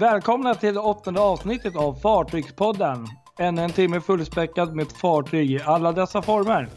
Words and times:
Välkomna 0.00 0.54
till 0.54 0.74
det 0.74 0.80
åttonde 0.80 1.20
avsnittet 1.20 1.76
av 1.76 1.94
Fartygspodden. 1.94 3.06
Ännu 3.38 3.62
en 3.62 3.70
timme 3.70 4.00
fullspäckad 4.00 4.74
med 4.74 4.92
fartyg 4.92 5.50
i 5.50 5.60
alla 5.64 5.92
dessa 5.92 6.22
former. 6.22 6.68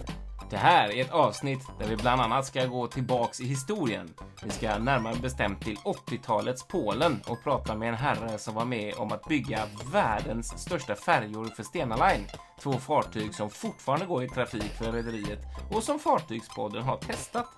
Det 0.50 0.58
här 0.58 0.90
är 0.90 1.02
ett 1.02 1.12
avsnitt 1.12 1.60
där 1.80 1.88
vi 1.88 1.96
bland 1.96 2.22
annat 2.22 2.46
ska 2.46 2.66
gå 2.66 2.88
tillbaks 2.88 3.42
i 3.42 3.46
historien. 3.46 4.10
Vi 4.44 4.50
ska 4.50 4.78
närmare 4.78 5.16
bestämt 5.22 5.62
till 5.62 5.76
80-talets 5.76 6.68
Polen 6.68 7.20
och 7.28 7.44
prata 7.44 7.76
med 7.76 7.90
en 7.90 7.96
herre 7.96 8.38
som 8.38 8.56
var 8.56 8.66
med 8.66 8.94
om 8.98 9.12
att 9.12 9.26
bygga 9.26 9.60
världens 9.92 10.60
största 10.62 10.96
färjor 10.96 11.46
för 11.46 11.64
Stena 11.64 11.96
Line. 11.96 12.28
Två 12.62 12.74
fartyg 12.74 13.36
som 13.36 13.50
fortfarande 13.50 14.06
går 14.06 14.24
i 14.24 14.30
trafik 14.30 14.72
för 14.78 14.92
rederiet 14.92 15.40
och 15.72 15.84
som 15.84 16.00
Fartygspodden 16.00 16.84
har 16.84 16.98
testat. 16.98 17.50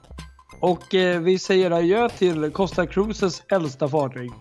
Och 0.59 0.95
eh, 0.95 1.21
vi 1.21 1.39
säger 1.39 1.71
adjö 1.71 2.09
till 2.09 2.51
Costa 2.51 2.87
Cruises 2.87 3.43
äldsta 3.49 3.87
fartyg. 3.87 4.31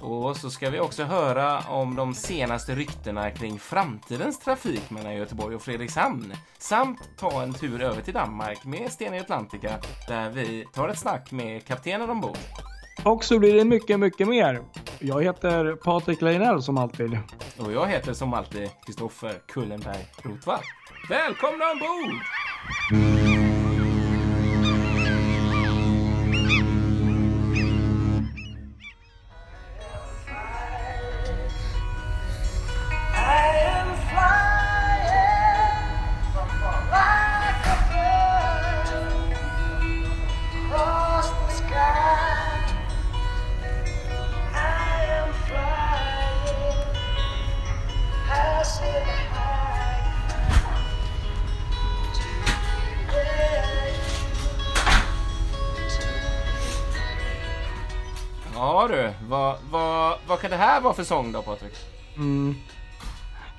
Och 0.00 0.36
så 0.36 0.50
ska 0.50 0.70
vi 0.70 0.80
också 0.80 1.04
höra 1.04 1.58
om 1.58 1.96
de 1.96 2.14
senaste 2.14 2.74
ryktena 2.74 3.30
kring 3.30 3.58
framtidens 3.58 4.38
trafik 4.38 4.90
mellan 4.90 5.14
Göteborg 5.14 5.56
och 5.56 5.62
Fredrikshamn. 5.62 6.32
Samt 6.58 7.00
ta 7.18 7.42
en 7.42 7.54
tur 7.54 7.82
över 7.82 8.02
till 8.02 8.14
Danmark 8.14 8.64
med 8.64 8.92
Stena 8.92 9.16
Atlantica 9.16 9.78
där 10.08 10.30
vi 10.30 10.66
tar 10.74 10.88
ett 10.88 10.98
snack 10.98 11.32
med 11.32 11.64
kaptenen 11.64 12.10
ombord. 12.10 12.38
Och 13.04 13.24
så 13.24 13.38
blir 13.38 13.54
det 13.54 13.64
mycket, 13.64 14.00
mycket 14.00 14.28
mer. 14.28 14.60
Jag 14.98 15.24
heter 15.24 15.76
Patrik 15.76 16.20
Leinell 16.20 16.62
som 16.62 16.78
alltid. 16.78 17.18
Och 17.58 17.72
jag 17.72 17.86
heter 17.86 18.12
som 18.12 18.34
alltid 18.34 18.70
Kristoffer 18.86 19.34
Kullenberg 19.48 20.06
Rotvall. 20.22 20.62
Välkomna 21.08 21.64
ombord! 21.72 23.35
Ja 58.76 58.88
du, 58.88 59.12
vad, 59.28 59.56
vad, 59.70 60.18
vad 60.26 60.40
kan 60.40 60.50
det 60.50 60.56
här 60.56 60.80
vara 60.80 60.94
för 60.94 61.04
sång 61.04 61.32
då 61.32 61.42
Patrik? 61.42 61.72
Mm. 62.16 62.56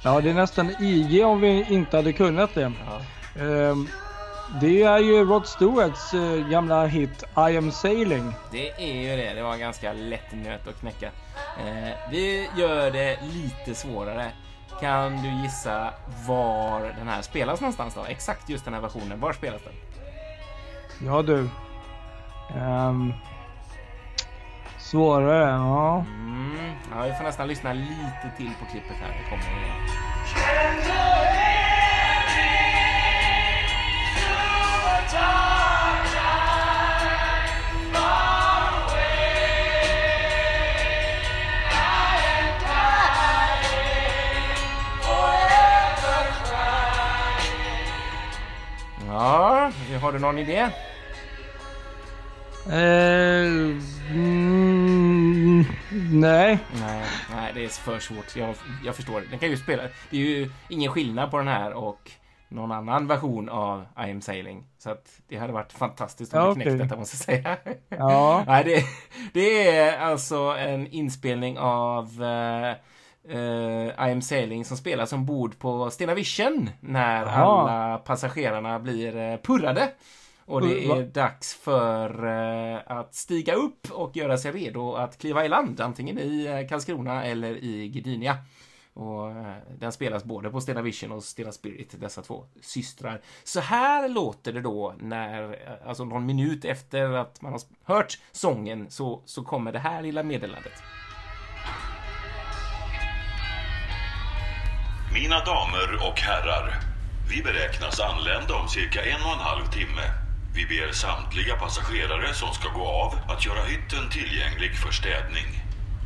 Ja, 0.03 0.21
det 0.21 0.29
är 0.29 0.33
nästan 0.33 0.83
IG 0.83 1.25
om 1.25 1.41
vi 1.41 1.65
inte 1.69 1.97
hade 1.97 2.13
kunnat 2.13 2.53
det. 2.53 2.71
Ja. 2.85 3.01
Ehm, 3.41 3.87
det 4.61 4.83
är 4.83 4.99
ju 4.99 5.25
Rod 5.25 5.47
Stewarts 5.47 6.13
eh, 6.13 6.49
gamla 6.49 6.85
hit 6.85 7.23
I 7.35 7.57
am 7.57 7.71
sailing. 7.71 8.33
Det 8.51 8.71
är 8.71 9.01
ju 9.01 9.23
det, 9.23 9.33
det 9.33 9.43
var 9.43 9.53
en 9.53 9.59
ganska 9.59 9.93
lätt 9.93 10.31
nöt 10.31 10.67
att 10.67 10.79
knäcka. 10.79 11.11
Eh, 11.65 11.93
vi 12.11 12.49
gör 12.57 12.91
det 12.91 13.19
lite 13.21 13.75
svårare. 13.75 14.31
Kan 14.79 15.21
du 15.23 15.29
gissa 15.43 15.93
var 16.27 16.93
den 16.97 17.07
här 17.07 17.21
spelas 17.21 17.61
någonstans 17.61 17.93
då? 17.93 18.05
Exakt 18.05 18.49
just 18.49 18.65
den 18.65 18.73
här 18.73 18.81
versionen, 18.81 19.19
var 19.19 19.33
spelas 19.33 19.61
den? 19.63 19.73
Ja 21.07 21.21
du. 21.21 21.49
Ehm, 22.55 23.13
svårare, 24.87 25.49
ja. 25.49 26.05
Mm, 26.07 26.71
ja, 26.91 27.03
vi 27.03 27.13
får 27.13 27.23
nästan 27.23 27.47
lyssna 27.47 27.73
lite 27.73 28.31
till 28.37 28.51
på 28.59 28.65
klippet 28.71 28.97
här. 29.01 29.07
Det 29.07 29.29
kommer 29.29 29.43
igen. 29.43 29.77
Ja, 49.07 49.71
har 50.01 50.11
du 50.11 50.19
någon 50.19 50.37
idé? 50.37 50.69
Mm, 52.71 53.81
nej. 56.19 56.59
Nej, 56.79 57.05
nej, 57.35 57.51
det 57.53 57.63
är 57.65 57.69
för 57.69 57.99
svårt. 57.99 58.35
Jag, 58.35 58.55
jag 58.85 58.95
förstår 58.95 59.21
det. 59.21 59.27
Den 59.27 59.39
kan 59.39 59.49
ju 59.49 59.57
spela. 59.57 59.83
Det 60.09 60.17
är 60.17 60.21
ju 60.21 60.51
ingen 60.69 60.91
skillnad 60.91 61.31
på 61.31 61.37
den 61.37 61.47
här 61.47 61.73
och 61.73 62.11
någon 62.49 62.71
annan 62.71 63.07
version 63.07 63.49
av 63.49 63.81
I 63.81 64.11
am 64.11 64.21
sailing. 64.21 64.63
Så 64.77 64.89
att 64.91 65.19
det 65.27 65.37
hade 65.37 65.53
varit 65.53 65.73
fantastiskt 65.73 66.33
om 66.33 66.39
Ja, 66.39 66.49
okej. 66.51 66.63
knäckt 66.63 66.79
detta 66.79 66.95
måste 66.95 67.33
jag 67.33 67.41
säga. 67.43 67.57
Ja. 67.89 68.43
Nej, 68.47 68.63
det, 68.63 68.83
det 69.33 69.77
är 69.77 69.99
alltså 69.99 70.37
en 70.37 70.87
inspelning 70.87 71.57
av 71.59 72.23
eh, 72.23 72.69
eh, 73.37 74.07
I 74.07 74.11
am 74.11 74.21
sailing 74.21 74.65
som 74.65 74.77
spelas 74.77 75.13
ombord 75.13 75.59
på 75.59 75.89
Stena 75.89 76.13
Vision 76.13 76.69
när 76.79 77.21
Jaha. 77.25 77.31
alla 77.61 77.97
passagerarna 77.97 78.79
blir 78.79 79.17
eh, 79.17 79.37
purrade. 79.37 79.89
Och 80.47 80.61
det 80.61 80.87
va? 80.87 80.97
är 80.97 81.03
dags 81.03 81.53
för 81.53 82.25
eh, 82.25 82.81
att 82.85 83.15
stiga 83.15 83.53
upp 83.53 83.91
och 83.91 84.17
göra 84.17 84.37
sig 84.37 84.51
redo 84.51 84.93
att 84.93 85.17
kliva 85.17 85.45
i 85.45 85.49
land, 85.49 85.81
antingen 85.81 86.19
i 86.19 86.45
eh, 86.45 86.67
Karlskrona 86.69 87.25
eller 87.25 87.63
i 87.63 87.89
Gdynia. 87.89 88.37
Och 88.93 89.31
eh, 89.31 89.55
den 89.79 89.91
spelas 89.91 90.23
både 90.23 90.49
på 90.49 90.61
Stena 90.61 90.81
Vision 90.81 91.11
och 91.11 91.23
Stena 91.23 91.51
Spirit, 91.51 91.95
dessa 92.01 92.21
två 92.21 92.45
systrar. 92.61 93.21
Så 93.43 93.59
här 93.59 94.09
låter 94.09 94.53
det 94.53 94.61
då 94.61 94.93
när, 94.99 95.59
alltså 95.85 96.05
någon 96.05 96.25
minut 96.25 96.65
efter 96.65 97.11
att 97.11 97.41
man 97.41 97.51
har 97.51 97.61
hört 97.83 98.17
sången 98.31 98.85
så, 98.89 99.21
så 99.25 99.43
kommer 99.43 99.71
det 99.71 99.79
här 99.79 100.01
lilla 100.01 100.23
meddelandet. 100.23 100.73
Mina 105.13 105.39
damer 105.39 106.09
och 106.09 106.19
herrar. 106.19 106.73
Vi 107.29 107.43
beräknas 107.43 107.99
anlända 107.99 108.55
om 108.55 108.67
cirka 108.67 109.01
en 109.05 109.25
och 109.25 109.33
en 109.33 109.39
halv 109.39 109.65
timme. 109.71 110.26
Vi 110.57 110.65
ber 110.65 110.91
samtliga 110.91 111.55
passagerare 111.55 112.33
som 112.33 112.53
ska 112.53 112.69
gå 112.69 112.87
av 112.87 113.11
att 113.31 113.45
göra 113.45 113.63
hytten 113.63 114.09
tillgänglig 114.09 114.73
för 114.83 114.91
städning. 114.91 115.47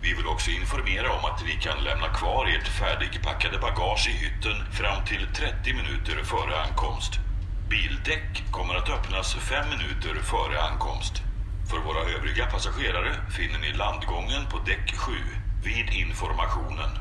Vi 0.03 0.13
vill 0.13 0.27
också 0.27 0.49
informera 0.51 1.09
om 1.17 1.25
att 1.25 1.45
ni 1.45 1.51
kan 1.65 1.83
lämna 1.83 2.07
kvar 2.19 2.45
ert 2.45 2.67
färdigpackade 2.67 3.57
bagage 3.57 4.09
i 4.09 4.15
hytten 4.23 4.57
fram 4.79 5.05
till 5.05 5.23
30 5.35 5.73
minuter 5.79 6.17
före 6.31 6.61
ankomst. 6.65 7.13
Bildäck 7.69 8.51
kommer 8.51 8.75
att 8.75 8.89
öppnas 8.89 9.35
fem 9.35 9.65
minuter 9.73 10.15
före 10.31 10.61
ankomst. 10.69 11.13
För 11.69 11.79
våra 11.87 12.01
övriga 12.15 12.45
passagerare 12.45 13.11
finner 13.37 13.59
ni 13.59 13.71
landgången 13.83 14.43
på 14.51 14.57
däck 14.69 14.87
7 14.95 15.11
vid 15.63 15.87
informationen. 16.03 16.91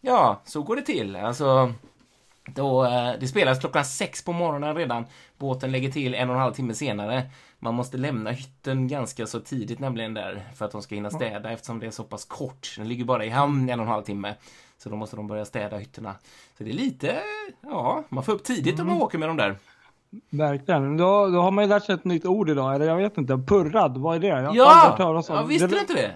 Ja, 0.00 0.42
så 0.44 0.62
går 0.62 0.76
det 0.76 0.82
till. 0.82 1.16
Alltså, 1.16 1.74
då, 2.54 2.84
eh, 2.84 3.12
det 3.20 3.28
spelas 3.28 3.60
klockan 3.60 3.84
sex 3.84 4.24
på 4.24 4.32
morgonen 4.32 4.76
redan. 4.76 5.04
Båten 5.38 5.72
lägger 5.72 5.90
till 5.90 6.14
en 6.14 6.30
och 6.30 6.34
en 6.34 6.40
halv 6.40 6.52
timme 6.52 6.74
senare. 6.74 7.30
Man 7.58 7.74
måste 7.74 7.96
lämna 7.96 8.30
hytten 8.30 8.88
ganska 8.88 9.26
så 9.26 9.40
tidigt 9.40 9.78
nämligen 9.78 10.14
där 10.14 10.44
för 10.54 10.64
att 10.64 10.72
de 10.72 10.82
ska 10.82 10.94
hinna 10.94 11.10
städa 11.10 11.50
eftersom 11.50 11.80
det 11.80 11.86
är 11.86 11.90
så 11.90 12.04
pass 12.04 12.24
kort. 12.24 12.74
Den 12.76 12.88
ligger 12.88 13.04
bara 13.04 13.24
i 13.24 13.28
hamn 13.28 13.68
en 13.68 13.80
och 13.80 13.86
en 13.86 13.92
halv 13.92 14.02
timme. 14.02 14.34
Så 14.78 14.88
då 14.88 14.96
måste 14.96 15.16
de 15.16 15.26
börja 15.26 15.44
städa 15.44 15.76
hytterna. 15.76 16.14
Så 16.58 16.64
det 16.64 16.70
är 16.70 16.74
lite, 16.74 17.20
ja, 17.60 18.04
man 18.08 18.24
får 18.24 18.32
upp 18.32 18.44
tidigt 18.44 18.80
om 18.80 18.86
man 18.86 19.02
åker 19.02 19.18
med 19.18 19.28
dem 19.28 19.36
där. 19.36 19.56
Verkligen. 20.30 20.96
Då, 20.96 21.28
då 21.28 21.40
har 21.40 21.50
man 21.50 21.64
ju 21.64 21.68
lärt 21.68 21.84
sig 21.84 21.94
ett 21.94 22.04
nytt 22.04 22.24
ord 22.24 22.50
idag. 22.50 22.74
Eller 22.74 22.86
jag 22.86 22.96
vet 22.96 23.18
inte. 23.18 23.38
Purrad, 23.46 23.96
vad 23.96 24.16
är 24.16 24.20
det? 24.20 24.26
Jag 24.26 24.56
Ja! 24.56 24.96
ja 25.28 25.42
visste 25.42 25.66
du 25.66 25.80
inte 25.80 25.94
det? 25.94 26.12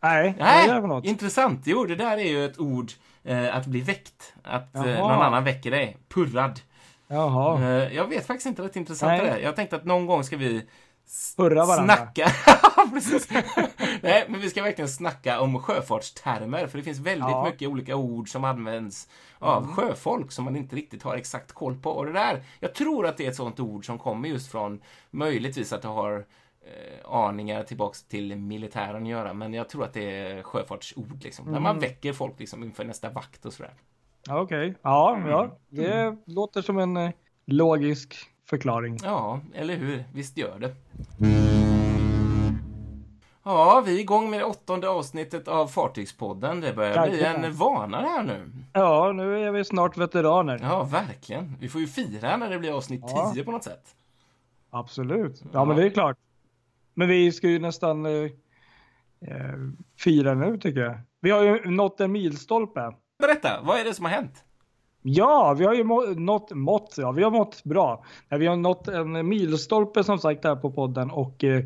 Nej, 0.00 0.34
vad 0.38 0.48
är 0.48 0.74
det 0.74 0.80
för 0.80 0.88
något? 0.88 1.04
intressant. 1.04 1.62
Jo, 1.64 1.84
det 1.84 1.94
där 1.94 2.16
är 2.18 2.28
ju 2.28 2.44
ett 2.44 2.58
ord, 2.58 2.92
eh, 3.28 3.56
att 3.56 3.66
bli 3.66 3.80
väckt. 3.80 4.34
Att 4.44 4.74
eh, 4.76 4.82
någon 4.82 5.10
annan 5.10 5.44
väcker 5.44 5.70
dig. 5.70 5.96
Purrad. 6.08 6.60
Jaha. 7.08 7.62
Eh, 7.62 7.94
Jag 7.96 8.06
vet 8.08 8.26
faktiskt 8.26 8.46
inte 8.46 8.62
rätt 8.62 8.76
intressant 8.76 9.22
det. 9.22 9.40
Jag 9.40 9.56
tänkte 9.56 9.76
att 9.76 9.84
någon 9.84 10.06
gång 10.06 10.24
ska 10.24 10.36
vi 10.36 10.66
Purra 11.36 11.64
varandra. 11.66 11.94
snacka. 11.96 12.28
Nej, 14.02 14.24
men 14.28 14.40
vi 14.40 14.50
ska 14.50 14.62
verkligen 14.62 14.88
snacka 14.88 15.40
om 15.40 15.62
sjöfartstermer. 15.62 16.66
För 16.66 16.78
det 16.78 16.84
finns 16.84 16.98
väldigt 16.98 17.28
Ja. 17.28 17.44
mycket 17.44 17.68
olika 17.68 17.96
ord 17.96 18.28
som 18.32 18.44
används 18.44 19.08
av 19.38 19.66
sjöfolk 19.72 20.32
som 20.32 20.44
man 20.44 20.56
inte 20.56 20.76
riktigt 20.76 21.02
har 21.02 21.16
exakt 21.16 21.52
koll 21.52 21.76
på. 21.76 21.90
Och 21.90 22.06
det 22.06 22.12
där, 22.12 22.42
jag 22.60 22.74
tror 22.74 23.06
att 23.06 23.16
det 23.16 23.26
är 23.26 23.30
ett 23.30 23.36
sånt 23.36 23.60
ord 23.60 23.86
som 23.86 23.98
kommer 23.98 24.28
just 24.28 24.50
från 24.50 24.80
möjligtvis 25.10 25.72
att 25.72 25.82
det 25.82 25.88
har 25.88 26.24
aningar 27.04 27.62
tillbaks 27.62 28.02
till 28.04 28.36
militären 28.36 29.02
att 29.02 29.08
göra. 29.08 29.34
Men 29.34 29.54
jag 29.54 29.68
tror 29.68 29.84
att 29.84 29.92
det 29.92 30.16
är 30.20 30.42
sjöfartsord 30.42 31.22
liksom. 31.24 31.46
När 31.52 31.60
man 31.60 31.78
väcker 31.78 32.12
folk 32.12 32.38
liksom 32.40 32.62
inför 32.64 32.84
nästa 32.84 33.10
vakt 33.10 33.46
och 33.46 33.52
sådär. 33.52 33.72
Ja, 34.26 34.40
Okej. 34.40 34.74
Ja, 34.82 35.14
Mm. 35.16 35.28
ja. 35.30 35.58
Det 35.68 36.16
låter 36.24 36.62
som 36.62 36.78
en 36.78 36.96
eh, 36.96 37.10
logisk 37.46 38.16
förklaring. 38.48 38.98
Ja, 39.02 39.40
eller 39.54 39.76
hur? 39.76 40.04
Visst 40.14 40.36
gör 40.38 40.58
det. 40.58 40.74
Ja, 43.44 43.82
vi 43.86 43.96
är 43.96 44.00
igång 44.00 44.30
med 44.30 44.40
det 44.40 44.44
åttonde 44.44 44.88
avsnittet 44.88 45.48
av 45.48 45.66
Fartygspodden. 45.66 46.60
Det 46.60 46.72
börjar 46.72 47.08
bli 47.10 47.24
en 47.24 47.52
vana 47.54 48.00
här 48.00 48.22
nu. 48.22 48.50
Ja, 48.72 49.12
nu 49.12 49.46
är 49.46 49.50
vi 49.50 49.64
snart 49.64 49.96
veteraner. 49.96 50.58
Ja, 50.62 50.82
verkligen. 50.84 51.56
Vi 51.60 51.68
får 51.68 51.80
ju 51.80 51.86
fira 51.86 52.36
när 52.36 52.50
det 52.50 52.58
blir 52.58 52.76
avsnitt 52.76 53.04
Ja. 53.06 53.32
10 53.34 53.44
på 53.44 53.50
något 53.52 53.64
sätt. 53.64 53.94
Absolut. 54.70 55.42
Ja, 55.52 55.64
men 55.64 55.76
det 55.76 55.84
är 55.86 55.90
klart. 55.90 56.16
Men 56.98 57.08
vi 57.08 57.32
ska 57.32 57.48
ju 57.48 57.58
nästan 57.58 58.06
eh, 58.06 58.12
eh, 59.20 59.54
fira 59.98 60.34
nu 60.34 60.58
tycker 60.58 60.80
jag. 60.80 60.98
Vi 61.20 61.30
har 61.30 61.42
ju 61.42 61.70
nått 61.70 62.00
en 62.00 62.12
milstolpe. 62.12 62.92
Berätta, 63.18 63.48
vad 63.62 63.80
är 63.80 63.84
det 63.84 63.94
som 63.94 64.04
har 64.04 64.12
hänt? 64.12 64.44
Ja, 65.02 65.54
vi 65.58 65.64
har 65.64 65.74
ju 65.74 65.84
må- 65.84 66.14
nått 66.16 66.50
mått. 66.54 66.94
Ja, 66.98 67.12
vi 67.12 67.22
har 67.22 67.30
mått 67.30 67.64
bra. 67.64 68.04
Vi 68.30 68.46
har 68.46 68.56
nått 68.56 68.88
en 68.88 69.28
milstolpe 69.28 70.04
som 70.04 70.18
sagt 70.18 70.44
här 70.44 70.56
på 70.56 70.72
podden 70.72 71.10
och 71.10 71.44
eh, 71.44 71.64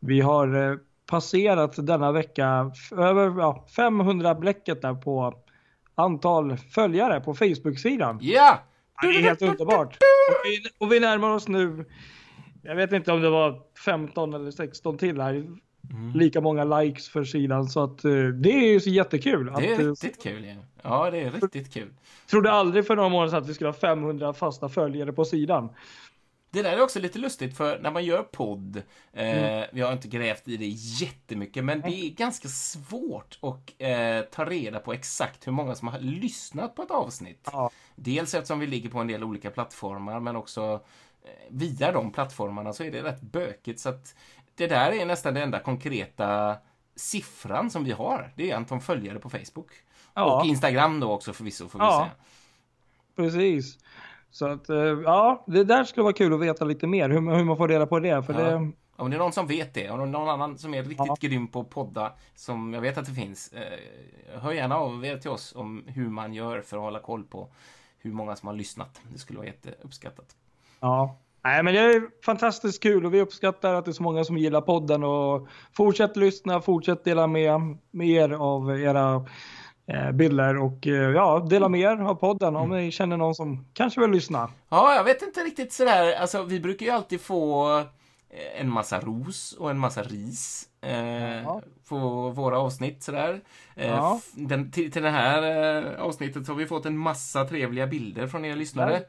vi 0.00 0.20
har 0.20 0.70
eh, 0.70 0.76
passerat 1.10 1.86
denna 1.86 2.12
vecka 2.12 2.70
över 2.96 3.40
ja, 3.40 3.66
500 3.76 4.34
bläcket 4.34 4.82
där 4.82 4.94
på 4.94 5.34
antal 5.94 6.56
följare 6.56 7.20
på 7.20 7.34
Facebook-sidan. 7.34 8.18
Ja! 8.20 8.58
Ja, 9.02 9.08
det 9.08 9.18
är 9.18 9.22
helt 9.22 9.42
underbart. 9.42 9.96
Och 9.96 10.44
vi, 10.44 10.84
och 10.86 10.92
vi 10.92 11.00
närmar 11.00 11.30
oss 11.30 11.48
nu, 11.48 11.84
jag 12.62 12.76
vet 12.76 12.92
inte 12.92 13.12
om 13.12 13.20
det 13.20 13.30
var 13.30 13.60
15 13.84 14.34
eller 14.34 14.50
16 14.50 14.98
till 14.98 15.20
här, 15.20 15.46
lika 16.14 16.40
många 16.40 16.64
likes 16.64 17.08
för 17.08 17.24
sidan. 17.24 17.68
Så 17.68 17.84
att 17.84 18.04
eh, 18.04 18.12
det 18.24 18.50
är 18.52 18.72
ju 18.72 18.80
så 18.80 18.90
jättekul. 18.90 19.46
Det 19.46 19.66
är 19.66 19.72
att, 19.74 19.80
eh, 19.80 19.86
riktigt 19.86 20.22
kul 20.22 20.44
ju. 20.44 20.56
Ja, 20.82 21.10
det 21.10 21.20
är 21.20 21.30
riktigt 21.30 21.72
kul. 21.74 21.88
Trodde 22.30 22.50
aldrig 22.52 22.86
för 22.86 22.96
några 22.96 23.08
månader 23.08 23.30
sedan 23.30 23.42
att 23.42 23.48
vi 23.48 23.54
skulle 23.54 23.68
ha 23.68 23.74
500 23.74 24.32
fasta 24.32 24.68
följare 24.68 25.12
på 25.12 25.24
sidan. 25.24 25.68
Det 26.50 26.62
där 26.62 26.72
är 26.76 26.82
också 26.82 26.98
lite 27.00 27.18
lustigt 27.18 27.56
för 27.56 27.78
när 27.78 27.90
man 27.90 28.04
gör 28.04 28.22
podd, 28.22 28.82
Mm. 29.12 29.62
eh, 29.62 29.66
vi 29.72 29.80
har 29.80 29.92
inte 29.92 30.08
grävt 30.08 30.48
i 30.48 30.56
det 30.56 30.66
jättemycket, 31.00 31.64
men 31.64 31.80
det 31.80 31.88
är 31.88 32.10
ganska 32.10 32.48
svårt 32.48 33.38
att 33.42 33.70
eh, 33.78 34.20
ta 34.32 34.44
reda 34.44 34.78
på 34.78 34.92
exakt 34.92 35.46
hur 35.46 35.52
många 35.52 35.74
som 35.74 35.88
har 35.88 35.98
lyssnat 35.98 36.74
på 36.74 36.82
ett 36.82 36.90
avsnitt. 36.90 37.48
Ja. 37.52 37.70
Dels 37.96 38.34
eftersom 38.34 38.60
vi 38.60 38.66
ligger 38.66 38.88
på 38.90 38.98
en 38.98 39.06
del 39.06 39.24
olika 39.24 39.50
plattformar, 39.50 40.20
men 40.20 40.36
också 40.36 40.80
via 41.50 41.92
de 41.92 42.12
plattformarna 42.12 42.72
så 42.72 42.84
är 42.84 42.90
det 42.90 43.02
rätt 43.02 43.20
bökigt. 43.20 43.80
Så 43.80 43.88
att 43.88 44.14
det 44.54 44.66
där 44.66 44.92
är 44.92 45.06
nästan 45.06 45.34
den 45.34 45.42
enda 45.42 45.58
konkreta 45.58 46.56
siffran 46.96 47.70
som 47.70 47.84
vi 47.84 47.92
har. 47.92 48.32
Det 48.36 48.50
är 48.50 48.56
antal 48.56 48.80
följare 48.80 49.18
på 49.18 49.30
Facebook. 49.30 49.70
Ja. 50.14 50.38
Och 50.40 50.46
Instagram 50.46 51.00
då 51.00 51.10
också 51.12 51.32
förvisso, 51.32 51.68
får 51.68 51.78
vi 51.78 51.84
Ja. 51.84 51.98
säga. 52.00 52.10
Precis. 53.16 53.78
Så 54.30 54.46
att 54.46 54.68
eh, 54.68 54.76
ja, 54.76 55.44
det 55.46 55.64
där 55.64 55.84
skulle 55.84 56.02
vara 56.04 56.12
kul 56.12 56.34
att 56.34 56.40
veta 56.40 56.64
lite 56.64 56.86
mer 56.86 57.08
hur, 57.08 57.36
hur 57.36 57.44
man 57.44 57.56
får 57.56 57.68
reda 57.68 57.86
på 57.86 57.98
det. 58.00 58.22
För 58.22 58.32
Ja. 58.32 58.40
det 58.58 58.72
Om 58.96 59.10
det 59.10 59.16
är 59.16 59.18
någon 59.18 59.32
som 59.32 59.46
vet 59.46 59.74
det, 59.74 59.90
och 59.90 60.08
någon 60.08 60.28
annan 60.28 60.58
som 60.58 60.74
är 60.74 60.82
riktigt 60.82 61.06
Ja. 61.06 61.16
grym 61.20 61.48
på 61.48 61.64
podda, 61.64 62.12
som 62.34 62.74
jag 62.74 62.80
vet 62.80 62.98
att 62.98 63.06
det 63.06 63.12
finns, 63.12 63.52
eh, 63.52 63.78
hör 64.40 64.52
gärna 64.52 64.76
av 64.76 65.04
er 65.04 65.16
till 65.16 65.30
oss 65.30 65.54
om 65.56 65.84
hur 65.86 66.08
man 66.08 66.34
gör 66.34 66.60
för 66.60 66.76
att 66.76 66.82
hålla 66.82 66.98
koll 67.00 67.24
på 67.24 67.48
hur 67.98 68.12
många 68.12 68.36
som 68.36 68.46
har 68.46 68.54
lyssnat. 68.54 69.00
Det 69.12 69.18
skulle 69.18 69.36
vara 69.38 69.46
jätteuppskattat. 69.46 70.36
Ja. 70.82 71.18
Nej, 71.44 71.62
men 71.62 71.74
det 71.74 71.80
är 71.80 72.02
fantastiskt 72.24 72.82
kul 72.82 73.06
och 73.06 73.14
vi 73.14 73.20
uppskattar 73.20 73.74
att 73.74 73.84
det 73.84 73.90
är 73.90 73.92
så 73.92 74.02
många 74.02 74.24
som 74.24 74.38
gillar 74.38 74.60
podden 74.60 75.04
och 75.04 75.48
fortsätt 75.76 76.16
lyssna, 76.16 76.60
fortsätt 76.60 77.04
dela 77.04 77.26
med, 77.26 77.60
med 77.90 78.08
er 78.08 78.30
av 78.30 78.80
era 78.80 79.26
eh, 79.86 80.12
bilder 80.12 80.56
och 80.62 80.86
eh, 80.86 81.10
ja, 81.10 81.46
dela 81.50 81.68
med 81.68 81.80
er 81.80 82.02
av 82.02 82.14
podden 82.14 82.56
om 82.56 82.68
ni 82.70 82.90
känner 82.90 83.16
någon 83.16 83.34
som 83.34 83.66
kanske 83.72 84.00
vill 84.00 84.10
lyssna. 84.10 84.48
Ja, 84.68 84.94
jag 84.94 85.04
vet 85.04 85.22
inte 85.22 85.40
riktigt 85.40 85.72
sådär, 85.72 86.14
alltså 86.20 86.42
vi 86.42 86.60
brukar 86.60 86.86
ju 86.86 86.92
alltid 86.92 87.20
få 87.20 87.78
eh, 87.78 88.60
en 88.60 88.70
massa 88.72 89.00
ros 89.00 89.52
och 89.52 89.70
en 89.70 89.78
massa 89.78 90.02
ris 90.02 90.68
eh, 90.82 91.42
Ja. 91.42 91.62
på 91.88 91.98
våra 92.30 92.58
avsnitt 92.58 93.02
sådär. 93.02 93.40
Eh, 93.76 93.86
Ja. 93.88 94.20
den, 94.34 94.70
till, 94.70 94.92
till 94.92 95.02
det 95.02 95.10
här 95.10 95.42
eh, 95.96 96.02
avsnittet 96.02 96.46
så 96.46 96.52
har 96.52 96.56
vi 96.58 96.66
fått 96.66 96.86
en 96.86 96.98
massa 96.98 97.44
trevliga 97.44 97.86
bilder 97.86 98.26
från 98.26 98.44
er 98.44 98.56
lyssnare. 98.56 99.02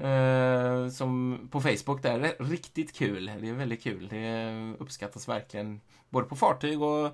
Eh, 0.00 0.88
som 0.88 1.38
på 1.50 1.60
Facebook 1.60 2.02
där. 2.02 2.32
Riktigt 2.38 2.96
kul. 2.96 3.30
Det 3.40 3.48
är 3.48 3.52
väldigt 3.52 3.82
kul. 3.82 4.08
Det 4.10 4.74
uppskattas 4.78 5.28
verkligen. 5.28 5.80
Både 6.08 6.26
på 6.26 6.36
fartyg 6.36 6.82
och, 6.82 7.04
och 7.04 7.12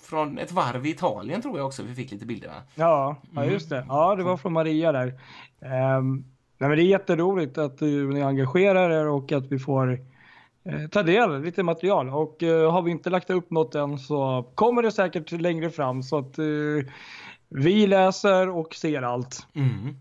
från 0.00 0.38
ett 0.38 0.52
varv 0.52 0.86
i 0.86 0.90
Italien 0.90 1.42
tror 1.42 1.58
jag 1.58 1.66
också 1.66 1.82
vi 1.82 1.94
fick 1.94 2.10
lite 2.10 2.26
bilder 2.26 2.48
va? 2.48 2.62
Ja, 2.74 3.16
ja 3.34 3.44
just 3.44 3.70
det. 3.70 3.86
Ja, 3.88 4.14
det 4.14 4.22
var 4.22 4.36
från 4.36 4.52
Maria 4.52 4.92
där. 4.92 5.20
Ehm, 5.60 6.24
nej, 6.58 6.68
men 6.68 6.70
det 6.70 6.82
är 6.82 6.86
jätteroligt 6.86 7.58
att 7.58 7.82
eh, 7.82 7.88
ni 7.88 8.22
engagerar 8.22 8.90
er 8.90 9.06
och 9.06 9.32
att 9.32 9.46
vi 9.46 9.58
får 9.58 10.00
eh, 10.64 10.88
ta 10.90 11.02
del 11.02 11.30
av 11.30 11.44
lite 11.44 11.62
material. 11.62 12.08
Och 12.08 12.42
eh, 12.42 12.72
har 12.72 12.82
vi 12.82 12.90
inte 12.90 13.10
lagt 13.10 13.30
upp 13.30 13.50
något 13.50 13.74
än 13.74 13.98
så 13.98 14.50
kommer 14.54 14.82
det 14.82 14.92
säkert 14.92 15.32
längre 15.32 15.70
fram 15.70 16.02
så 16.02 16.18
att 16.18 16.38
eh, 16.38 16.44
vi 17.48 17.86
läser 17.86 18.48
och 18.48 18.74
ser 18.74 19.02
allt. 19.02 19.46
Mm. 19.54 19.96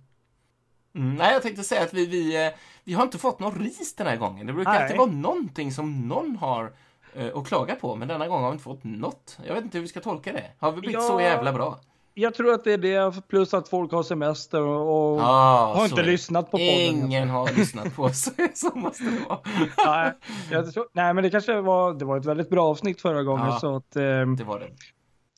Mm, 0.96 1.16
nej, 1.16 1.34
jag 1.34 1.42
tänkte 1.42 1.64
säga 1.64 1.84
att 1.84 1.94
vi, 1.94 2.06
vi, 2.06 2.46
eh, 2.46 2.52
vi 2.84 2.94
har 2.94 3.04
inte 3.04 3.18
fått 3.18 3.40
någon 3.40 3.60
ris 3.60 3.96
den 3.96 4.08
här 4.08 4.16
gången. 4.18 4.48
Det 4.48 4.54
brukar 4.54 4.72
Nej. 4.72 4.82
alltid 4.84 4.98
vara 4.98 5.12
någonting 5.12 5.72
som 5.72 6.08
någon 6.08 6.36
har 6.36 6.72
eh, 7.16 7.38
att 7.38 7.48
klaga 7.48 7.76
på, 7.76 7.96
men 7.96 8.08
denna 8.08 8.28
gång 8.28 8.42
har 8.44 8.50
vi 8.50 8.54
inte 8.54 8.64
fått 8.64 8.84
något. 8.84 9.38
Jag 9.48 9.54
vet 9.56 9.64
inte 9.64 9.78
hur 9.78 9.82
vi 9.82 9.88
ska 9.88 10.00
tolka 10.00 10.32
det. 10.32 10.44
Har 10.60 10.72
vi 10.72 10.82
blivit 10.82 10.94
Ja. 10.96 11.02
så 11.02 11.22
jävla 11.22 11.54
bra? 11.54 11.80
Jag 12.18 12.34
tror 12.36 12.54
att 12.54 12.64
det 12.64 12.74
är 12.74 12.78
det 12.78 13.28
plus 13.28 13.54
att 13.54 13.70
folk 13.70 13.92
har 13.92 14.04
semester 14.04 14.62
och, 14.62 15.22
Ja, 15.22 15.74
har 15.78 15.86
inte 15.86 16.04
lyssnat 16.04 16.46
på 16.52 16.58
podden. 16.58 16.70
Ingen 16.70 17.30
har 17.30 17.52
lyssnat 17.58 17.96
på 17.96 18.04
oss. 18.04 18.30
så 18.54 18.72
måste 18.76 19.04
det 19.04 19.20
vara. 19.30 19.40
nej, 19.86 20.14
jag 20.52 20.74
tror, 20.74 20.86
nej, 20.94 21.14
men 21.14 21.24
det 21.24 21.30
kanske 21.30 21.62
var, 21.62 21.94
det 21.94 22.06
var 22.06 22.18
ett 22.18 22.26
väldigt 22.26 22.50
bra 22.50 22.66
avsnitt 22.70 23.02
förra 23.02 23.24
gången. 23.24 23.46
Ja. 23.48 23.60
Så 23.60 23.76
att, 23.76 23.96
ehm, 23.96 24.36
Det 24.36 24.44
var 24.44 24.60
det. 24.60 24.68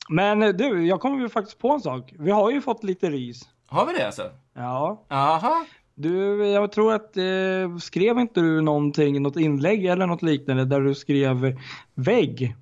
men 0.08 0.42
eh, 0.42 0.48
du, 0.48 0.86
jag 0.86 1.00
kommer 1.00 1.18
ju 1.18 1.28
faktiskt 1.28 1.58
på 1.58 1.68
en 1.70 1.80
sak. 1.80 2.12
Vi 2.18 2.30
har 2.30 2.50
ju 2.50 2.60
fått 2.60 2.84
lite 2.84 3.10
ris. 3.10 3.48
Har 3.68 3.86
vi 3.86 3.92
det 3.92 4.06
alltså? 4.06 4.30
Ja, 4.54 5.04
Aha. 5.08 5.66
Du, 5.94 6.46
jag 6.46 6.72
tror 6.72 6.92
att 6.92 7.16
eh, 7.16 7.76
skrev 7.80 8.18
inte 8.18 8.40
du 8.40 8.60
någonting, 8.60 9.22
något 9.22 9.36
inlägg 9.36 9.84
eller 9.86 10.06
något 10.06 10.22
liknande 10.22 10.64
där 10.64 10.80
du 10.80 10.94
skrev 10.94 11.58
vägg? 11.94 12.54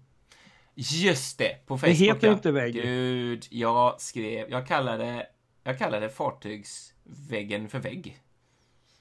Just 0.75 1.39
det, 1.39 1.67
på 1.67 1.79
Facebook. 1.79 1.97
heter 1.97 2.27
ja. 2.27 2.33
inte 2.33 2.53
vägg. 2.53 2.75
Gud, 2.75 3.47
jag 3.51 4.01
skrev, 4.01 4.51
jag 4.51 4.67
kallade, 4.67 5.27
jag 5.65 5.79
kallade 5.79 6.09
fartygsväggen 6.09 7.69
för 7.69 7.79
vägg. 7.79 8.19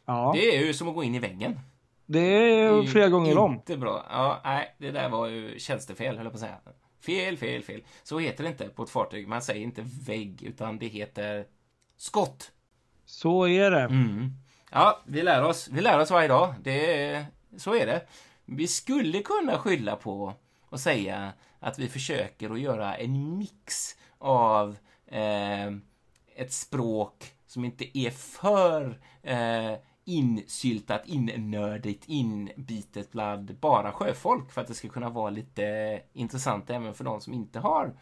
Ja, 0.05 0.31
det, 0.35 0.41
Det 0.41 0.55
är 0.57 0.65
ju 0.65 0.73
som 0.73 0.87
att 0.87 0.95
gå 0.95 1.03
in 1.03 1.15
i 1.15 1.19
väggen. 1.19 1.59
är 2.13 2.81
ju 2.81 2.87
flera 2.87 3.09
gånger 3.09 3.37
om. 3.37 3.53
Inte 3.53 3.77
bra. 3.77 4.05
Ja, 4.09 4.41
nej, 4.43 4.75
det 4.77 4.91
där 4.91 5.09
var 5.09 5.27
ju 5.27 5.59
tjänstefel, 5.59 6.15
höll 6.17 6.25
jag 6.25 6.33
på 6.33 6.37
att 6.37 6.41
säga. 6.41 6.57
Fel, 7.05 7.37
fel, 7.37 7.63
fel. 7.63 7.83
Så 8.03 8.19
heter 8.19 8.43
det 8.43 8.49
inte 8.49 8.69
på 8.69 8.83
ett 8.83 8.89
fartyg. 8.89 9.27
Man 9.27 9.41
säger 9.41 9.61
inte 9.61 9.85
vägg, 10.07 10.43
utan 10.43 10.77
det 10.77 10.87
heter 10.87 11.45
skott. 11.97 12.51
Så 13.05 13.47
är 13.47 13.71
det. 13.71 13.81
Mm. 13.81 14.31
Ja, 14.71 15.01
vi 15.05 15.23
lär 15.23 15.43
oss. 15.43 15.69
Vi 15.71 15.81
lär 15.81 15.99
oss 15.99 16.11
varje 16.11 16.27
dag. 16.27 16.55
Det 16.63 17.03
är, 17.03 17.25
så 17.57 17.75
är 17.75 17.85
det. 17.85 18.07
Vi 18.45 18.67
skulle 18.67 19.21
kunna 19.21 19.57
skylla 19.57 19.95
på 19.95 20.33
och 20.69 20.79
säga 20.79 21.33
att 21.59 21.79
vi 21.79 21.87
försöker 21.87 22.49
att 22.49 22.59
göra 22.59 22.95
en 22.95 23.37
mix 23.37 23.95
av 24.17 24.77
eh, 25.07 25.67
ett 26.35 26.53
språk 26.53 27.33
som 27.47 27.65
inte 27.65 27.97
är 27.97 28.11
för 28.11 28.99
eh, 29.23 29.73
insyltat, 30.05 31.01
innördigt, 31.05 32.03
inbitet 32.07 33.11
bland 33.11 33.55
bara 33.59 33.91
sjöfolk 33.91 34.51
för 34.51 34.61
att 34.61 34.67
det 34.67 34.73
ska 34.73 34.89
kunna 34.89 35.09
vara 35.09 35.29
lite 35.29 36.01
intressant 36.13 36.69
även 36.69 36.93
för 36.93 37.03
de 37.03 37.21
som 37.21 37.33
inte 37.33 37.59
har 37.59 37.93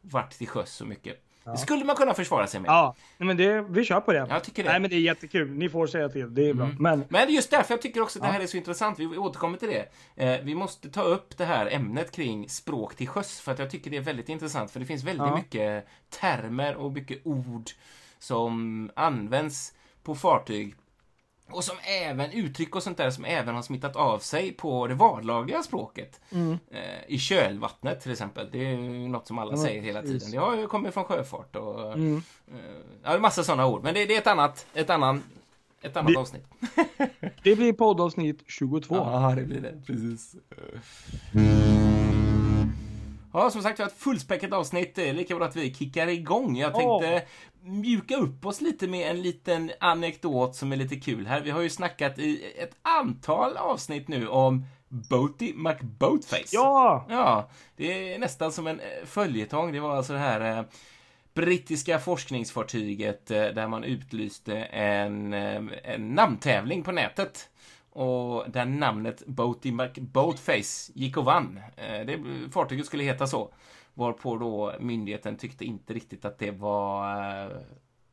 varit 0.00 0.30
till 0.30 0.48
sjöss 0.48 0.72
så 0.72 0.84
mycket. 0.84 1.29
Det 1.44 1.58
skulle 1.58 1.84
man 1.84 1.96
kunna 1.96 2.14
försvara 2.14 2.46
sig 2.46 2.60
med. 2.60 2.68
Ja, 2.68 2.94
men 3.18 3.36
det, 3.36 3.62
vi 3.62 3.84
kör 3.84 4.00
på 4.00 4.12
det. 4.12 4.26
Jag 4.30 4.44
tycker 4.44 4.62
det. 4.64 4.70
Nej, 4.70 4.80
men 4.80 4.90
det 4.90 4.96
är 4.96 5.00
jättekul. 5.00 5.50
Ni 5.50 5.68
får 5.68 5.86
säga 5.86 6.08
till. 6.08 6.34
Det 6.34 6.48
är 6.48 6.54
bra. 6.54 6.70
Men 6.78 7.04
Men 7.08 7.32
just 7.34 7.50
därför 7.50 7.74
jag 7.74 7.82
tycker 7.82 8.00
också 8.02 8.18
att 8.18 8.24
det 8.24 8.32
här 8.32 8.40
är 8.40 8.46
så 8.46 8.56
intressant. 8.56 8.98
Vi 8.98 9.06
återkommer 9.06 9.58
till 9.58 9.68
det. 9.68 9.88
Eh, 10.24 10.40
vi 10.44 10.54
måste 10.54 10.90
ta 10.90 11.02
upp 11.02 11.36
det 11.38 11.44
här 11.44 11.66
ämnet 11.74 12.10
kring 12.12 12.48
språk 12.48 12.94
till 12.96 13.08
sjöss 13.08 13.40
för 13.40 13.52
att 13.52 13.58
jag 13.58 13.70
tycker 13.70 13.90
det 13.90 13.96
är 13.96 14.00
väldigt 14.00 14.28
intressant. 14.28 14.70
För 14.70 14.80
det 14.80 14.86
finns 14.86 15.04
väldigt 15.04 15.26
Ja. 15.26 15.36
mycket 15.36 15.86
termer 16.20 16.76
och 16.76 16.92
mycket 16.92 17.20
ord 17.26 17.70
som 18.18 18.90
används 18.96 19.72
på 20.02 20.14
fartyg 20.14 20.74
och 21.52 21.64
som 21.64 21.76
även 22.04 22.30
uttryck 22.32 22.76
och 22.76 22.82
sånt 22.82 22.96
där 22.98 23.10
som 23.10 23.24
även 23.24 23.54
har 23.54 23.62
smittat 23.62 23.96
av 23.96 24.18
sig 24.18 24.52
på 24.52 24.86
det 24.86 24.94
vardagliga 24.94 25.62
språket. 25.62 26.20
Eh, 26.32 26.80
I 27.08 27.18
kölvattnet 27.18 28.00
till 28.00 28.12
exempel. 28.12 28.48
Det 28.52 28.58
är 28.58 28.70
ju 28.70 29.08
något 29.08 29.26
som 29.26 29.38
alla 29.38 29.52
Ja, 29.52 29.62
säger 29.62 29.82
hela 29.82 30.02
tiden. 30.02 30.30
Det 30.30 30.36
har 30.36 30.56
ju 30.56 30.66
kommit 30.66 30.94
från 30.94 31.04
sjöfart 31.04 31.56
och 31.56 31.92
Mm. 31.92 32.22
eh, 32.48 32.54
ja, 33.02 33.10
det 33.10 33.16
är 33.16 33.20
massa 33.20 33.44
sådana 33.44 33.66
ord. 33.66 33.82
Men 33.82 33.94
det, 33.94 34.04
det 34.06 34.14
är 34.14 34.18
ett 34.18 34.26
annat, 34.26 34.66
ett 34.74 34.90
annan, 34.90 35.22
ett 35.82 35.96
annat 35.96 36.10
Vi- 36.12 36.16
avsnitt. 36.16 36.44
det 37.42 37.56
blir 37.56 37.72
poddavsnitt 37.72 38.42
22. 38.46 38.94
Ja, 38.96 39.32
det 39.36 39.42
blir 39.44 39.60
det. 39.60 39.82
Precis. 39.86 40.34
Ja, 43.32 43.50
som 43.50 43.62
sagt, 43.62 43.78
vi 43.78 43.82
har 43.82 43.90
ett 43.90 43.98
fullspäckat 43.98 44.52
avsnitt. 44.52 44.94
Det 44.94 45.08
är 45.08 45.12
lika 45.12 45.36
bra 45.36 45.46
att 45.46 45.56
vi 45.56 45.74
kickar 45.74 46.06
igång. 46.06 46.56
Jag 46.56 46.74
tänkte 46.74 47.22
mjuka 47.62 48.16
upp 48.16 48.46
oss 48.46 48.60
lite 48.60 48.88
med 48.88 49.10
en 49.10 49.22
liten 49.22 49.70
anekdot 49.80 50.56
som 50.56 50.72
är 50.72 50.76
lite 50.76 50.96
kul 50.96 51.26
här. 51.26 51.40
Vi 51.40 51.50
har 51.50 51.60
ju 51.60 51.70
snackat 51.70 52.18
i 52.18 52.52
ett 52.58 52.76
antal 52.82 53.56
avsnitt 53.56 54.08
nu 54.08 54.28
om 54.28 54.66
Boaty 54.88 55.52
McBoatface. 55.54 56.48
Ja! 56.52 57.06
Ja, 57.08 57.50
det 57.76 58.14
är 58.14 58.18
nästan 58.18 58.52
som 58.52 58.66
en 58.66 58.80
eh, 58.80 58.86
följetong. 59.04 59.72
Det 59.72 59.80
var 59.80 59.96
alltså 59.96 60.12
det 60.12 60.18
här 60.18 60.58
eh, 60.58 60.64
brittiska 61.34 61.98
forskningsfartyget 61.98 63.30
eh, 63.30 63.42
där 63.42 63.68
man 63.68 63.84
utlyste 63.84 64.56
en, 64.64 65.32
eh, 65.32 65.62
en 65.84 66.14
namntävling 66.14 66.82
på 66.82 66.92
nätet. 66.92 67.49
Och 67.92 68.50
där 68.50 68.64
namnet 68.64 69.26
Boaty 69.26 69.72
McBoatface 69.72 70.92
gick 70.94 71.16
och 71.16 71.24
vann. 71.24 71.60
Eh, 71.76 72.06
det, 72.06 72.20
fartyget 72.52 72.86
skulle 72.86 73.04
heta 73.04 73.26
så. 73.26 73.52
Varpå 73.94 74.36
då 74.36 74.72
myndigheten 74.80 75.36
tyckte 75.36 75.64
inte 75.64 75.94
riktigt 75.94 76.24
att 76.24 76.38
det 76.38 76.50
var 76.50 77.16
eh, 77.44 77.50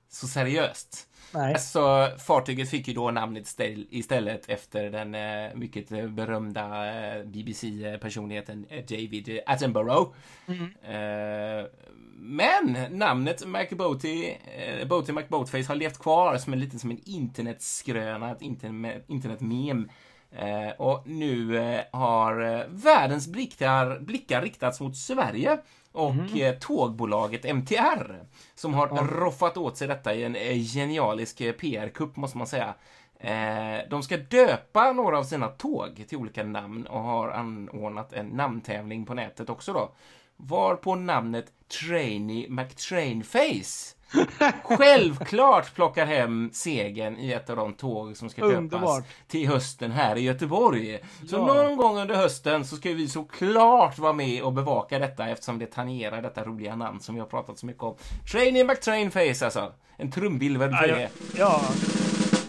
så 0.09 0.27
seriöst. 0.27 1.07
Nej. 1.33 1.59
Så 1.59 2.07
fartyget 2.27 2.69
fick 2.69 2.87
ju 2.87 2.93
då 2.93 3.11
namnet 3.11 3.47
ställ- 3.47 3.87
istället 3.89 4.49
efter 4.49 4.89
den 4.91 5.15
eh, 5.15 5.55
mycket 5.55 5.91
eh, 5.91 6.07
berömda 6.07 6.63
eh, 7.17 7.23
BBC-personligheten 7.25 8.65
eh, 8.69 8.83
David 8.85 9.39
Attenborough. 9.45 10.11
Eh, 10.81 11.65
men 12.19 12.77
namnet 12.91 13.45
McBoaty, 13.45 14.25
eh, 14.57 14.87
Boaty 14.87 15.11
McBoatface 15.13 15.67
har 15.67 15.75
levt 15.75 15.99
kvar 15.99 16.37
som 16.37 16.53
en 16.53 16.59
liten 16.59 16.79
som 16.79 16.91
en 16.91 16.99
internetskröna, 17.05 18.31
ett 18.31 18.41
internet, 18.41 19.03
internetmem. 19.07 19.89
Eh, 20.31 20.69
och 20.77 21.07
nu 21.07 21.57
har 21.91 22.65
världens 22.69 23.27
blickar, 23.27 23.99
blickar 23.99 24.41
riktats 24.41 24.79
mot 24.79 24.97
Sverige 24.97 25.57
och 25.97 26.37
eh, 26.37 26.55
tågbolaget 26.59 27.55
MTR 27.55 28.25
som 28.55 28.73
har 28.73 28.87
roffat 28.87 29.57
åt 29.57 29.77
sig 29.77 29.87
detta 29.87 30.13
i 30.13 30.23
en 30.23 30.35
eh, 30.35 30.57
genialisk 30.57 31.41
eh, 31.41 31.51
PR-kupp 31.51 32.15
måste 32.15 32.37
man 32.37 32.47
säga. 32.47 32.73
De 33.89 34.03
ska 34.03 34.17
döpa 34.17 34.91
några 34.91 35.17
av 35.19 35.23
sina 35.23 35.47
tåg 35.47 36.05
till 36.07 36.17
olika 36.17 36.43
namn 36.43 36.87
och 36.87 36.99
har 36.99 37.29
anordnat 37.29 38.13
en 38.13 38.25
namntävling 38.25 39.05
på 39.05 39.13
nätet 39.13 39.49
också 39.49 39.73
då. 39.73 39.91
Var 40.35 40.75
på 40.75 40.95
namnet 40.95 41.45
Trainee 41.81 42.49
McTrainface 42.49 43.96
självklart 44.63 45.75
plockar 45.75 46.05
hem 46.05 46.49
segern 46.53 47.17
i 47.17 47.31
ett 47.31 47.49
av 47.49 47.55
de 47.55 47.73
tåg 47.73 48.17
som 48.17 48.29
ska 48.29 48.41
döpas 48.41 48.57
Underbart. 48.57 49.03
till 49.27 49.47
hösten 49.47 49.91
här 49.91 50.15
i 50.17 50.21
Göteborg. 50.21 50.99
Så 51.29 51.35
Ja. 51.35 51.45
någon 51.45 51.77
gång 51.77 51.97
under 51.97 52.15
hösten 52.15 52.65
så 52.65 52.75
ska 52.75 52.89
vi 52.93 53.07
såklart 53.07 53.97
vara 53.97 54.13
med 54.13 54.41
och 54.43 54.53
bevaka 54.53 54.99
detta 54.99 55.27
eftersom 55.29 55.59
det 55.59 55.65
tangerar 55.65 56.21
detta 56.21 56.43
roliga 56.43 56.75
namn 56.75 56.99
som 56.99 57.15
vi 57.15 57.21
har 57.21 57.27
pratat 57.27 57.59
så 57.59 57.65
mycket 57.65 57.83
om. 57.83 57.95
Trainee 58.31 58.63
McTrainface 58.63 59.45
alltså. 59.45 59.73
En 59.97 60.11
trumvirvel 60.11 60.71
för 60.75 60.87
det. 60.87 61.09
ja, 61.37 61.61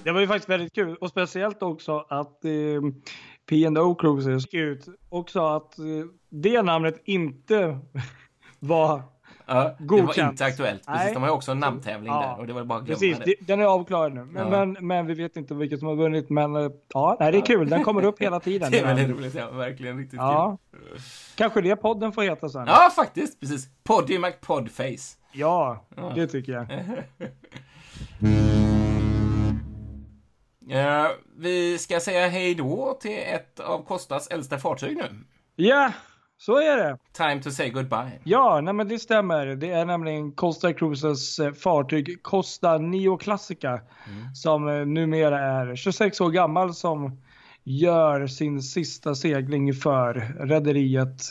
det 0.04 0.12
var 0.12 0.20
ju 0.20 0.26
faktiskt 0.26 0.48
väldigt 0.48 0.74
kul 0.74 0.96
och 0.96 1.08
speciellt 1.10 1.62
också 1.62 1.98
att 2.08 2.44
eh, 2.44 2.50
P&O 3.48 3.94
Cruises 3.94 4.42
gick 4.44 4.54
ut 4.54 4.86
och 5.08 5.30
sa 5.30 5.56
att 5.56 5.78
eh, 5.78 5.84
det 6.30 6.62
namnet 6.62 7.02
inte 7.04 7.78
var 8.58 9.02
Ja, 9.48 9.74
det 9.78 10.02
var 10.02 10.28
inte 10.30 10.44
aktuellt. 10.44 10.86
Precis, 10.86 11.04
Nej. 11.04 11.12
de 11.14 11.22
har 11.22 11.28
ju 11.28 11.34
också 11.34 11.50
en 11.52 11.58
namntävling 11.58 12.12
Ja. 12.12 12.20
där 12.20 12.40
och 12.40 12.46
det 12.46 12.52
var 12.52 12.64
bara 12.64 12.78
att 12.78 12.84
glömma 12.84 12.98
Precis, 12.98 13.18
det. 13.24 13.34
den 13.40 13.60
är 13.60 13.64
avklarad 13.64 14.14
nu. 14.14 14.24
Men, 14.24 14.52
Ja. 14.52 14.64
men, 14.66 14.86
men 14.86 15.06
vi 15.06 15.14
vet 15.14 15.36
inte 15.36 15.54
vilket 15.54 15.78
som 15.78 15.88
har 15.88 15.94
vunnit. 15.96 16.30
Men 16.30 16.56
eh, 16.56 16.70
ja, 16.94 17.16
det 17.18 17.24
är 17.24 17.40
kul. 17.40 17.68
Den 17.68 17.84
kommer 17.84 18.04
upp 18.04 18.22
hela 18.22 18.40
tiden. 18.48 18.70
Det 18.70 18.78
är 18.80 18.86
väldigt 18.86 19.16
roligt, 19.16 19.34
ja. 19.34 19.50
Verkligen 19.50 19.98
riktigt 19.98 20.16
Ja, 20.18 20.58
kul. 20.72 20.98
kanske 21.34 21.60
det 21.60 21.76
podden 21.76 22.12
får 22.12 22.22
heta 22.22 22.48
sen. 22.48 22.64
Ja, 22.66 22.90
faktiskt. 22.96 23.40
Precis. 23.40 23.68
Poddy 23.84 24.18
McPodface. 24.18 25.16
Ja, 25.32 25.84
Ja. 25.96 26.12
det 26.14 26.26
tycker 26.26 26.52
jag. 26.52 26.66
Ja, 30.70 31.12
vi 31.36 31.78
ska 31.78 32.00
säga 32.00 32.28
hej 32.28 32.54
då 32.54 32.96
till 33.00 33.18
ett 33.34 33.60
av 33.60 33.84
Kostas 33.84 34.26
äldsta 34.28 34.58
fartyg 34.58 34.96
nu. 34.96 35.04
Ja, 35.56 35.92
så 36.38 36.56
är 36.56 36.76
det. 36.76 36.98
Time 37.12 37.42
to 37.42 37.50
say 37.50 37.70
goodbye. 37.70 38.20
Ja, 38.24 38.60
nej, 38.60 38.74
men 38.74 38.88
det 38.88 38.98
stämmer. 38.98 39.46
Det 39.46 39.70
är 39.70 39.84
nämligen 39.84 40.32
Costa 40.32 40.72
Cruises 40.72 41.38
eh, 41.38 41.52
fartyg 41.52 42.22
Costa 42.22 42.78
Neo 42.78 43.16
Classica 43.16 43.80
som 44.34 44.68
eh, 44.68 44.86
numera 44.86 45.40
är 45.40 45.76
26 45.76 46.20
år 46.20 46.30
gammal 46.30 46.74
som 46.74 47.20
gör 47.64 48.26
sin 48.26 48.62
sista 48.62 49.14
segling 49.14 49.74
för 49.74 50.14
rederiet 50.40 51.22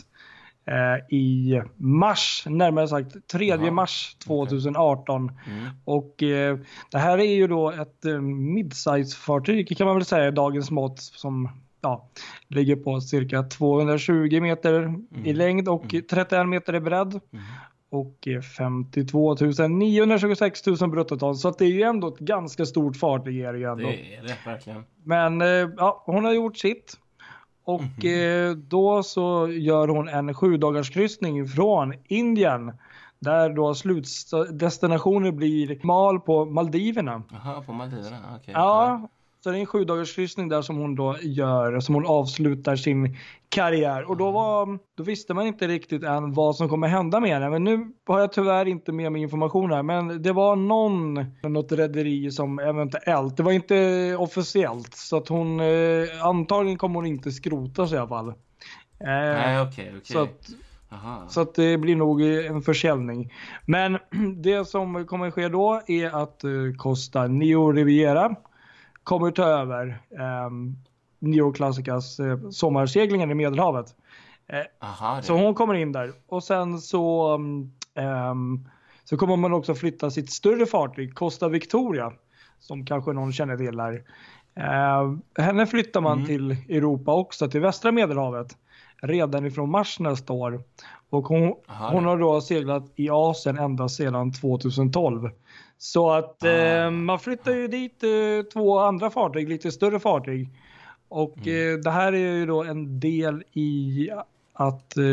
eh, 0.66 1.16
i 1.16 1.62
mars, 1.76 2.44
närmare 2.46 2.88
sagt 2.88 3.28
3 3.32 3.46
Jaha, 3.46 3.72
mars 3.72 4.16
2018. 4.26 5.22
Mm. 5.22 5.70
Och 5.86 6.24
eh, 6.24 6.58
det 6.92 6.98
här 6.98 7.18
är 7.18 7.36
ju 7.36 7.48
då 7.48 7.72
ett 7.72 8.06
eh, 8.06 8.22
midsize-fartyg 8.22 9.78
kan 9.78 9.88
man 9.88 9.96
väl 9.96 10.06
säga 10.06 10.28
i 10.28 10.32
dagens 10.32 10.72
mått 10.72 11.00
som 11.00 11.50
ja, 11.82 12.10
ligger 12.48 12.76
på 12.76 13.02
cirka 13.02 13.44
220 13.44 14.42
meter 14.42 14.96
i 15.24 15.34
längd 15.34 15.70
och 15.70 15.96
31 16.10 16.48
meter 16.48 16.76
i 16.76 16.80
bredd. 16.80 17.20
Och 17.90 18.28
eh, 18.28 18.42
52 18.42 19.36
926 19.70 20.66
000 20.66 20.90
bruttoton. 20.90 21.36
Så 21.36 21.48
att 21.48 21.58
det 21.58 21.66
är 21.66 21.70
ju 21.70 21.82
ändå 21.82 22.08
ett 22.08 22.20
ganska 22.20 22.66
stort 22.66 22.98
fartyg 22.98 23.40
är 23.40 23.54
det 23.54 23.60
ju 23.60 23.66
ändå. 23.72 23.88
Det 23.88 24.16
är 24.16 24.24
det 24.24 24.38
verkligen. 24.46 24.84
Men 25.04 25.42
eh, 25.42 25.48
ja, 25.78 26.04
hon 26.06 26.26
har 26.26 26.34
gjort 26.34 26.58
sitt. 26.58 26.98
Och 27.64 28.06
eh, 28.06 28.56
då 28.56 29.04
så 29.04 29.48
gör 29.50 29.88
hon 29.88 30.08
en 30.08 30.34
sju 30.34 30.58
dagars 30.58 30.90
kryssning 30.90 31.48
från 31.48 31.94
Indien. 32.08 32.74
Där 33.20 33.50
då 33.50 33.76
slutdestinationen 33.76 35.36
blir 35.36 35.86
Mal 35.86 36.20
på 36.20 36.46
Maldiverna. 36.46 37.24
Jaha, 37.32 37.62
på 37.62 37.74
Maldiverna? 37.74 38.18
Okej. 38.36 38.54
Ja, 38.54 39.10
så 39.48 39.52
det 39.52 39.58
är 39.58 39.60
en 39.60 39.66
sju 39.66 39.86
kryssning 40.16 40.50
där 40.50 40.62
som 40.62 40.78
hon 40.78 40.96
då 40.96 41.16
gör, 41.22 41.80
som 41.80 41.96
hon 41.96 42.06
avslutar 42.06 42.76
sin 42.76 43.18
karriär. 43.50 44.10
Och 44.10 44.18
då, 44.18 44.32
var, 44.32 44.80
då 44.96 45.04
visste 45.04 45.34
man 45.34 45.48
inte 45.48 45.68
riktigt 45.68 46.04
än 46.04 46.34
vad 46.34 46.56
som 46.56 46.70
kommer 46.70 46.88
hända 46.88 47.20
med 47.20 47.32
henne. 47.32 47.50
Men 47.50 47.64
nu 47.64 47.92
har 48.08 48.20
jag 48.20 48.32
tyvärr 48.32 48.68
inte 48.68 48.92
med 48.92 49.12
mig 49.12 49.22
information 49.22 49.72
här. 49.72 49.84
Men 49.84 50.22
det 50.22 50.34
var 50.34 50.56
någon, 50.56 51.14
något 51.44 51.72
rederi 51.72 52.32
som 52.32 52.60
eventuellt, 52.60 53.38
det 53.38 53.44
var 53.44 53.52
inte 53.52 54.16
officiellt. 54.20 54.96
Så 54.96 55.18
att 55.18 55.28
hon, 55.28 55.60
eh, 55.60 56.26
antagligen 56.26 56.78
kommer 56.78 56.96
hon 56.96 57.06
inte 57.06 57.32
skrotas 57.32 57.94
i 57.94 57.98
alla 57.98 58.08
fall. 58.08 58.28
Eh, 58.28 58.36
Nej, 59.00 59.62
okej, 59.62 59.90
okej. 59.90 60.02
så 60.04 60.20
att 60.20 60.50
Aha. 60.92 61.26
så 61.30 61.42
att 61.42 61.56
det 61.56 61.78
blir 61.78 61.96
nog 61.96 62.22
en 62.22 62.62
försäljning. 62.62 63.34
Men 63.66 63.98
det 64.44 64.68
som 64.68 65.06
kommer 65.06 65.32
ske 65.32 65.48
då 65.48 65.82
är 65.88 66.22
att 66.24 66.44
eh, 66.44 66.52
Costa 66.78 67.28
Neo 67.28 67.72
Riviera 67.72 68.36
kommer 69.08 69.32
ta 69.32 69.44
över 69.44 70.02
um, 70.46 70.78
Neo 71.20 71.52
Classicas 71.52 72.20
eh, 72.20 72.50
sommarseglingar 72.50 73.32
i 73.32 73.36
Medelhavet. 73.36 73.96
Eh, 74.48 74.88
Aha, 74.88 75.22
så 75.22 75.34
hon 75.34 75.54
kommer 75.54 75.74
in 75.74 75.92
där 75.92 76.12
och 76.28 76.44
sen 76.44 76.80
så, 76.80 77.34
ehm, 77.96 78.70
så 79.04 79.18
kommer 79.18 79.36
man 79.36 79.54
också 79.54 79.76
flytta 79.76 80.12
sitt 80.12 80.32
större 80.32 80.66
fartyg 80.66 81.16
Costa 81.16 81.50
Victoria 81.50 82.14
som 82.60 82.86
kanske 82.86 83.14
någon 83.14 83.34
känner 83.34 83.58
till 83.58 83.80
här. 83.80 84.04
Eh, 84.56 85.44
henne 85.44 85.68
flyttar 85.68 86.02
man 86.02 86.26
till 86.26 86.52
Europa 86.52 87.14
också, 87.14 87.50
till 87.50 87.62
västra 87.62 87.92
Medelhavet 87.92 88.58
redan 89.02 89.46
ifrån 89.46 89.72
mars 89.72 90.00
nästa 90.00 90.34
år. 90.34 90.62
Och 91.10 91.24
hon, 91.24 91.54
Aha, 91.68 91.90
hon 91.92 92.06
har 92.06 92.18
då 92.18 92.42
seglat 92.42 92.92
i 92.96 93.10
Asien 93.10 93.58
ända 93.58 93.90
sedan 93.90 94.32
2012. 94.32 95.30
Så 95.78 96.12
att 96.12 96.44
Ah. 96.44 96.48
eh, 96.48 96.92
man 96.92 97.20
flyttar 97.20 97.52
ju 97.54 97.68
dit 97.68 98.04
eh, 98.04 98.46
två 98.54 98.80
andra 98.80 99.10
fartyg, 99.10 99.50
lite 99.50 99.72
större 99.72 100.00
fartyg. 100.00 100.50
Och 101.10 101.38
Mm. 101.38 101.74
eh, 101.74 101.80
det 101.80 101.92
här 101.92 102.14
är 102.14 102.18
ju 102.36 102.46
då 102.46 102.64
en 102.64 103.00
del 103.00 103.44
i 103.54 104.10
att 104.54 104.98
eh, 104.98 105.04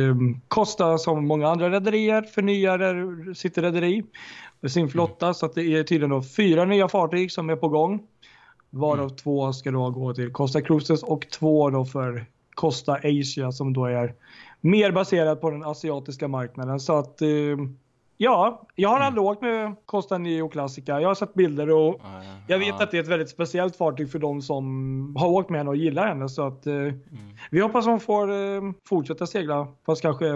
Costa 0.49 0.99
som 0.99 1.27
många 1.27 1.49
andra 1.49 1.71
rederier 1.71 2.23
förnyar 2.23 3.35
sitt 3.35 3.59
rederi, 3.59 4.03
sin 4.69 4.89
flotta. 4.89 5.35
Så 5.35 5.47
att 5.47 5.55
det 5.55 5.63
är 5.65 5.83
tydligen 5.83 6.11
då 6.11 6.23
fyra 6.23 6.65
nya 6.65 6.89
fartyg 6.89 7.33
som 7.33 7.51
är 7.51 7.57
på 7.57 7.69
gång. 7.69 8.03
Varav 8.71 9.09
två 9.09 9.53
ska 9.53 9.71
då 9.71 9.91
gå 9.91 10.15
till 10.15 10.33
Costa 10.33 10.61
Cruises 10.61 11.03
och 11.03 11.27
två 11.31 11.71
då 11.71 11.85
för 11.85 12.27
Costa 12.55 12.93
Asia 12.95 13.53
som 13.53 13.73
då 13.73 13.85
är 13.85 14.15
mer 14.61 14.93
baserad 14.93 15.41
på 15.41 15.51
den 15.51 15.65
asiatiska 15.65 16.29
marknaden. 16.29 16.81
Så 16.81 16.97
att 16.99 17.23
eh, 17.23 17.29
ja, 18.17 18.63
jag 18.75 18.89
har 18.89 19.01
aldrig 19.01 19.25
åkt 19.25 19.43
med 19.43 19.75
Costa 19.87 20.19
Neo 20.19 20.49
Classica. 20.49 21.01
Jag 21.01 21.09
har 21.09 21.15
sett 21.15 21.35
bilder 21.35 21.71
och 21.71 22.01
Ja, 22.03 22.09
ja. 22.15 22.21
jag 22.47 22.59
vet 22.59 22.69
ja. 22.69 22.83
att 22.85 22.91
det 22.91 22.97
är 22.99 23.03
ett 23.03 23.09
väldigt 23.09 23.31
speciellt 23.31 23.77
fartyg 23.77 24.11
för 24.13 24.19
de 24.19 24.43
som 24.43 25.17
har 25.19 25.29
åkt 25.29 25.51
med 25.51 25.61
henne 25.61 25.71
och 25.71 25.77
gillar 25.77 26.07
henne. 26.07 26.29
Så 26.29 26.47
att 26.47 26.67
eh, 26.67 26.75
vi 27.51 27.61
hoppas 27.61 27.87
hon 27.87 28.01
får 28.01 28.31
eh, 28.33 28.63
fortsätta 28.89 29.27
segla, 29.27 29.67
fast 29.87 30.03
kanske 30.03 30.27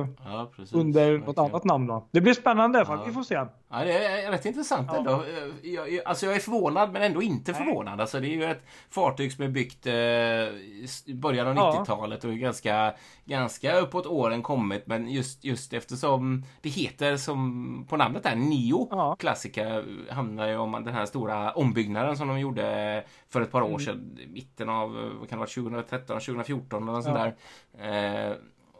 under 0.72 1.18
något 1.18 1.38
annat 1.38 1.64
namn 1.64 1.86
då. 1.86 2.08
Det 2.10 2.20
blir 2.20 2.34
spännande, 2.34 2.84
Ja. 2.88 3.02
vi 3.06 3.12
får 3.12 3.22
se. 3.22 3.44
Ja, 3.70 3.84
det 3.84 3.92
är 4.06 4.30
rätt 4.30 4.46
intressant 4.46 4.88
Ja. 4.92 4.96
ändå. 4.98 5.12
Eh, 5.62 5.70
Jag, 5.70 6.00
alltså 6.04 6.26
jag 6.26 6.34
är 6.34 6.40
förvånad 6.40 6.92
men 6.92 7.02
ändå 7.02 7.22
inte 7.22 7.52
Nej. 7.52 7.64
förvånad. 7.64 8.00
Alltså 8.00 8.20
det 8.20 8.26
är 8.26 8.30
ju 8.36 8.44
ett 8.44 8.62
fartyg 8.90 9.32
som 9.32 9.44
är 9.44 9.48
byggt 9.48 9.86
eh, 9.86 9.92
i 9.94 11.14
början 11.14 11.46
av 11.48 11.56
Ja. 11.56 11.72
90-talet 11.80 12.24
och 12.24 12.30
är 12.32 12.34
ganska, 12.36 12.94
ganska 13.24 13.76
uppåt 13.80 14.06
åren 14.06 14.42
kommit. 14.42 14.86
Men 14.86 15.08
just, 15.08 15.44
just 15.44 15.72
eftersom 15.72 16.44
det 16.60 16.68
heter 16.68 17.16
som 17.16 17.86
på 17.88 17.96
namnet 17.96 18.22
där, 18.22 18.36
Neo 18.36 18.88
Ja. 18.90 19.16
Classica 19.18 19.84
handlar 20.10 20.48
ju 20.48 20.56
om 20.56 20.72
den 20.72 20.94
här 20.94 21.06
stora 21.06 21.52
ombyggnaden 21.52 22.16
som 22.16 22.28
de 22.28 22.40
gjorde 22.40 23.04
för 23.28 23.40
ett 23.40 23.50
par 23.52 23.60
Mm. 23.60 23.72
år 23.74 23.78
sedan. 23.78 24.18
i 24.20 24.26
Mitten 24.26 24.68
av, 24.68 24.90
vad 25.20 25.28
kan 25.28 25.38
det 25.38 25.40
vara, 25.40 25.46
2013, 25.46 26.20
2014 26.20 26.82
eller 26.82 26.92
något 26.92 27.04
sånt 27.04 27.16
där. 27.16 27.34
Eh, 28.30 28.32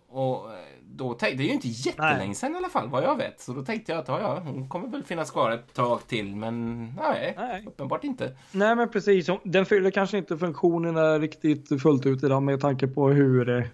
och 0.09 0.51
då 0.83 1.15
tänkte, 1.15 1.37
det 1.37 1.43
är 1.43 1.47
ju 1.47 1.53
inte 1.53 1.69
jättelänge 1.69 2.35
sedan 2.35 2.55
i 2.55 2.57
alla 2.57 2.69
fall 2.69 2.89
vad 2.89 3.03
jag 3.03 3.17
vet. 3.17 3.41
Så 3.41 3.53
då 3.53 3.65
tänkte 3.65 3.93
jag 3.93 3.99
att 3.99 4.09
ja, 4.09 4.21
ja, 4.21 4.43
hon 4.45 4.69
kommer 4.69 4.89
väl 4.89 5.05
finnas 5.05 5.31
kvar 5.31 5.51
ett 5.51 5.75
tag 5.75 6.07
till. 6.07 6.37
Men 6.37 6.85
nej, 6.95 7.35
Nej. 7.39 7.65
uppenbart 7.67 8.05
inte. 8.05 8.37
Nej 8.53 8.77
men 8.77 8.89
precis, 8.91 9.27
den 9.43 9.67
fyller 9.67 9.91
kanske 9.91 10.19
inte 10.19 10.37
funktionerna 10.39 11.19
riktigt 11.19 11.83
fullt 11.83 12.07
ut 12.07 12.23
idag 12.25 12.43
med 12.43 12.61
tanke 12.61 12.87
på 12.87 13.09
hur 13.09 13.49
eh, 13.59 13.65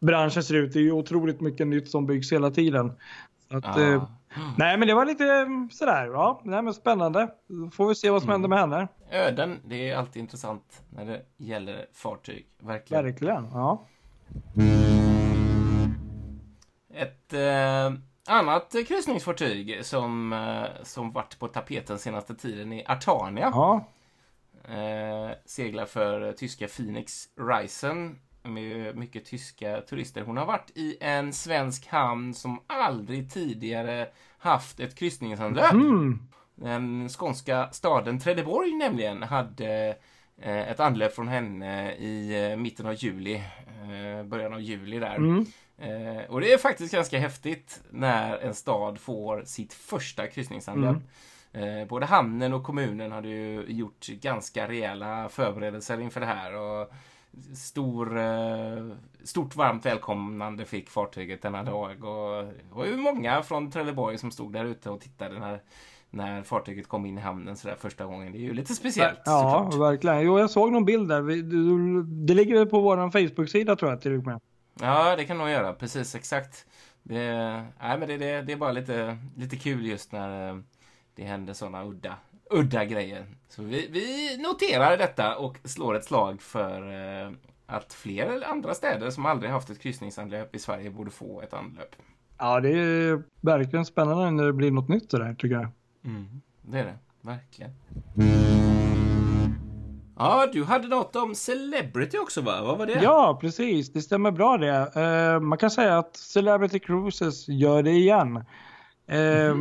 branschen 0.00 0.42
ser 0.42 0.54
ut. 0.54 0.72
Det 0.72 0.78
är 0.78 0.82
ju 0.82 0.92
otroligt 0.92 1.40
mycket 1.40 1.66
nytt 1.66 1.90
som 1.90 2.06
byggs 2.06 2.32
hela 2.32 2.50
tiden. 2.50 2.92
Att, 3.50 3.64
Ja. 3.64 3.94
eh, 3.94 4.08
nej 4.58 4.78
men 4.78 4.88
det 4.88 4.94
var 4.94 5.04
lite 5.06 5.24
eh, 5.24 5.46
sådär, 5.70 6.06
ja, 6.06 6.40
nej, 6.44 6.62
men 6.62 6.74
spännande. 6.74 7.28
Då 7.48 7.70
får 7.70 7.88
vi 7.88 7.94
se 7.94 8.10
vad 8.10 8.22
som 8.22 8.30
händer 8.30 8.48
med 8.48 8.58
henne. 8.58 8.88
Öden, 9.10 9.58
det 9.64 9.90
är 9.90 9.96
alltid 9.96 10.20
intressant 10.20 10.82
när 10.90 11.04
det 11.04 11.22
gäller 11.36 11.86
fartyg. 11.94 12.46
Verkligen. 12.62 13.04
Verkligen, 13.04 13.44
ja. 13.52 13.86
Ett 16.96 17.32
eh, 17.32 17.92
annat 18.26 18.74
kryssningsfartyg 18.88 19.84
som, 19.84 20.32
eh, 20.32 20.82
som 20.82 21.12
varit 21.12 21.38
på 21.38 21.48
tapeten 21.48 21.98
senaste 21.98 22.34
tiden 22.34 22.72
är 22.72 22.90
Artania. 22.90 23.50
Ja, 23.54 23.84
Eh, 24.68 25.30
seglar 25.44 25.86
för 25.86 26.32
tyska 26.32 26.68
Phoenix 26.68 27.28
Risen 27.36 28.18
med 28.42 28.96
mycket 28.96 29.24
tyska 29.24 29.80
turister. 29.80 30.22
Hon 30.22 30.36
har 30.36 30.46
varit 30.46 30.70
i 30.74 30.96
en 31.00 31.32
svensk 31.32 31.86
hamn 31.86 32.34
som 32.34 32.60
aldrig 32.66 33.32
tidigare 33.32 34.08
haft 34.38 34.80
ett 34.80 34.94
kryssningsanlöp. 34.94 35.72
mm. 35.72 36.28
Den 36.54 37.08
skånska 37.08 37.68
staden 37.72 38.20
Trelleborg 38.20 38.72
nämligen 38.72 39.22
hade 39.22 39.96
eh, 40.36 40.70
ett 40.70 40.80
anlöp 40.80 41.14
från 41.14 41.28
henne 41.28 41.92
i 41.92 42.44
eh, 42.50 42.56
mitten 42.56 42.86
av 42.86 42.94
juli, 42.94 43.34
eh, 43.34 44.24
början 44.24 44.52
av 44.52 44.60
juli 44.60 44.98
där. 44.98 45.16
Mm. 45.16 45.46
Eh, 45.78 46.24
och 46.28 46.40
det 46.40 46.52
är 46.52 46.58
faktiskt 46.58 46.92
ganska 46.92 47.18
häftigt 47.18 47.82
när 47.90 48.38
en 48.38 48.54
stad 48.54 48.98
får 48.98 49.42
sitt 49.44 49.72
första 49.74 50.26
kryssningsanlöp. 50.26 50.96
Eh, 51.52 51.88
både 51.88 52.06
hamnen 52.06 52.52
och 52.52 52.64
kommunen 52.64 53.12
hade 53.12 53.28
ju 53.28 53.64
gjort 53.68 54.06
ganska 54.06 54.68
rejäla 54.68 55.28
förberedelser 55.28 56.00
inför 56.00 56.20
det 56.20 56.26
här. 56.26 56.54
Och 56.54 56.92
stor, 57.54 58.18
eh, 58.18 58.86
stort 59.24 59.56
varmt 59.56 59.86
välkomnande 59.86 60.64
fick 60.64 60.88
fartyget 60.88 61.42
denna 61.42 61.62
dag. 61.62 62.04
Och 62.04 62.44
det 62.44 62.74
var 62.74 62.86
ju 62.86 62.96
många 62.96 63.42
från 63.42 63.70
Trelleborg 63.70 64.18
som 64.18 64.30
stod 64.30 64.52
där 64.52 64.64
ute 64.64 64.90
och 64.90 65.00
tittade 65.00 65.38
när, 65.38 65.60
när 66.10 66.42
fartyget 66.42 66.88
kom 66.88 67.06
in 67.06 67.18
i 67.18 67.20
hamnen 67.20 67.56
sådär 67.56 67.76
första 67.80 68.04
gången. 68.04 68.32
Det 68.32 68.38
är 68.38 68.40
ju 68.40 68.54
lite 68.54 68.74
speciellt 68.74 69.20
ja 69.24 69.68
såklart. 69.70 69.92
verkligen. 69.92 70.20
Jo, 70.20 70.38
jag 70.38 70.50
såg 70.50 70.72
någon 70.72 70.84
bild 70.84 71.08
där. 71.08 71.22
Det 72.26 72.34
ligger 72.34 72.66
på 72.66 72.80
vår 72.80 73.10
Facebook-sida 73.10 73.76
tror 73.76 73.90
jag 73.90 74.00
till 74.00 74.18
och 74.18 74.26
med. 74.26 74.40
Ja, 74.80 75.16
det 75.16 75.24
kan 75.24 75.38
nog 75.38 75.50
göra. 75.50 75.72
Precis, 75.72 76.14
exakt. 76.14 76.66
Det, 77.02 77.32
nej, 77.80 77.98
men 77.98 78.08
det, 78.08 78.16
det, 78.16 78.42
det 78.42 78.52
är 78.52 78.56
bara 78.56 78.72
lite, 78.72 79.18
lite 79.36 79.56
kul 79.56 79.86
just 79.86 80.12
när 80.12 80.48
eh, 80.48 80.58
det 81.14 81.24
händer 81.24 81.54
sådana 81.54 81.84
udda, 81.84 82.16
udda 82.50 82.84
grejer. 82.84 83.26
Så 83.48 83.62
vi, 83.62 83.88
vi 83.90 84.36
noterar 84.42 84.96
detta 84.96 85.36
och 85.36 85.58
slår 85.64 85.94
ett 85.94 86.04
slag 86.04 86.42
för 86.42 86.92
eh, 86.92 87.32
att 87.66 87.92
fler 87.92 88.44
andra 88.50 88.74
städer 88.74 89.10
som 89.10 89.26
aldrig 89.26 89.50
haft 89.50 89.70
ett 89.70 89.80
kryssningsanlöp 89.80 90.54
i 90.54 90.58
Sverige 90.58 90.90
borde 90.90 91.10
få 91.10 91.40
ett 91.40 91.54
anlöp. 91.54 91.96
Ja, 92.38 92.60
det 92.60 92.70
är 92.70 93.22
verkligen 93.40 93.84
spännande 93.84 94.30
när 94.30 94.44
det 94.44 94.52
blir 94.52 94.70
något 94.70 94.88
nytt 94.88 95.10
sådär 95.10 95.34
tycker 95.34 95.54
jag. 95.54 95.68
Mm, 96.04 96.42
det 96.62 96.78
är 96.78 96.84
det, 96.84 96.98
verkligen. 97.20 97.70
Ja, 100.18 100.48
du 100.52 100.64
hade 100.64 100.88
något 100.88 101.16
om 101.16 101.34
Celebrity 101.34 102.18
också 102.18 102.40
va? 102.40 102.62
Vad 102.62 102.78
var 102.78 102.86
det? 102.86 103.00
Ja, 103.02 103.38
precis. 103.40 103.92
Det 103.92 104.00
stämmer 104.00 104.30
bra 104.30 104.56
det. 104.56 104.90
Eh, 105.02 105.40
man 105.40 105.58
kan 105.58 105.70
säga 105.70 105.98
att 105.98 106.16
Celebrity 106.16 106.78
Cruises 106.78 107.48
gör 107.48 107.82
det 107.82 107.90
igen. 107.90 108.36
Eh, 109.06 109.54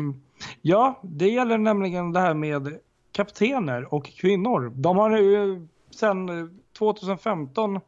Ja, 0.61 0.99
det 1.03 1.29
gäller 1.29 1.57
nämligen 1.57 2.11
det 2.11 2.19
här 2.19 2.33
med 2.33 2.79
kaptener 3.11 3.93
och 3.93 4.05
kvinnor. 4.05 4.71
De 4.75 4.97
har 4.97 5.09
nu 5.09 5.67
sedan 5.91 6.29
2015 6.77 7.79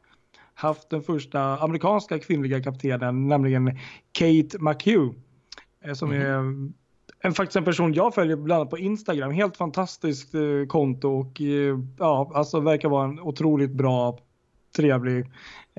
haft 0.53 0.89
den 0.89 1.01
första 1.03 1.41
amerikanska 1.41 2.19
kvinnliga 2.19 2.63
kaptenen, 2.63 3.27
nämligen 3.27 3.77
Kate 4.11 4.57
McHugh. 4.59 5.15
eh, 5.83 5.93
Som 5.93 6.11
är 6.11 6.43
en, 7.27 7.33
faktiskt 7.33 7.55
en 7.55 7.65
person 7.65 7.93
jag 7.93 8.15
följer 8.15 8.35
bland 8.35 8.59
annat 8.61 8.69
på 8.69 8.77
Instagram. 8.77 9.31
Helt 9.31 9.57
fantastiskt 9.57 10.33
eh, 10.35 10.41
konto 10.67 11.09
och 11.19 11.41
eh, 11.41 11.77
ja, 11.99 12.31
alltså 12.35 12.59
verkar 12.59 12.89
vara 12.89 13.05
en 13.05 13.19
otroligt 13.19 13.71
bra, 13.71 14.17
trevlig, 14.75 15.25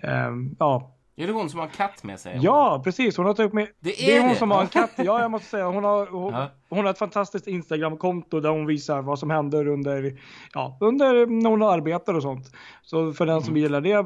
eh, 0.03 0.31
ja. 0.59 0.95
Är 1.17 1.27
det 1.27 1.33
hon 1.33 1.51
som 1.51 1.59
har 1.59 1.67
en 1.67 1.73
katt 1.73 2.05
med 2.05 2.21
sig? 2.21 2.39
Ja, 2.43 2.81
precis. 2.85 3.17
Hon 3.17 3.27
har 3.27 3.35
tagit 3.35 3.53
med. 3.53 3.65
Det 3.81 3.91
Det 3.91 4.13
är 4.13 4.17
är 4.17 4.21
hon 4.21 4.31
det? 4.31 4.37
som 4.37 4.51
har 4.51 4.61
en 4.61 4.67
katt. 4.69 4.91
Ja, 4.97 5.21
jag 5.21 5.31
måste 5.31 5.49
säga. 5.49 5.67
Hon 5.67 5.85
har, 5.85 6.07
hon, 6.07 6.33
Ja. 6.35 6.51
Hon 6.71 6.85
har 6.85 6.91
ett 6.91 6.99
fantastiskt 6.99 7.47
Instagram-konto 7.47 8.41
där 8.41 8.49
hon 8.51 8.67
visar 8.67 9.03
vad 9.03 9.19
som 9.19 9.31
händer 9.31 9.67
under, 9.69 10.21
ja, 10.55 10.79
under 10.81 11.27
när 11.27 11.51
hon 11.51 11.63
arbetar 11.63 12.15
och 12.15 12.23
sånt. 12.23 12.53
Så 12.83 13.13
för 13.13 13.27
den 13.27 13.43
som 13.43 13.51
Mm. 13.51 13.63
gillar 13.63 13.81
det, 13.81 13.93
eh, 13.93 14.03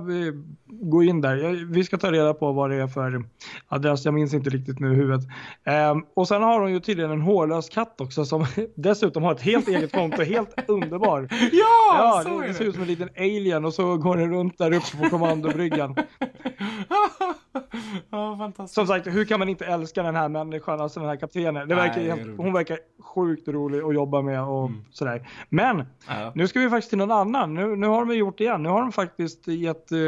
gå 0.67 1.03
in 1.03 1.21
där. 1.21 1.65
Vi 1.73 1.85
ska 1.85 1.99
ta 1.99 2.13
reda 2.13 2.35
på 2.35 2.53
vad 2.53 2.71
det 2.71 2.77
är 2.77 2.87
för 2.87 3.25
adress. 3.69 4.05
Jag 4.05 4.15
minns 4.15 4.35
inte 4.35 4.51
riktigt 4.51 4.81
nu 4.81 4.93
i 4.93 4.95
huvudet. 4.97 5.25
Ehm, 5.65 6.03
och 6.15 6.29
sen 6.29 6.43
har 6.43 6.61
hon 6.61 6.73
ju 6.73 6.81
tydligen 6.81 7.11
en 7.11 7.21
hårlös 7.21 7.69
katt 7.69 8.01
också 8.01 8.25
som 8.25 8.47
dessutom 8.77 9.23
har 9.23 9.33
ett 9.33 9.41
helt 9.43 9.69
eget 9.69 9.93
konto. 9.93 10.23
Helt 10.23 10.55
underbar. 10.69 11.29
Ja, 11.31 11.69
Ja, 11.95 12.23
så 12.25 12.41
det, 12.41 12.47
det 12.47 12.55
ser 12.55 12.65
ut 12.65 12.75
som 12.75 12.83
en 12.83 12.89
liten 12.89 13.09
alien 13.17 13.65
och 13.65 13.75
så 13.75 13.97
går 13.97 14.17
den 14.17 14.31
runt 14.33 14.59
där 14.59 14.73
uppe 14.75 14.97
på 15.03 15.09
kommandobryggan. 15.11 15.97
ja, 18.11 18.37
fantastiskt. 18.39 18.75
Som 18.75 18.87
sagt, 18.87 19.07
hur 19.07 19.25
kan 19.25 19.39
man 19.39 19.49
inte 19.49 19.67
älska 19.67 20.03
den 20.03 20.17
här 20.17 20.29
människan, 20.29 20.81
alltså 20.81 21.01
den 21.01 21.09
här 21.09 21.17
kaptenen? 21.17 21.69
Det 21.69 21.75
Nej, 21.75 21.89
verkar 21.89 22.01
det 22.03 22.11
är 22.11 22.17
helt, 22.17 22.39
hon 22.39 22.53
verkar 22.53 22.79
sjukt 23.01 23.49
rolig 23.49 23.79
att 23.83 23.95
jobba 23.95 24.23
med 24.23 24.43
och 24.43 24.71
sådär. 24.91 25.29
Men 25.49 25.85
Ja. 26.09 26.33
nu 26.35 26.49
ska 26.49 26.61
vi 26.61 26.71
faktiskt 26.71 26.89
till 26.91 26.99
någon 26.99 27.11
annan. 27.13 27.55
Nu, 27.55 27.77
nu 27.77 27.87
har 27.87 28.05
de 28.05 28.15
gjort 28.15 28.39
det 28.39 28.45
igen. 28.45 28.63
Nu 28.63 28.69
har 28.69 28.81
de 28.81 28.93
faktiskt 28.93 29.49
gett 29.49 29.93
eh, 29.93 29.99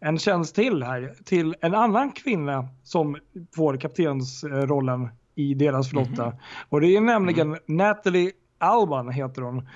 en 0.00 0.18
tjänst 0.18 0.54
till 0.54 0.82
här 0.82 1.14
till 1.24 1.54
en 1.60 1.74
annan 1.74 2.12
kvinna 2.12 2.68
som 2.82 3.16
får 3.56 3.76
kaptensrollen 3.76 5.08
i 5.34 5.54
deras 5.54 5.88
flotta. 5.90 6.32
Och 6.68 6.80
det 6.80 6.96
är 6.96 7.00
nämligen 7.00 7.56
Natalie 7.66 8.32
Alban 8.58 9.08
heter 9.08 9.42
hon. 9.42 9.68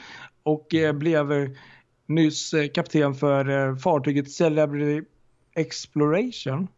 Och 0.42 0.74
eh, 0.74 0.92
blev 0.92 1.32
eh, 1.32 1.48
nyss 2.06 2.54
eh, 2.54 2.68
kapten 2.68 3.14
för 3.14 3.68
eh, 3.68 3.76
fartyget 3.76 4.30
Celebrity 4.32 5.08
Exploration. 5.54 6.68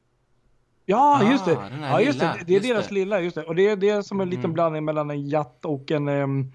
Ja, 0.91 1.21
Ah, 1.23 1.31
just 1.31 1.45
det. 1.45 1.59
Ja, 1.83 2.01
just 2.01 2.19
lilla, 2.19 2.33
det. 2.39 2.45
Det 2.47 2.53
är 2.53 2.55
just 2.57 2.69
deras 2.69 2.89
det. 2.89 2.95
lilla, 2.95 3.21
just 3.21 3.35
det. 3.37 3.43
Och 3.45 3.55
det 3.55 3.69
är 3.69 3.77
det 3.77 4.03
som 4.03 4.21
är 4.21 4.23
en 4.23 4.31
liten 4.31 4.45
Mm. 4.45 4.55
blandning 4.55 4.85
mellan 4.85 5.11
en 5.11 5.29
jatt 5.29 5.65
och 5.65 5.91
en 5.91 6.09
um, 6.09 6.53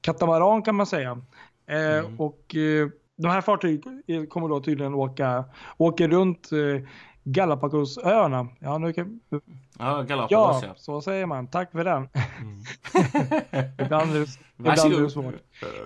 katamaran 0.00 0.62
kan 0.62 0.74
man 0.74 0.86
säga. 0.86 1.20
Eh, 1.68 1.98
Mm. 1.98 2.20
Och 2.20 2.54
eh, 2.56 2.88
de 3.16 3.28
här 3.28 3.40
fartygen 3.40 4.02
kommer 4.28 4.48
då 4.48 4.60
tydligen 4.60 4.94
åka, 4.94 5.44
åker 5.76 6.08
runt 6.08 6.52
eh, 6.52 6.88
Galapagosöarna. 7.24 8.48
Ja, 8.58 8.78
nu 8.78 8.92
kan, 8.92 9.20
Ja, 9.78 10.02
Galapagos 10.02 10.30
ja, 10.30 10.60
ja. 10.62 10.74
så 10.76 11.00
säger 11.00 11.26
man. 11.26 11.46
Tack 11.46 11.72
för 11.72 11.84
den. 11.84 12.08
ibland 13.84 14.16
är 14.16 14.20
det, 14.20 14.26
ibland 14.58 14.94
är 14.94 15.02
det 15.02 15.10
svårt. 15.10 15.34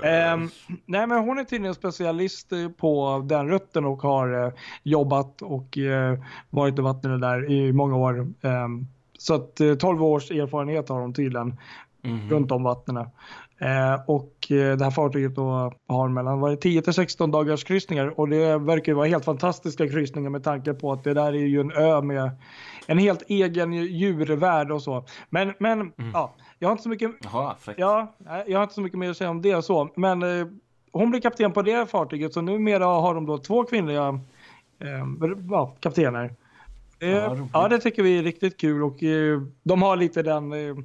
Ehm, 0.05 0.49
nej 0.87 1.07
men 1.07 1.19
hon 1.25 1.39
är 1.39 1.45
tydligen 1.45 1.75
specialist 1.75 2.53
eh, 2.53 2.69
på 2.69 3.23
den 3.29 3.49
rutten 3.49 3.85
och 3.85 4.03
har 4.03 4.45
eh, 4.47 4.53
jobbat 4.83 5.43
och 5.43 5.79
eh, 5.79 6.19
varit 6.51 6.79
i 6.79 6.83
vattnet 6.83 7.21
där 7.21 7.51
i 7.51 7.73
många 7.73 7.97
år. 7.97 8.33
Ehm, 8.43 8.87
så 9.19 9.35
att 9.35 9.61
eh, 9.61 9.75
12 9.75 10.03
års 10.05 10.31
erfarenhet 10.31 10.89
har 10.89 11.01
hon 11.01 11.15
tydligen 11.15 11.57
Mhm. 12.03 12.31
runt 12.31 12.53
om 12.53 12.63
vattnen. 12.63 12.97
Eh, 13.59 14.01
och 14.07 14.33
det 14.55 14.85
här 14.85 14.91
fartyget 14.91 15.35
då 15.35 15.73
har 15.89 16.09
mellan 16.09 16.41
vad 16.41 16.51
är 16.53 16.57
det, 16.57 16.63
10 16.63 16.83
till 16.83 16.93
16 16.93 17.31
dagars 17.31 17.65
kryssningar 17.65 18.21
och 18.21 18.29
det 18.29 18.59
verkar 18.59 18.93
ju 18.93 18.97
vara 18.97 19.07
helt 19.07 19.25
fantastiska 19.25 19.89
kryssningar 19.89 20.31
med 20.31 20.45
tanke 20.45 20.75
på 20.75 20.93
att 20.93 21.05
det 21.05 21.15
där 21.15 21.27
är 21.33 21.47
ju 21.47 21.61
en 21.61 21.73
ö 21.73 22.03
med 22.03 22.31
en 22.87 22.99
helt 22.99 23.23
egen 23.27 23.73
djurvärld 23.73 24.71
och 24.71 24.83
så. 24.83 25.05
Men, 25.31 25.55
men 25.59 25.93
ja, 26.13 26.35
jag 26.59 26.69
har 26.69 26.73
inte 26.73 26.83
så 26.83 26.89
mycket 26.89 27.11
Jaha. 27.25 27.55
Ja, 27.77 28.15
jag 28.47 28.59
har 28.59 28.63
inte 28.63 28.75
så 28.75 28.81
mycket 28.81 28.99
mer 28.99 29.11
att 29.11 29.17
säga 29.17 29.31
om 29.31 29.43
det 29.43 29.63
så. 29.65 29.91
Men 29.97 30.23
eh, 30.23 30.47
hon 30.93 31.11
blir 31.11 31.21
kapten 31.21 31.53
på 31.53 31.63
det 31.63 31.91
fartyget 31.91 32.33
så 32.33 32.41
numera 32.41 32.85
har 32.85 33.15
de 33.15 33.27
då 33.27 33.39
två 33.39 33.65
kvinnliga 33.65 34.09
eh, 34.81 35.07
ja, 35.51 35.77
kaptener. 35.81 36.25
Eh, 37.01 37.09
Ja, 37.11 37.37
ja, 37.53 37.69
det 37.69 37.79
tycker 37.79 38.03
vi 38.03 38.19
är 38.19 38.23
riktigt 38.23 38.61
kul 38.61 38.83
och 38.83 39.03
eh, 39.03 39.41
de 39.63 39.83
har 39.83 39.97
lite 39.97 40.23
den 40.23 40.53
eh, 40.53 40.77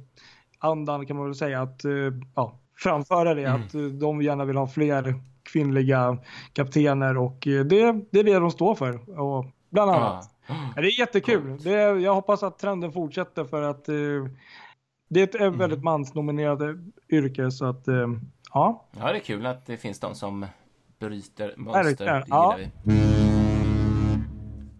andan 0.58 1.06
kan 1.06 1.16
man 1.16 1.26
väl 1.26 1.34
säga 1.34 1.62
att 1.62 1.84
eh, 1.84 1.92
ja, 2.34 2.58
framföra 2.76 3.34
det, 3.34 3.46
att 3.46 3.74
eh, 3.74 3.80
de 3.80 4.22
gärna 4.22 4.44
vill 4.44 4.56
ha 4.56 4.66
fler 4.66 5.14
kvinnliga 5.42 6.18
kaptener 6.52 7.16
och 7.16 7.46
eh, 7.46 7.64
det, 7.64 7.92
det 8.10 8.20
är 8.20 8.24
det 8.24 8.38
de 8.38 8.50
står 8.50 8.74
för. 8.74 9.20
Och 9.20 9.46
bland 9.70 9.90
annat. 9.90 10.30
Ja, 10.46 10.54
det 10.82 10.88
är 10.88 10.98
jättekul. 10.98 11.58
Det 11.62 11.70
jag 11.80 12.14
hoppas 12.14 12.42
att 12.42 12.58
trenden 12.58 12.92
fortsätter 12.92 13.44
för 13.44 13.62
att 13.62 13.88
eh, 13.88 13.94
det 15.08 15.20
är 15.20 15.24
ett 15.24 15.34
Mm. 15.34 15.58
väldigt 15.58 15.82
mansnominerat 15.82 16.60
yrke 17.08 17.50
så 17.50 17.64
att 17.64 17.88
eh, 17.88 18.08
ja. 18.54 18.84
Ja, 19.00 19.12
det 19.12 19.18
är 19.18 19.20
kul 19.20 19.46
att 19.46 19.66
det 19.66 19.76
finns 19.76 20.00
de 20.00 20.14
som 20.14 20.46
bryter 20.98 21.54
mönster. 21.56 22.06
Det 22.06 22.24
ja. 22.28 22.56
vi. 22.58 22.94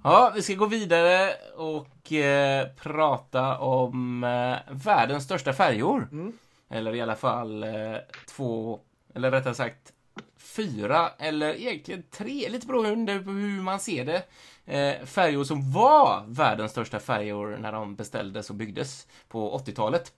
Ja, 0.04 0.32
vi 0.34 0.42
ska 0.42 0.54
gå 0.54 0.66
vidare 0.66 1.30
och 1.56 2.12
eh, 2.12 2.66
prata 2.82 3.58
om 3.58 4.24
eh, 4.24 4.74
världens 4.74 5.24
största 5.24 5.52
färjor. 5.52 6.08
Mm. 6.12 6.32
Eller 6.68 6.94
i 6.94 7.00
alla 7.00 7.16
fall 7.16 7.62
eh, 7.62 7.96
två, 8.26 8.80
eller 9.14 9.30
rättare 9.30 9.54
sagt 9.54 9.92
fyra, 10.36 11.08
eller 11.18 11.54
egentligen 11.54 12.02
tre, 12.10 12.48
lite 12.48 12.66
beroende 12.66 13.18
på 13.18 13.30
hur 13.30 13.62
man 13.62 13.80
ser 13.80 14.04
det. 14.04 14.24
Eh, 14.66 15.04
färjor 15.04 15.44
som 15.44 15.72
var 15.72 16.24
världens 16.28 16.70
största 16.70 17.00
färjor 17.00 17.56
när 17.60 17.72
de 17.72 17.96
beställdes 17.96 18.50
och 18.50 18.56
byggdes 18.56 19.06
på 19.28 19.58
80-talet. 19.58 20.12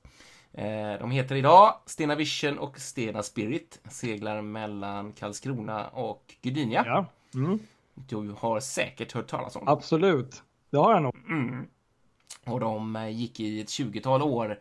Eh, 0.52 0.98
de 1.00 1.10
heter 1.10 1.34
idag 1.34 1.74
Stena 1.86 2.14
Vision 2.14 2.58
och 2.58 2.78
Stena 2.78 3.22
Spirit. 3.22 3.80
Seglar 3.90 4.42
mellan 4.42 5.12
Karlskrona 5.12 5.88
och 5.88 6.34
Gdynia. 6.42 6.82
ja. 6.86 7.06
Mm. 7.34 7.58
Du 7.94 8.34
har 8.38 8.60
säkert 8.60 9.12
hört 9.12 9.26
talas 9.26 9.56
om. 9.56 9.68
Absolut. 9.68 10.42
Det 10.70 10.76
har 10.76 10.92
jag 10.92 11.02
nog. 11.02 11.14
Och 12.46 12.60
de 12.60 12.96
eh, 12.96 13.08
gick 13.08 13.40
i 13.40 13.60
ett 13.60 13.68
20-tal 13.68 14.22
år 14.22 14.58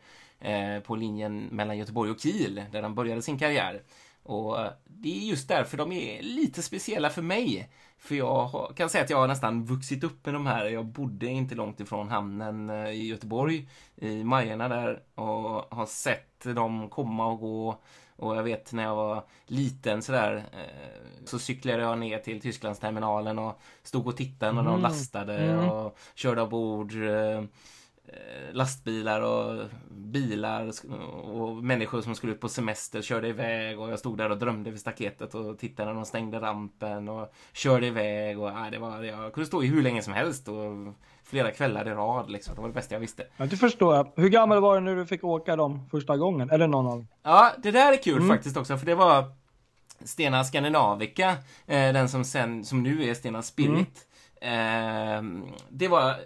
på 0.84 0.96
linjen 0.96 1.46
mellan 1.52 1.78
Göteborg 1.78 2.12
och 2.12 2.20
Kiel, 2.20 2.64
där 2.72 2.82
de 2.82 2.96
började 2.96 3.22
sin 3.22 3.40
karriär. 3.40 3.82
Och 4.26 4.60
eh, 4.60 4.72
det 4.84 5.18
är 5.18 5.30
just 5.30 5.48
därför 5.48 5.78
de 5.78 5.92
är 5.92 6.22
lite 6.22 6.62
speciella 6.62 7.10
för 7.10 7.22
mig. 7.22 7.70
För 7.98 8.16
jag 8.16 8.74
kan 8.76 8.90
säga 8.90 9.04
att 9.04 9.10
jag 9.10 9.18
har 9.18 9.28
nästan 9.28 9.66
vuxit 9.66 10.04
upp 10.04 10.26
med 10.26 10.34
de 10.36 10.46
här. 10.46 10.66
Jag 10.66 10.86
bodde 10.86 11.28
inte 11.28 11.56
långt 11.56 11.80
ifrån 11.80 12.10
hamnen 12.10 12.70
eh, 12.70 12.90
i 12.90 13.08
Göteborg, 13.08 13.70
i 13.96 14.24
Majerna 14.24 14.70
där, 14.70 15.04
och 15.16 15.76
har 15.76 15.86
sett 15.86 16.44
dem 16.44 16.90
komma 16.90 17.28
och 17.28 17.40
gå. 17.40 17.80
Och 18.16 18.36
jag 18.36 18.44
vet 18.44 18.74
när 18.74 18.84
jag 18.84 18.96
var 18.96 19.24
liten 19.46 20.02
sådär, 20.02 20.36
eh, 20.52 21.26
så 21.26 21.40
cyklade 21.40 21.82
jag 21.82 22.00
ner 22.00 22.20
till 22.20 22.42
Tysklandsterminalen 22.42 23.40
och 23.40 23.60
stod 23.84 24.08
och 24.08 24.18
tittade 24.18 24.52
när 24.52 24.64
de 24.64 24.82
lastade 24.82 25.58
och 25.58 25.98
körde 26.16 26.42
ombord 26.42 26.94
eh, 26.96 27.38
eh, 28.08 28.54
lastbilar 28.54 29.22
och 29.22 29.66
bilar 30.16 30.72
och 31.30 31.56
människor 31.56 32.02
som 32.02 32.16
skulle 32.16 32.34
ut 32.34 32.40
på 32.40 32.50
semester 32.50 33.02
körde 33.02 33.28
iväg 33.28 33.80
och 33.80 33.92
jag 33.92 34.00
stod 34.00 34.18
där 34.18 34.30
och 34.30 34.38
drömde 34.38 34.72
vid 34.72 34.80
staketet 34.80 35.36
och 35.36 35.60
tittade 35.60 35.90
när 35.90 35.96
de 35.96 36.06
stängde 36.06 36.40
rampen 36.42 37.10
och 37.10 37.34
körde 37.54 37.88
iväg 37.88 38.40
och 38.40 38.54
nej, 38.54 38.72
det 38.72 38.80
var, 38.80 39.04
jag 39.04 39.34
kunde 39.34 39.48
stå 39.48 39.64
i 39.64 39.68
hur 39.68 39.82
länge 39.84 40.02
som 40.02 40.14
helst 40.14 40.48
och 40.48 40.94
flera 41.24 41.52
kvällar 41.52 41.88
i 41.88 41.92
rad 41.92 42.30
liksom. 42.32 42.56
Det 42.56 42.62
var 42.62 42.68
det 42.68 42.74
bästa 42.74 42.96
jag 42.96 43.00
visste. 43.00 43.24
Ja, 43.38 43.46
det 43.46 43.58
förstår 43.58 43.96
jag. 43.96 44.12
Hur 44.16 44.30
gammal 44.30 44.62
var 44.62 44.76
du 44.76 44.82
när 44.82 44.96
du 44.96 45.06
fick 45.06 45.24
åka 45.24 45.56
dem 45.56 45.88
första 45.92 46.18
gången? 46.18 46.50
Eller 46.50 46.68
någon 46.68 46.88
av? 46.88 47.06
Ja, 47.24 47.52
det 47.58 47.72
där 47.72 47.94
är 47.94 48.04
kul 48.04 48.16
Mm. 48.18 48.28
faktiskt 48.28 48.58
också, 48.58 48.78
för 48.78 48.86
det 48.86 48.96
var 48.96 49.24
Stena 50.04 50.44
Scandinavica, 50.44 51.30
eh, 51.66 51.94
den 51.94 52.10
som 52.10 52.24
sen, 52.24 52.66
som 52.66 52.84
nu 52.84 53.10
är 53.10 53.14
Stena 53.14 53.42
Spirit. 53.42 54.08
Eh, 54.42 55.22
det 55.70 55.88
var, 55.88 56.04
mm, 56.04 56.20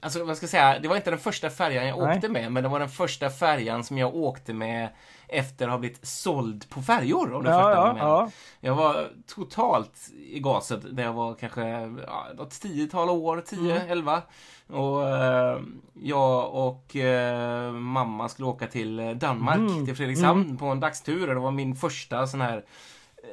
alltså 0.00 0.24
vad 0.24 0.36
ska 0.36 0.44
jag 0.44 0.50
säga, 0.50 0.78
det 0.78 0.88
var 0.88 0.96
inte 0.96 1.10
den 1.10 1.18
första 1.18 1.50
färjan 1.50 1.86
jag 1.86 1.98
Nej. 1.98 2.16
åkte 2.16 2.28
med, 2.28 2.52
men 2.52 2.62
det 2.62 2.68
var 2.68 2.78
den 2.80 2.88
första 2.88 3.30
färjan 3.30 3.84
som 3.84 3.98
jag 3.98 4.14
åkte 4.14 4.52
med 4.54 4.88
efter 5.28 5.64
att 5.66 5.70
ha 5.70 5.78
blivit 5.78 6.06
såld 6.06 6.70
på 6.70 6.82
färjor, 6.82 7.32
om 7.34 7.44
du 7.44 7.50
Ja, 7.50 7.56
fattar 7.56 7.86
ja, 7.86 7.96
ja. 7.98 8.30
Jag 8.60 8.74
var 8.74 9.08
totalt 9.34 10.10
i 10.26 10.40
gaset 10.40 10.80
när 10.92 11.02
jag 11.02 11.12
var 11.12 11.34
kanske 11.34 11.62
ja, 12.06 12.26
något 12.36 12.50
tiotal 12.60 13.10
år, 13.10 13.42
10, 13.46 13.76
Mm. 13.76 13.90
11. 13.90 14.22
Och 14.66 15.08
eh, 15.08 15.58
jag 16.02 16.54
och 16.54 16.96
eh, 16.96 17.72
mamma 17.72 18.28
skulle 18.28 18.48
åka 18.48 18.66
till 18.66 19.18
Danmark, 19.18 19.58
Mm. 19.58 19.86
till 19.86 19.96
Fredrikshamn 19.96 20.56
på 20.56 20.66
en 20.66 20.80
dagstur. 20.80 21.28
Och 21.28 21.34
det 21.34 21.40
var 21.40 21.50
min 21.50 21.76
första 21.76 22.26
sån 22.26 22.40
här 22.40 22.64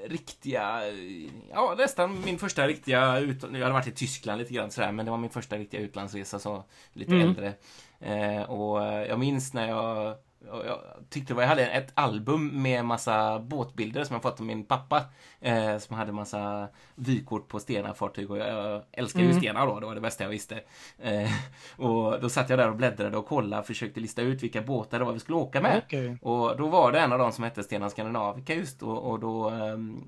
riktiga, 0.08 0.88
eh, 0.88 1.30
ja 1.52 1.76
nästan 1.78 2.21
min 2.26 2.39
första 2.39 2.67
riktiga, 2.67 3.17
ut, 3.19 3.43
jag 3.43 3.50
hade 3.60 3.71
varit 3.73 3.88
i 3.88 3.91
Tyskland 3.91 4.39
lite 4.39 4.54
grann 4.54 4.71
sådär, 4.71 4.91
men 4.91 5.06
det 5.06 5.12
var 5.12 5.17
min 5.17 5.30
första 5.30 5.58
riktiga 5.58 5.82
utlandsresa, 5.82 6.39
så 6.39 6.63
lite 6.93 7.12
Mm. 7.15 7.28
äldre. 7.28 7.54
Eh, 8.00 8.41
och 8.41 8.84
eh, 8.86 9.08
jag 9.08 9.19
minns 9.19 9.54
när 9.54 9.67
jag 9.69 10.15
jag 10.45 10.80
tyckte 11.10 11.34
var, 11.34 11.41
jag 11.41 11.50
hade 11.50 11.67
ett 11.67 11.91
album 11.93 12.62
med 12.62 12.86
massa 12.86 13.39
båtbilder 13.39 14.04
som 14.04 14.13
jag 14.13 14.23
fått 14.23 14.39
av 14.39 14.45
min 14.45 14.63
pappa. 14.63 15.04
Eh, 15.41 15.78
som 15.78 15.95
hade 15.95 16.12
massa 16.12 16.67
vykort 16.95 17.47
på 17.47 17.60
Stena-fartyg 17.60 18.32
och 18.32 18.38
jag, 18.38 18.47
jag 18.47 18.84
älskar 18.91 19.19
ju 19.19 19.34
Stena 19.34 19.65
då, 19.65 19.80
det 19.80 19.86
var 19.86 19.95
det 19.95 20.02
bästa 20.02 20.23
jag 20.23 20.32
visste. 20.32 20.62
Eh, 21.00 21.30
och 21.78 22.21
då 22.21 22.30
satt 22.30 22.50
jag 22.50 22.60
där 22.60 22.69
och 22.69 22.76
bläddrade 22.76 23.17
och 23.17 23.26
kollade, 23.26 23.63
försökte 23.63 24.00
lista 24.00 24.21
ut 24.21 24.43
vilka 24.43 24.62
båtar 24.62 25.00
det 25.00 25.06
var 25.06 25.13
vi 25.13 25.19
skulle 25.19 25.38
åka 25.38 25.62
med. 25.62 25.82
Okej. 25.86 26.17
Och 26.21 26.58
då 26.58 26.67
var 26.67 26.91
det 26.91 27.00
en 27.00 27.13
av 27.13 27.19
dem 27.19 27.32
som 27.32 27.43
hette 27.43 27.63
Stena 27.63 27.89
Scandinavica 27.89 28.54
just 28.54 28.84
och, 28.84 29.12
och 29.12 29.19
då 29.19 29.50
ehm, 29.50 30.04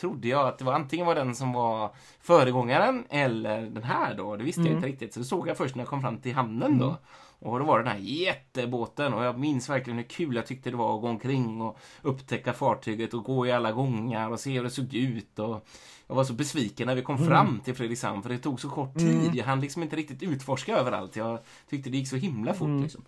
trodde 0.00 0.28
jag 0.28 0.48
att 0.48 0.58
det 0.58 0.64
var 0.64 0.72
antingen 0.72 1.06
var 1.06 1.14
den 1.14 1.34
som 1.34 1.52
var 1.52 1.90
föregångaren 2.20 3.04
eller 3.10 3.60
den 3.60 3.82
här 3.82 4.14
då. 4.14 4.36
Det 4.36 4.44
visste 4.44 4.60
jag 4.60 4.72
inte 4.72 4.86
riktigt. 4.86 5.14
Så 5.14 5.20
det 5.20 5.26
såg 5.26 5.48
jag 5.48 5.56
först 5.56 5.74
när 5.74 5.82
jag 5.82 5.88
kom 5.88 6.00
fram 6.00 6.18
till 6.18 6.34
hamnen 6.34 6.78
då. 6.78 6.96
Och 7.40 7.58
då 7.58 7.64
var 7.64 7.78
det 7.78 7.84
den 7.84 7.92
här 7.92 8.00
jättebåten 8.00 9.14
och 9.14 9.24
jag 9.24 9.38
minns 9.38 9.68
verkligen 9.68 9.96
hur 9.96 10.04
kul 10.04 10.36
jag 10.36 10.46
tyckte 10.46 10.70
det 10.70 10.76
var 10.76 10.94
att 10.94 11.00
gå 11.00 11.08
omkring 11.08 11.60
och 11.60 11.78
upptäcka 12.02 12.52
fartyget 12.52 13.14
och 13.14 13.24
gå 13.24 13.46
i 13.46 13.52
alla 13.52 13.72
gångar 13.72 14.30
och 14.30 14.40
se 14.40 14.50
hur 14.50 14.64
det 14.64 14.70
såg 14.70 14.94
ut. 14.94 15.38
Och 15.38 15.66
jag 16.06 16.14
var 16.14 16.24
så 16.24 16.32
besviken 16.32 16.86
när 16.86 16.94
vi 16.94 17.02
kom 17.02 17.18
fram 17.18 17.60
till 17.64 17.74
Fredrikshamn 17.74 18.22
för 18.22 18.30
det 18.30 18.38
tog 18.38 18.60
så 18.60 18.68
kort 18.68 18.98
tid. 18.98 19.34
Jag 19.34 19.44
hann 19.44 19.60
liksom 19.60 19.82
inte 19.82 19.96
riktigt 19.96 20.22
utforska 20.22 20.76
överallt. 20.76 21.16
Jag 21.16 21.38
tyckte 21.70 21.90
det 21.90 21.96
gick 21.96 22.08
så 22.08 22.16
himla 22.16 22.54
fort 22.54 22.82
liksom. 22.82 23.04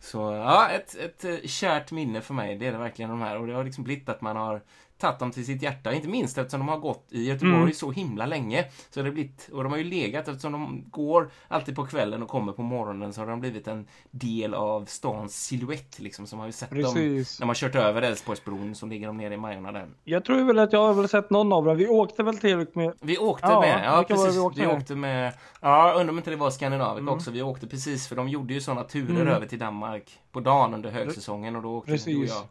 Så 0.00 0.18
ja, 0.18 0.68
ett, 0.68 0.94
ett 0.94 1.24
eh, 1.24 1.36
kärt 1.44 1.92
minne 1.92 2.20
för 2.20 2.34
mig, 2.34 2.58
det 2.58 2.66
är 2.66 2.72
det 2.72 2.78
verkligen 2.78 3.10
de 3.10 3.20
här. 3.20 3.38
Och 3.38 3.46
det 3.46 3.54
har 3.54 3.64
liksom 3.64 3.84
blivit 3.84 4.08
att 4.08 4.20
man 4.20 4.36
har 4.36 4.62
tagit 5.00 5.18
dem 5.18 5.30
till 5.30 5.46
sitt 5.46 5.62
hjärta. 5.62 5.92
Inte 5.92 6.08
minst 6.08 6.38
eftersom 6.38 6.60
de 6.60 6.68
har 6.68 6.78
gått 6.78 7.06
i 7.10 7.24
Göteborg 7.24 7.56
Mm. 7.60 7.72
så 7.72 7.90
himla 7.92 8.26
länge. 8.26 8.64
Så 8.90 9.00
det 9.00 9.06
har 9.06 9.12
blivit, 9.12 9.48
och 9.52 9.62
de 9.62 9.72
har 9.72 9.78
ju 9.78 9.84
legat 9.84 10.28
eftersom 10.28 10.52
de 10.52 10.84
går 10.90 11.30
alltid 11.48 11.76
på 11.76 11.86
kvällen 11.86 12.22
och 12.22 12.28
kommer 12.28 12.52
på 12.52 12.62
morgonen 12.62 13.12
så 13.12 13.20
har 13.20 13.26
de 13.26 13.40
blivit 13.40 13.68
en 13.68 13.86
del 14.10 14.54
av 14.54 14.84
stans 14.84 15.44
silhuett 15.46 15.98
liksom. 15.98 16.26
Som 16.26 16.38
har 16.38 16.46
ju 16.46 16.52
sett 16.52 16.70
dem 16.70 16.78
Precis. 16.82 17.40
när 17.40 17.46
man 17.46 17.54
kört 17.54 17.74
över 17.74 18.02
Älvsborgsbron 18.02 18.74
så 18.74 18.86
ligger 18.86 19.06
de 19.06 19.16
nere 19.16 19.34
i 19.34 19.36
Majorna 19.36 19.72
där. 19.72 19.88
Jag 20.04 20.24
tror 20.24 20.44
väl 20.44 20.58
att 20.58 20.72
jag 20.72 20.80
har 20.86 20.94
väl 20.94 21.08
sett 21.08 21.30
någon 21.30 21.52
av 21.52 21.64
dem. 21.64 21.76
Vi 21.76 21.88
åkte 21.88 22.22
väl 22.22 22.38
till 22.38 22.66
med... 22.72 22.92
Vi 23.00 23.18
åkte 23.18 23.46
Ja, 23.46 23.60
med, 23.60 23.84
ja 23.84 24.04
precis. 24.08 24.36
vi 24.36 24.60
Vi 24.62 24.66
åkte 24.66 24.94
med? 24.94 24.98
med, 25.00 25.32
ja 25.60 25.92
undrar 25.96 26.10
om 26.12 26.18
inte 26.18 26.30
det 26.30 26.36
var 26.36 26.50
Skandinavica 26.50 27.00
Mm. 27.00 27.14
också. 27.14 27.30
Vi 27.30 27.42
åkte 27.42 27.66
precis 27.66 28.08
för 28.08 28.16
de 28.16 28.28
gjorde 28.28 28.54
ju 28.54 28.60
sådana 28.60 28.84
turer 28.84 29.26
över 29.26 29.46
till 29.46 29.58
Danmark 29.58 30.18
på 30.32 30.40
dagen 30.40 30.74
under 30.74 30.90
högsäsongen 30.90 31.56
och 31.56 31.62
då 31.62 31.76
åkte 31.76 31.96
du 31.96 32.16
och 32.18 32.24
jag 32.24 32.42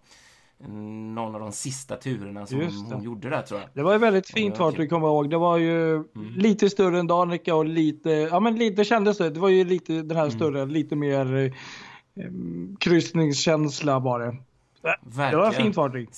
någon 0.67 1.35
av 1.35 1.39
de 1.41 1.51
sista 1.51 1.95
turerna 1.95 2.45
som 2.45 2.59
det. 2.59 2.65
hon 2.95 3.03
gjorde 3.03 3.29
där 3.29 3.41
tror 3.41 3.59
jag. 3.59 3.69
Det 3.73 3.81
var 3.83 3.91
ju 3.91 3.97
väldigt 3.97 4.29
fint 4.29 4.57
fartyg 4.57 4.89
kommer 4.89 5.07
jag 5.07 5.13
ihåg. 5.13 5.29
Det 5.29 5.37
var 5.37 5.57
ju 5.57 5.93
Mm. 5.95 6.05
lite 6.35 6.69
större 6.69 6.99
än 6.99 7.07
Danica 7.07 7.55
och 7.55 7.65
lite, 7.65 8.09
ja 8.09 8.39
men 8.39 8.55
lite 8.55 8.83
kändes 8.83 9.17
det. 9.17 9.29
Det 9.29 9.39
var 9.39 9.49
ju 9.49 9.63
lite 9.63 9.93
den 9.93 10.03
Mm. 10.11 10.17
här 10.17 10.29
större, 10.29 10.65
lite 10.65 10.95
mer 10.95 11.35
eh, 11.35 11.51
kryssningskänsla 12.79 13.99
var 13.99 14.19
det. 14.19 14.25
Det 14.81 14.95
Verkligen. 15.01 15.39
var 15.39 15.49
ett 15.49 15.55
fint 15.55 15.75
fartyg. 15.75 16.09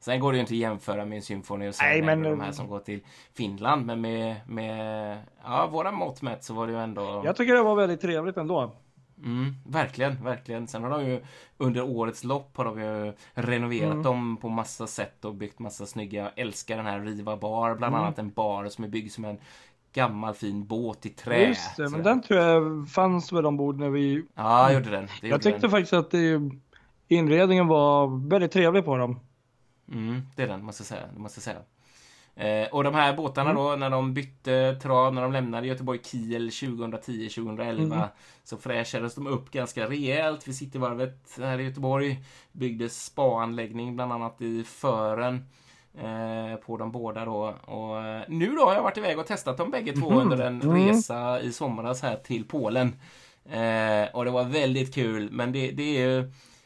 Sen 0.00 0.20
går 0.20 0.32
det 0.32 0.36
ju 0.36 0.40
inte 0.40 0.54
att 0.54 0.58
jämföra 0.58 1.04
med 1.04 1.24
Symphony 1.24 1.68
och 1.68 1.74
Nej, 1.80 1.98
Sunwave 1.98 2.16
men- 2.16 2.30
de 2.38 2.40
här 2.44 2.52
som 2.52 2.68
går 2.68 2.78
till 2.78 3.00
Finland. 3.36 3.86
Men 3.86 4.00
med, 4.00 4.36
med 4.48 5.18
ja, 5.44 5.68
våra 5.72 5.92
mått 5.92 6.22
mätt 6.22 6.44
så 6.44 6.54
var 6.54 6.66
det 6.66 6.72
ju 6.72 6.78
ändå... 6.78 7.22
Jag 7.24 7.36
tycker 7.36 7.54
det 7.54 7.62
var 7.62 7.74
väldigt 7.76 8.00
trevligt 8.00 8.36
ändå. 8.36 8.72
Mm, 9.24 9.54
verkligen, 9.66 10.24
verkligen. 10.24 10.66
Sen 10.66 10.82
har 10.82 10.90
de 10.90 11.06
ju 11.06 11.20
under 11.56 11.82
årets 11.82 12.24
lopp 12.24 12.56
har 12.56 12.64
de 12.64 12.80
ju 12.80 13.12
renoverat 13.34 13.92
Mm. 13.92 14.02
dem 14.02 14.36
på 14.36 14.48
massa 14.48 14.86
sätt 14.86 15.24
och 15.24 15.34
byggt 15.34 15.58
massa 15.58 15.86
snygga. 15.86 16.22
Jag 16.22 16.30
älskar 16.38 16.76
den 16.76 16.86
här 16.86 17.00
Riva 17.00 17.36
Bar, 17.36 17.74
bland 17.74 17.94
Mm. 17.94 18.04
annat 18.04 18.18
en 18.18 18.30
bar 18.30 18.68
som 18.68 18.84
är 18.84 18.88
byggd 18.88 19.12
som 19.12 19.24
en 19.24 19.38
gammal 19.92 20.34
fin 20.34 20.66
båt 20.66 21.06
i 21.06 21.08
trä. 21.08 21.46
Just 21.48 21.76
det, 21.76 21.88
men 21.88 22.02
den 22.02 22.22
tror 22.22 22.40
jag 22.40 22.88
fanns 22.88 23.32
väl 23.32 23.46
ombord 23.46 23.78
när 23.78 23.90
vi... 23.90 24.24
Ja, 24.34 24.72
gjorde 24.72 24.90
den. 24.90 25.06
Det 25.06 25.12
Jag 25.20 25.30
gjorde 25.30 25.42
tyckte 25.42 25.60
den. 25.60 25.70
faktiskt 25.70 25.92
att 25.92 26.10
det, 26.10 26.40
inredningen 27.08 27.66
var 27.66 28.28
väldigt 28.28 28.52
trevlig 28.52 28.84
på 28.84 28.96
dem. 28.96 29.20
Mm, 29.92 30.22
det 30.36 30.42
är 30.42 30.48
den, 30.48 30.64
måste 30.64 30.80
jag 30.80 30.86
säga. 30.86 31.06
Måste 31.16 31.38
jag 31.38 31.42
säga. 31.44 31.58
Eh, 32.38 32.68
och 32.72 32.84
de 32.84 32.94
här 32.94 33.16
båtarna 33.16 33.50
Mm. 33.50 33.62
då, 33.62 33.76
när 33.76 33.90
de 33.90 34.14
bytte 34.14 34.78
trav, 34.82 35.14
när 35.14 35.22
de 35.22 35.32
lämnade 35.32 35.66
Göteborg 35.66 36.00
Kiel 36.04 36.50
2010-2011 36.50 37.94
Mm. 37.94 38.08
så 38.44 38.56
fräschades 38.56 39.14
de 39.14 39.26
upp 39.26 39.50
ganska 39.50 39.88
rejält 39.90 40.48
vid 40.48 40.56
Cityvarvet 40.56 41.38
här 41.40 41.58
i 41.58 41.64
Göteborg. 41.64 42.18
Byggdes 42.52 43.04
spaanläggning 43.04 43.94
bland 43.96 44.12
annat 44.12 44.40
i 44.42 44.64
Fören 44.64 45.44
eh, 45.98 46.56
på 46.66 46.76
de 46.76 46.92
båda 46.92 47.24
då. 47.24 47.54
Och 47.64 48.04
eh, 48.04 48.22
nu 48.28 48.46
då 48.54 48.64
har 48.64 48.74
jag 48.74 48.82
varit 48.82 48.98
iväg 48.98 49.18
och 49.18 49.26
testat 49.26 49.56
dem 49.56 49.70
bägge 49.70 49.92
två 49.92 50.10
Mhm. 50.10 50.18
under 50.18 50.46
en 50.46 50.62
Mm. 50.62 50.88
resa 50.88 51.40
i 51.40 51.52
somras 51.52 52.02
här 52.02 52.16
till 52.16 52.44
Polen. 52.44 52.96
Eh, 53.50 54.08
och 54.14 54.24
det 54.24 54.30
var 54.30 54.44
väldigt 54.44 54.94
kul, 54.94 55.28
men 55.32 55.52
det, 55.52 55.70
det, 55.70 56.22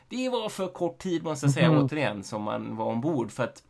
det 0.09 0.29
var 0.29 0.49
för 0.49 0.69
kort 0.69 0.99
tid 0.99 1.25
måste 1.25 1.47
jag 1.47 1.53
säga 1.55 1.73
Mhm. 1.73 1.83
återigen 1.85 2.23
som 2.25 2.43
man 2.43 2.77
var 2.77 2.87
ombord. 2.87 3.31
För 3.31 3.45
att 3.45 3.63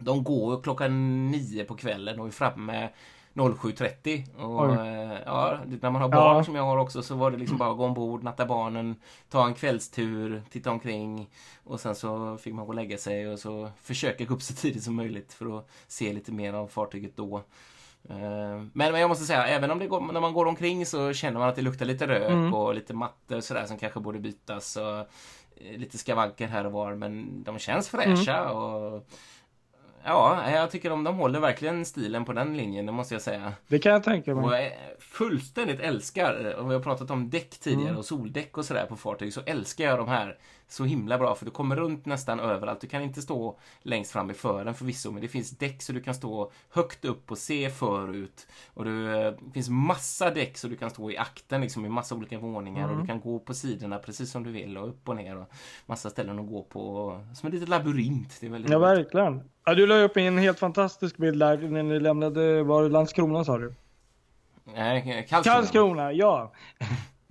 de 0.00 0.24
går 0.24 0.62
klockan 0.62 1.26
nio 1.30 1.64
på 1.64 1.74
kvällen 1.76 2.20
och 2.20 2.26
är 2.26 2.30
framme 2.30 2.88
07.30. 3.34 4.36
Och 4.36 4.60
Oj. 4.60 4.72
eh, 4.88 5.18
ja, 5.26 5.58
när 5.80 5.90
man 5.90 6.02
har 6.02 6.08
barn 6.08 6.36
Ja. 6.36 6.44
som 6.44 6.54
jag 6.54 6.62
har 6.62 6.76
också 6.76 7.02
så 7.02 7.14
var 7.14 7.30
det 7.30 7.36
liksom 7.36 7.58
bara 7.58 7.70
att 7.70 7.76
gå 7.76 7.84
ombord, 7.84 8.22
natta 8.22 8.46
barnen, 8.46 8.96
ta 9.28 9.46
en 9.46 9.54
kvällstur, 9.54 10.42
titta 10.50 10.70
omkring 10.70 11.30
och 11.64 11.80
sen 11.80 11.94
så 11.94 12.36
fick 12.36 12.54
man 12.54 12.64
gå 12.64 12.68
och 12.68 12.74
lägga 12.74 12.98
sig 12.98 13.28
och 13.28 13.38
så 13.38 13.70
försöka 13.82 14.24
gå 14.24 14.34
upp 14.34 14.42
så 14.42 14.54
tidigt 14.54 14.82
som 14.82 14.94
möjligt 14.94 15.32
för 15.32 15.58
att 15.58 15.68
se 15.88 16.12
lite 16.12 16.32
mer 16.32 16.52
av 16.54 16.66
fartyget 16.68 17.16
då. 17.16 17.36
Eh, 18.08 18.16
Men, 18.18 18.70
men 18.72 19.00
jag 19.00 19.08
måste 19.08 19.24
säga, 19.24 19.46
även 19.46 19.70
om 19.70 19.78
det 19.78 19.86
går, 19.86 20.00
när 20.12 20.20
man 20.20 20.32
går 20.32 20.46
omkring 20.46 20.86
så 20.86 21.12
känner 21.12 21.38
man 21.38 21.48
att 21.48 21.56
det 21.56 21.62
luktar 21.62 21.86
lite 21.86 22.06
rök 22.06 22.30
Mm. 22.30 22.54
och 22.54 22.74
lite 22.74 22.94
mattor 22.94 23.36
och 23.36 23.44
sådär 23.44 23.66
som 23.66 23.78
kanske 23.78 24.00
borde 24.00 24.18
bytas 24.18 24.76
och 24.76 24.98
eh, 24.98 25.78
lite 25.78 25.98
skavanker 25.98 26.46
här 26.46 26.66
och 26.66 26.72
var 26.72 26.94
men 26.94 27.42
de 27.42 27.58
känns 27.58 27.88
fräscha 27.88 28.50
och 28.50 29.06
Ja, 30.04 30.50
jag 30.50 30.70
tycker 30.70 30.90
de, 30.90 31.04
de 31.04 31.16
håller 31.16 31.40
verkligen 31.40 31.84
stilen 31.84 32.24
på 32.24 32.32
den 32.32 32.56
linjen, 32.56 32.86
det 32.86 32.92
måste 32.92 33.14
jag 33.14 33.22
säga. 33.22 33.52
Det 33.68 33.78
kan 33.78 33.92
jag 33.92 34.04
tänka 34.04 34.34
Och 34.34 34.48
mig. 34.48 34.64
jag 34.64 34.72
fullständigt 35.02 35.80
älskar, 35.80 36.54
och 36.58 36.70
vi 36.70 36.74
har 36.74 36.80
pratat 36.82 37.10
om 37.10 37.30
däck 37.30 37.50
tidigare 37.50 37.84
Mm. 37.88 37.98
och 37.98 38.04
soldäck 38.04 38.58
och 38.58 38.64
sådär 38.64 38.86
på 38.86 38.96
fartyg, 38.96 39.32
så 39.32 39.40
älskar 39.46 39.84
jag 39.84 39.98
de 39.98 40.08
här 40.08 40.38
så 40.72 40.84
himla 40.84 41.18
bra 41.18 41.34
för 41.34 41.44
du 41.44 41.50
kommer 41.50 41.76
runt 41.76 42.06
nästan 42.06 42.40
överallt. 42.40 42.80
Du 42.80 42.86
kan 42.86 43.02
inte 43.02 43.22
stå 43.22 43.58
längst 43.82 44.12
fram 44.12 44.30
i 44.30 44.34
fören 44.34 44.74
förvisso, 44.74 45.10
men 45.10 45.22
det 45.22 45.28
finns 45.28 45.50
däck 45.50 45.82
så 45.82 45.92
du 45.92 46.00
kan 46.02 46.14
stå 46.14 46.50
högt 46.70 47.04
upp 47.04 47.30
och 47.30 47.38
se 47.38 47.70
förut. 47.70 48.46
Och 48.74 48.84
du, 48.84 49.16
eh, 49.16 49.32
det 49.40 49.52
finns 49.52 49.68
massa 49.68 50.30
däck 50.30 50.56
så 50.58 50.68
du 50.68 50.76
kan 50.76 50.90
stå 50.90 51.10
i 51.10 51.16
akten 51.16 51.60
liksom 51.60 51.86
i 51.86 51.88
massa 51.88 52.14
olika 52.14 52.38
våningar 52.38 52.88
och 52.88 53.00
du 53.00 53.06
kan 53.06 53.20
gå 53.20 53.38
på 53.38 53.54
sidorna 53.54 53.98
precis 53.98 54.30
som 54.30 54.42
du 54.44 54.50
vill 54.50 54.78
och 54.78 54.88
upp 54.88 55.08
och 55.08 55.16
ner 55.16 55.36
och 55.36 55.50
massa 55.86 56.10
ställen 56.10 56.38
att 56.38 56.48
gå 56.48 56.62
på. 56.62 57.20
Som 57.34 57.46
en 57.46 57.52
liten 57.52 57.70
labyrint. 57.70 58.36
Det 58.40 58.46
är 58.46 58.50
väldigt 58.50 58.70
Ja, 58.70 58.78
roligt. 58.78 58.98
verkligen. 58.98 59.42
Ja, 59.64 59.74
du 59.74 59.86
la 59.86 59.94
upp 59.94 60.16
en 60.16 60.38
helt 60.38 60.58
fantastisk 60.58 61.16
bild 61.16 61.38
där 61.40 61.58
när 61.58 61.82
ni 61.82 62.00
lämnade, 62.00 62.62
var 62.62 62.82
det 62.82 62.88
Landskrona 62.88 63.44
sa 63.44 63.58
du? 63.58 63.74
Nej, 64.64 65.26
Karlskrona. 65.30 65.56
Karlskrona, 65.56 66.12
ja. 66.12 66.52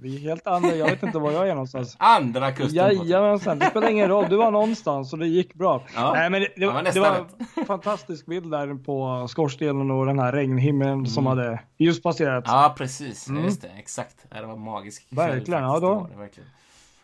Vi 0.01 0.15
är 0.15 0.19
helt 0.19 0.47
andra, 0.47 0.75
jag 0.75 0.89
vet 0.89 1.03
inte 1.03 1.19
var 1.19 1.31
jag 1.31 1.47
är 1.47 1.53
någonstans. 1.53 1.95
Andra 1.99 2.51
kusten. 2.51 2.75
Jajamensan, 2.75 3.59
det 3.59 3.65
spelar 3.65 3.89
ingen 3.89 4.07
roll. 4.07 4.29
Du 4.29 4.35
var 4.35 4.51
någonstans 4.51 5.13
och 5.13 5.19
det 5.19 5.27
gick 5.27 5.53
bra. 5.53 5.83
Ja, 5.95 6.13
Nej, 6.13 6.29
men 6.29 6.41
det, 6.41 6.47
det, 6.55 6.65
var 6.67 6.83
det 6.83 6.99
var 6.99 7.25
en 7.55 7.65
fantastisk 7.65 8.25
bild 8.25 8.51
där 8.51 8.83
på 8.83 9.27
skorstenen 9.27 9.91
och 9.91 10.05
den 10.05 10.19
här 10.19 10.31
regnhimlen 10.31 11.07
som 11.07 11.25
hade 11.25 11.59
just 11.77 12.03
passerat. 12.03 12.47
Mm. 12.47 12.59
Ja, 12.61 12.75
precis. 12.77 13.27
Mm. 13.29 13.43
Just 13.43 13.61
det, 13.61 13.69
exakt. 13.77 14.25
Det 14.29 14.45
var 14.45 14.55
magisk 14.57 15.07
Verkligen, 15.09 15.63
ja, 15.63 15.79
då. 15.79 16.07
Det 16.11 16.17
verkligen. 16.19 16.49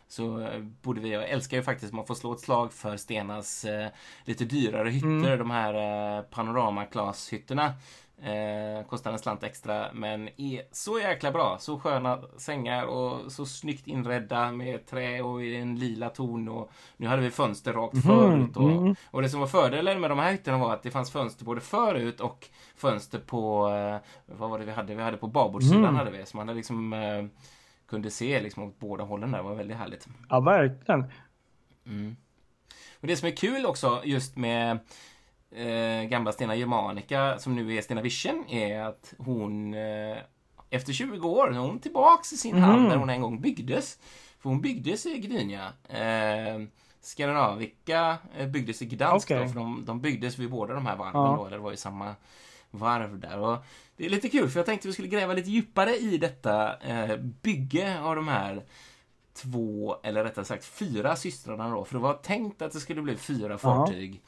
Så 0.07 0.39
eh, 0.41 0.59
borde 0.81 1.01
vi, 1.01 1.11
jag 1.13 1.29
älskar 1.29 1.57
ju 1.57 1.63
faktiskt 1.63 1.93
man 1.93 2.05
får 2.05 2.15
slå 2.15 2.33
ett 2.33 2.39
slag 2.39 2.73
för 2.73 2.97
Stenas 2.97 3.65
eh, 3.65 3.87
lite 4.25 4.45
dyrare 4.45 4.89
hytter, 4.89 5.07
Mm. 5.07 5.37
de 5.39 5.51
här 5.51 5.73
eh, 6.17 6.21
panoramaglashytterna. 6.23 7.73
Eh, 8.21 8.87
kostar 8.87 9.11
en 9.11 9.19
slant 9.19 9.43
extra 9.43 9.87
men 9.93 10.29
är 10.37 10.61
så 10.71 10.99
jäkla 10.99 11.31
bra. 11.31 11.57
Så 11.59 11.79
sköna 11.79 12.21
sängar 12.37 12.85
och 12.85 13.31
så 13.31 13.45
snyggt 13.45 13.87
inredda 13.87 14.51
med 14.51 14.85
trä 14.85 15.21
och 15.21 15.43
i 15.43 15.55
en 15.55 15.79
lila 15.79 16.09
ton 16.09 16.47
och 16.49 16.71
nu 16.97 17.07
hade 17.07 17.21
vi 17.21 17.31
fönster 17.31 17.73
rakt 17.73 18.03
förut. 18.03 18.57
Och, 18.57 18.71
mm. 18.71 18.95
och 19.11 19.21
det 19.21 19.29
som 19.29 19.39
var 19.39 19.47
fördelen 19.47 20.01
med 20.01 20.11
de 20.11 20.19
här 20.19 20.31
hytterna 20.31 20.57
var 20.57 20.73
att 20.73 20.83
det 20.83 20.91
fanns 20.91 21.11
fönster 21.11 21.45
både 21.45 21.61
förut 21.61 22.19
och 22.21 22.47
fönster 22.75 23.19
på, 23.19 23.69
eh, 23.69 23.97
vad 24.25 24.49
var 24.49 24.59
det 24.59 24.65
vi 24.65 24.71
hade? 24.71 24.95
Vi 24.95 25.03
hade 25.03 25.17
på 25.17 25.27
babordssidan 25.27 25.83
Mm. 25.83 25.95
hade 25.95 26.11
vi. 26.11 26.25
Så 26.25 26.37
man 26.37 26.47
hade 26.47 26.57
liksom 26.57 26.93
eh, 26.93 27.25
kunde 27.87 28.11
se 28.11 28.41
liksom 28.41 28.63
åt 28.63 28.79
båda 28.79 29.03
hållen 29.03 29.31
där. 29.31 29.37
Det 29.37 29.43
var 29.43 29.55
väldigt 29.55 29.77
härligt. 29.77 30.07
Ja, 30.29 30.39
verkligen. 30.39 31.11
Mm. 31.85 32.15
Och 33.01 33.07
det 33.07 33.15
som 33.15 33.27
är 33.27 33.35
kul 33.35 33.65
också 33.65 34.01
just 34.03 34.37
med 34.37 34.79
eh, 35.51 36.03
gamla 36.09 36.31
Stena 36.31 36.55
Germanica 36.55 37.39
som 37.39 37.55
nu 37.55 37.73
är 37.75 37.81
Stena 37.81 38.01
Vision 38.01 38.45
är 38.49 38.79
att 38.81 39.13
hon 39.17 39.73
eh, 39.73 40.17
efter 40.69 40.93
20 40.93 41.27
år 41.29 41.51
hon 41.51 41.79
tillbaks 41.79 42.33
i 42.33 42.37
sin 42.37 42.55
Mhm. 42.55 42.63
hamn 42.63 42.89
där 42.89 42.95
hon 42.97 43.09
en 43.09 43.21
gång 43.21 43.41
byggdes. 43.41 43.99
För 44.39 44.49
hon 44.49 44.61
byggdes 44.61 45.05
i 45.05 45.17
Gdynia. 45.19 45.73
Eh, 45.89 46.61
Skandinavica 47.01 48.17
eh, 48.37 48.47
byggdes 48.47 48.81
i 48.81 48.85
Gdansk 48.85 49.31
Okej. 49.31 49.39
då, 49.43 49.47
för 49.47 49.55
de, 49.59 49.85
de 49.85 50.01
byggdes 50.01 50.37
vid 50.37 50.49
båda 50.51 50.73
de 50.73 50.85
här 50.85 50.95
varven 50.95 51.21
Ja. 51.21 51.35
då, 51.39 51.45
eller 51.45 51.57
det 51.57 51.63
var 51.63 51.71
ju 51.71 51.77
samma 51.77 52.15
varv 52.71 53.19
där. 53.19 53.39
Och 53.39 53.57
det 53.97 54.05
är 54.05 54.09
lite 54.09 54.29
kul 54.29 54.49
för 54.49 54.59
jag 54.59 54.65
tänkte 54.65 54.87
vi 54.87 54.93
skulle 54.93 55.07
gräva 55.07 55.33
lite 55.33 55.49
djupare 55.49 55.95
i 55.95 56.17
detta 56.17 56.77
eh, 56.79 57.17
bygge 57.17 57.99
av 58.01 58.15
de 58.15 58.27
här 58.27 58.63
två, 59.33 59.95
eller 60.03 60.23
rättare 60.23 60.45
sagt 60.45 60.65
fyra 60.65 61.15
systrarna 61.15 61.69
då. 61.69 61.85
För 61.85 61.95
det 61.95 62.01
var 62.01 62.13
tänkt 62.13 62.61
att 62.61 62.71
det 62.71 62.79
skulle 62.79 63.01
bli 63.01 63.15
fyra 63.15 63.57
fartyg. 63.57 64.13
Eh, 64.13 64.19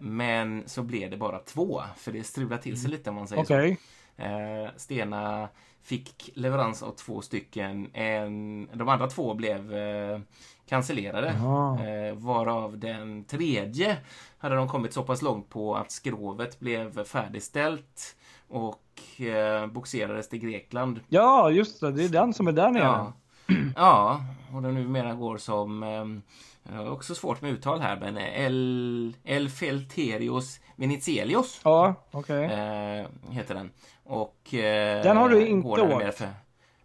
men 0.00 0.62
så 0.66 0.82
blev 0.82 1.10
det 1.10 1.16
bara 1.16 1.38
två, 1.38 1.82
för 1.96 2.12
det 2.12 2.24
strulade 2.24 2.62
till 2.62 2.80
sig 2.80 2.90
lite 2.90 3.10
om 3.10 3.16
man 3.16 3.28
säger 3.28 3.42
Okej. 3.42 3.76
så. 4.16 4.22
Eh, 4.22 4.70
Stena 4.76 5.48
fick 5.82 6.30
leverans 6.34 6.82
av 6.82 6.90
två 6.90 7.22
stycken. 7.22 7.90
En, 7.92 8.68
de 8.74 8.88
andra 8.88 9.06
två 9.06 9.34
blev 9.34 9.74
eh, 9.74 10.20
cancellerade. 10.66 11.28
Eh, 11.28 12.14
varav 12.16 12.78
den 12.78 13.24
tredje 13.24 13.96
hade 14.38 14.54
de 14.54 14.68
kommit 14.68 14.92
så 14.92 15.02
pass 15.02 15.22
långt 15.22 15.48
på 15.48 15.76
att 15.76 15.90
skrovet 15.90 16.60
blev 16.60 17.04
färdigställt 17.04 18.16
och 18.48 19.20
eh, 19.20 19.66
boxerades 19.66 20.28
till 20.28 20.38
Grekland 20.38 21.00
Ja, 21.08 21.50
just 21.50 21.80
det. 21.80 21.92
Det 21.92 22.04
är 22.04 22.08
den 22.08 22.34
som 22.34 22.48
är 22.48 22.52
där 22.52 22.70
nere. 22.70 22.82
Ja. 22.82 23.12
ja, 23.76 24.20
och 24.54 24.62
den 24.62 24.74
numera 24.74 25.14
går 25.14 25.36
som, 25.36 25.82
eh, 25.82 26.04
jag 26.68 26.76
har 26.76 26.90
också 26.90 27.14
svårt 27.14 27.40
med 27.42 27.50
uttal 27.50 27.80
här, 27.80 28.00
men 28.00 28.18
El, 28.18 29.16
Elfelterios 29.24 30.60
Venizelios 30.76 31.60
Ja, 31.64 31.94
okej. 32.10 32.44
eh, 32.44 33.06
heter 33.30 33.54
den. 33.54 33.70
Och 34.04 34.54
eh, 34.54 35.02
Den 35.02 35.16
har 35.16 35.28
du 35.28 35.46
inte 35.46 35.68
åkt? 35.68 36.14
För... 36.18 36.28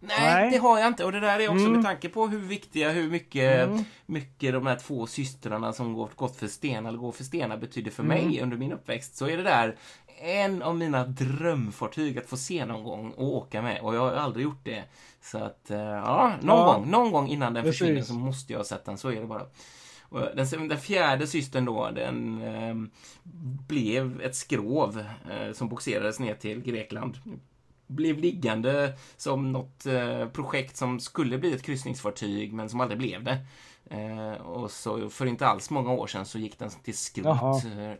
Nej, 0.00 0.18
Nej. 0.34 0.50
det 0.50 0.58
har 0.58 0.78
jag 0.78 0.88
inte. 0.88 1.04
Och 1.04 1.12
det 1.12 1.20
där 1.20 1.40
är 1.40 1.48
också 1.48 1.60
Mm. 1.64 1.72
med 1.72 1.84
tanke 1.84 2.08
på 2.08 2.26
hur 2.26 2.38
viktiga, 2.38 2.90
hur 2.90 3.10
mycket, 3.10 3.68
Mm. 3.68 3.84
mycket 4.06 4.52
de 4.52 4.66
här 4.66 4.76
två 4.76 5.06
systrarna 5.06 5.72
som 5.72 5.94
går, 5.94 6.10
gått 6.16 6.36
för 6.36 6.46
Stena 6.46 6.88
eller 6.88 6.98
går 6.98 7.12
för 7.12 7.24
Stena 7.24 7.56
betyder 7.56 7.90
för 7.90 8.02
Mm. 8.02 8.24
mig 8.26 8.40
under 8.42 8.56
min 8.56 8.72
uppväxt. 8.72 9.16
Så 9.16 9.28
är 9.28 9.36
det 9.36 9.42
där 9.42 9.76
en 10.20 10.62
av 10.62 10.76
mina 10.76 11.04
drömfartyg 11.04 12.18
att 12.18 12.26
få 12.26 12.36
se 12.36 12.64
någon 12.66 12.84
gång 12.84 13.10
och 13.10 13.36
åka 13.36 13.62
med. 13.62 13.80
Och 13.80 13.94
jag 13.94 14.00
har 14.00 14.12
aldrig 14.12 14.44
gjort 14.44 14.64
det. 14.64 14.84
Så 15.20 15.38
att, 15.38 15.70
eh, 15.70 15.78
ja, 15.80 16.32
någon 16.42 16.58
Ja. 16.58 16.72
gång, 16.74 16.90
någon 16.90 17.12
gång 17.12 17.28
innan 17.28 17.54
den 17.54 17.64
Precis. 17.64 17.78
försvinner 17.78 18.02
så 18.02 18.14
måste 18.14 18.52
jag 18.52 18.60
ha 18.60 18.64
sett 18.64 18.84
den. 18.84 18.98
Så 18.98 19.10
är 19.10 19.20
det 19.20 19.26
bara. 19.26 19.46
Den, 20.34 20.68
den 20.68 20.78
fjärde 20.78 21.26
systern 21.26 21.64
då, 21.64 21.90
den 21.90 22.42
eh, 22.42 22.74
blev 23.68 24.20
ett 24.20 24.36
skrov 24.36 25.04
eh, 25.30 25.52
som 25.52 25.68
boxerades 25.68 26.20
ner 26.20 26.34
till 26.34 26.60
Grekland. 26.62 27.18
Blev 27.86 28.18
liggande 28.18 28.92
som 29.16 29.52
något 29.52 29.86
eh, 29.86 30.28
projekt 30.28 30.76
som 30.76 31.00
skulle 31.00 31.38
bli 31.38 31.54
ett 31.54 31.62
kryssningsfartyg 31.62 32.52
men 32.52 32.68
som 32.68 32.80
aldrig 32.80 32.98
blev 32.98 33.24
det. 33.24 33.38
Eh, 33.90 34.32
och 34.46 34.70
så 34.70 35.10
för 35.10 35.26
inte 35.26 35.46
alls 35.46 35.70
många 35.70 35.90
år 35.92 36.06
sedan 36.06 36.26
så 36.26 36.38
gick 36.38 36.58
den 36.58 36.70
till 36.70 36.96
skrot. 36.96 37.64
Eh, 37.64 37.92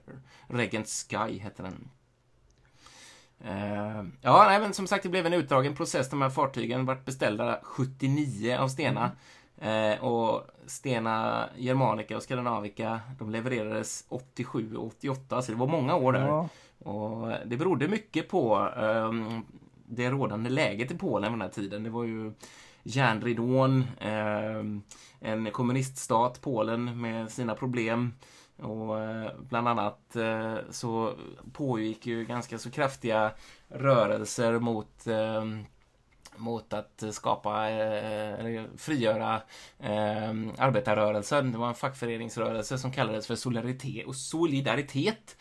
Regent 0.49 0.89
Sky 0.89 1.39
hette 1.39 1.63
den. 1.63 1.89
Eh, 3.45 4.05
ja, 4.21 4.45
nej, 4.49 4.61
men 4.61 4.75
som 4.75 4.87
sagt, 4.87 5.03
det 5.03 5.09
blev 5.09 5.27
en 5.27 5.33
utdragen 5.33 5.75
process. 5.75 6.11
De 6.11 6.23
här 6.23 6.31
fartygen 6.31 6.87
vart 6.87 7.05
beställda 7.05 7.61
79 7.63 8.57
av 8.59 8.69
Stena. 8.69 9.11
Eh, 9.61 10.05
och 10.05 10.43
Stena 10.67 11.49
Germanica 11.57 12.17
och 12.17 12.23
Skandinavica, 12.23 13.01
de 13.19 13.31
levererades 13.31 14.05
87 14.09 14.77
och 14.77 14.87
88, 14.87 15.43
så 15.43 15.53
det 15.53 15.59
var 15.59 15.67
många 15.67 15.97
år 15.97 16.13
där. 16.13 16.27
Ja. 16.27 16.49
Och 16.79 17.33
det 17.47 17.57
berodde 17.57 17.89
mycket 17.89 18.29
på 18.29 18.69
ehm, 18.77 19.43
det 19.87 20.11
rådande 20.11 20.51
läget 20.51 20.91
i 20.91 20.99
Polen 20.99 21.33
vid 21.33 21.39
den 21.39 21.43
här 21.43 21.55
tiden. 21.55 21.83
Det 21.83 21.91
var 21.91 22.05
ju 22.05 22.33
järnridån, 22.83 23.85
ehm, 24.01 24.83
en 25.21 25.51
kommuniststat, 25.51 26.41
Polen, 26.41 27.01
med 27.01 27.31
sina 27.31 27.55
problem. 27.55 28.13
Och 28.59 29.01
eh, 29.01 29.31
bland 29.39 29.69
annat 29.69 30.17
eh, 30.17 30.57
så 30.71 31.15
pågick 31.53 32.07
ju 32.07 32.25
ganska 32.25 32.59
så 32.59 32.71
kraftiga 32.71 33.33
rörelser 33.69 34.59
mot 34.59 35.07
ehm, 35.07 35.65
mot 36.37 36.73
att 36.73 37.05
skapa, 37.11 37.71
eh, 37.71 38.65
frigöra 38.77 39.43
eh, 39.79 40.31
arbetarrörelsen. 40.59 41.53
Det 41.53 41.59
var 41.59 41.69
en 41.69 41.75
fackföreningsrörelse 41.75 42.79
som 42.79 42.93
kallades 42.93 43.27
för 43.27 43.35
solidaritet, 43.35 44.07
och 44.07 44.17
solidaritet 44.17 45.37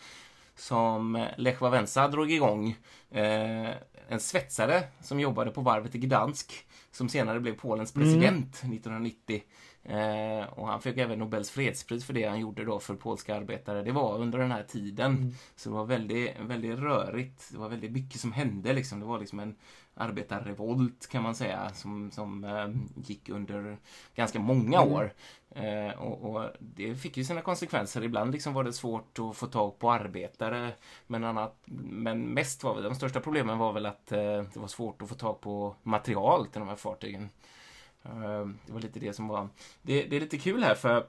som 0.55 1.27
Lech 1.37 1.61
Wałęsa 1.61 2.07
drog 2.07 2.31
igång. 2.31 2.75
Eh, 3.11 3.69
en 4.09 4.19
svetsare 4.19 4.83
som 5.01 5.19
jobbade 5.19 5.51
på 5.51 5.61
varvet 5.61 5.95
i 5.95 5.97
Gdansk 5.97 6.65
som 6.91 7.09
senare 7.09 7.39
blev 7.39 7.53
Polens 7.53 7.93
president 7.93 8.55
1990. 8.55 9.41
Eh, 9.87 10.45
och 10.49 10.67
han 10.67 10.81
fick 10.81 10.97
även 10.97 11.19
Nobels 11.19 11.49
fredspris 11.51 12.05
för 12.05 12.13
det 12.13 12.23
han 12.23 12.39
gjorde 12.39 12.65
då 12.65 12.79
för 12.79 12.95
polska 12.95 13.35
arbetare. 13.35 13.83
Det 13.83 13.91
var 13.91 14.17
under 14.17 14.39
den 14.39 14.51
här 14.51 14.63
tiden. 14.63 15.11
Mm. 15.11 15.33
Så 15.55 15.69
det 15.69 15.75
var 15.75 15.85
väldigt, 15.85 16.39
väldigt 16.39 16.79
rörigt. 16.79 17.49
Det 17.51 17.57
var 17.57 17.69
väldigt 17.69 17.91
mycket 17.91 18.19
som 18.21 18.31
hände 18.31 18.73
liksom. 18.73 18.99
Det 18.99 19.05
var 19.05 19.19
liksom 19.19 19.39
en 19.39 19.55
arbetarrevolt 19.93 21.07
kan 21.09 21.23
man 21.23 21.35
säga 21.35 21.71
som, 21.73 22.11
som 22.11 22.43
eh, 22.43 22.67
gick 23.05 23.29
under 23.29 23.77
ganska 24.15 24.39
många 24.39 24.81
Mm. 24.81 24.93
år. 24.93 25.13
Eh, 25.55 25.99
och, 25.99 26.35
och 26.35 26.49
det 26.59 26.95
fick 26.95 27.17
ju 27.17 27.23
sina 27.23 27.41
konsekvenser. 27.41 28.03
Ibland 28.03 28.31
liksom 28.31 28.53
var 28.53 28.63
det 28.63 28.73
svårt 28.73 29.19
att 29.19 29.37
få 29.37 29.47
tag 29.47 29.79
på 29.79 29.91
arbetare. 29.91 30.71
Men, 31.07 31.23
annat, 31.23 31.55
men 31.65 32.21
mest 32.21 32.63
var 32.63 32.73
väl, 32.75 32.83
de 32.83 32.95
största 32.95 33.19
problemen 33.19 33.57
var 33.57 33.73
väl 33.73 33.85
att 33.85 34.11
eh, 34.11 34.19
det 34.53 34.55
var 34.57 34.67
svårt 34.67 35.01
att 35.01 35.09
få 35.09 35.15
tag 35.15 35.41
på 35.41 35.75
material 35.83 36.47
till 36.47 36.59
de 36.59 36.69
här 36.69 36.75
fartygen. 36.75 37.29
Eh, 38.07 38.47
det 38.65 38.73
var 38.73 38.79
lite 38.79 38.99
det 38.99 39.13
som 39.13 39.27
var... 39.27 39.47
Det, 39.81 40.03
det 40.03 40.15
är 40.15 40.19
lite 40.19 40.37
kul 40.37 40.63
här 40.63 40.75
för, 40.75 41.05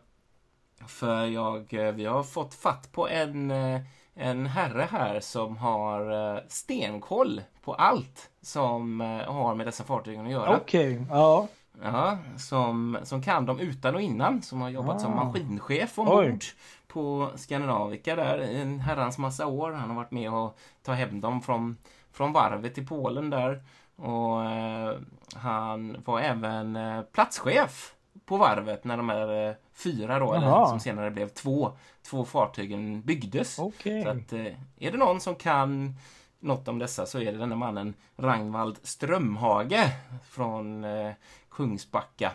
för 0.86 1.26
jag, 1.26 1.74
eh, 1.74 1.92
vi 1.92 2.04
har 2.04 2.22
fått 2.22 2.54
fatt 2.54 2.92
på 2.92 3.08
en, 3.08 3.50
eh, 3.50 3.80
en 4.14 4.46
herre 4.46 4.88
här 4.90 5.20
som 5.20 5.56
har 5.56 6.34
eh, 6.36 6.42
stenkoll 6.48 7.42
på 7.64 7.74
allt 7.74 8.30
som 8.40 9.00
har 9.26 9.54
med 9.54 9.66
dessa 9.66 9.84
fartygen 9.84 10.26
att 10.26 10.32
göra. 10.32 10.56
Okej, 10.56 11.06
ja. 11.10 11.48
Ja, 11.82 12.18
som, 12.36 12.98
som 13.02 13.22
kan 13.22 13.46
dem 13.46 13.60
utan 13.60 13.94
och 13.94 14.00
innan. 14.00 14.42
Som 14.42 14.60
har 14.60 14.68
jobbat 14.70 15.00
som 15.00 15.12
Ah. 15.18 15.24
maskinchef 15.24 15.98
Oj. 15.98 16.06
ombord 16.06 16.44
på 16.86 17.30
Skandinavica 17.36 18.16
där 18.16 18.38
i 18.42 18.60
en 18.60 18.80
herrans 18.80 19.18
massa 19.18 19.46
år. 19.46 19.72
Han 19.72 19.88
har 19.90 19.96
varit 19.96 20.10
med 20.10 20.32
och 20.34 20.58
ta 20.82 20.92
hem 20.92 21.20
dem 21.20 21.42
från, 21.42 21.76
från 22.12 22.32
varvet 22.32 22.78
i 22.78 22.86
Polen 22.86 23.30
där. 23.30 23.62
Och 23.98 24.44
eh, 24.44 24.96
han 25.34 26.02
var 26.04 26.20
även 26.20 26.76
eh, 26.76 27.02
platschef 27.02 27.94
på 28.24 28.36
varvet 28.36 28.84
när 28.84 28.96
de 28.96 29.08
här 29.08 29.48
eh, 29.48 29.54
fyra 29.72 30.18
då, 30.18 30.34
eller 30.34 30.66
som 30.66 30.80
senare 30.80 31.10
blev 31.10 31.28
två, 31.28 31.72
två 32.02 32.24
fartygen 32.24 33.02
byggdes. 33.02 33.58
Okej. 33.58 34.02
Så 34.02 34.08
att, 34.08 34.32
eh, 34.32 34.54
är 34.78 34.90
det 34.92 34.98
någon 34.98 35.20
som 35.20 35.34
kan 35.34 35.94
något 36.40 36.68
om 36.68 36.78
dessa 36.78 37.06
så 37.06 37.18
är 37.18 37.32
det 37.32 37.38
denna 37.38 37.56
mannen 37.56 37.94
Ragnvald 38.16 38.78
Strömhage 38.82 39.90
från 40.30 40.84
eh, 40.84 41.12
Kungsbacka 41.50 42.32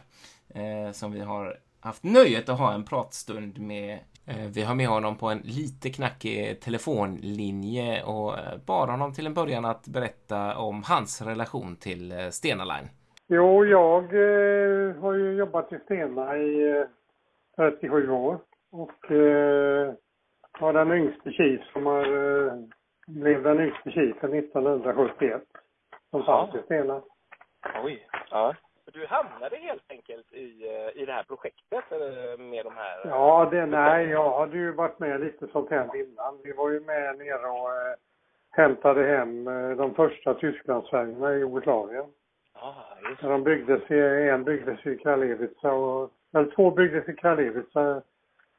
eh, 0.50 0.92
som 0.92 1.12
vi 1.12 1.22
har 1.22 1.60
haft 1.80 2.04
nöjet 2.04 2.50
att 2.50 2.60
ha 2.60 2.74
en 2.74 2.86
pratstund 2.86 3.60
med. 3.60 4.00
Eh, 4.28 4.48
vi 4.56 4.64
har 4.64 4.76
med 4.76 4.88
honom 4.88 5.18
på 5.18 5.28
en 5.28 5.38
lite 5.38 5.90
knackig 5.90 6.62
telefonlinje 6.62 8.04
och 8.04 8.38
eh, 8.38 8.58
bad 8.68 8.90
honom 8.90 9.14
till 9.14 9.28
en 9.28 9.34
början 9.34 9.66
att 9.66 9.88
berätta 9.88 10.58
om 10.58 10.84
hans 10.86 11.22
relation 11.22 11.76
till 11.76 12.12
eh, 12.12 12.30
Stena 12.30 12.66
Line. 12.66 12.90
Jo, 13.28 13.66
jag 13.66 14.02
har 15.02 15.14
ju 15.14 15.34
jobbat 15.34 15.74
i 15.74 15.80
Stena 15.86 16.38
i 16.38 16.80
eh, 17.58 17.72
37 17.80 18.10
år 18.10 18.40
och 18.72 19.12
var 20.60 20.74
den 20.74 20.92
yngste 20.92 21.32
chief 21.32 21.62
som 21.74 21.86
har, 21.86 22.06
blev 23.08 23.44
den 23.44 23.60
yngste 23.60 23.92
chiefen 23.92 24.34
1971 24.34 25.42
som 26.10 26.24
fanns 26.24 26.56
i 26.56 26.62
Stena. 26.66 27.02
Oj. 27.84 28.08
Ja. 28.32 28.56
Du 28.94 29.06
hamnade 29.06 29.58
helt 29.58 29.92
enkelt 29.92 30.34
i, 30.34 30.68
eh, 30.68 31.02
i 31.02 31.06
det 31.06 31.14
här 31.14 31.24
projektet 31.24 31.92
eller 31.92 32.38
med 32.38 32.66
de 32.66 32.74
här... 32.76 33.02
Ja, 33.04 33.48
det, 33.52 33.66
nej, 33.66 34.10
jag 34.10 34.40
hade 34.40 34.58
ju 34.58 34.72
varit 34.72 35.00
med 35.00 35.22
lite 35.22 35.48
sånt 35.48 35.70
här 35.70 35.96
innan. 35.96 36.40
Vi 36.44 36.52
var 36.52 36.70
ju 36.70 36.80
med 36.80 37.18
nere 37.18 37.48
och 37.48 37.70
eh, 37.70 37.96
hämtade 38.52 39.04
hem 39.04 39.48
eh, 39.48 39.70
de 39.70 39.94
första 39.96 40.34
Tysklandsfärjorna 40.34 41.36
i 41.36 41.40
Jugoslavien. 41.40 42.06
Ja, 42.54 42.76
just 43.10 43.22
de 43.22 43.44
byggdes 43.44 43.92
i, 43.92 44.30
en 44.30 44.44
byggdes 44.44 44.86
i 44.86 44.98
Kraljevica 44.98 45.74
och, 45.74 46.12
eller 46.34 46.52
två 46.52 46.72
byggdes 46.72 47.10
i 47.10 47.14
Kraljevica 47.14 48.02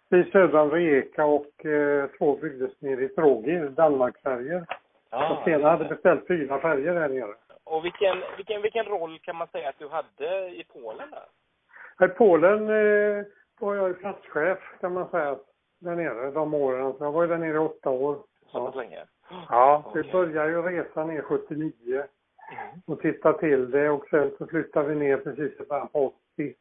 vid 0.08 0.32
södra 0.32 0.62
om 0.62 0.70
Rijeka 0.70 1.24
och 1.24 1.66
eh, 1.66 2.06
två 2.18 2.36
byggdes 2.36 2.80
nere 2.80 3.04
i 3.04 3.08
Trogir, 3.08 3.68
Danmarksfärjor. 3.68 4.66
ja, 5.10 5.34
och 5.34 5.42
Stena 5.42 5.70
hade 5.70 5.84
beställt 5.84 6.26
fyra 6.26 6.60
färjor 6.60 6.94
där 6.94 7.08
nere. 7.08 7.34
Och 7.64 7.84
vilken, 7.84 8.16
vilken, 8.36 8.62
vilken 8.62 8.84
roll 8.86 9.18
kan 9.18 9.36
man 9.36 9.48
säga 9.48 9.68
att 9.68 9.78
du 9.78 9.88
hade 9.88 10.48
i 10.48 10.64
Polen 10.72 11.08
där? 11.10 12.06
I 12.06 12.08
Polen 12.08 12.68
eh, 12.68 13.24
var 13.60 13.74
jag 13.74 13.98
platschef 14.00 14.58
kan 14.80 14.92
man 14.94 15.08
säga, 15.10 15.38
där 15.78 15.94
nere 15.96 16.30
de 16.30 16.54
åren. 16.54 16.92
Så 16.98 17.04
jag 17.04 17.12
var 17.12 17.22
ju 17.22 17.28
där 17.28 17.38
nere 17.38 17.54
i 17.56 17.58
åtta 17.58 17.90
år. 17.90 18.14
Så 18.46 18.58
Ja. 18.58 18.72
länge? 18.80 19.04
Ja, 19.48 19.90
vi 19.94 20.00
Okej. 20.00 20.12
började 20.12 20.50
ju 20.50 20.62
resa 20.62 21.04
ner 21.04 21.22
79 21.22 22.04
Mm. 22.52 22.80
och 22.86 23.00
titta 23.00 23.32
till 23.32 23.70
det 23.70 23.90
och 23.90 24.08
sen 24.10 24.30
så 24.38 24.46
flyttade 24.46 24.88
vi 24.88 24.94
ner 24.94 25.16
precis 25.16 25.60
i 25.60 25.64
början 25.68 25.88
på 25.88 26.06
80. 26.36 26.54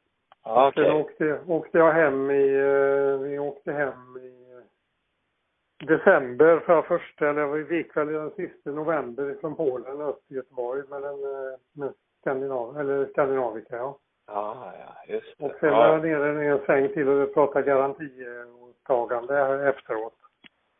Ja, 0.44 0.72
Sen 0.76 0.84
okej. 0.84 1.02
åkte, 1.02 1.40
åkte 1.48 1.78
jag 1.78 1.92
hem 1.94 2.32
i, 2.32 2.54
eh, 2.56 3.18
vi 3.20 3.40
åkte 3.40 3.72
hem 3.72 4.18
i 4.18 4.43
december 5.86 6.60
för 6.60 6.82
första, 6.82 7.30
eller 7.30 7.48
vi 7.48 7.78
gick 7.78 7.98
väl 7.98 8.08
den 8.08 8.32
sista 8.32 8.70
november 8.70 9.36
från 9.42 9.56
Polen 9.56 10.02
upp 10.02 10.28
till 10.28 10.38
Göteborg 10.38 10.84
med, 10.90 11.04
en, 11.04 11.24
eh, 11.24 11.60
med 11.74 11.94
Skandinav, 12.22 12.80
eller 12.80 13.06
Skandinavica 13.06 13.76
ja. 13.76 13.98
Ja, 14.28 14.74
ja, 14.80 15.14
just 15.14 15.38
det. 15.38 15.46
Och 15.46 15.52
sen 15.60 15.72
var 15.72 15.88
ja. 15.88 15.94
jag 15.94 16.04
nere 16.04 16.46
i 16.46 16.48
en 16.48 16.66
sväng 16.66 16.94
till 16.94 17.08
och 17.08 17.34
pratade 17.34 17.66
garantiåtagande 17.66 19.70
efteråt. 19.70 20.14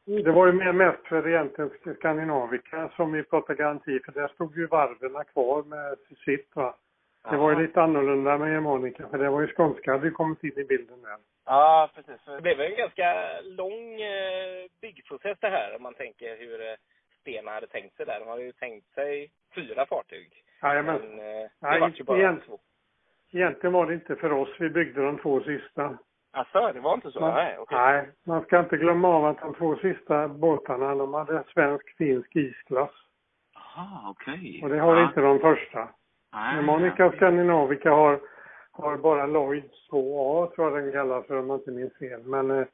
Det 0.06 0.32
var 0.32 0.48
ju 0.48 0.74
mest 0.74 1.08
för 1.08 1.28
egentligen 1.28 1.72
Skandinavica 1.96 2.90
som 2.96 3.12
vi 3.12 3.24
pratade 3.24 3.56
garanti 3.56 4.00
för 4.06 4.12
där 4.12 4.28
stod 4.28 4.58
ju 4.58 4.68
varven 4.68 5.24
kvar 5.34 5.64
med 5.64 5.96
sitt 6.26 6.56
va. 6.56 6.76
Det 7.30 7.38
var 7.38 7.52
ju 7.52 7.68
lite 7.68 7.82
annorlunda 7.82 8.38
med 8.38 8.52
Germanica 8.52 9.10
för 9.10 9.18
det 9.18 9.30
var 9.30 9.42
ju 9.42 9.48
skånska 9.48 9.92
hade 9.92 10.06
ju 10.06 10.12
kommit 10.12 10.44
in 10.44 10.58
i 10.58 10.64
bilden 10.64 11.02
där. 11.02 11.18
Ja, 11.46 11.90
precis. 11.96 12.22
Det 12.26 12.42
blev 12.42 12.62
en 12.62 12.76
ganska 12.76 13.14
lång 13.44 14.02
eh, 14.02 14.66
byggprocess 14.82 15.38
det 15.42 15.50
här 15.50 15.76
om 15.76 15.84
man 15.84 15.94
tänker 15.94 16.38
hur 16.38 16.62
eh, 16.62 16.76
Stena 17.22 17.52
hade 17.52 17.68
tänkt 17.68 17.96
sig 17.96 18.06
där. 18.06 18.20
De 18.20 18.28
hade 18.28 18.44
ju 18.44 18.52
tänkt 18.52 18.94
sig 18.94 19.32
fyra 19.56 19.86
fartyg. 19.86 20.44
Jajamän. 20.62 21.02
Men 21.02 21.20
eh, 21.20 21.26
det 21.26 21.50
Nej, 21.60 21.80
var 21.80 21.92
ju 21.96 22.04
bara 22.04 22.18
igen. 22.18 22.42
två. 22.46 22.60
Egentligen 23.32 23.74
var 23.74 23.86
det 23.86 23.94
inte 23.94 24.16
för 24.16 24.32
oss. 24.32 24.50
Vi 24.60 24.70
byggde 24.70 25.02
de 25.02 25.18
två 25.18 25.42
sista. 25.44 25.98
Alltså, 26.32 26.72
det 26.74 26.80
var 26.80 26.94
inte 26.94 27.12
så? 27.12 27.20
Man, 27.20 27.34
Nej, 27.34 27.58
okej. 27.58 27.78
nej, 27.78 28.10
man 28.24 28.44
ska 28.44 28.60
inte 28.60 28.78
glömma 28.78 29.08
av 29.08 29.26
att 29.26 29.40
de 29.40 29.56
två 29.56 29.76
sista 29.76 30.28
båtarna, 30.28 30.96
de 30.96 31.14
hade 31.14 31.44
svensk-finsk 31.54 32.36
isklass. 32.36 32.92
Aha, 33.56 34.10
okej. 34.10 34.60
Och 34.64 34.70
det 34.70 34.80
har 34.80 35.04
inte 35.04 35.22
de 35.22 35.40
första. 35.40 35.90
Nej, 36.34 36.56
Germanica 36.56 37.06
och 37.06 37.14
Skandinavica 37.14 37.92
har, 37.92 38.20
har 38.74 38.98
bara 38.98 39.26
Lloyds 39.26 39.90
2A, 39.92 40.56
tror 40.56 40.72
jag 40.72 40.84
den 40.84 40.92
kallas 40.92 41.28
för 41.28 41.40
om 41.40 41.48
man 41.48 41.58
inte 41.58 41.72
minns 41.72 41.98
fel. 41.98 42.24
Men 42.24 42.52
eh, 42.52 42.66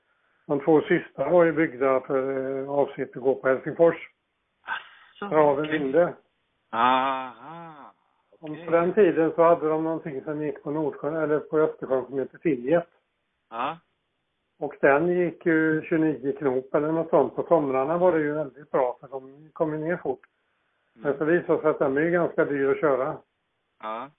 de 0.48 0.60
två 0.60 0.82
sista 0.82 1.30
var 1.30 1.44
ju 1.44 1.52
byggda 1.52 2.02
för 2.02 2.58
eh, 2.62 2.70
avsett 2.70 3.18
att 3.18 3.24
gå 3.24 3.36
på 3.36 3.48
Helsingfors. 3.48 4.10
Alltså, 5.22 5.36
Raven 5.36 5.66
okej. 5.66 5.80
Linde. 5.80 6.14
Aha. 6.72 7.94
Om 8.40 8.52
okej. 8.52 8.66
På 8.66 8.72
den 8.72 8.94
tiden 8.94 9.32
så 9.36 9.44
hade 9.44 9.70
de 9.70 9.84
någonting 9.84 10.22
som 10.24 10.42
gick 10.42 10.64
på 10.64 10.72
Nordsjön, 10.72 11.16
eller 11.16 11.40
på 11.40 11.60
Östersjön 11.60 12.06
som 12.06 12.20
heter 12.20 12.38
Finjet. 12.38 12.88
Ja. 13.50 13.78
Och 14.60 14.76
den 14.82 15.08
gick 15.08 15.46
ju 15.46 15.82
29 15.82 16.36
knop 16.38 16.76
eller 16.76 16.92
något 16.92 17.10
sånt. 17.10 17.36
På 17.36 17.44
somrarna 17.44 17.98
var 17.98 18.12
det 18.12 18.20
ju 18.20 18.34
väldigt 18.34 18.72
bra 18.72 18.98
för 19.00 19.08
de 19.08 19.50
kom 19.54 19.74
ju 19.74 19.80
ner 19.80 19.98
fort. 19.98 20.22
Men 20.94 21.18
så 21.18 21.26
visade 21.26 21.54
det 21.54 21.62
sig 21.62 21.70
att 21.70 21.80
den 21.80 21.98
är 21.98 22.02
ju 22.02 22.12
ganska 22.12 22.46
dyr 22.46 22.70
att 22.70 22.80
köra. 22.80 23.18
Ja. 23.82 24.10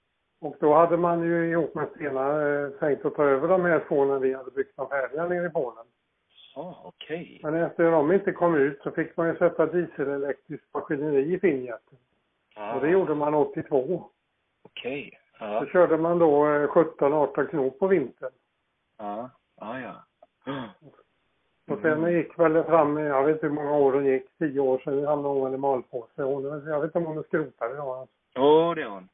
Och 0.41 0.57
då 0.61 0.75
hade 0.75 0.97
man 0.97 1.23
ju 1.23 1.51
ihop 1.51 1.75
med 1.75 1.89
Stena 1.95 2.49
eh, 2.49 2.69
tänkt 2.71 3.05
att 3.05 3.15
ta 3.15 3.25
över 3.25 3.49
de 3.49 3.65
här 3.65 3.85
två 3.89 4.05
när 4.05 4.19
vi 4.19 4.35
hade 4.35 4.51
byggt 4.51 4.77
dem 4.77 4.89
färdiga 4.89 5.27
nere 5.29 5.47
i 5.47 5.51
Polen. 5.51 5.85
Ja, 6.55 6.81
okej. 6.85 7.41
Men 7.43 7.55
efter 7.55 7.91
de 7.91 8.13
inte 8.13 8.33
kom 8.33 8.55
ut 8.55 8.81
så 8.83 8.91
fick 8.91 9.17
man 9.17 9.29
ju 9.29 9.37
sätta 9.37 9.67
dieselelektriskt 9.67 10.67
maskineri 10.75 11.35
i 11.35 11.41
Finnjätten. 11.41 11.99
Ja. 12.57 12.75
Och 12.75 12.81
det 12.81 12.89
gjorde 12.91 13.15
man 13.15 13.35
82. 13.35 14.05
Okej. 14.65 15.19
Så 15.39 15.45
Ja. 15.45 15.67
körde 15.67 15.97
man 15.97 16.19
då 16.19 16.47
eh, 16.47 16.69
17-18 16.69 17.47
knop 17.47 17.79
på 17.79 17.87
vintern. 17.87 18.33
Ja. 18.99 19.31
Ja, 19.61 19.81
ja. 19.81 19.95
Och 21.69 21.79
sen 21.83 22.13
gick 22.13 22.39
väl 22.39 22.65
fram, 22.65 22.97
jag 22.99 23.25
vet 23.25 23.35
inte 23.37 23.47
hur 23.47 23.55
många 23.55 23.73
år 23.77 23.93
hon 23.93 24.05
gick, 24.07 24.39
10 24.39 24.61
år 24.61 24.79
sedan 24.79 25.07
hamnade 25.07 25.41
hon 25.41 25.55
i 25.55 25.57
malpåse. 25.57 26.23
Hon, 26.23 26.45
jag 26.67 26.81
vet 26.81 26.85
inte 26.89 26.99
om 26.99 27.05
hon 27.05 27.19
är 27.19 27.23
skrotad 27.23 27.73
idag. 27.73 28.09
Jo, 28.35 28.75
det 28.75 28.83
har 28.83 28.91
hon. 28.91 29.09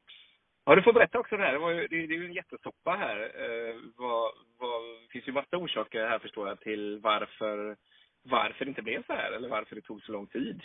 Ja, 0.67 0.75
du 0.75 0.83
får 0.83 0.93
berätta 0.93 1.19
också 1.19 1.37
det 1.37 1.43
här. 1.43 1.53
Det, 1.53 1.59
var 1.59 1.71
ju, 1.71 1.87
det, 1.87 2.07
det 2.07 2.15
är 2.15 2.19
ju 2.19 2.27
en 2.27 2.33
jättesoppa 2.33 2.91
här. 2.91 3.17
Eh, 3.17 3.75
vad, 3.97 4.33
vad, 4.59 4.83
det 4.83 5.09
finns 5.13 5.29
ju 5.29 5.33
massa 5.33 5.57
orsaker 5.57 6.07
här 6.07 6.19
förstår 6.19 6.49
jag 6.49 6.61
till 6.61 7.01
varför, 7.03 7.77
varför 8.23 8.65
det 8.65 8.69
inte 8.69 8.83
blev 8.83 9.07
så 9.07 9.13
här 9.13 9.33
eller 9.33 9.49
varför 9.49 9.75
det 9.75 9.81
tog 9.83 10.03
så 10.03 10.13
lång 10.13 10.27
tid. 10.27 10.63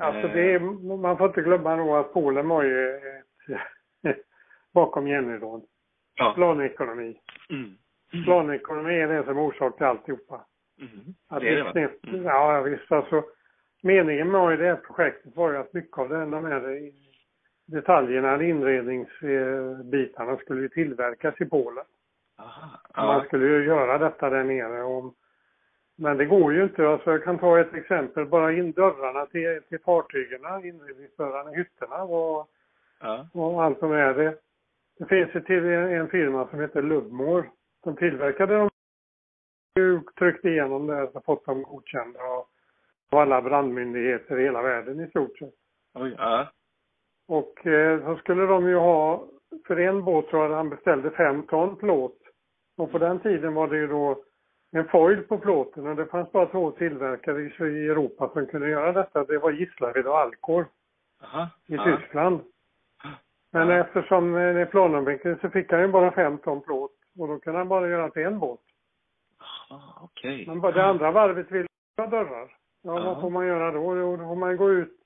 Alltså 0.00 0.28
Eh. 0.28 0.34
det 0.34 0.60
man 0.96 1.18
får 1.18 1.28
inte 1.28 1.42
glömma 1.42 1.76
då 1.76 1.96
att 1.96 2.12
Polen 2.12 2.48
var 2.48 2.62
ju 2.62 2.96
ett, 4.02 4.18
bakom 4.74 5.08
järnridån. 5.08 5.66
Ja. 6.14 6.32
Planekonomi. 6.34 7.20
Mm. 7.50 7.76
Planekonomi 8.24 8.94
är 8.94 9.08
det 9.08 9.24
som 9.24 9.38
orsakar 9.38 9.86
alltihopa. 9.86 10.46
Mm. 10.80 11.14
Att 11.28 11.40
Det 11.40 11.48
är 11.48 11.64
det, 11.64 11.70
snett, 11.72 12.04
Mm. 12.06 12.24
Ja, 12.24 12.60
visst. 12.62 12.92
Alltså, 12.92 13.24
meningen 13.82 14.30
med 14.30 14.58
det 14.58 14.66
här 14.66 14.76
projektet 14.76 15.36
var 15.36 15.50
ju 15.50 15.56
att 15.56 15.72
mycket 15.72 15.98
av 15.98 16.08
den, 16.08 16.30
de 16.30 16.44
här 16.44 16.90
detaljerna, 17.66 18.42
inredningsbitarna, 18.42 20.36
skulle 20.36 20.60
ju 20.62 20.68
tillverkas 20.68 21.40
i 21.40 21.44
Polen. 21.44 21.84
Aha. 22.38 22.80
Man 22.96 23.24
skulle 23.26 23.46
ju 23.46 23.64
göra 23.64 23.98
detta 23.98 24.30
där 24.30 24.44
nere. 24.44 24.82
Och, 24.82 25.14
men 25.96 26.16
det 26.16 26.24
går 26.24 26.52
ju 26.54 26.62
inte. 26.62 26.88
Alltså 26.88 27.10
jag 27.10 27.24
kan 27.24 27.38
ta 27.38 27.60
ett 27.60 27.74
exempel. 27.74 28.26
Bara 28.26 28.52
in 28.52 28.72
dörrarna 28.72 29.26
till, 29.26 29.60
till 29.68 29.80
fartygen, 29.80 30.40
inredningsdörrarna 30.64 31.52
i 31.52 31.56
hytterna 31.56 32.02
och, 32.02 32.48
Ja. 33.00 33.28
och 33.32 33.64
allt 33.64 33.78
som 33.78 33.92
är 33.92 34.14
det. 34.14 34.34
Det 34.98 35.06
finns 35.06 35.34
ju 35.34 35.40
till 35.40 35.64
en, 35.64 35.88
en 35.88 36.08
firma 36.08 36.48
som 36.48 36.60
heter 36.60 36.82
Ludmore. 36.82 37.44
De 37.84 37.96
tillverkade 37.96 38.54
dem. 38.54 38.70
ju 39.76 40.00
tryckt 40.18 40.44
igenom 40.44 40.86
det 40.86 41.02
och 41.02 41.24
fått 41.24 41.46
dem 41.46 41.62
godkända 41.62 42.20
av 42.20 42.46
alla 43.10 43.42
brandmyndigheter 43.42 44.38
i 44.40 44.42
hela 44.44 44.62
världen 44.62 45.00
i 45.00 45.08
stort 45.10 45.38
sett. 45.38 45.54
Oj. 45.94 46.14
Ja. 46.18 46.48
Och 47.28 47.66
eh, 47.66 48.04
så 48.04 48.16
skulle 48.16 48.46
de 48.46 48.68
ju 48.68 48.76
ha, 48.76 49.24
för 49.66 49.76
en 49.76 50.04
båt 50.04 50.28
tror 50.28 50.42
jag 50.44 50.56
han 50.56 50.68
beställde 50.70 51.10
fem 51.10 51.42
ton 51.42 51.76
plåt. 51.76 52.18
Och 52.76 52.90
på 52.92 52.98
den 52.98 53.20
tiden 53.20 53.54
var 53.54 53.68
det 53.68 53.76
ju 53.76 53.86
då 53.86 54.22
en 54.72 54.88
foil 54.88 55.22
på 55.22 55.38
plåten 55.38 55.86
och 55.86 55.96
det 55.96 56.06
fanns 56.06 56.32
bara 56.32 56.46
två 56.46 56.70
tillverkare 56.70 57.42
i, 57.42 57.88
Europa 57.88 58.30
som 58.32 58.46
kunde 58.46 58.68
göra 58.68 58.92
detta. 58.92 59.24
Det 59.24 59.38
var 59.38 59.50
Gislaved 59.50 60.06
och 60.06 60.18
Alcor 60.18 60.66
Aha. 61.22 61.48
i 61.66 61.74
ja. 61.74 61.84
Tyskland. 61.84 62.40
Men 63.52 63.68
Ja. 63.68 63.74
eftersom 63.76 64.34
eh, 64.34 64.54
det 64.54 64.60
är 64.60 64.66
planavveckling 64.66 65.36
så 65.40 65.50
fick 65.50 65.72
han 65.72 65.80
ju 65.80 65.88
bara 65.88 66.10
fem 66.12 66.38
ton 66.38 66.60
plåt 66.60 66.92
och 67.18 67.28
då 67.28 67.38
kunde 67.38 67.58
han 67.58 67.68
bara 67.68 67.88
göra 67.88 68.10
till 68.10 68.22
en 68.22 68.38
båt. 68.38 68.60
Ah, 69.70 70.00
Okej. 70.02 70.44
Men 70.46 70.60
bara 70.60 70.72
det 70.72 70.84
andra 70.84 71.10
varvet 71.10 71.50
ville 71.50 71.66
ha 71.96 72.06
dörrar. 72.06 72.56
Ja, 72.82 72.98
Ja. 72.98 73.04
vad 73.04 73.20
får 73.20 73.30
man 73.30 73.46
göra 73.46 73.70
då? 73.70 73.96
Jo, 73.96 74.16
då 74.16 74.24
får 74.24 74.36
man 74.36 74.56
gå 74.56 74.70
ut 74.70 74.98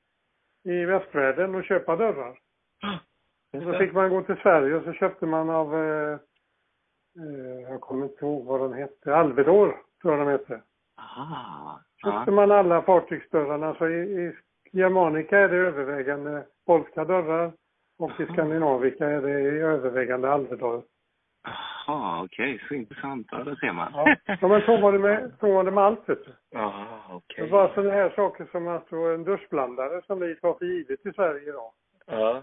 i 0.69 0.85
västvärlden 0.85 1.55
och 1.55 1.65
köpa 1.65 1.97
dörrar. 1.97 2.39
Och 3.53 3.63
Just 3.63 3.67
så 3.67 3.79
fick 3.79 3.93
man 3.93 4.11
gå 4.11 4.23
till 4.23 4.37
Sverige 4.37 4.75
och 4.75 4.85
så 4.85 4.93
köpte 4.93 5.27
man 5.27 5.51
av, 5.51 5.75
eh, 5.75 6.13
eh, 7.19 7.61
jag 7.71 7.81
kommer 7.81 8.07
inte 8.07 8.25
ihåg 8.25 8.45
vad 8.45 8.61
de 8.61 8.73
hette, 8.73 9.17
Alvedor 9.17 9.77
tror 10.03 10.15
jag 10.19 10.27
de 10.27 10.33
hette. 10.33 10.63
Aha. 10.99 11.81
Köpte 12.05 12.31
man 12.31 12.51
alla 12.51 12.83
fartygsdörrarna 12.83 13.75
så 13.75 13.89
i, 13.89 14.01
i 14.01 14.33
Germanica 14.73 15.39
är 15.39 15.49
det 15.49 15.57
övervägande 15.57 16.47
polska 16.67 17.05
dörrar 17.05 17.53
och 17.99 18.21
i. 18.21 18.27
Skandinavika 18.27 19.07
är 19.07 19.23
det 19.23 19.31
övervägande 19.61 20.33
Alvedor. 20.33 20.83
Jaha, 21.87 22.23
okej. 22.25 22.61
Så 22.69 22.75
intressant. 22.75 23.27
Ja, 23.31 23.39
det 23.39 23.57
ser 23.57 23.73
man. 23.73 23.93
Ja. 23.95 24.17
ja, 24.41 24.49
men 24.49 24.61
så 24.63 24.77
var 24.77 24.93
det 24.93 24.99
med, 24.99 25.33
så 25.41 25.53
var 25.53 25.65
det 25.65 25.71
med 25.71 25.85
allt 25.85 26.09
vet 26.09 26.25
du. 26.25 26.33
Ja, 26.51 26.87
okej. 27.11 27.45
Det 27.45 27.53
var 27.53 27.69
sådana 27.75 27.91
här 27.91 28.11
saker 28.11 28.47
som 28.53 28.69
alltså 28.69 28.97
en 28.97 29.25
duschblandare 29.25 30.03
som 30.07 30.21
vi 30.21 30.37
tar 30.37 30.55
för 30.55 30.65
givet 30.65 31.07
i 31.07 31.13
Sverige 31.13 31.49
idag. 31.49 31.71
Ja. 32.07 32.43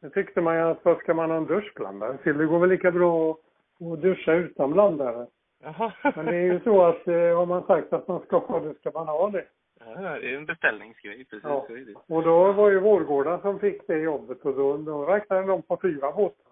Det 0.00 0.10
tyckte 0.10 0.40
man 0.40 0.56
ju 0.56 0.62
att 0.62 0.84
vad 0.84 0.98
ska 0.98 1.14
man 1.14 1.30
ha 1.30 1.36
en 1.36 1.46
duschblandare 1.46 2.16
till? 2.16 2.38
Det 2.38 2.46
går 2.46 2.58
väl 2.58 2.70
lika 2.70 2.90
bra 2.90 3.30
att, 3.30 3.92
att 3.92 4.02
duscha 4.02 4.32
utan 4.32 4.72
blandare. 4.72 5.26
Jaha. 5.62 5.92
Men 6.16 6.26
det 6.26 6.36
är 6.36 6.52
ju 6.52 6.60
så 6.60 6.84
att 6.84 7.08
eh, 7.08 7.36
har 7.36 7.46
man 7.46 7.66
sagt 7.66 7.92
att 7.92 8.08
man 8.08 8.20
ska 8.20 8.38
ha 8.38 8.60
det 8.60 8.74
ska 8.74 8.90
man 8.90 9.08
ha 9.08 9.30
det. 9.30 9.44
Ja, 9.80 10.18
det 10.18 10.32
är 10.32 10.36
en 10.36 10.46
beställningsgrej. 10.46 11.24
Precis. 11.24 11.44
Ja. 11.44 11.66
Och 12.08 12.22
då 12.22 12.52
var 12.52 12.70
ju 12.70 12.80
Vårgårda 12.80 13.40
som 13.40 13.58
fick 13.58 13.86
det 13.86 13.98
jobbet 13.98 14.44
och 14.44 14.54
då, 14.54 14.76
då 14.76 15.04
räknade 15.04 15.46
de 15.46 15.62
på 15.62 15.78
fyra 15.82 16.12
båtar. 16.12 16.43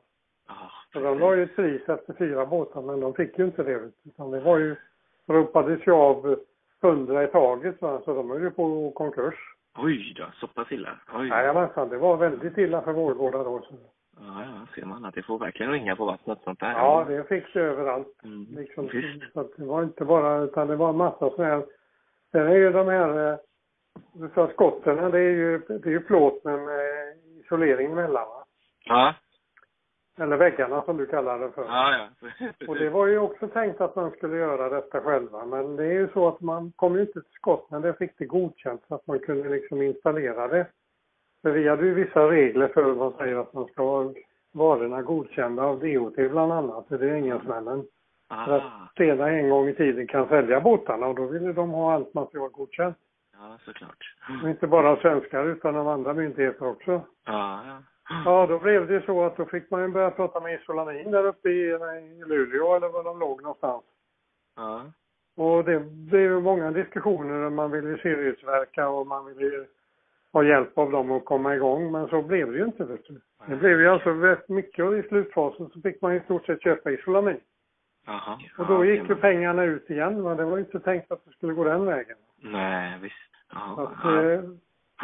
Ja, 0.48 0.70
Så 0.92 1.00
de 1.00 1.18
la 1.18 1.36
ju 1.36 1.42
ett 1.42 1.56
pris 1.56 1.88
efter 1.88 2.14
fyra 2.14 2.46
båtar 2.46 2.82
men 2.82 3.00
de 3.00 3.14
fick 3.14 3.38
ju 3.38 3.44
inte 3.44 3.62
det. 3.62 3.90
Utan 4.04 4.30
det 4.30 4.40
var 4.40 4.58
ju, 4.58 4.76
ropades 5.26 5.86
ju 5.86 5.92
av 5.92 6.36
hundra 6.82 7.24
i 7.24 7.26
taget 7.26 7.82
va? 7.82 8.00
så 8.04 8.14
de 8.14 8.30
höll 8.30 8.42
ju 8.42 8.50
på 8.50 8.90
konkurs. 8.90 9.34
Oj 9.78 10.14
då, 10.16 10.24
så 10.34 10.46
pass 10.46 10.72
illa. 10.72 10.98
Jajamensan, 11.30 11.88
det 11.88 11.98
var 11.98 12.16
väldigt 12.16 12.58
illa 12.58 12.82
för 12.82 12.92
Vårgårda 12.92 13.42
då. 13.42 13.60
Så. 13.60 13.74
Ja, 14.20 14.44
ja, 14.44 14.66
ser 14.74 14.84
man 14.84 15.04
att 15.04 15.14
det 15.14 15.22
får 15.22 15.38
verkligen 15.38 15.72
ringa 15.72 15.96
på 15.96 16.04
vattnet 16.04 16.38
sånt 16.44 16.60
där. 16.60 16.70
Ja, 16.70 17.04
det 17.08 17.28
fick 17.28 17.54
det 17.54 17.60
överallt. 17.60 18.24
Mm. 18.24 18.46
Liksom, 18.50 18.88
Visst. 18.92 19.32
så 19.32 19.48
det 19.56 19.64
var 19.64 19.82
inte 19.82 20.04
bara, 20.04 20.38
utan 20.38 20.68
det 20.68 20.76
var 20.76 20.90
en 20.90 20.96
massa 20.96 21.30
sådana 21.30 21.54
här. 21.54 21.64
Sen 22.32 22.46
är 22.46 22.56
ju 22.56 22.72
de 22.72 22.88
här, 22.88 23.32
eh, 23.32 23.38
du 24.12 24.30
sa 24.34 24.48
skotterna, 24.48 25.10
det 25.10 25.18
är 25.18 25.30
ju, 25.30 25.58
det 25.58 25.86
är 25.86 25.90
ju 25.90 26.00
plåt 26.00 26.44
med, 26.44 26.58
med 26.58 27.16
isolering 27.44 27.94
mellan 27.94 28.28
va? 28.28 28.44
Ja. 28.84 29.14
Eller 30.18 30.36
väggarna 30.36 30.82
som 30.82 30.96
du 30.96 31.06
kallar 31.06 31.38
det 31.38 31.50
för. 31.50 31.64
Ja, 31.64 32.08
ja. 32.38 32.46
Och 32.68 32.76
det 32.76 32.90
var 32.90 33.06
ju 33.06 33.18
också 33.18 33.48
tänkt 33.48 33.80
att 33.80 33.96
man 33.96 34.10
skulle 34.10 34.36
göra 34.36 34.68
detta 34.68 35.00
själva. 35.00 35.44
Men 35.44 35.76
det 35.76 35.84
är 35.84 35.92
ju 35.92 36.08
så 36.12 36.28
att 36.28 36.40
man 36.40 36.72
kom 36.76 36.94
ju 36.94 37.00
inte 37.00 37.12
till 37.12 37.32
skott 37.32 37.70
när 37.70 37.80
det 37.80 37.94
fick 37.94 38.18
det 38.18 38.24
godkänt 38.26 38.82
så 38.88 38.94
att 38.94 39.06
man 39.06 39.18
kunde 39.18 39.48
liksom 39.48 39.82
installera 39.82 40.48
det. 40.48 40.66
För 41.42 41.50
vi 41.50 41.68
hade 41.68 41.86
ju 41.86 41.94
vissa 41.94 42.30
regler 42.30 42.68
för 42.68 42.82
vad 42.92 43.14
säger 43.14 43.36
att 43.36 43.52
man 43.52 43.66
ska 43.66 43.82
ha 43.82 44.12
varorna 44.52 45.02
godkända 45.02 45.62
av 45.62 45.80
DOT 45.80 46.14
bland 46.14 46.52
annat. 46.52 46.88
Det 46.88 46.94
är 46.94 47.14
engelsmännen. 47.14 47.84
För 48.46 48.56
att 48.56 48.90
Stena 48.92 49.28
en 49.30 49.50
gång 49.50 49.68
i 49.68 49.74
tiden 49.74 50.06
kan 50.06 50.28
sälja 50.28 50.60
båtarna 50.60 51.06
och 51.06 51.14
då 51.14 51.26
ville 51.26 51.52
de 51.52 51.70
ha 51.70 51.94
allt 51.94 52.14
material 52.14 52.50
godkänt. 52.50 52.96
ja, 53.32 53.58
såklart. 53.64 54.14
Och 54.42 54.48
inte 54.48 54.66
bara 54.66 54.96
svenskar 54.96 55.44
utan 55.44 55.76
av 55.76 55.88
andra 55.88 56.14
myndigheter 56.14 56.66
också. 56.66 56.90
Ja, 57.24 57.62
ja. 57.66 57.82
Ja, 58.08 58.46
då 58.46 58.58
blev 58.58 58.86
det 58.86 59.06
så 59.06 59.24
att 59.24 59.36
då 59.36 59.44
fick 59.44 59.70
man 59.70 59.82
ju 59.82 59.88
börja 59.88 60.10
prata 60.10 60.40
med 60.40 60.54
Isolamin 60.54 61.10
där 61.10 61.26
uppe 61.26 61.48
i, 61.48 61.70
i 61.70 62.24
Luleå 62.26 62.74
eller 62.74 62.88
var 62.88 63.04
de 63.04 63.18
låg 63.18 63.42
någonstans. 63.42 63.84
Ja. 64.56 64.82
Och 65.36 65.64
det 65.64 65.80
blev 65.80 66.20
ju 66.20 66.40
många 66.40 66.70
diskussioner. 66.70 67.50
Man 67.50 67.70
ville 67.70 67.88
ju 67.88 67.98
serietverka 67.98 68.88
och 68.88 69.06
man 69.06 69.26
ville 69.26 69.40
ju 69.40 69.66
ha 70.32 70.44
hjälp 70.44 70.78
av 70.78 70.90
dem 70.90 71.10
att 71.10 71.24
komma 71.24 71.54
igång. 71.54 71.92
Men 71.92 72.08
så 72.08 72.22
blev 72.22 72.52
det 72.52 72.58
ju 72.58 72.64
inte. 72.64 72.84
Vet 72.84 73.06
du. 73.06 73.20
Det 73.46 73.56
blev 73.56 73.80
ju 73.80 73.88
alltså 73.88 74.10
rätt 74.10 74.48
mycket 74.48 74.84
och 74.84 74.98
i 74.98 75.02
slutfasen 75.02 75.70
så 75.70 75.80
fick 75.80 76.02
man 76.02 76.14
i 76.14 76.20
stort 76.20 76.46
sett 76.46 76.62
köpa 76.62 76.90
isolamin. 76.90 77.40
Jaha. 78.06 78.38
Och 78.58 78.66
då 78.66 78.84
gick 78.84 79.08
ju 79.08 79.14
pengarna 79.14 79.64
ut 79.64 79.90
igen. 79.90 80.22
Men 80.22 80.36
det 80.36 80.44
var 80.44 80.56
ju 80.56 80.64
inte 80.64 80.80
tänkt 80.80 81.12
att 81.12 81.24
det 81.24 81.32
skulle 81.32 81.52
gå 81.52 81.64
den 81.64 81.86
vägen. 81.86 82.16
Nej, 82.40 82.98
visst. 83.02 83.14
Ja. 83.52 83.82
att, 83.82 84.04
eh, 84.04 84.40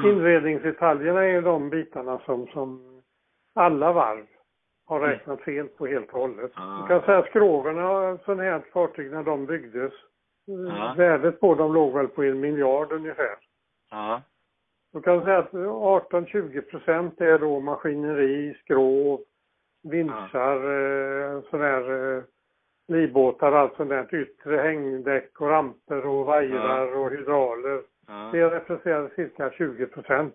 inredningsdetaljerna 0.05 1.24
är 1.24 1.28
ju 1.28 1.40
de 1.40 1.70
bitarna 1.70 2.18
som, 2.18 2.46
som 2.46 2.88
alla 3.59 3.92
varv 3.92 4.26
har 4.86 5.00
räknat 5.00 5.40
fel 5.40 5.68
på 5.68 5.86
helt 5.86 6.12
och 6.12 6.20
hållet. 6.20 6.52
Ah. 6.54 6.82
Du 6.82 6.88
kan 6.88 7.02
säga 7.02 7.18
att 7.18 7.26
skroven 7.28 7.76
sådana 8.24 8.42
här 8.42 8.62
fartyg 8.72 9.11
när 9.11 9.22
de 9.22 9.46
byggdes, 9.46 9.92
eh, 10.48 10.76
Ja. 10.78 10.94
värdet 10.96 11.40
på 11.40 11.54
dem 11.54 11.72
låg 11.74 11.92
väl 11.94 12.09
på 12.09 12.22
en 12.22 12.40
miljard 12.40 12.92
ungefär. 12.92 13.36
Ja. 13.90 14.22
Du 14.92 15.00
kan 15.00 15.24
säga 15.24 15.38
att 15.38 15.52
18-20 15.54 16.61
procent 16.61 17.20
är 17.20 17.38
då 17.38 17.61
maskineri, 17.61 18.54
skrov, 18.64 19.20
vinschar, 19.82 20.56
eh, 20.56 21.42
sådär 21.50 22.16
eh, 22.16 22.22
livbåtar, 22.88 23.52
allt 23.52 23.76
sånt 23.76 23.88
där, 23.90 24.14
yttre 24.14 24.56
hängdäck 24.56 25.40
och 25.40 25.48
ramper 25.48 26.06
och 26.06 26.26
vajrar 26.26 26.96
och 26.96 27.11
hydrauler. 27.11 27.82
Ja. 28.06 28.28
Det 28.32 28.50
representerar 28.50 29.11
cirka 29.16 29.50
20 29.50 29.86
procent 29.86 30.34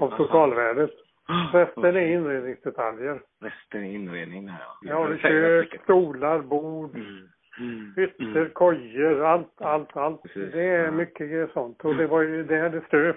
av 0.00 0.16
totalvärdet. 0.16 0.90
Resten 1.52 1.84
är 1.96 2.00
inredningsdetaljer. 2.06 3.20
Resten 3.40 3.84
är 3.84 3.90
inredning 3.94 4.46
där, 4.46 4.54
ja. 4.60 4.76
Ja, 4.82 5.08
Det 5.08 5.18
kök, 5.18 5.80
stolar, 5.82 6.38
bord, 6.38 6.94
Mm. 6.94 7.28
Mm. 7.58 7.92
hytter, 7.96 8.36
Mm. 8.40 8.50
kojor, 8.50 9.24
allt, 9.24 9.60
allt, 9.62 9.96
allt. 9.96 10.22
Precis, 10.22 10.52
Det 10.52 10.62
är 10.64 10.84
ja. 10.84 10.90
mycket 10.90 11.52
sånt. 11.52 11.84
Och 11.84 11.94
det 11.96 12.06
var 12.06 12.22
ju 12.22 12.44
där 12.44 12.70
det 12.70 12.80
stöp 12.86 13.16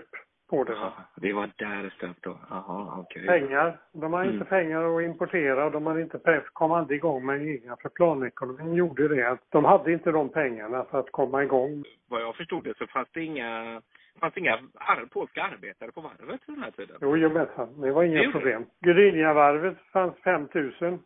på 0.50 0.64
det. 0.64 0.72
Ja, 0.74 0.94
det 1.16 1.34
var 1.34 1.50
där 1.58 1.84
det 1.84 1.90
stöp 1.90 2.18
då. 2.22 2.38
Jaha, 2.50 2.94
okej. 3.00 3.26
Pengar. 3.28 3.78
De 3.94 4.14
har 4.14 4.24
inte 4.24 4.36
Mm. 4.36 4.48
pengar 4.48 4.98
att 4.98 5.04
importera 5.04 5.66
och 5.66 5.72
de 5.72 5.86
har 5.86 6.00
inte 6.00 6.18
pe- 6.18 6.42
kom 6.54 6.72
aldrig 6.72 6.98
igång 6.98 7.26
med 7.26 7.42
egna. 7.48 7.76
För 7.82 7.90
planekonomin 7.90 8.74
gjorde 8.74 9.08
det 9.08 9.30
att 9.30 9.40
de 9.50 9.66
hade 9.66 9.94
inte 9.94 10.12
de 10.12 10.30
pengarna 10.30 10.86
för 10.92 11.00
att 11.00 11.12
komma 11.12 11.44
igång. 11.44 11.84
Vad 12.10 12.22
jag 12.22 12.36
förstod 12.36 12.64
det 12.64 12.78
så 12.78 12.88
fanns 12.88 13.08
det 13.14 13.24
inga, 13.24 13.82
fanns 14.20 14.34
det 14.34 14.40
inga 14.40 14.54
ar- 14.76 15.06
polska 15.12 15.44
arbetare 15.44 15.92
på 15.92 16.02
varvet 16.02 16.42
den 16.46 16.64
här 16.64 16.72
tiden. 16.72 16.98
Jo, 17.02 17.18
jajamensan. 17.18 17.82
Det 17.82 17.92
var 17.92 18.02
Det 18.04 18.08
inga 18.10 18.18
gjorde 18.24 18.32
problem. 18.32 18.66
Gdyniavarvet 18.80 19.78
fanns 19.94 20.16
5 20.24 20.48
000 20.54 20.72
Jaha, 20.80 21.00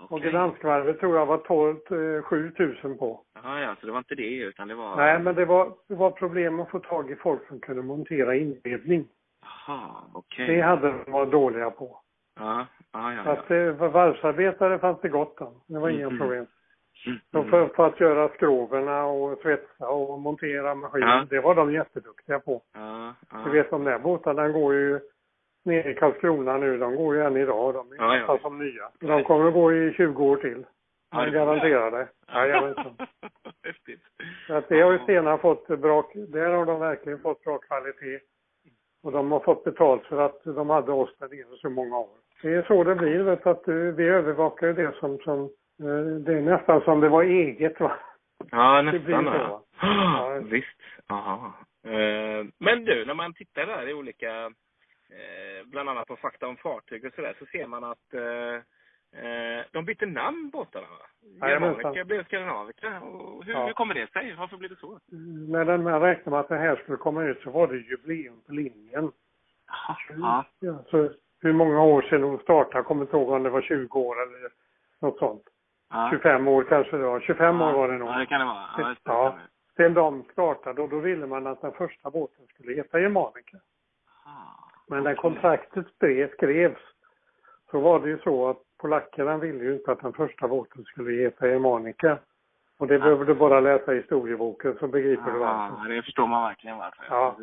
och 0.00 0.12
okej. 0.12 0.30
Gdanskvarvet 0.30 1.00
tror 1.00 1.16
jag 1.16 1.26
var 1.26 1.38
12, 1.38 1.76
eh, 2.18 2.22
7 2.22 2.52
000 2.82 2.98
på. 2.98 3.20
Jaha, 3.34 3.60
ja, 3.60 3.76
så 3.80 3.86
det 3.86 3.92
var 3.92 3.98
inte 3.98 4.14
det 4.14 4.34
utan 4.36 4.68
det 4.68 4.74
var... 4.74 4.96
Nej, 4.96 5.18
men 5.18 5.34
det 5.34 5.44
var, 5.44 5.72
det 5.88 5.94
var 5.94 6.10
problem 6.10 6.60
att 6.60 6.70
få 6.70 6.78
tag 6.78 7.10
i 7.10 7.16
folk 7.16 7.48
som 7.48 7.60
kunde 7.60 7.82
montera 7.82 8.36
inredning. 8.36 9.08
Jaha, 9.42 9.90
okej. 10.14 10.46
Det 10.46 10.60
hade 10.62 10.88
de 11.04 11.12
varit 11.12 11.30
dåliga 11.30 11.70
på. 11.70 12.00
Ja, 12.40 12.66
ja, 12.92 13.12
ja. 13.14 13.24
Så 13.24 13.30
att 13.30 13.48
det, 13.48 13.76
för 13.78 13.88
varvsarbetare 13.88 14.78
fanns 14.78 15.00
det 15.00 15.08
gott 15.08 15.40
om. 15.40 15.60
Det 15.66 15.78
var 15.78 15.88
inga 15.88 16.06
Mm. 16.06 16.18
problem. 16.18 16.46
Mm. 17.06 17.18
Så 17.32 17.44
för, 17.50 17.68
för 17.68 17.86
att 17.86 18.00
göra 18.00 18.28
skroverna 18.28 19.04
och 19.06 19.38
svetsa 19.38 19.88
och 19.88 20.18
montera 20.20 20.74
maskiner, 20.74 21.06
Ja. 21.16 21.26
det 21.30 21.40
var 21.40 21.54
de 21.54 21.72
jätteduktiga 21.72 22.40
på. 22.40 22.62
Ja, 22.74 23.14
ja. 23.30 23.38
Du 23.44 23.50
vet 23.50 23.70
de 23.70 23.84
där 23.84 23.98
båtarna 23.98 24.48
går 24.48 24.74
ju 24.74 25.00
nere 25.64 25.90
i 25.90 25.94
Karlskrona 25.94 26.56
nu, 26.56 26.78
de 26.78 26.96
går 26.96 27.14
ju 27.16 27.22
än 27.22 27.36
idag. 27.36 27.74
De 27.74 27.92
är 27.92 27.96
Ja, 27.96 28.04
ja, 28.04 28.14
nästan 28.16 28.34
visst. 28.34 28.42
som 28.42 28.58
nya. 28.58 28.90
De 29.16 29.24
kommer 29.24 29.48
att 29.48 29.54
gå 29.54 29.72
i 29.72 29.92
20 29.92 30.24
år 30.24 30.36
till. 30.36 30.66
Ja, 31.10 31.24
Jag 31.24 31.32
garanterar 31.32 31.90
det. 31.90 32.08
Jajamensan. 32.34 32.96
Häftigt. 33.64 34.00
Så 34.46 34.54
att 34.54 34.68
det 34.68 34.80
har 34.80 34.92
ju 34.92 34.96
Ja. 34.98 35.02
Stena 35.04 35.38
fått 35.38 35.66
bra, 35.68 36.10
där 36.14 36.48
har 36.50 36.66
de 36.66 36.80
verkligen 36.80 37.18
fått 37.18 37.44
bra 37.44 37.58
kvalitet. 37.58 38.20
Och 39.02 39.12
de 39.12 39.32
har 39.32 39.40
fått 39.40 39.64
betalt 39.64 40.02
för 40.06 40.20
att 40.20 40.44
de 40.44 40.70
hade 40.70 40.92
oss 40.92 41.16
där 41.18 41.28
nere 41.28 41.56
så 41.60 41.70
många 41.70 41.98
år. 41.98 42.08
Det 42.42 42.54
är 42.54 42.62
så 42.62 42.84
det 42.84 42.94
blir, 42.94 43.18
vet 43.22 43.46
att 43.46 43.68
vi 43.68 44.04
övervakar 44.08 44.66
ju 44.66 44.72
det 44.72 44.92
som, 45.00 45.18
som 45.18 45.50
Det 46.24 46.34
är 46.34 46.40
nästan 46.40 46.80
som 46.80 47.00
det 47.00 47.08
var 47.08 47.22
eget 47.22 47.80
va. 47.80 47.92
Ja, 48.50 48.82
nästan. 48.82 49.24
ja. 49.24 49.62
Ja, 49.80 50.40
visst. 50.44 50.80
Aha. 51.06 51.52
Eh, 51.84 52.46
Men 52.58 52.84
du, 52.84 53.04
när 53.06 53.14
man 53.14 53.34
tittar 53.34 53.66
där 53.66 53.88
i 53.88 53.94
olika, 53.94 54.44
eh, 54.46 55.66
bland 55.66 55.88
annat 55.88 56.06
på 56.08 56.16
fakta 56.16 56.46
om 56.48 56.56
fartyg 56.56 57.04
och 57.04 57.12
sådär, 57.14 57.34
så 57.38 57.46
ser 57.46 57.66
man 57.66 57.84
att 57.84 58.14
eh, 58.14 58.54
eh, 59.24 59.64
de 59.72 59.84
bytte 59.84 60.06
namn 60.06 60.50
båtarna 60.50 60.86
va? 60.86 61.48
Germanica 61.48 62.04
blev 62.04 62.24
Skandinavica. 62.24 62.90
Hur, 63.44 63.52
Ja. 63.52 63.66
hur 63.66 63.72
kommer 63.72 63.94
det 63.94 64.10
sig? 64.12 64.34
Varför 64.38 64.56
blev 64.56 64.70
det 64.70 64.76
så? 64.76 64.98
När 65.48 65.64
den 65.64 65.82
man 65.82 66.00
räknade 66.00 66.30
med 66.30 66.40
att 66.40 66.48
det 66.48 66.56
här 66.58 66.76
skulle 66.76 66.96
komma 66.96 67.24
ut 67.24 67.40
så 67.42 67.50
var 67.50 67.66
det 67.68 67.76
jubileum 67.76 68.40
på 68.46 68.52
linjen. 68.52 69.12
Ja, 70.18 70.44
så 70.90 71.10
hur 71.40 71.52
många 71.52 71.82
år 71.82 72.02
sedan 72.02 72.22
hon 72.22 72.38
startade, 72.38 72.78
jag 72.78 72.84
kommer 72.86 73.02
inte 73.02 73.16
ihåg 73.16 73.28
om 73.30 73.42
det 73.42 73.50
var 73.50 73.62
20 73.62 73.98
år 74.00 74.22
eller 74.22 74.50
något 75.00 75.18
sånt. 75.18 75.42
Ja. 75.90 76.08
25 76.10 76.48
år 76.48 76.64
kanske 76.64 76.96
det 76.96 77.04
var. 77.04 77.20
25 77.20 77.62
år 77.62 77.72
var 77.72 77.88
det 77.88 77.98
nog. 77.98 78.08
Ja, 78.08 78.18
det 78.18 78.26
kan 78.26 78.40
det 78.40 78.46
vara. 78.46 78.64
Ja, 78.78 78.88
det. 78.88 78.96
Ja. 79.04 79.38
Sen 79.76 79.94
de 79.94 80.24
startade 80.32 80.82
och 80.82 80.88
då 80.88 80.98
ville 80.98 81.26
man 81.26 81.46
att 81.46 81.60
den 81.60 81.72
första 81.72 82.10
båten 82.10 82.46
skulle 82.46 82.74
heta 82.74 83.00
Germanica. 83.00 83.56
Men 84.88 85.04
när 85.04 85.14
kontraktet 85.14 85.86
skrevs 86.32 86.80
så 87.70 87.80
var 87.80 88.00
det 88.00 88.08
ju 88.08 88.18
så 88.18 88.48
att 88.48 88.56
polackerna 88.78 89.36
ville 89.36 89.64
ju 89.64 89.74
inte 89.74 89.92
att 89.92 90.00
den 90.00 90.12
första 90.12 90.48
båten 90.48 90.84
skulle 90.84 91.22
heta 91.22 91.48
Germanica. 91.48 92.18
Och 92.78 92.86
det 92.86 92.98
behöver 92.98 93.24
du 93.24 93.34
bara 93.34 93.60
läsa 93.60 93.94
i 93.94 93.96
historieboken 93.96 94.76
så 94.80 94.88
begriper 94.88 95.32
du 95.32 95.38
varför. 95.38 95.76
Ja, 95.88 95.94
det 95.94 96.02
förstår 96.02 96.26
man 96.26 96.42
verkligen 96.42 96.78
varför. 96.78 97.04
Ja. 97.10 97.36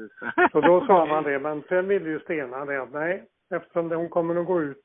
Så 0.52 0.62
då 0.62 0.86
sa 0.86 1.06
man 1.14 1.24
det, 1.24 1.40
men 1.40 1.64
sen 1.70 1.88
ville 1.88 2.10
ju 2.10 2.20
Stena 2.20 2.66
det 2.66 2.82
att 2.82 2.94
nej, 2.94 3.24
eftersom 3.50 3.92
hon 3.92 4.10
kommer 4.10 4.36
att 4.36 4.46
gå 4.46 4.62
ut 4.62 4.85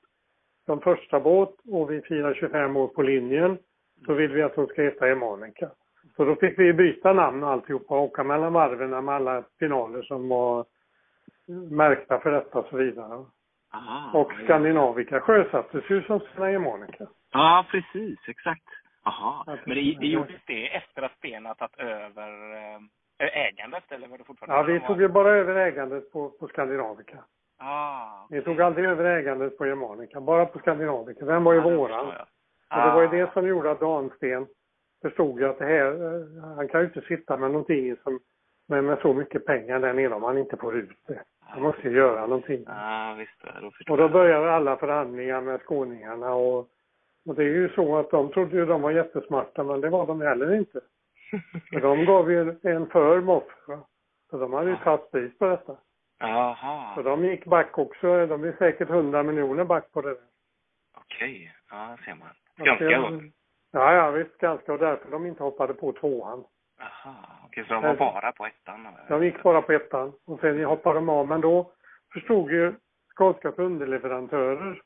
som 0.70 0.80
första 0.80 1.20
båt 1.20 1.54
och 1.70 1.90
vi 1.90 2.00
firar 2.00 2.34
25 2.34 2.76
år 2.76 2.88
på 2.88 3.02
linjen 3.02 3.58
så 4.06 4.14
vill 4.14 4.32
vi 4.32 4.42
att 4.42 4.56
hon 4.56 4.66
ska 4.66 4.82
heta 4.82 5.08
Emanica. 5.08 5.70
Så 6.16 6.24
då 6.24 6.36
fick 6.36 6.58
vi 6.58 6.72
byta 6.72 7.12
namn 7.12 7.44
alltihopa 7.44 7.94
och 7.94 8.02
åka 8.02 8.24
mellan 8.24 8.52
varven 8.52 9.04
med 9.04 9.14
alla 9.14 9.44
finaler 9.58 10.02
som 10.02 10.28
var 10.28 10.64
märkta 11.70 12.20
för 12.20 12.30
detta 12.30 12.58
och 12.58 12.66
så 12.70 12.76
vidare. 12.76 13.24
Aha, 13.72 14.20
Och 14.20 14.32
ja. 14.38 14.44
Skandinavica 14.44 15.20
sjösattes 15.20 15.84
ju 15.90 16.02
som 16.02 16.20
Stena 16.20 16.50
Emanica. 16.50 17.06
Ja, 17.32 17.66
precis. 17.70 18.18
Exakt. 18.28 18.68
Aha. 19.04 19.44
Men 19.46 19.76
det, 19.76 19.96
det 20.00 20.06
gjordes 20.06 20.40
det 20.46 20.76
efter 20.76 21.02
att 21.02 21.16
Stena 21.16 21.54
tagit 21.54 21.78
över 21.78 22.54
eh, 23.18 23.46
ägandet, 23.46 23.92
eller 23.92 24.08
var 24.08 24.18
det 24.18 24.24
fortfarande? 24.24 24.72
Ja, 24.72 24.78
vi 24.80 24.86
tog 24.86 25.00
ju 25.00 25.08
bara 25.08 25.30
över 25.30 25.54
ägandet 25.54 26.12
på, 26.12 26.30
på 26.30 26.48
Skandinavica. 26.48 27.18
Ah, 27.62 28.26
Vi 28.30 28.42
tog 28.42 28.60
aldrig 28.60 28.86
över 28.88 29.04
ägandet 29.04 29.58
på 29.58 29.66
Germanica, 29.66 30.20
bara 30.20 30.46
på 30.46 30.58
Skandinavica. 30.58 31.24
Den 31.24 31.44
var 31.44 31.52
ju 31.52 31.58
ja, 31.58 31.76
våran. 31.76 32.06
Och 32.06 32.12
det 32.76 32.90
var 32.94 33.00
ju 33.02 33.08
Ah. 33.08 33.10
det 33.10 33.32
som 33.32 33.46
gjorde 33.48 33.70
att 33.70 33.80
Dansten 33.80 34.46
förstod 35.02 35.40
ju 35.40 35.48
att 35.48 35.58
det 35.58 35.64
här, 35.64 35.86
eh, 35.86 36.54
han 36.56 36.68
kan 36.68 36.80
ju 36.80 36.86
inte 36.86 37.00
sitta 37.00 37.36
med 37.36 37.50
någonting 37.50 37.96
som, 38.02 38.20
med, 38.68 38.84
med 38.84 38.98
så 38.98 39.14
mycket 39.14 39.46
pengar 39.46 39.78
där 39.80 39.92
nere 39.92 40.14
om 40.14 40.22
han 40.22 40.38
inte 40.38 40.56
får 40.56 40.76
ut 40.76 40.90
det. 41.06 41.22
Han 41.40 41.62
måste 41.62 41.82
ju 41.88 41.96
göra 41.96 42.20
någonting. 42.26 42.64
Ja, 42.66 43.14
visst. 43.18 43.60
Då 43.60 43.92
Och 43.92 43.98
då 43.98 44.08
började 44.08 44.52
alla 44.52 44.76
förhandlingar 44.76 45.40
med 45.40 45.60
skåningarna 45.60 46.34
och, 46.34 46.58
och 47.26 47.34
det 47.34 47.42
är 47.42 47.46
ju 47.48 47.68
så 47.68 47.96
att 47.98 48.10
de 48.10 48.32
trodde 48.32 48.56
ju 48.56 48.66
de 48.66 48.82
var 48.82 48.90
jättesmarta 48.90 49.64
men 49.64 49.80
det 49.80 49.88
var 49.88 50.06
de 50.06 50.20
heller 50.20 50.54
inte. 50.54 50.80
För 51.72 51.80
de 51.80 52.04
gav 52.04 52.30
ju 52.32 52.56
en 52.62 52.86
för 52.86 53.20
moff. 53.20 53.44
Så 54.30 54.36
de 54.38 54.52
hade 54.52 54.70
ju 54.70 54.76
tagit 54.76 55.10
pris 55.10 55.38
på 55.38 55.46
detta. 55.46 55.76
Jaha, 56.20 56.94
Så 56.94 57.02
de 57.02 57.24
gick 57.24 57.44
back 57.44 57.78
också. 57.78 58.26
De 58.26 58.44
är 58.44 58.52
säkert 58.58 58.90
100 58.90 59.22
miljoner 59.22 59.64
back 59.64 59.92
på 59.92 60.00
det 60.00 60.16
okej. 61.20 61.54
Ja, 61.70 61.96
ser 62.04 62.14
man. 62.14 62.28
Ganska 62.56 62.84
då. 62.84 63.22
Ja, 63.72 63.94
ja 63.94 64.10
visst 64.10 64.38
ganska 64.38 64.72
och 64.72 64.78
därför 64.78 65.10
de 65.10 65.26
inte 65.26 65.42
hoppade 65.42 65.74
på 65.74 65.92
tvåan. 65.92 66.44
Jaha, 66.78 67.14
okej. 67.46 67.64
Så 67.68 67.74
de 67.74 67.82
var 67.82 67.96
bara 67.96 68.32
på 68.32 68.46
ettan? 68.46 68.88
De 69.08 69.24
gick 69.24 69.42
bara 69.42 69.62
på 69.62 69.72
ettan 69.72 70.12
och 70.26 70.40
sen 70.40 70.64
hoppade 70.64 70.94
de 70.94 71.08
av. 71.08 71.28
Men 71.28 71.40
då 71.40 71.72
förstod 72.12 72.50
ju 72.52 72.74
Skånskas 73.14 73.58
underleverantörer 73.58 74.82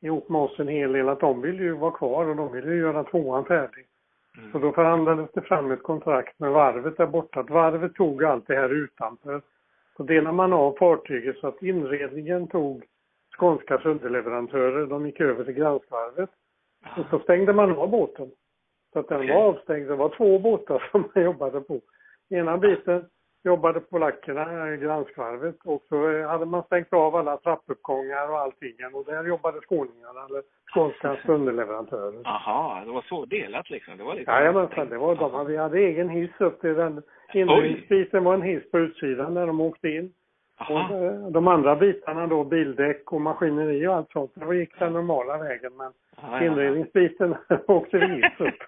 ihop 0.00 0.28
med 0.28 0.40
oss 0.40 0.60
en 0.60 0.68
hel 0.68 0.92
del 0.92 1.08
att 1.08 1.20
de 1.20 1.42
ville 1.42 1.62
ju 1.62 1.72
vara 1.72 1.90
kvar 1.90 2.26
och 2.26 2.36
de 2.36 2.52
ville 2.52 2.72
ju 2.72 2.78
göra 2.78 3.04
tvåan 3.04 3.44
färdig. 3.44 3.86
Mm. 4.38 4.52
Så 4.52 4.58
då 4.58 4.72
förhandlades 4.72 5.30
det 5.34 5.42
fram 5.42 5.70
ett 5.70 5.82
kontrakt 5.82 6.38
med 6.38 6.50
varvet 6.50 6.96
där 6.96 7.06
borta. 7.06 7.40
Att 7.40 7.50
varvet 7.50 7.94
tog 7.94 8.24
allt 8.24 8.46
det 8.46 8.56
här 8.56 8.68
utanför. 8.68 9.42
Så 10.00 10.04
delade 10.04 10.36
man 10.36 10.52
av 10.52 10.76
fartyget 10.78 11.36
så 11.38 11.46
att 11.46 11.62
inredningen 11.62 12.48
tog 12.48 12.84
Skånskas 13.36 13.84
underleverantörer. 13.84 14.86
De 14.86 15.06
gick 15.06 15.20
över 15.20 15.44
till 15.44 15.54
Granskvarvet. 15.54 16.30
Och 16.96 17.06
så 17.10 17.18
stängde 17.18 17.52
man 17.52 17.72
av 17.78 17.90
båten. 17.90 18.30
Så 18.92 18.98
att 18.98 19.08
den 19.08 19.28
var 19.28 19.34
avstängd. 19.34 19.88
Det 19.88 19.96
var 19.96 20.08
två 20.16 20.38
båtar 20.38 20.88
som 20.92 21.10
man 21.14 21.24
jobbade 21.24 21.60
på. 21.60 21.80
Ena 22.30 22.58
biten 22.58 23.04
jobbade 23.44 23.80
polackerna, 23.80 24.68
eh, 24.68 24.74
Granskvarvet. 24.74 25.56
Och 25.64 25.84
så 25.88 26.10
eh, 26.10 26.28
hade 26.28 26.46
man 26.46 26.62
stängt 26.62 26.92
av 26.92 27.16
alla 27.16 27.36
trappuppgångar 27.36 28.30
och 28.30 28.38
allting. 28.38 28.74
Och 28.92 29.04
där 29.04 29.24
jobbade 29.24 29.60
skåningarna, 29.60 30.24
eller 30.28 30.42
Skånskas 30.70 31.18
underleverantörer. 31.28 32.20
Jaha, 32.24 32.84
det 32.84 32.92
var 32.92 33.02
så 33.02 33.24
delat 33.24 33.70
liksom? 33.70 33.96
Det 33.96 34.04
var 34.04 34.14
liksom 34.14 34.34
Jajamensan, 34.34 34.88
det 34.88 34.98
var 34.98 35.14
de. 35.14 35.46
Vi 35.46 35.56
hade 35.56 35.78
egen 35.78 36.08
hiss 36.08 36.40
upp 36.40 36.60
till 36.60 36.74
den. 36.74 37.02
Inredningsbiten 37.34 38.24
var 38.24 38.34
en 38.34 38.42
hiss 38.42 38.70
på 38.70 38.78
utsidan 38.78 39.34
där 39.34 39.46
de 39.46 39.60
åkte 39.60 39.88
in. 39.88 40.12
Och 40.68 40.96
eh, 40.96 41.28
de 41.30 41.48
andra 41.48 41.76
bitarna 41.76 42.26
då, 42.26 42.44
bildäck 42.44 43.12
och 43.12 43.20
maskineri 43.20 43.86
och 43.86 43.94
allt 43.94 44.12
sånt, 44.12 44.32
det 44.34 44.56
gick 44.56 44.78
den 44.78 44.92
normala 44.92 45.38
vägen. 45.38 45.76
Men 45.76 45.92
Ja, 46.22 46.28
ja, 46.32 46.46
inredningsbiten 46.46 47.36
åkte 47.66 47.98
vi 47.98 48.06
hiss 48.06 48.40
upp. 48.40 48.54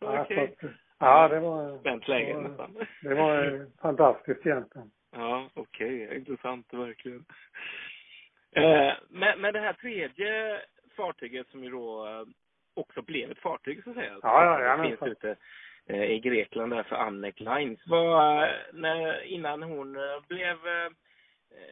Ja, 0.00 0.16
så 0.16 0.20
Okej. 0.22 0.56
att, 0.62 0.70
ja, 0.98 1.28
det 1.28 1.40
var, 1.40 1.78
Spänt 1.78 2.08
läge 2.08 2.26
det 2.28 2.34
var- 2.34 2.42
nästan. 2.48 2.76
det 3.02 3.14
var 3.14 3.66
fantastiskt 3.82 4.46
egentligen. 4.46 4.90
Ja, 5.12 5.50
okej. 5.54 6.16
Intressant 6.16 6.74
verkligen. 6.74 7.24
Eh, 8.52 8.92
men, 9.08 9.40
men 9.40 9.52
det 9.52 9.60
här 9.60 9.72
tredje 9.72 10.60
fartyget 10.96 11.48
som 11.48 11.64
ju 11.64 11.70
då 11.70 12.06
eh, 12.06 12.22
också 12.74 13.02
blev 13.02 13.30
ett 13.30 13.38
fartyg 13.38 13.84
så 13.84 13.90
att 13.90 13.96
säga. 13.96 14.12
Ja, 14.22 14.44
ja, 14.44 14.58
Det 14.58 14.64
jajamensan. 14.64 14.98
finns 15.08 15.10
ute 15.18 15.36
eh, 15.86 16.02
i 16.10 16.18
Grekland 16.20 16.72
där 16.72 16.82
för 16.82 16.96
Annec 16.96 17.40
Lines. 17.40 17.86
Var, 17.86 18.48
när, 18.72 19.22
innan 19.22 19.62
hon 19.62 19.96
blev 20.28 20.56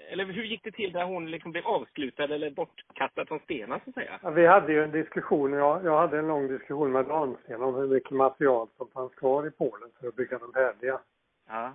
eller 0.09 0.25
hur 0.25 0.45
gick 0.45 0.65
det 0.65 0.71
till 0.71 0.93
när 0.93 1.05
hon 1.05 1.31
liksom 1.31 1.53
blev 1.53 1.67
avslutad 1.67 2.25
eller 2.25 2.51
bortkastad 2.51 3.27
från 3.27 3.41
Stena 3.41 3.81
så 3.85 3.91
att 3.91 3.95
säga? 3.95 4.21
Ja, 4.23 4.31
vi 4.31 4.47
hade 4.47 4.73
ju 4.73 4.85
en 4.85 4.91
diskussion, 4.91 5.53
jag, 5.53 5.85
jag 5.85 5.99
hade 5.99 6.19
en 6.19 6.27
lång 6.27 6.49
diskussion 6.49 6.93
med 6.93 7.07
Dansten 7.07 7.63
om 7.63 7.75
hur 7.75 7.87
mycket 7.87 8.11
material 8.11 8.69
som 8.77 8.89
fanns 8.89 9.15
kvar 9.15 9.47
i 9.47 9.51
Polen 9.51 9.89
för 10.01 10.09
att 10.09 10.17
bygga 10.17 10.39
dem 10.39 10.53
färdiga. 10.53 11.01
Ja. 11.49 11.73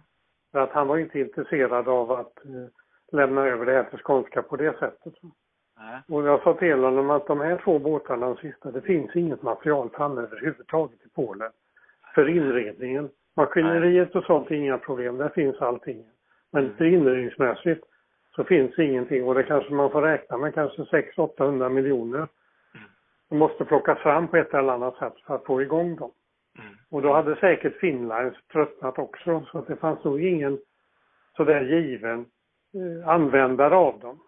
För 0.51 0.59
att 0.59 0.71
han 0.71 0.87
var 0.87 0.97
inte 0.97 1.19
intresserad 1.19 1.87
av 1.87 2.11
att 2.11 2.45
eh, 2.45 2.67
lämna 3.11 3.45
över 3.45 3.65
det 3.65 3.71
här 3.71 3.83
till 3.83 3.99
Skånska 3.99 4.41
på 4.41 4.55
det 4.55 4.79
sättet. 4.79 5.13
ja. 5.75 6.15
Och 6.15 6.27
jag 6.27 6.43
sa 6.43 6.53
till 6.53 6.79
honom 6.79 7.09
att 7.09 7.27
de 7.27 7.41
här 7.41 7.61
två 7.63 7.79
båtarna, 7.79 8.25
de 8.25 8.37
sista, 8.37 8.71
det 8.71 8.81
finns 8.81 9.15
inget 9.15 9.41
material 9.41 9.89
framme 9.89 10.21
överhuvudtaget 10.21 11.05
i 11.05 11.09
Polen. 11.15 11.51
För 12.15 12.29
inredningen. 12.29 13.09
Maskineriet 13.35 14.15
och 14.15 14.23
sånt 14.23 14.51
är 14.51 14.55
inga 14.55 14.77
problem, 14.77 15.17
där 15.17 15.29
finns 15.29 15.61
allting. 15.61 16.05
Men 16.51 16.75
för 16.75 16.85
inredningsmässigt 16.85 17.85
så 18.35 18.43
finns 18.43 18.79
ingenting 18.79 19.23
och 19.23 19.35
det 19.35 19.43
kanske 19.43 19.73
man 19.73 19.91
får 19.91 20.01
räkna 20.01 20.37
med 20.37 20.53
kanske 20.53 20.81
600-800 20.81 21.69
miljoner. 21.69 22.27
Som 23.27 23.37
måste 23.37 23.65
plockas 23.65 23.99
fram 23.99 24.27
på 24.27 24.37
ett 24.37 24.53
eller 24.53 24.73
annat 24.73 24.97
sätt 24.97 25.13
för 25.27 25.35
att 25.35 25.45
få 25.45 25.61
igång 25.61 25.95
dem. 25.95 26.11
Mm. 26.59 26.73
Och 26.89 27.01
då 27.01 27.13
hade 27.13 27.35
säkert 27.35 27.79
Finland 27.79 28.33
tröttnat 28.51 28.99
också 28.99 29.45
så 29.51 29.57
att 29.57 29.67
det 29.67 29.75
fanns 29.75 30.03
nog 30.03 30.23
ingen 30.23 30.59
sådär 31.37 31.61
given 31.61 32.25
eh, 32.73 33.09
användare 33.09 33.75
av 33.75 33.99
dem. 33.99 34.19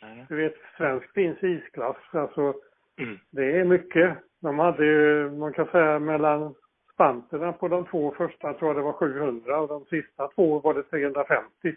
Ja. 0.00 0.06
Du 0.28 0.36
vet, 0.36 0.54
svensk 0.76 1.12
finns 1.14 1.42
isklass, 1.42 1.96
alltså 2.12 2.54
Mm. 2.98 3.18
det 3.30 3.58
är 3.60 3.64
mycket. 3.64 4.18
De 4.40 4.58
hade 4.58 4.84
ju, 4.86 5.30
man 5.30 5.52
kan 5.52 5.66
säga 5.66 5.98
mellan 5.98 6.54
spanterna 6.94 7.52
på 7.52 7.68
de 7.68 7.84
två 7.86 8.14
första 8.16 8.54
tror 8.54 8.68
jag 8.68 8.76
det 8.76 8.82
var 8.82 8.92
700 8.92 9.60
och 9.60 9.68
de 9.68 9.84
sista 9.84 10.28
två 10.28 10.60
var 10.60 10.74
det 10.74 10.82
350. 10.82 11.76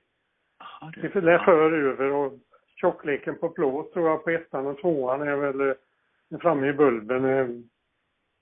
Jaha, 0.59 0.91
du. 0.95 1.01
Det 1.09 1.21
lär 1.21 1.37
för 1.37 1.71
över 1.73 2.11
och 2.11 2.33
tjockleken 2.81 3.39
på 3.39 3.49
plåt 3.49 3.93
tror 3.93 4.09
jag 4.09 4.23
på 4.23 4.29
ettan 4.29 4.67
och 4.67 4.79
tvåan 4.81 5.21
är 5.21 5.35
väl 5.35 5.61
eh, 5.69 6.39
framme 6.41 6.67
i 6.67 6.73
bulben 6.73 7.25
eh, 7.25 7.47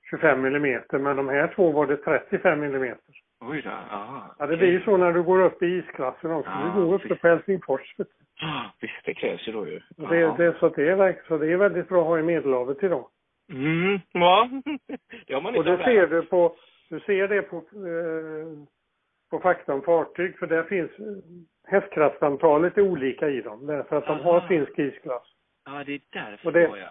25 0.09 0.41
millimeter 0.41 0.99
men 0.99 1.16
de 1.18 1.30
här 1.30 1.53
två 1.55 1.72
var 1.72 1.88
det 1.88 1.97
35 1.97 2.59
millimeter. 2.59 3.16
Oj 3.41 3.61
då. 3.61 3.70
Ja, 3.70 4.36
Ja 4.39 4.45
det 4.47 4.57
blir 4.57 4.72
ju 4.72 4.82
så 4.82 4.97
när 4.97 5.11
du 5.14 5.24
går 5.24 5.41
upp 5.41 5.64
i 5.64 5.66
isklassen 5.66 6.32
också. 6.32 6.51
Ja, 6.51 6.74
Du 6.76 6.86
går 6.86 6.93
uppe 6.93 7.16
på 7.16 7.28
Helsingfors. 7.28 7.95
Ah, 8.41 8.66
Visst, 8.82 9.05
det 9.05 9.14
krävs 9.14 9.47
ju 9.47 9.51
då 9.51 9.68
ju. 9.68 9.82
Och 9.97 10.09
det, 10.09 10.20
Ja. 10.20 10.36
det, 10.38 10.55
så, 10.59 10.70
det 10.70 10.89
är, 10.89 11.22
så 11.28 11.38
det 11.38 11.51
är 11.51 11.57
väldigt 11.57 11.89
bra 11.89 12.01
att 12.01 12.07
ha 12.07 12.20
i 12.20 12.24
Medelhavet 12.24 12.84
idag. 12.84 13.07
Mm, 13.51 13.99
ja. 14.11 14.49
det 15.28 15.34
har 15.34 15.41
man 15.41 15.53
Och 15.55 15.57
inte 15.57 15.78
det 15.78 15.84
ser 15.84 16.07
du 16.07 16.22
på, 16.22 16.55
du 16.89 16.99
ser 16.99 17.28
det 17.28 17.41
på, 17.41 17.57
eh, 17.57 18.68
på 19.32 19.39
fakta 19.39 19.74
om 19.74 19.82
fartyg 19.82 20.38
för 20.39 20.47
där 20.47 20.64
finns 20.64 20.91
hästkraftsantalet 21.68 22.78
är 22.78 22.82
olika 22.82 23.30
i 23.30 23.41
dem 23.41 23.66
därför 23.66 23.95
att 23.95 24.05
de 24.07 24.20
har 24.20 24.38
Aha. 24.38 24.47
finsk 24.47 24.80
isklass. 24.80 25.24
Ja, 25.66 25.84
det 25.86 25.93
är 25.93 26.01
därför 26.09 26.47
Och 26.47 26.53
det- 26.53 26.68
då, 26.68 26.78
ja. 26.78 26.89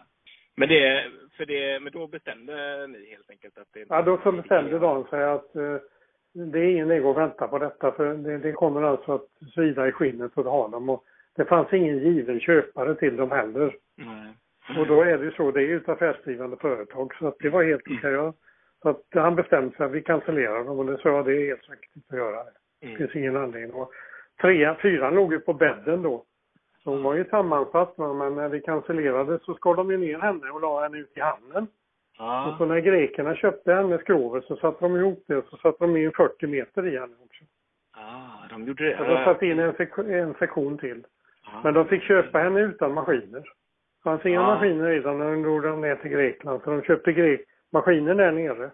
Men 0.57 0.69
det, 0.69 1.05
för 1.37 1.47
det, 1.47 1.81
men 1.83 1.93
då 1.93 2.07
bestämde 2.07 2.87
ni 2.87 3.11
helt 3.11 3.31
enkelt 3.31 3.59
att 3.59 3.69
det 3.73 3.87
Ja, 3.89 4.03
då 4.03 4.19
så 4.23 4.33
bestämde 4.33 4.79
de 4.79 5.05
sig 5.07 5.25
att 5.25 5.57
eh, 5.57 5.77
det 6.33 6.59
är 6.59 6.65
ingen 6.71 6.91
idé 6.91 7.09
att 7.09 7.17
vänta 7.17 7.49
på 7.49 7.59
detta 7.59 7.93
för 7.93 8.15
det, 8.15 8.39
det 8.39 8.53
kommer 8.53 8.83
alltså 8.83 9.13
att 9.15 9.29
svida 9.55 9.89
i 9.89 9.93
skinnet 9.93 10.39
att 10.39 10.45
ha 10.45 10.69
dem. 10.69 10.89
Och 10.89 11.05
det 11.37 11.45
fanns 11.45 11.73
ingen 11.73 11.99
given 11.99 12.41
köpare 12.41 12.95
till 12.95 13.17
dem 13.17 13.31
heller. 13.31 13.77
Nej. 13.97 14.35
Och 14.79 14.87
då 14.87 15.03
är 15.03 15.19
det 15.19 15.25
ju 15.25 15.31
så, 15.33 15.51
det 15.51 15.61
är 15.61 15.67
ju 15.67 15.77
ett 15.77 15.89
affärsdrivande 15.89 16.57
företag 16.57 17.15
så 17.15 17.27
att 17.27 17.39
det 17.39 17.49
var 17.49 17.63
helt 17.65 17.83
okej. 17.99 18.13
ja. 18.13 18.33
Så 18.83 18.89
att 18.89 19.03
han 19.11 19.37
bestämde 19.37 19.77
sig 19.77 19.87
att 19.87 19.93
vi 19.93 20.03
cancellerar 20.03 20.65
dem 20.65 20.79
och 20.79 20.87
det 20.87 20.99
sa 20.99 21.09
jag, 21.09 21.25
det 21.25 21.37
är 21.37 21.47
helt 21.47 21.65
säkert 21.65 21.91
att 22.11 22.17
göra 22.19 22.45
det. 22.45 22.51
Det 22.81 22.87
Mm. 22.87 22.99
finns 22.99 23.17
ingen 23.17 23.37
anledning. 23.37 23.73
Och 23.73 23.93
trean, 24.43 24.77
fyran 24.77 25.15
låg 25.15 25.33
ju 25.33 25.39
på 25.41 25.53
bädden 25.53 26.03
då. 26.03 26.25
Så 26.85 26.91
hon 26.91 27.03
var 27.03 27.15
ju 27.15 27.25
sammansatt 27.25 27.95
va, 27.97 28.13
men 28.13 28.35
när 28.35 28.49
vi 28.49 28.61
cancellerade 28.61 29.39
så 29.43 29.55
skar 29.55 29.75
de 29.75 29.91
ju 29.91 29.97
ner 29.97 30.19
henne 30.19 30.51
och 30.51 30.61
la 30.61 30.83
henne 30.83 30.99
ut 30.99 31.17
i 31.17 31.21
hamnen. 31.21 31.63
Och 32.19 32.25
Ja. 32.27 32.55
så 32.59 32.65
när 32.65 32.79
grekerna 32.81 33.35
köpte 33.37 33.73
hennes 33.75 34.01
skrovet 34.01 34.45
så 34.45 34.57
satte 34.57 34.85
de 34.85 34.97
ihop 34.97 35.25
det 35.29 35.37
och 35.37 35.45
så 35.45 35.57
satte 35.57 35.85
de 35.85 35.97
in 35.97 36.13
40 36.13 36.47
meter 36.47 36.87
i 36.87 36.99
henne 36.99 37.15
också. 37.25 37.45
Ah, 37.97 38.49
de 38.51 38.65
gjorde 38.65 38.85
det. 38.89 38.99
Och 39.01 39.07
de 39.09 39.25
satte 39.25 39.47
in 39.47 39.59
en, 39.59 39.73
sek- 39.73 40.11
en 40.13 40.35
sektion 40.35 40.79
till. 40.79 41.05
Ja. 41.45 41.61
Men 41.65 41.75
de 41.75 41.85
fick 41.89 42.03
köpa 42.03 42.39
henne 42.39 42.61
utan 42.61 42.95
maskiner. 42.95 43.41
Det 43.41 44.03
fanns 44.05 44.27
inga 44.27 44.41
Ja. 44.41 44.47
maskiner 44.55 44.91
i 44.91 45.01
dem 45.01 45.19
när 45.19 45.31
de 45.31 45.43
drog 45.43 45.63
dem 45.63 45.81
ner 45.81 45.97
till 45.97 46.11
Grekland. 46.11 46.61
Så 46.65 46.71
de 46.71 46.83
köpte 46.83 47.13
grek 47.13 47.41
maskiner 47.73 48.15
där 48.15 48.33
nere. 48.33 48.71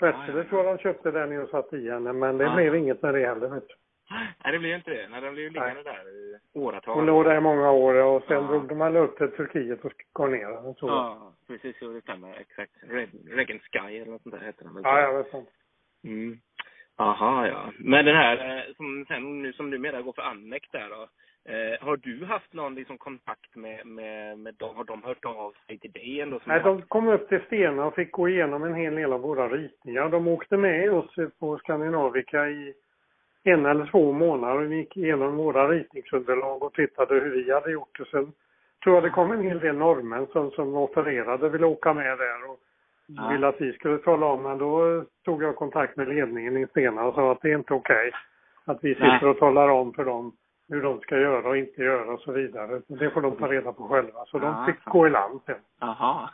Rättele 0.00 0.32
Ja, 0.32 0.38
ja. 0.38 0.44
tror 0.44 0.64
jag 0.64 0.76
de 0.76 0.82
köpte 0.82 1.10
där 1.10 1.26
nere 1.26 1.42
och 1.42 1.48
satte 1.48 1.76
i 1.76 1.90
henne. 1.90 2.12
Men 2.12 2.38
det 2.38 2.44
Ja. 2.44 2.54
blev 2.54 2.74
inget 2.74 3.02
med 3.02 3.14
det 3.14 3.26
heller. 3.26 3.48
Vet 3.48 3.68
du. 3.68 3.74
Nej, 4.10 4.52
det 4.52 4.58
blev 4.58 4.70
ju 4.70 4.76
inte 4.76 4.90
det. 4.90 5.08
Nej, 5.08 5.20
den 5.20 5.34
blev 5.34 5.44
ju 5.44 5.50
liggande 5.50 5.82
där 5.82 6.08
i 6.08 6.38
åratal. 6.52 6.94
Hon 6.94 7.06
låg 7.06 7.24
där 7.24 7.36
i 7.36 7.40
många 7.40 7.70
år 7.70 7.94
och 7.94 8.22
sen 8.28 8.36
Ja. 8.36 8.48
drog 8.48 8.68
de 8.68 8.80
henne 8.80 8.98
upp 8.98 9.18
till 9.18 9.30
Turkiet 9.30 9.84
och 9.84 9.92
skar 10.10 10.28
ner. 10.28 10.74
Så. 10.74 10.86
Ja, 10.86 11.32
precis. 11.46 11.76
Jo, 11.80 11.92
det 11.92 12.00
stämmer. 12.00 12.40
Exakt. 12.40 12.72
Red, 12.88 13.60
Sky 13.72 13.96
eller 13.96 14.12
något 14.12 14.22
sånt 14.22 14.34
där 14.34 14.46
heter 14.46 14.64
den 14.64 14.74
väl? 14.74 14.82
Ja, 14.84 15.00
jag 15.00 15.14
vet 15.18 15.34
inte. 15.34 15.52
Mm. 16.04 16.38
Aha, 16.96 17.46
ja. 17.46 17.72
Men 17.78 18.04
den 18.04 18.16
här 18.16 18.56
eh, 18.68 18.74
som 18.76 19.04
sen 19.08 19.42
nu 19.42 19.52
som 19.52 19.70
numera 19.70 20.02
går 20.02 20.12
för 20.12 20.22
Annex 20.22 20.68
där 20.70 20.88
då. 20.88 21.08
Eh, 21.52 21.86
har 21.86 21.96
du 21.96 22.24
haft 22.24 22.52
någon 22.52 22.74
liksom 22.74 22.98
kontakt 22.98 23.56
med, 23.56 23.86
med, 23.86 24.38
med 24.38 24.54
dem? 24.54 24.76
Har 24.76 24.84
de 24.84 25.02
hört 25.02 25.24
av 25.24 25.54
sig 25.66 25.78
till 25.78 25.92
dig 25.92 26.20
ändå? 26.20 26.40
Nej, 26.44 26.60
de 26.64 26.82
kom 26.82 27.08
upp 27.08 27.28
till 27.28 27.40
Stena 27.46 27.84
och 27.86 27.94
fick 27.94 28.12
gå 28.12 28.28
igenom 28.28 28.64
en 28.64 28.74
hel 28.74 28.94
del 28.94 29.12
av 29.12 29.20
våra 29.20 29.48
ritningar. 29.48 30.08
De 30.08 30.28
åkte 30.28 30.56
med 30.56 30.92
oss 30.92 31.14
på 31.38 31.58
Skandinavika 31.58 32.48
i 32.48 32.74
en 33.44 33.66
eller 33.66 33.86
två 33.86 34.12
månader 34.12 34.54
och 34.64 34.72
vi 34.72 34.76
gick 34.76 34.96
igenom 34.96 35.36
våra 35.36 35.68
ritningsunderlag 35.68 36.62
och 36.62 36.72
tittade 36.74 37.14
hur 37.14 37.30
vi 37.30 37.52
hade 37.52 37.70
gjort 37.72 37.98
det. 37.98 38.04
Sen 38.04 38.32
tror 38.84 38.94
jag 38.96 39.02
det 39.04 39.10
kom 39.10 39.32
en 39.32 39.42
hel 39.42 39.58
del 39.60 39.76
norrmän 39.76 40.26
som, 40.26 40.50
som 40.50 40.74
offererade, 40.74 41.48
ville 41.48 41.66
åka 41.66 41.94
med 41.94 42.18
där 42.18 42.50
och 42.50 42.58
Ja. 43.12 43.28
ville 43.28 43.48
att 43.48 43.60
vi 43.60 43.72
skulle 43.72 43.98
tala 43.98 44.26
om. 44.26 44.42
Men 44.42 44.58
då 44.58 45.04
tog 45.24 45.42
jag 45.42 45.56
kontakt 45.56 45.96
med 45.96 46.08
ledningen 46.08 46.56
i 46.56 46.66
Stena 46.66 47.04
och 47.04 47.14
sa 47.14 47.32
att 47.32 47.40
det 47.42 47.50
är 47.52 47.54
inte 47.58 47.74
okej 47.74 48.10
att 48.64 48.78
vi 48.84 48.94
sitter 48.94 49.26
och 49.26 49.38
talar 49.38 49.68
om 49.68 49.92
för 49.92 50.04
dem 50.04 50.32
hur 50.68 50.82
de 50.82 51.00
ska 51.00 51.18
göra 51.18 51.48
och 51.48 51.56
inte 51.56 51.82
göra 51.82 52.12
och 52.12 52.20
så 52.20 52.32
vidare. 52.32 52.80
Det 52.86 53.10
får 53.10 53.20
de 53.22 53.36
ta 53.36 53.48
reda 53.48 53.72
på 53.72 53.88
själva. 53.88 54.24
Så 54.26 54.38
de 54.38 54.46
Ja, 54.46 54.66
fick 54.66 54.84
gå 54.84 55.06
i 55.06 55.10
land 55.10 55.40
sen. 55.46 55.56
Aha. 55.80 56.30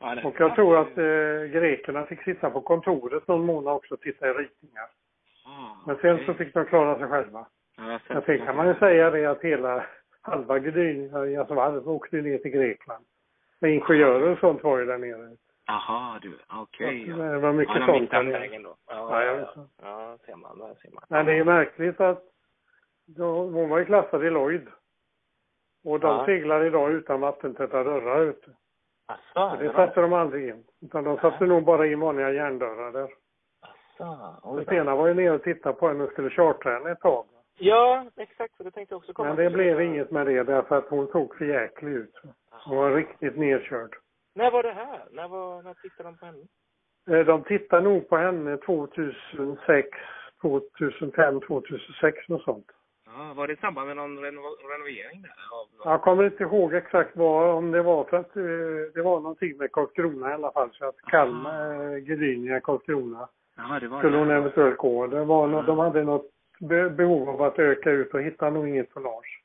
ja, 0.00 0.16
Och 0.24 0.34
jag 0.38 0.54
tror 0.54 0.78
att 0.78 0.98
eh, 0.98 1.60
grekerna 1.60 2.06
fick 2.06 2.22
sitta 2.22 2.50
på 2.50 2.60
kontoret 2.60 3.28
någon 3.28 3.46
månad 3.46 3.74
också 3.74 3.94
och 3.94 4.00
titta 4.00 4.26
i 4.26 4.32
ritningar. 4.32 4.86
Ah, 5.60 5.76
Men 5.86 5.96
sen 5.96 6.14
okej. 6.14 6.26
så 6.26 6.34
fick 6.34 6.54
de 6.54 6.64
klara 6.66 6.98
sig 6.98 7.08
själva. 7.08 7.46
Ja, 7.76 7.98
Men 8.08 8.22
sen 8.22 8.46
kan 8.46 8.56
man 8.56 8.68
ju 8.68 8.74
säga 8.74 9.10
det 9.10 9.26
att 9.26 9.40
hela 9.42 9.84
halva 10.22 10.58
Gdynias 10.58 11.50
varv 11.50 11.88
åkte 11.88 12.16
ner 12.16 12.38
till 12.38 12.50
Grekland. 12.50 13.04
Med 13.60 13.70
ingenjörer 13.74 14.30
och 14.32 14.38
sånt 14.38 14.62
var 14.64 14.78
ju 14.78 14.84
där 14.86 14.98
nere. 14.98 15.36
Aha, 15.68 16.18
du. 16.22 16.38
Okej. 16.48 17.08
ja. 17.08 17.16
Det 17.16 17.38
var 17.38 17.52
mycket 17.52 17.76
ja, 17.76 17.86
sånt 17.86 18.10
där 18.10 18.22
nere. 18.22 18.38
vägen 18.38 18.62
då. 18.62 18.76
Ja, 18.88 19.24
Ja, 19.24 19.24
ja, 19.24 19.52
ja. 19.56 19.66
ja, 19.82 20.18
ser 20.26 20.36
man. 20.36 20.58
Där 20.58 20.74
ser 20.82 20.90
man. 20.90 21.02
Men 21.08 21.26
det 21.26 21.32
är 21.32 21.44
märkligt 21.44 22.00
att 22.00 22.22
då, 23.06 23.24
hon 23.42 23.68
var 23.68 23.78
ju 23.78 23.84
klassad 23.84 24.24
i 24.24 24.30
Lloyd. 24.30 24.68
Och 25.84 26.00
de 26.00 26.16
Ja. 26.16 26.26
seglar 26.26 26.64
idag 26.64 26.92
utan 26.92 27.20
vattentäta 27.20 27.84
dörrar 27.84 28.20
ute. 28.22 28.50
Asså, 29.06 29.56
Det 29.62 29.72
satte 29.72 30.00
de 30.00 30.12
aldrig 30.12 30.48
in. 30.48 30.64
Utan 30.82 31.04
de 31.04 31.16
satte 31.18 31.46
nog 31.46 31.64
bara 31.64 31.86
in 31.86 32.00
vanliga 32.00 32.30
järndörrar 32.32 32.92
där. 32.92 33.08
Oj. 34.42 34.64
Stena 34.64 34.94
var 34.96 35.06
ju 35.06 35.14
nere 35.14 35.30
och 35.34 35.42
tittade 35.42 35.74
på 35.74 35.88
henne 35.88 36.04
och 36.04 36.10
skulle 36.12 36.30
chartra 36.30 36.72
henne 36.72 36.90
ett 36.90 37.00
tag. 37.00 37.24
Ja, 37.58 38.06
exakt. 38.16 38.56
Så 38.56 38.62
det 38.62 38.70
tänkte 38.70 38.92
jag 38.92 38.98
också 38.98 39.12
komma 39.12 39.28
Men 39.28 39.36
det 39.36 39.44
till. 39.44 39.52
blev 39.56 39.80
inget 39.80 40.10
med 40.10 40.26
det 40.26 40.42
därför 40.42 40.78
att 40.78 40.88
hon 40.88 41.06
såg 41.06 41.36
för 41.36 41.44
jäklig 41.44 41.92
ut. 41.92 42.14
Hon 42.50 42.76
var 42.76 42.90
riktigt 42.94 43.36
nedkörd. 43.36 43.94
När 44.34 44.50
var 44.50 44.62
det 44.62 44.72
här? 44.72 45.00
När, 45.10 45.28
var, 45.28 45.62
när 45.62 45.74
tittade 45.74 46.08
de 46.08 46.16
på 46.18 46.26
henne? 46.26 46.44
Eh, 47.10 47.26
De 47.26 47.42
tittade 47.44 47.82
nog 47.82 48.08
på 48.08 48.16
henne 48.16 48.56
2006, 48.56 49.88
2005, 50.42 51.40
2006 51.40 52.18
och 52.28 52.40
sånt. 52.40 52.66
Ja, 53.06 53.32
var 53.36 53.46
det 53.46 53.52
i 53.52 53.56
samband 53.56 53.86
med 53.86 53.96
någon 53.96 54.18
reno- 54.18 54.56
renovering 54.72 55.22
där? 55.22 55.30
Av, 55.52 55.66
Jag 55.92 56.02
kommer 56.02 56.24
inte 56.24 56.42
ihåg 56.42 56.74
exakt 56.74 57.16
vad, 57.16 57.54
om 57.54 57.70
det 57.70 57.82
var 57.82 58.04
för 58.04 58.16
att 58.16 58.36
eh, 58.36 58.42
det 58.94 59.02
var 59.02 59.20
någonting 59.20 59.56
med 59.56 59.72
Karlskrona 59.72 60.30
i 60.30 60.32
alla 60.32 60.52
fall. 60.52 60.70
Så 60.72 60.88
att 60.88 60.96
Kalmar, 61.00 61.92
eh, 61.92 61.98
Gdynia, 61.98 62.60
Karlskrona 62.60 63.28
ja, 63.68 63.80
det 63.80 63.88
var 63.88 63.98
skulle 63.98 64.18
hon 64.18 64.28
det. 64.28 64.34
eventuellt 64.34 64.76
gå. 64.78 65.06
Det 65.06 65.24
var 65.24 65.46
något, 65.46 65.66
de 65.66 65.78
hade 65.78 66.04
något 66.04 66.26
be- 66.60 66.90
behov 66.90 67.28
av 67.28 67.42
att 67.42 67.58
öka 67.58 67.90
ut 67.90 68.14
och 68.14 68.22
hitta 68.22 68.50
nog 68.50 68.68
inget 68.68 68.94
tonnage. 68.94 69.42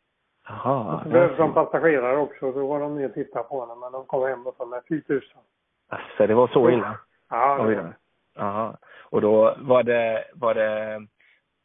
Jaha. 0.47 1.03
Så 1.03 1.09
behövde 1.09 1.35
de 1.37 1.53
passagerare 1.53 2.17
också. 2.17 2.51
Då 2.51 2.67
var 2.67 2.79
de 2.79 2.95
ner 2.95 3.05
och 3.05 3.13
tittade 3.13 3.45
på 3.45 3.61
henne 3.61 3.75
men 3.75 3.91
de 3.91 4.05
kom 4.05 4.27
hem 4.27 4.47
och 4.47 4.55
sa 4.55 4.65
nej 4.65 4.81
fy 4.89 5.01
tusan. 5.01 5.41
Alltså, 5.89 6.27
det 6.27 6.33
var 6.33 6.47
så 6.47 6.69
illa? 6.69 6.97
Ja, 7.29 7.57
det 7.57 7.63
var 7.75 7.83
då. 7.83 7.93
Jaha. 8.35 8.77
Och 9.09 9.21
då 9.21 9.55
var 9.59 9.83
det, 9.83 10.23
var 10.33 10.53
det 10.53 11.01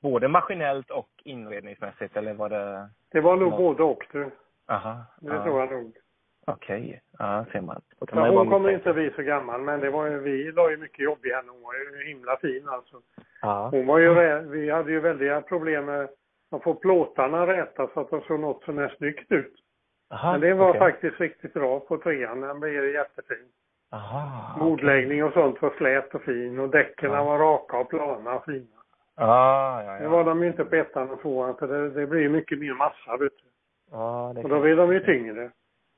både 0.03 0.29
maskinellt 0.29 0.91
och 0.91 1.09
inredningsmässigt 1.25 2.17
eller 2.17 2.35
var 2.35 2.49
det? 2.49 2.89
Det 3.13 3.21
var 3.21 3.37
nog 3.37 3.53
både 3.57 3.83
och 3.83 4.07
du. 4.13 4.31
Aha. 4.69 4.97
Det 5.21 5.43
tror 5.43 5.61
jag 5.61 5.71
nog. 5.73 5.93
Okej. 6.53 7.03
Ja, 7.19 7.45
ser 7.53 7.61
man. 7.61 7.81
Ja, 8.01 8.07
man 8.15 8.31
ju 8.31 8.37
hon 8.37 8.51
kommer 8.51 8.71
inte 8.71 8.93
bli 8.93 9.11
så 9.17 9.23
gammal 9.23 9.61
men 9.61 9.81
det 9.81 9.91
var 9.91 10.07
ju, 10.07 10.19
vi 10.19 10.53
la 10.53 10.71
ju 10.71 10.77
mycket 10.77 10.99
jobb 11.05 11.27
i 11.27 11.33
henne. 11.33 11.51
Hon 11.53 11.63
var 11.63 11.75
ju 11.75 12.09
himla 12.09 12.37
fin 12.37 12.69
alltså. 12.69 12.97
Ja. 13.43 13.69
Hon 13.73 13.87
var 13.87 13.99
ju, 13.99 14.15
vi 14.41 14.71
hade 14.71 14.93
ju 14.93 15.01
väldiga 15.01 15.41
problem 15.41 15.85
med 15.85 16.09
att 16.51 16.63
få 16.63 16.75
plåtarna 16.75 17.47
räta 17.47 17.89
så 17.95 18.01
att 18.01 18.11
de 18.11 18.21
såg 18.21 18.41
något 18.41 18.65
så 18.65 18.73
när 18.73 18.89
snyggt 18.89 19.33
ut. 19.33 19.55
Aha, 20.13 20.33
Men 20.33 20.41
det 20.41 20.55
var 20.55 20.69
okej. 20.69 20.79
faktiskt 20.81 21.21
riktigt 21.21 21.53
bra 21.55 21.81
på 21.81 21.99
trean. 21.99 22.41
Den 22.41 22.61
blev 22.61 22.91
jättefin. 22.95 23.49
Aha. 23.93 24.57
Bordläggning 24.59 25.25
och 25.25 25.33
sånt 25.33 25.63
var 25.63 25.71
slät 25.77 26.15
och 26.15 26.23
fin 26.23 26.59
och 26.59 26.69
däcken 26.69 27.13
Ja. 27.13 27.25
var 27.25 27.39
raka 27.39 27.77
och 27.79 27.91
plana 27.91 28.35
och 28.35 28.45
fina. 28.45 28.67
Ah, 29.15 29.83
ja, 29.83 29.93
Det 29.93 30.05
ja. 30.05 30.09
var 30.11 30.25
de 30.25 30.43
ju 30.43 30.47
inte 30.49 30.65
på 30.65 30.77
ettan 30.77 31.11
och 31.11 31.23
tvåan 31.23 31.57
för 31.57 31.69
det, 31.69 31.91
det 31.91 32.07
blir 32.07 32.21
ju 32.21 32.29
mycket 32.29 32.59
mer 32.59 32.75
massa 32.75 33.17
vet 33.17 33.33
du. 33.39 33.45
Ja, 33.91 34.33
det 34.35 34.43
Och 34.43 34.49
då 34.49 34.61
blir 34.61 34.77
de 34.77 34.93
ju 34.93 35.01
tyngre. 35.01 35.51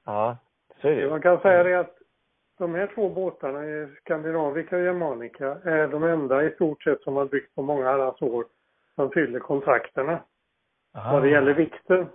Ja, 0.06 0.36
så 0.80 0.88
är 0.88 0.94
det 0.96 1.00
Det 1.02 1.10
man 1.10 1.22
kan 1.22 1.40
säga 1.40 1.60
är 1.68 1.76
att 1.78 1.96
de 2.58 2.74
här 2.74 2.90
två 2.94 3.08
båtarna, 3.08 3.60
Skandinavica 4.00 4.76
och 4.76 4.82
Germanica, 4.82 5.56
är 5.64 5.88
de 5.88 6.02
enda 6.04 6.44
i 6.44 6.50
stort 6.50 6.82
sett 6.82 7.02
som 7.02 7.16
har 7.16 7.24
byggt 7.26 7.54
på 7.54 7.62
många 7.62 7.84
herrans 7.84 8.22
år 8.22 8.44
som 8.94 9.10
fyller 9.10 9.38
kontrakterna 9.40 10.20
Aha. 10.96 11.12
vad 11.12 11.22
det 11.22 11.28
gäller 11.28 11.54
vikten. 11.54 12.06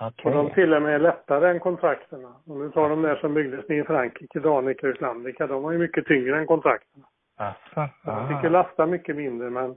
Okej. 0.00 0.24
Och 0.24 0.32
de 0.44 0.50
till 0.54 0.74
och 0.74 0.82
med 0.82 0.94
är 0.94 0.98
lättare 0.98 1.50
än 1.50 1.60
kontrakterna. 1.60 2.34
Om 2.46 2.58
du 2.58 2.70
tar 2.70 2.88
de 2.88 3.02
där 3.02 3.16
som 3.16 3.34
byggdes 3.34 3.70
i 3.70 3.82
Frankrike, 3.84 4.40
Danica 4.40 4.86
och 4.88 4.94
Islandica, 4.94 5.46
de 5.46 5.62
var 5.62 5.72
ju 5.72 5.78
mycket 5.78 6.06
tyngre 6.06 6.38
än 6.38 6.46
kontrakterna. 6.46 7.04
Asså. 7.36 7.88
De 8.04 8.28
fick 8.28 8.42
ju 8.44 8.50
lasta 8.50 8.86
mycket 8.86 9.16
mindre 9.16 9.50
men 9.50 9.76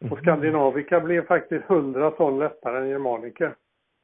Mhm. 0.00 0.10
på 0.10 0.16
Skandinavica 0.16 1.00
blev 1.00 1.26
faktiskt 1.26 1.64
100 1.70 2.10
ton 2.10 2.38
lättare 2.38 2.78
än 2.78 2.88
Germanica. 2.88 3.52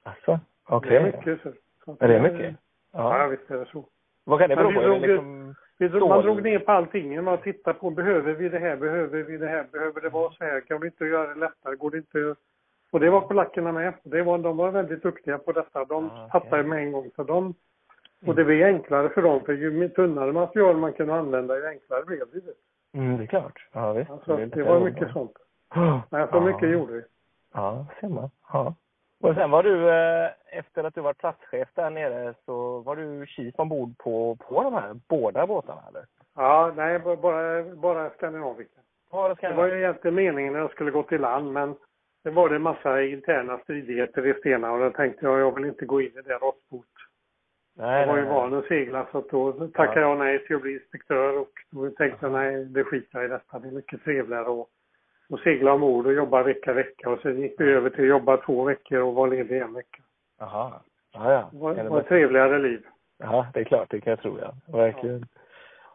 Asså. 0.02 0.38
Okej. 0.68 0.90
Det 0.90 0.96
är 0.98 1.04
mycket. 1.04 1.54
Så. 1.84 1.96
Är 2.00 2.08
det 2.08 2.20
mycket? 2.32 2.56
Ja, 2.92 3.18
Ja. 3.22 3.26
visst 3.28 3.50
är 3.50 3.58
det 3.58 3.66
så. 3.66 3.84
Vad 4.24 4.40
kan 4.40 4.48
det 4.48 4.56
Men 4.56 4.64
bero 4.64 4.74
på? 4.74 4.80
Det 4.80 4.86
drog 4.88 5.00
liksom... 5.00 5.54
Vi 5.80 5.88
drog, 5.88 6.08
man 6.08 6.22
drog 6.22 6.42
ner 6.42 6.58
på 6.58 6.72
allting. 6.72 7.24
Man 7.24 7.38
tittade 7.38 7.78
på, 7.78 7.90
behöver 7.90 8.32
vi 8.32 8.48
det 8.48 8.58
här, 8.58 8.76
behöver 8.76 9.22
vi 9.22 9.36
det 9.36 9.46
här, 9.46 9.66
behöver 9.72 10.00
det 10.00 10.08
vara 10.08 10.32
så 10.32 10.44
här, 10.44 10.60
kan 10.60 10.80
vi 10.80 10.86
inte 10.86 11.04
göra 11.04 11.34
det 11.34 11.40
lättare, 11.40 11.76
går 11.76 11.90
det 11.90 11.96
inte 11.96 12.34
Och 12.90 13.00
det 13.00 13.10
var 13.10 13.20
polackerna 13.20 13.72
med. 13.72 13.92
Det 14.02 14.22
var, 14.22 14.38
de 14.38 14.56
var 14.56 14.70
väldigt 14.70 15.02
duktiga 15.02 15.38
på 15.38 15.52
detta. 15.52 15.84
De 15.84 16.04
Ah, 16.10 16.26
okej. 16.26 16.30
fattade 16.32 16.62
med 16.62 16.78
en 16.78 16.92
gång. 16.92 17.10
Så 17.16 17.22
de, 17.22 17.54
och 18.26 18.34
det 18.34 18.44
blev 18.44 18.66
enklare 18.66 19.08
för 19.08 19.22
dem, 19.22 19.40
för 19.44 19.52
ju 19.52 19.88
tunnare 19.88 20.32
material 20.32 20.76
man 20.76 20.92
kunde 20.92 21.14
använda, 21.14 21.56
ju 21.58 21.66
enklare 21.66 22.04
blev 22.04 22.18
det. 22.32 22.98
Mm, 22.98 23.16
det 23.16 23.22
är 23.22 23.26
klart. 23.26 23.68
Ja, 23.72 23.92
visst. 23.92 24.10
Alltså, 24.10 24.32
är 24.32 24.46
det 24.46 24.62
var 24.62 24.80
mycket 24.80 25.12
sånt. 25.12 25.32
Nej, 26.10 26.26
så 26.30 26.36
Ja. 26.36 26.40
mycket 26.40 26.70
gjorde 26.70 26.92
vi. 26.92 27.02
Ja, 27.54 27.86
ser 28.00 28.08
man. 28.08 28.30
Ja. 28.52 28.74
Och 29.20 29.34
sen 29.34 29.50
var 29.50 29.62
du, 29.62 29.90
eh, 29.90 30.30
efter 30.58 30.84
att 30.84 30.94
du 30.94 31.00
var 31.00 31.12
platschef 31.12 31.68
där 31.74 31.90
nere, 31.90 32.34
så 32.44 32.78
var 32.78 32.96
du 32.96 33.26
chief 33.26 33.54
ombord 33.58 33.98
på, 33.98 34.36
på 34.36 34.62
de 34.62 34.74
här 34.74 34.96
båda 35.08 35.46
båtarna, 35.46 35.82
eller? 35.88 36.04
Ja, 36.36 36.72
nej, 36.76 36.98
bara, 36.98 37.62
bara 37.62 38.10
Skandinavica. 38.10 38.80
Ja, 39.10 39.36
det 39.40 39.52
var 39.52 39.66
ju 39.66 39.78
egentligen 39.78 40.14
meningen 40.14 40.52
när 40.52 40.60
jag 40.60 40.70
skulle 40.70 40.90
gå 40.90 41.02
till 41.02 41.20
land, 41.20 41.52
men 41.52 41.74
det 42.24 42.30
var 42.30 42.48
det 42.48 42.56
en 42.56 42.62
massa 42.62 43.02
interna 43.02 43.58
stridigheter 43.58 44.26
i 44.26 44.34
Stena 44.40 44.72
och 44.72 44.78
då 44.80 44.90
tänkte 44.90 45.26
jag, 45.26 45.40
jag 45.40 45.54
vill 45.54 45.64
inte 45.64 45.86
gå 45.86 46.00
in 46.00 46.18
i 46.18 46.22
det 46.24 46.34
råttbot. 46.34 46.86
Jag 47.76 48.06
var 48.06 48.16
ju 48.16 48.24
van 48.24 48.54
att 48.54 48.64
segla 48.64 49.06
så 49.12 49.18
att 49.18 49.28
då 49.28 49.52
tackade 49.52 50.00
jag 50.00 50.18
nej 50.18 50.46
till 50.46 50.56
att 50.56 50.62
bli 50.62 50.72
inspektör 50.72 51.38
och 51.38 51.52
då 51.70 51.90
tänkte 51.90 52.26
jag 52.26 52.32
nej, 52.32 52.64
det 52.64 52.84
skiter 52.84 53.18
jag 53.18 53.24
i 53.24 53.28
detta. 53.28 53.58
Det 53.58 53.68
är 53.68 53.72
mycket 53.72 54.04
trevligare 54.04 54.60
att, 54.60 54.68
att 55.32 55.40
segla 55.40 55.72
ombord 55.72 56.06
och 56.06 56.12
jobba 56.12 56.42
vecka 56.42 56.72
vecka 56.72 57.10
och 57.10 57.20
sen 57.20 57.40
gick 57.40 57.54
vi 57.60 57.72
över 57.72 57.90
till 57.90 58.00
att 58.04 58.08
jobba 58.08 58.36
två 58.36 58.64
veckor 58.64 59.00
och 59.00 59.14
vara 59.14 59.30
ledig 59.30 59.60
en 59.60 59.74
vecka. 59.74 60.02
Jaha. 60.38 60.72
Ja, 61.12 61.32
ja. 61.32 61.48
Det 61.52 61.58
var, 61.58 61.74
det 61.74 61.82
det 61.82 61.98
ett 61.98 62.08
trevligare 62.08 62.58
liv. 62.58 62.86
Ja, 63.18 63.46
det 63.54 63.60
är 63.60 63.64
klart. 63.64 63.90
Det 63.90 64.00
kan 64.00 64.10
jag 64.10 64.20
tro, 64.20 64.38
ja. 64.40 64.52
Verkligen. 64.78 65.26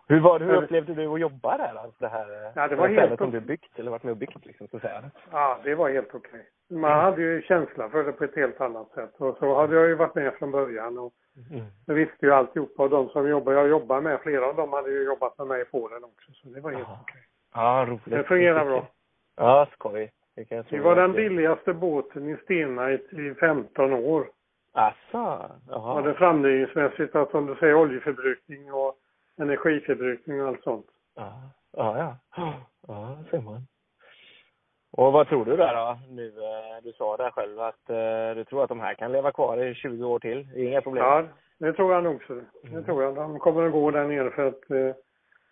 Hur, 0.07 0.19
var, 0.19 0.39
det- 0.39 0.45
hur 0.45 0.53
upplevde 0.63 0.93
du 0.93 1.07
att 1.07 1.19
jobba 1.19 1.57
där? 1.57 1.73
Alltså 1.75 1.95
det 1.99 2.07
här 2.07 2.45
eh, 2.45 2.51
Ja, 2.55 2.67
det 2.67 2.75
var 2.75 2.88
här 2.88 2.95
helt 3.07 3.17
som 3.17 3.31
du 3.31 3.39
byggt, 3.39 3.79
eller 3.79 3.91
varit 3.91 4.03
med 4.03 4.11
och 4.11 4.17
byggt 4.17 4.45
liksom, 4.45 4.67
så 4.67 4.75
att 4.77 4.81
säga. 4.84 5.03
Ja, 5.31 5.59
det 5.63 5.75
var 5.75 5.89
helt 5.89 6.15
okej. 6.15 6.45
Man 6.69 6.91
hade 6.99 7.21
ju 7.21 7.41
känsla 7.41 7.89
för 7.89 8.03
det 8.03 8.11
på 8.11 8.23
ett 8.23 8.36
helt 8.36 8.61
annat 8.61 8.91
sätt. 8.91 9.13
Och 9.17 9.38
så 9.38 9.55
hade 9.55 9.75
jag 9.75 9.88
ju 9.88 9.95
varit 9.95 10.15
med 10.15 10.34
från 10.34 10.51
början 10.51 10.97
och 10.97 11.13
Mm. 11.51 11.65
jag 11.86 11.95
visste 11.95 12.25
ju 12.25 12.34
alltihopa. 12.34 12.84
Och 12.84 12.89
de 12.89 13.09
som 13.09 13.27
jobbar, 13.29 13.53
jag 13.53 13.67
jobbar 13.67 14.01
med, 14.01 14.19
flera 14.19 14.45
av 14.45 14.55
dem 14.55 14.73
hade 14.73 14.89
ju 14.91 15.03
jobbat 15.05 15.38
med 15.38 15.47
mig 15.47 15.61
i 15.61 15.65
Polen 15.65 16.03
också. 16.03 16.31
Så 16.34 16.47
det 16.49 16.61
var 16.61 16.71
helt 16.71 16.88
okej. 17.01 17.21
Ja, 17.53 17.86
roligt. 17.89 18.01
Det 18.05 18.23
fungerar 18.23 18.65
bra. 18.65 18.88
Ja, 19.36 19.67
skoj. 19.73 20.11
Det. 20.36 20.71
Vi 20.71 20.79
var 20.79 20.95
den 20.95 21.11
billigaste 21.13 21.73
båten 21.73 22.29
i 22.29 22.38
Stenite 22.38 23.15
i 23.15 23.36
15 23.39 23.93
år. 23.93 24.27
Asså? 24.73 24.95
Jaha. 25.11 25.49
Ja, 25.67 26.01
det 26.01 26.13
framdrivningsmässigt, 26.13 27.15
att 27.15 27.34
om 27.36 27.45
du 27.45 27.55
säger 27.55 27.75
oljeförbrukning 27.75 28.73
och 28.73 28.95
energiförbrukning 29.38 30.41
och 30.41 30.47
allt 30.47 30.63
sånt. 30.63 30.86
Ja, 31.15 31.34
ja. 31.71 32.17
Ja, 32.38 32.53
ja 32.88 33.17
ser 33.31 33.41
man. 33.41 33.61
Och 34.91 35.13
vad 35.13 35.27
tror 35.27 35.45
du 35.45 35.57
där 35.57 35.75
då? 35.75 35.99
Nu, 36.09 36.27
eh, 36.27 36.84
du 36.84 36.93
sa 36.93 37.17
där 37.17 37.31
själv 37.31 37.59
att 37.59 37.89
eh, 37.89 38.36
du 38.36 38.43
tror 38.43 38.63
att 38.63 38.69
de 38.69 38.79
här 38.79 38.93
kan 38.93 39.11
leva 39.11 39.31
kvar 39.31 39.57
i 39.63 39.75
20 39.75 40.05
år 40.05 40.19
till. 40.19 40.47
Det 40.53 40.59
är 40.59 40.67
inga 40.67 40.81
problem. 40.81 41.03
Ja, 41.05 41.23
det 41.57 41.73
tror 41.73 41.93
jag 41.93 42.03
nog. 42.03 42.23
Så. 42.23 42.34
Det 42.34 42.67
Mm. 42.69 42.84
tror 42.84 43.03
jag. 43.03 43.15
De 43.15 43.39
kommer 43.39 43.65
att 43.65 43.71
gå 43.71 43.91
där 43.91 44.07
nere 44.07 44.31
för 44.31 44.47
att 44.47 44.71
eh, 44.71 44.95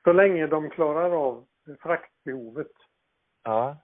så 0.04 0.14
länge 0.14 0.48
de 0.48 0.70
klarar 0.70 1.12
av 1.28 1.46
fraktbehovet. 1.80 2.72
Ja. 3.44 3.78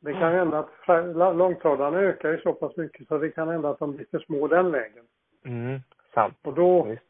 Det 0.00 0.12
kan 0.12 0.32
hända 0.32 0.58
att 0.58 1.36
långtradarna 1.36 1.98
ökar 1.98 2.30
ju 2.30 2.40
så 2.40 2.52
pass 2.52 2.76
mycket 2.76 3.08
så 3.08 3.18
det 3.18 3.30
kan 3.30 3.48
hända 3.48 3.70
att 3.70 3.78
de 3.78 3.96
blir 3.96 4.06
för 4.10 4.18
små 4.18 4.48
den 4.48 4.70
vägen. 4.72 5.04
Mm. 5.44 5.80
Sant. 6.14 6.36
Och 6.42 6.54
då, 6.54 6.82
Visst. 6.82 7.02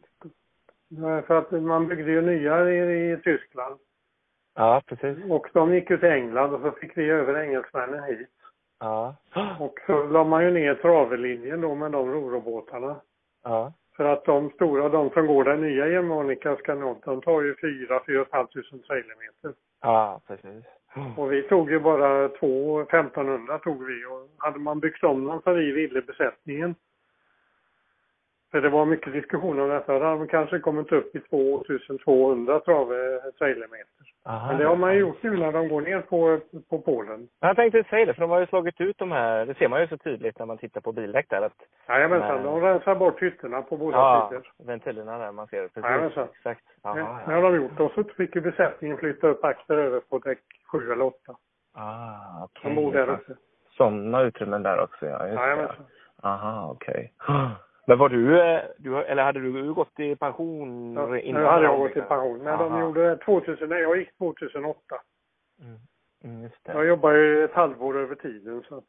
för 1.26 1.38
att 1.38 1.51
man 1.51 1.88
byggde 1.88 2.11
ju 2.12 2.20
nya 2.20 2.70
i, 2.70 3.12
i 3.12 3.16
Tyskland 3.24 3.78
Ja, 4.55 4.82
precis. 4.86 5.18
och 5.30 5.47
de 5.53 5.74
gick 5.74 5.90
ju 5.90 5.99
till 5.99 6.09
England 6.09 6.55
och 6.55 6.61
så 6.61 6.70
fick 6.70 6.97
vi 6.99 7.11
över 7.11 7.40
engelsmännen 7.42 8.05
hit. 8.05 8.30
Ja. 8.80 9.16
Och 9.61 9.78
så 9.86 10.03
la 10.07 10.24
man 10.24 10.44
ju 10.44 10.51
ner 10.51 10.74
travelinjen 10.74 11.61
då 11.61 11.74
med 11.74 11.92
de 11.92 12.12
rorobåtarna. 12.12 12.97
Ja. 13.44 13.72
För 13.97 14.05
att 14.05 14.24
de 14.24 14.51
stora, 14.51 14.88
de 14.88 15.11
som 15.11 15.26
går 15.26 15.44
den 15.44 15.61
nya 15.61 15.88
Germanica 15.88 16.57
Scanot, 16.57 17.03
de 17.05 17.20
tar 17.22 17.42
ju 17.42 17.55
4 17.57 18.01
4 18.07 18.24
500 18.24 18.49
trailermeter. 18.86 19.53
Ja, 19.80 20.20
precis. 20.26 20.64
Och 21.16 21.32
vi 21.32 21.42
tog 21.42 21.70
ju 21.70 21.80
bara 21.80 22.28
två, 22.28 22.80
1500 22.80 23.59
tog 23.59 23.86
vi 23.86 24.05
och 24.05 24.28
hade 24.38 24.59
man 24.59 24.80
byggt 24.80 25.05
om 25.05 25.24
dem 25.24 25.40
som 25.42 25.55
vi 25.55 25.72
ville 25.72 26.03
besättningen. 26.03 26.74
För 28.57 28.61
det 28.61 28.68
var 28.68 28.84
mycket 28.84 29.12
diskussion 29.12 29.61
om 29.61 29.68
detta. 29.68 29.92
Man 29.98 30.28
kanske 30.28 30.59
kommit 30.59 30.92
upp 30.92 31.16
i 31.16 31.20
2200 31.20 32.61
trave 32.61 33.20
trailermeter. 33.38 34.04
Aha. 34.24 34.48
Men 34.48 34.59
det 34.59 34.64
har 34.64 34.76
man 34.76 34.94
ju 34.94 35.00
gjort 35.00 35.22
nu 35.22 35.36
när 35.36 35.52
de 35.52 35.68
går 35.68 35.80
ner 35.80 36.00
på, 36.00 36.40
på 36.70 36.78
Polen. 36.78 37.28
Jag 37.40 37.57
tänkte 37.57 37.84
säga 37.90 38.07
det, 38.07 38.14
för 38.14 38.20
de 38.20 38.30
har 38.30 38.40
ju 38.40 38.46
slagit 38.46 38.80
ut 38.80 38.98
de 38.98 39.12
här, 39.12 39.46
det 39.46 39.54
ser 39.54 39.68
man 39.68 39.80
ju 39.80 39.88
så 39.88 39.96
tydligt 39.96 40.38
när 40.38 40.46
man 40.46 40.59
tittar 40.59 40.80
på 40.80 40.92
bildäck 40.92 41.26
där 41.30 41.42
att 41.42 41.52
Jajamensan, 41.88 42.36
Nej. 42.36 42.44
de 42.44 42.61
rensar 42.61 42.94
bort 42.94 43.22
hytterna 43.22 43.62
på 43.62 43.76
båda 43.76 43.96
ja, 43.96 44.28
sidor. 44.30 44.52
ventilerna 44.66 45.18
där 45.18 45.32
man 45.32 45.46
ser 45.46 45.62
det. 45.62 45.68
Precis. 45.68 45.84
Jajamensan. 45.84 46.28
Exakt. 46.32 46.64
Ja, 46.82 46.90
Aha, 46.90 47.20
det 47.26 47.32
ja. 47.32 47.40
har 47.40 47.42
de 47.42 47.57
gjort. 47.57 47.80
Och 47.80 47.92
så 47.94 48.04
fick 48.04 48.34
ju 48.34 48.40
besättningen 48.40 48.96
flytta 48.96 49.26
upp 49.26 49.44
axlar 49.44 49.76
över 49.76 50.00
på 50.00 50.18
däck 50.18 50.38
7 50.72 50.92
eller 50.92 51.04
8. 51.04 51.16
Ah, 51.74 52.44
okej. 52.44 52.74
De 52.74 52.74
bor 52.74 52.92
där 52.92 53.09
uppe. 53.09 53.32
Sådana 53.76 54.22
utrymmen 54.22 54.62
där 54.62 54.80
också, 54.80 55.07
ja. 55.07 55.18
Det. 55.18 55.32
Jajamensan. 55.32 55.84
Aha, 56.22 56.70
okej. 56.70 57.12
Men 57.89 57.99
var 57.99 58.09
du, 58.09 58.41
eh, 58.41 58.61
du, 58.78 58.97
eller 59.05 59.22
hade 59.24 59.41
du 59.41 59.74
gått 59.74 60.01
i 60.01 60.16
pension 60.16 60.95
Ja, 60.95 61.18
innan? 61.18 61.45
hade 61.45 61.64
jag 61.64 61.78
gått 61.78 61.91
i 61.91 61.95
byggde? 61.95 62.09
pension. 62.09 62.39
Men 62.39 62.59
de 62.59 62.80
gjorde 62.80 63.09
det 63.09 63.16
2000, 63.16 63.68
nej 63.68 63.82
jag 63.82 63.97
gick 63.99 64.18
2008. 64.18 64.78
Mm. 65.61 65.76
Mm. 66.24 66.51
Jag 66.64 66.87
jobbade 66.87 67.18
ju 67.18 67.45
ett 67.45 67.53
halvår 67.53 67.97
över 67.99 68.14
tiden 68.14 68.62
så 68.68 68.76
att 68.76 68.84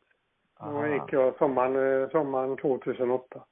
då 0.74 0.88
gick 0.88 1.14
jag 1.14 1.36
sommaren, 1.38 2.02
eh, 2.04 2.10
sommaren 2.10 2.58
2008. 2.58 3.43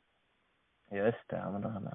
Just 0.91 1.27
det, 1.29 1.35
ja, 1.43 1.51
men 1.51 1.61
då 1.61 1.67
jag- 1.69 1.91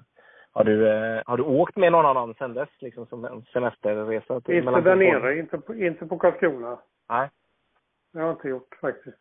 Har 0.52 0.64
du, 0.64 0.88
eh, 0.88 1.22
har 1.26 1.36
du 1.36 1.42
åkt 1.42 1.76
med 1.76 1.92
någon 1.92 2.06
annan 2.06 2.34
sen 2.34 2.54
dess, 2.54 2.68
liksom 2.78 3.06
som 3.06 3.24
en 3.24 3.42
semesterresa? 3.42 4.40
till- 4.40 4.54
Inte 4.54 4.80
där 4.80 4.96
nere, 4.96 5.38
inte 5.38 5.58
på, 5.58 5.74
inte 5.74 6.06
på 6.06 6.18
Karlskrona. 6.18 6.78
Nej. 7.08 7.28
Det 8.12 8.18
har 8.18 8.26
jag 8.26 8.34
inte 8.36 8.48
gjort 8.48 8.74
faktiskt. 8.80 9.18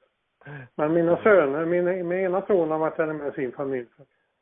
Men 0.75 0.93
mina 0.93 1.17
söner, 1.17 1.65
min, 1.65 2.07
min 2.07 2.19
ena 2.19 2.41
son 2.45 2.71
har 2.71 2.77
varit 2.77 2.97
där 2.97 3.13
med 3.13 3.33
sin 3.33 3.51
familj. 3.51 3.87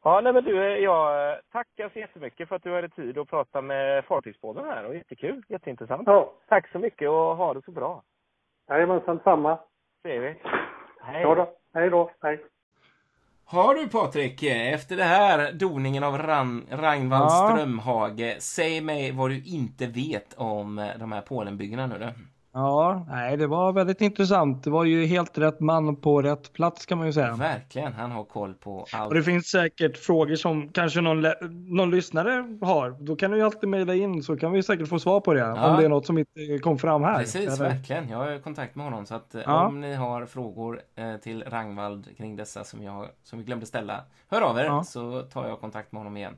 Ja, 0.03 0.21
nej 0.21 0.33
men 0.33 0.43
du, 0.43 0.57
eh, 0.57 0.83
jag 0.83 1.29
eh, 1.31 1.35
tackar 1.51 1.89
så 1.93 1.99
jättemycket 1.99 2.49
för 2.49 2.55
att 2.55 2.63
du 2.63 2.75
hade 2.75 2.89
tid 2.89 3.17
att 3.17 3.29
prata 3.29 3.61
med 3.61 4.05
Fartygspodden 4.05 4.65
här. 4.65 4.85
Och 4.85 4.95
jättekul, 4.95 5.43
jätteintressant. 5.49 6.03
Ja, 6.05 6.33
Tack 6.47 6.71
så 6.71 6.79
mycket 6.79 7.09
och 7.09 7.15
ha 7.37 7.53
det 7.53 7.61
så 7.65 7.71
bra. 7.71 8.03
jajamensan 8.69 9.19
samma. 9.23 9.59
Ser 10.03 10.19
vi. 10.19 10.35
Hej. 11.01 11.21
Ja 11.21 11.35
då, 11.35 11.53
hej 11.73 11.89
då, 11.89 12.11
hej. 12.21 12.45
Har 13.45 13.75
du 13.75 13.87
Patrik, 13.89 14.43
efter 14.43 14.95
det 14.97 15.03
här 15.03 15.51
doningen 15.51 16.03
av 16.03 16.17
Ran, 16.17 16.65
Ragnvald 16.71 17.23
Ja. 17.31 17.49
Strömhage, 17.53 18.35
säg 18.41 18.81
mig 18.81 19.11
vad 19.11 19.29
du 19.29 19.43
inte 19.45 19.87
vet 19.87 20.33
om 20.37 20.79
eh, 20.79 20.97
de 20.99 21.11
här 21.11 21.21
Polenbyggena 21.21 21.87
nu 21.87 21.95
då. 21.99 22.07
Ja, 22.59 23.05
nej, 23.09 23.37
det 23.37 23.47
var 23.47 23.71
väldigt 23.73 24.01
intressant. 24.01 24.63
Det 24.63 24.69
var 24.69 24.83
ju 24.83 25.05
helt 25.05 25.37
rätt 25.37 25.59
man 25.59 25.95
på 25.95 26.21
rätt 26.21 26.53
plats 26.53 26.85
kan 26.85 26.97
man 26.97 27.07
ju 27.07 27.13
säga. 27.13 27.33
Verkligen, 27.35 27.93
han 27.93 28.11
har 28.11 28.23
koll 28.23 28.53
på 28.53 28.85
allt. 28.93 29.07
Och 29.07 29.13
det 29.15 29.23
finns 29.23 29.45
säkert 29.47 29.97
frågor 29.97 30.35
som 30.35 30.69
kanske 30.69 31.01
någon, 31.01 31.25
någon 31.75 31.91
lyssnare 31.91 32.57
har. 32.61 32.89
Då 32.99 33.15
kan 33.15 33.31
du 33.31 33.37
ju 33.37 33.43
alltid 33.43 33.69
mejla 33.69 33.95
in 33.95 34.23
så 34.23 34.37
kan 34.37 34.51
vi 34.51 34.63
säkert 34.63 34.87
få 34.87 34.99
svar 34.99 35.19
på 35.19 35.33
det. 35.33 35.39
Ja. 35.39 35.69
Om 35.71 35.77
det 35.77 35.85
är 35.85 35.89
något 35.89 36.05
som 36.05 36.17
inte 36.17 36.59
kom 36.61 36.77
fram 36.77 37.03
här. 37.03 37.17
Precis, 37.19 37.59
Eller- 37.59 37.69
verkligen. 37.69 38.09
Jag 38.09 38.17
har 38.17 38.39
kontakt 38.39 38.75
med 38.75 38.85
honom 38.85 39.05
så 39.05 39.15
att 39.15 39.35
eh, 39.35 39.41
Ja. 39.45 39.67
om 39.67 39.81
ni 39.81 39.93
har 39.93 40.25
frågor 40.25 40.81
eh, 40.95 41.15
till 41.17 41.43
Ragnvald 41.47 42.17
kring 42.17 42.35
dessa 42.35 42.63
som, 42.63 42.83
jag, 42.83 43.05
som 43.23 43.39
vi 43.39 43.45
glömde 43.45 43.65
ställa, 43.65 44.01
hör 44.29 44.41
av 44.41 44.57
er 44.59 44.63
Ja. 44.65 44.83
så 44.83 45.21
tar 45.21 45.47
jag 45.47 45.59
kontakt 45.59 45.91
med 45.91 45.99
honom 45.99 46.17
igen. 46.17 46.33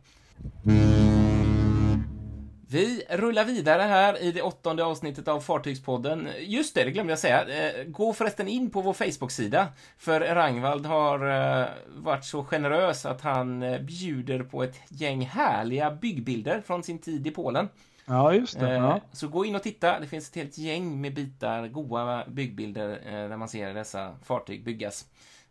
Vi 2.71 3.03
rullar 3.09 3.45
vidare 3.45 3.81
här 3.81 4.21
i 4.21 4.31
det 4.31 4.41
åttonde 4.41 4.83
avsnittet 4.83 5.27
av 5.27 5.39
Fartygspodden. 5.39 6.27
Just 6.39 6.75
det, 6.75 6.83
det 6.83 6.91
glömde 6.91 7.11
jag 7.11 7.19
säga. 7.19 7.69
Eh, 7.69 7.83
Gå 7.83 8.13
förresten 8.13 8.47
in 8.47 8.69
på 8.69 8.81
vår 8.81 8.93
Facebook-sida, 8.93 9.67
för 9.97 10.19
Ragnvald 10.19 10.85
har 10.85 11.29
eh, 11.61 11.67
varit 11.87 12.25
så 12.25 12.43
generös 12.43 13.05
att 13.05 13.21
han 13.21 13.63
eh, 13.63 13.81
bjuder 13.81 14.43
på 14.43 14.63
ett 14.63 14.75
gäng 14.89 15.25
härliga 15.25 15.91
byggbilder 15.91 16.61
från 16.61 16.83
sin 16.83 16.99
tid 16.99 17.27
i 17.27 17.31
Polen. 17.31 17.69
Ja, 18.05 18.33
just 18.33 18.59
det. 18.59 18.73
Ja. 18.73 18.99
Så 19.11 19.27
gå 19.27 19.45
in 19.45 19.55
och 19.55 19.63
titta. 19.63 19.99
Det 19.99 20.07
finns 20.07 20.29
ett 20.29 20.35
helt 20.35 20.57
gäng 20.57 21.01
med 21.01 21.13
bitar, 21.13 21.67
goa 21.67 22.23
byggbilder 22.27 22.87
där 23.29 23.37
man 23.37 23.49
ser 23.49 23.73
dessa 23.73 24.15
fartyg 24.23 24.63
byggas. 24.63 25.05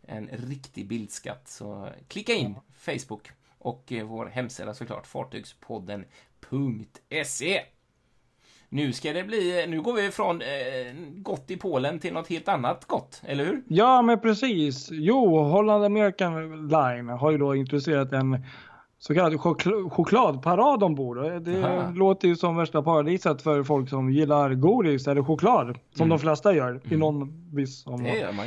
En 0.07 0.27
riktig 0.27 0.87
bildskatt. 0.87 1.47
Så 1.47 1.89
klicka 2.07 2.33
in 2.33 2.55
Facebook 2.77 3.31
och 3.57 3.93
vår 4.05 4.25
hemsida 4.25 4.73
såklart, 4.73 5.07
fartygspodden.se. 6.49 7.61
Nu 8.71 8.93
ska 8.93 9.13
det 9.13 9.23
bli, 9.23 9.65
nu 9.67 9.81
går 9.81 9.93
vi 9.93 10.11
från 10.11 10.41
eh, 10.41 10.47
gott 11.15 11.51
i 11.51 11.57
Polen 11.57 11.99
till 11.99 12.13
något 12.13 12.27
helt 12.27 12.47
annat 12.47 12.85
gott, 12.85 13.21
eller 13.25 13.45
hur? 13.45 13.63
ja, 13.67 14.01
men 14.01 14.19
precis. 14.19 14.87
Jo, 14.91 15.37
Holland 15.43 15.83
American 15.85 16.67
Line 16.67 17.09
har 17.09 17.31
ju 17.31 17.37
då 17.37 17.55
introducerat 17.55 18.11
en 18.13 18.43
så 18.99 19.13
kallad 19.13 19.33
chokl- 19.33 19.89
chokladparad 19.89 20.83
ombord. 20.83 21.41
Det 21.41 21.63
Aha. 21.63 21.91
låter 21.95 22.27
ju 22.27 22.35
som 22.35 22.55
värsta 22.57 22.81
paradiset 22.81 23.41
för 23.41 23.63
folk 23.63 23.89
som 23.89 24.09
gillar 24.11 24.53
godis 24.53 25.07
eller 25.07 25.23
choklad. 25.23 25.65
Som 25.95 26.03
Mm. 26.05 26.09
de 26.09 26.19
flesta 26.19 26.53
gör 26.55 26.75
i 26.83 26.87
Mm. 26.87 26.99
någon 26.99 27.49
viss 27.55 27.87
omgång. 27.87 28.03
Det 28.03 28.19
gör 28.19 28.31
man 28.33 28.45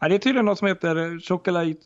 ja, 0.00 0.08
det 0.08 0.14
är 0.14 0.18
tydligen 0.18 0.44
något 0.46 0.58
som 0.58 0.68
heter 0.68 1.20
chocolate, 1.28 1.76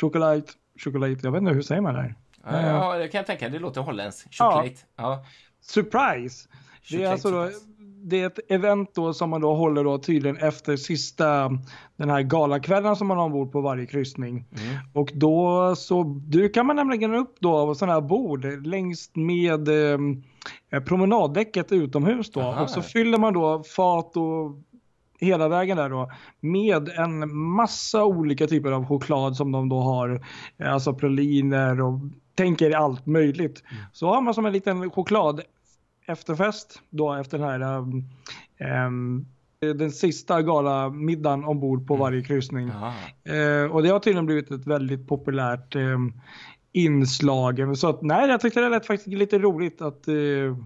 chocolate, 0.00 0.52
chocolate, 0.84 1.20
jag 1.22 1.32
vet 1.32 1.40
inte 1.42 1.54
hur 1.54 1.62
säger 1.62 1.80
man 1.82 1.94
det 1.94 2.00
här? 2.00 2.14
Ja, 2.50 2.92
ja, 2.94 2.98
det 2.98 3.08
kan 3.08 3.18
jag 3.18 3.26
tänka. 3.26 3.48
Det 3.48 3.58
låter 3.58 3.80
holländskt. 3.80 4.34
Choklad. 4.34 4.70
Ja. 4.96 5.24
Surprise! 5.60 6.48
Det 6.90 7.02
är 7.02 7.12
alltså 7.12 7.30
då, 7.30 7.50
det 8.04 8.20
är 8.20 8.26
ett 8.26 8.38
event 8.48 8.94
då 8.94 9.12
som 9.14 9.30
man 9.30 9.40
då 9.40 9.54
håller 9.54 9.84
då 9.84 9.98
tydligen 9.98 10.36
efter 10.36 10.76
sista 10.76 11.50
den 11.96 12.10
här 12.10 12.22
galakvällen 12.22 12.96
som 12.96 13.06
man 13.06 13.16
har 13.16 13.24
ombord 13.24 13.52
på 13.52 13.60
varje 13.60 13.86
kryssning. 13.86 14.30
Mm. 14.36 14.76
Och 14.92 15.10
då 15.14 15.74
så 15.76 16.02
dukar 16.02 16.62
man 16.62 16.76
nämligen 16.76 17.14
upp 17.14 17.36
då 17.40 17.74
sådana 17.74 17.92
här 17.92 18.00
bord 18.00 18.44
längst 18.66 19.16
med 19.16 19.68
eh, 19.68 20.80
promenaddäcket 20.86 21.72
utomhus 21.72 22.32
då. 22.32 22.40
Aha. 22.40 22.62
Och 22.62 22.70
så 22.70 22.82
fyller 22.82 23.18
man 23.18 23.32
då 23.32 23.62
fat 23.62 24.16
och 24.16 24.58
hela 25.20 25.48
vägen 25.48 25.76
där 25.76 25.88
då 25.88 26.10
med 26.40 26.88
en 26.88 27.36
massa 27.36 28.04
olika 28.04 28.46
typer 28.46 28.72
av 28.72 28.86
choklad 28.86 29.36
som 29.36 29.52
de 29.52 29.68
då 29.68 29.80
har, 29.80 30.24
eh, 30.58 30.72
alltså 30.72 30.94
praliner 30.94 31.80
och 31.80 32.00
tänker 32.36 32.70
allt 32.70 33.06
möjligt. 33.06 33.62
Så 33.92 34.08
har 34.08 34.20
man 34.20 34.34
som 34.34 34.46
en 34.46 34.52
liten 34.52 34.90
choklad 34.90 35.40
efterfest 36.06 36.82
då 36.90 37.14
efter 37.14 37.38
den 37.38 37.48
här 37.48 37.78
um, 37.78 38.04
um, 38.86 39.26
den 39.60 39.90
sista 39.90 40.42
galamiddagen 40.42 41.44
ombord 41.44 41.86
på 41.86 41.96
varje 41.96 42.22
kryssning. 42.22 42.68
Eh, 43.24 43.72
och 43.72 43.82
det 43.82 43.88
har 43.88 43.98
tydligen 43.98 44.26
blivit 44.26 44.50
ett 44.50 44.66
väldigt 44.66 45.08
populärt 45.08 45.76
eh, 45.76 45.98
inslag. 46.72 47.78
Så 47.78 47.88
att, 47.88 48.02
nej, 48.02 48.28
jag 48.28 48.40
tyckte 48.40 48.60
det 48.60 48.68
lät 48.68 48.86
faktiskt 48.86 49.16
lite 49.16 49.38
roligt 49.38 49.82
att 49.82 50.08
eh, 50.08 50.14
Jaha, 50.14 50.56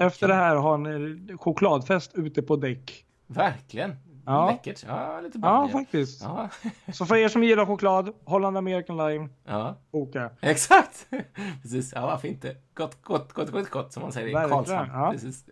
efter 0.00 0.26
okej. 0.26 0.28
det 0.28 0.34
här 0.34 0.56
ha 0.56 0.74
en 0.74 0.86
eh, 1.30 1.36
chokladfest 1.36 2.14
ute 2.14 2.42
på 2.42 2.56
däck. 2.56 3.04
Verkligen. 3.26 3.96
Ja. 4.26 4.50
Läckert. 4.50 4.84
Ja, 4.88 5.20
lite 5.20 5.38
Ja, 5.42 5.68
faktiskt. 5.72 6.22
Ja. 6.22 6.48
Så 6.92 7.06
för 7.06 7.16
er 7.16 7.28
som 7.28 7.44
gillar 7.44 7.66
choklad, 7.66 8.12
Holland 8.24 8.56
American 8.58 8.96
Lime, 8.96 9.28
ja. 9.44 9.76
boka. 9.92 10.30
Exakt! 10.40 11.06
Precis. 11.62 11.92
Ja, 11.94 12.06
varför 12.06 12.28
inte? 12.28 12.56
Gott, 12.74 13.02
gott, 13.02 13.32
gott, 13.32 13.50
gott, 13.50 13.70
gott, 13.70 13.92
som 13.92 14.02
man 14.02 14.12
säger 14.12 14.28
i 14.28 14.32
Karlshamn. 14.50 14.90
ja. 14.92 15.10
Precis. 15.12 15.44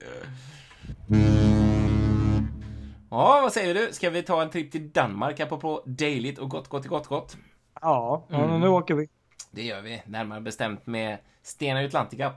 Ja, 3.11 3.41
vad 3.43 3.53
säger 3.53 3.75
du? 3.75 3.89
Ska 3.93 4.11
vi 4.11 4.23
ta 4.23 4.43
en 4.43 4.51
tripp 4.51 4.73
till 4.73 4.91
Danmark 4.93 5.41
apropå 5.41 5.83
dejligt 5.87 6.39
och 6.39 6.51
gott, 6.51 6.69
gott, 6.69 6.87
gott, 6.87 7.07
gott? 7.07 7.37
Ja, 7.81 8.25
ja 8.29 8.45
Mm. 8.45 8.61
nu 8.61 8.69
åker 8.69 8.95
vi. 8.95 9.09
Det 9.51 9.63
gör 9.63 9.81
vi, 9.83 10.03
närmare 10.07 10.41
bestämt 10.41 10.87
med 10.87 11.19
Stena 11.43 11.81
Atlantica. 11.81 12.33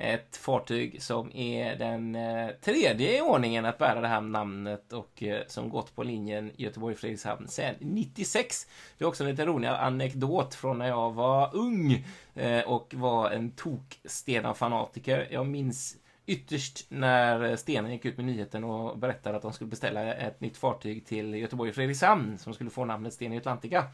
Ett 0.00 0.36
fartyg 0.36 1.02
som 1.02 1.36
är 1.36 1.76
den 1.76 2.14
eh, 2.14 2.48
tredje 2.60 3.18
i 3.18 3.20
ordningen 3.20 3.64
att 3.64 3.78
bära 3.78 4.00
det 4.00 4.08
här 4.08 4.20
namnet 4.20 4.92
och 4.92 5.22
eh, 5.22 5.42
som 5.46 5.70
gått 5.70 5.94
på 5.96 6.02
linjen 6.02 6.50
Göteborg-Fredrikshamn 6.56 7.48
sedan 7.48 7.74
96. 7.80 8.66
Det 8.98 9.04
är 9.04 9.08
också 9.08 9.24
en 9.24 9.30
liten 9.30 9.46
rolig 9.46 9.68
anekdot 9.68 10.54
från 10.54 10.78
när 10.78 10.88
jag 10.88 11.12
var 11.12 11.56
ung 11.56 12.04
eh, 12.34 12.60
och 12.60 12.94
var 12.96 13.30
en 13.30 13.50
tok 13.50 14.00
Stena-fanatiker. 14.04 15.28
Jag 15.30 15.46
minns 15.46 15.96
ytterst 16.26 16.86
när 16.88 17.56
Stena 17.56 17.92
gick 17.92 18.04
ut 18.04 18.16
med 18.16 18.26
nyheten 18.26 18.64
och 18.64 18.98
berättade 18.98 19.36
att 19.36 19.42
de 19.42 19.52
skulle 19.52 19.70
beställa 19.70 20.14
ett 20.14 20.40
nytt 20.40 20.56
fartyg 20.56 21.06
till 21.06 21.34
Göteborg-Fredrikshamn 21.34 22.38
som 22.38 22.54
skulle 22.54 22.70
få 22.70 22.84
namnet 22.84 23.14
Stena 23.14 23.36
Atlantica. 23.36 23.84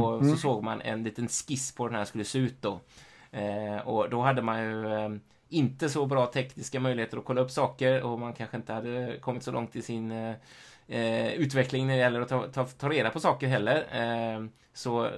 Och 0.00 0.26
så 0.26 0.36
såg 0.36 0.62
man 0.64 0.80
en 0.80 1.04
liten 1.04 1.28
skiss 1.28 1.74
på 1.74 1.82
hur 1.82 1.90
den 1.90 1.98
här 1.98 2.04
skulle 2.04 2.24
se 2.24 2.38
ut 2.38 2.62
då. 2.62 2.80
Eh, 3.32 3.88
och 3.88 4.10
då 4.10 4.20
hade 4.20 4.42
man 4.42 4.62
ju 4.62 4.92
eh, 4.92 5.08
inte 5.48 5.88
så 5.88 6.06
bra 6.06 6.26
tekniska 6.26 6.80
möjligheter 6.80 7.18
att 7.18 7.24
kolla 7.24 7.40
upp 7.40 7.50
saker 7.50 8.02
och 8.02 8.18
man 8.18 8.32
kanske 8.32 8.56
inte 8.56 8.72
hade 8.72 9.18
kommit 9.20 9.42
så 9.42 9.52
långt 9.52 9.76
i 9.76 9.82
sin 9.82 10.12
eh, 10.12 10.34
eh, 10.88 11.32
utveckling 11.32 11.86
när 11.86 11.94
det 11.94 12.00
gäller 12.00 12.20
att 12.20 12.28
ta, 12.28 12.46
ta, 12.46 12.64
ta 12.64 12.88
reda 12.88 13.10
på 13.10 13.20
saker 13.20 13.46
heller. 13.48 13.76
Eh, 13.92 14.44
så 14.72 15.10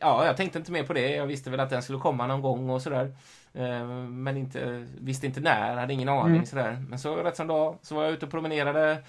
ja, 0.00 0.26
jag 0.26 0.36
tänkte 0.36 0.58
inte 0.58 0.72
mer 0.72 0.82
på 0.84 0.92
det. 0.92 1.10
Jag 1.16 1.26
visste 1.26 1.50
väl 1.50 1.60
att 1.60 1.70
den 1.70 1.82
skulle 1.82 1.98
komma 1.98 2.26
någon 2.26 2.42
gång 2.42 2.70
och 2.70 2.82
sådär. 2.82 3.16
Eh, 3.54 3.86
Men 4.06 4.36
inte, 4.36 4.86
visste 5.00 5.26
inte 5.26 5.40
när, 5.40 5.76
hade 5.76 5.92
ingen 5.94 6.08
aning 6.08 6.46
sådär. 6.46 6.84
Men 6.88 6.98
så 6.98 7.16
rätt 7.16 7.36
som 7.36 7.46
dag 7.46 7.78
så 7.82 7.94
var 7.94 8.04
jag 8.04 8.12
ute 8.12 8.26
och 8.26 8.32
promenerade 8.32 9.02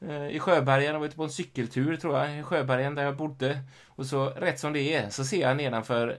eh, 0.00 0.28
i 0.28 0.38
Sjöbergen 0.40 0.94
och 0.94 1.00
var 1.00 1.06
ute 1.06 1.16
på 1.16 1.24
en 1.24 1.30
cykeltur 1.30 1.96
tror 1.96 2.18
jag, 2.18 2.38
i 2.38 2.42
Sjöbergen 2.42 2.94
där 2.94 3.02
jag 3.04 3.16
bodde. 3.16 3.58
Och 3.88 4.06
så 4.06 4.26
rätt 4.30 4.60
som 4.60 4.72
det 4.72 4.94
är 4.94 5.10
så 5.10 5.24
ser 5.24 5.40
jag 5.40 5.56
nedanför 5.56 6.18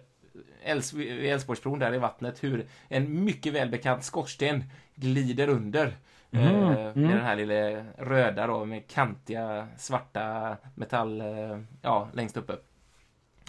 Vid 0.94 1.26
Älvsborgsbron 1.32 1.80
där 1.80 1.94
i 1.94 1.98
vattnet 1.98 2.44
hur 2.44 2.68
en 2.88 3.24
mycket 3.24 3.54
välbekant 3.54 4.04
skorsten 4.04 4.64
glider 4.96 5.48
under. 5.50 5.98
Eh, 6.32 6.40
med 6.42 6.94
den 6.96 7.22
här 7.22 7.36
lilla 7.36 7.54
röda 7.98 8.48
då 8.48 8.66
med 8.66 8.88
kantiga 8.88 9.68
svarta 9.78 10.58
metall, 10.76 11.22
eh, 11.22 11.60
ja, 11.82 12.08
längst 12.14 12.38
uppe. 12.38 12.54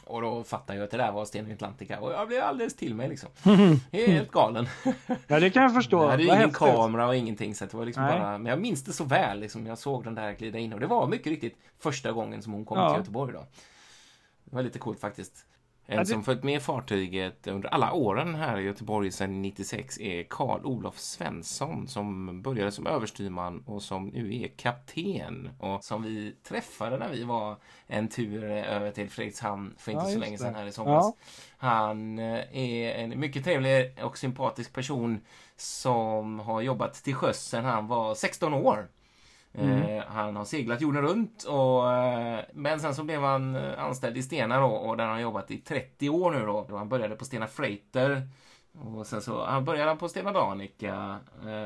Och 0.05 0.23
då 0.23 0.45
fattade 0.45 0.79
jag 0.79 0.85
att 0.85 0.91
det 0.91 0.97
där 0.97 1.13
var 1.13 1.25
Stena 1.25 1.55
Atlantica 1.55 2.01
och 2.01 2.13
jag 2.13 2.29
blev 2.29 2.43
alldeles 2.45 2.77
till 2.77 2.95
mig 2.95 3.09
liksom. 3.09 3.29
Helt 3.93 4.31
galen. 4.31 4.67
Ja, 5.27 5.41
det 5.41 5.51
kan 5.51 5.63
jag 5.63 5.75
förstå. 5.75 6.03
Jag 6.03 6.11
hade 6.11 6.23
ingen 6.23 6.37
häftigt. 6.37 6.57
kamera 6.59 7.07
och 7.07 7.17
ingenting 7.17 7.55
så 7.55 7.65
det 7.65 7.75
var 7.75 7.85
liksom 7.87 8.03
Nej. 8.05 8.19
bara, 8.21 8.39
men 8.39 8.51
jag 8.51 8.61
minns 8.61 8.85
det 8.85 8.93
så 8.93 9.05
väl 9.05 9.41
liksom. 9.41 9.67
Jag 9.67 9.79
såg 9.79 10.05
den 10.05 10.15
där 10.15 10.33
glida 10.33 10.59
in 10.59 10.73
och 10.73 10.81
det 10.81 10.87
var 10.87 11.07
mycket 11.07 11.27
riktigt 11.27 11.57
första 11.79 12.13
gången 12.13 12.43
som 12.43 12.53
hon 12.53 12.65
kom 12.65 12.79
Ja. 12.79 12.89
till 12.91 12.99
Göteborg 12.99 13.33
då. 13.33 13.47
Det 14.45 14.57
var 14.57 14.63
lite 14.63 14.79
coolt 14.79 15.01
faktiskt. 15.01 15.47
En 15.91 15.97
Ja, 15.97 16.01
det- 16.03 16.07
som 16.07 16.23
följt 16.25 16.43
med 16.45 16.63
fartyget 16.63 17.47
under 17.47 17.69
alla 17.69 17.93
åren 17.93 18.35
här 18.35 18.59
i 18.59 18.63
Göteborg 18.63 19.11
sedan 19.13 19.43
96 19.43 20.01
är 20.01 20.23
Karl 20.23 20.67
Olof 20.67 20.99
Svensson 20.99 21.89
som 21.89 22.43
började 22.43 22.73
som 22.73 22.87
överstyrman 22.87 23.63
och 23.67 23.83
som 23.83 24.09
nu 24.09 24.43
är 24.43 24.49
kapten 24.49 25.51
och 25.59 25.85
som 25.85 26.03
vi 26.03 26.35
träffade 26.43 26.99
när 26.99 27.09
vi 27.09 27.25
var 27.25 27.57
en 27.87 28.09
tur 28.09 28.45
över 28.45 28.91
till 28.91 29.11
Fredrikshamn 29.11 29.75
för 29.79 29.93
inte 29.93 30.05
Ja, 30.05 30.11
så 30.13 30.19
länge 30.19 30.39
sedan 30.39 30.55
här 30.55 30.67
i 30.67 30.73
somras. 30.73 31.05
Ja. 31.07 31.15
Han 31.59 32.19
eh, 32.19 32.57
är 32.59 32.95
en 32.95 33.21
mycket 33.21 33.45
trevlig 33.45 33.99
och 34.03 34.19
sympatisk 34.19 34.73
person 34.73 35.21
som 35.57 36.41
har 36.41 36.61
jobbat 36.61 36.95
till 36.95 37.15
sjöss 37.15 37.49
sedan 37.49 37.65
han 37.65 37.87
var 37.87 38.15
16 38.15 38.55
år. 38.55 38.89
Eh, 39.53 40.05
han 40.07 40.37
har 40.37 40.45
seglat 40.45 40.81
jorden 40.81 41.03
runt 41.03 41.45
och, 41.45 41.93
eh, 41.93 42.41
men 42.53 42.81
sen 42.81 42.95
så 42.95 43.05
blev 43.05 43.23
han 43.23 43.57
eh, 43.57 43.85
anställd 43.85 44.17
i 44.17 44.23
Stena 44.23 44.61
då 44.61 44.67
och 44.67 44.97
där 44.97 45.05
har 45.05 45.13
han 45.13 45.23
jobbat 45.23 45.51
i 45.51 45.59
30 45.59 46.09
år 46.11 46.31
nu 46.31 46.47
då. 46.47 46.77
han 46.77 46.89
började 46.89 47.17
på 47.17 47.25
Stena 47.25 47.47
Freighter 47.47 48.29
och 48.73 49.07
sen 49.07 49.23
så 49.23 49.45
han 49.45 49.65
började 49.65 49.97
på 49.97 50.09
Stena 50.09 50.33
Danica 50.33 51.19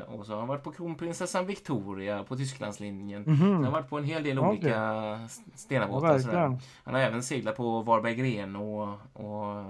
och 0.07 0.27
så 0.27 0.33
har 0.33 0.39
han 0.39 0.49
varit 0.49 0.63
på 0.63 0.73
Kronprinsessan 0.73 1.47
Victoria 1.47 2.23
på 2.25 2.37
Tysklandslinjen. 2.37 3.25
Så 3.25 3.31
han 3.31 3.65
har 3.65 3.71
varit 3.71 3.91
på 3.91 3.99
en 3.99 4.05
hel 4.05 4.23
del 4.23 4.39
Okej. 4.39 4.51
olika 4.51 4.69
Ja, 4.69 5.19
Stena-båtar. 5.55 6.09
verkligen. 6.09 6.59
han 6.85 6.95
har 6.95 7.01
även 7.01 7.23
seglat 7.23 7.57
på 7.57 7.83
Varberg 7.83 8.15
Gren 8.15 8.57
och, 8.57 8.89
och. 9.13 9.65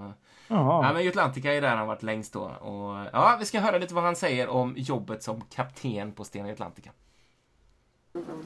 Ja, 0.47 0.91
men 0.93 1.07
Atlantica 1.07 1.53
är 1.53 1.61
där 1.61 1.69
han 1.69 1.77
har 1.79 1.85
varit 1.85 2.03
längst 2.03 2.33
då. 2.33 2.41
Och, 2.41 3.05
ja, 3.13 3.35
vi 3.39 3.45
ska 3.45 3.59
höra 3.59 3.77
lite 3.77 3.93
vad 3.93 4.03
han 4.03 4.15
säger 4.15 4.47
om 4.47 4.73
jobbet 4.77 5.23
som 5.23 5.41
kapten 5.41 6.11
på 6.11 6.23
Stena 6.23 6.51
Atlantica. 6.51 6.91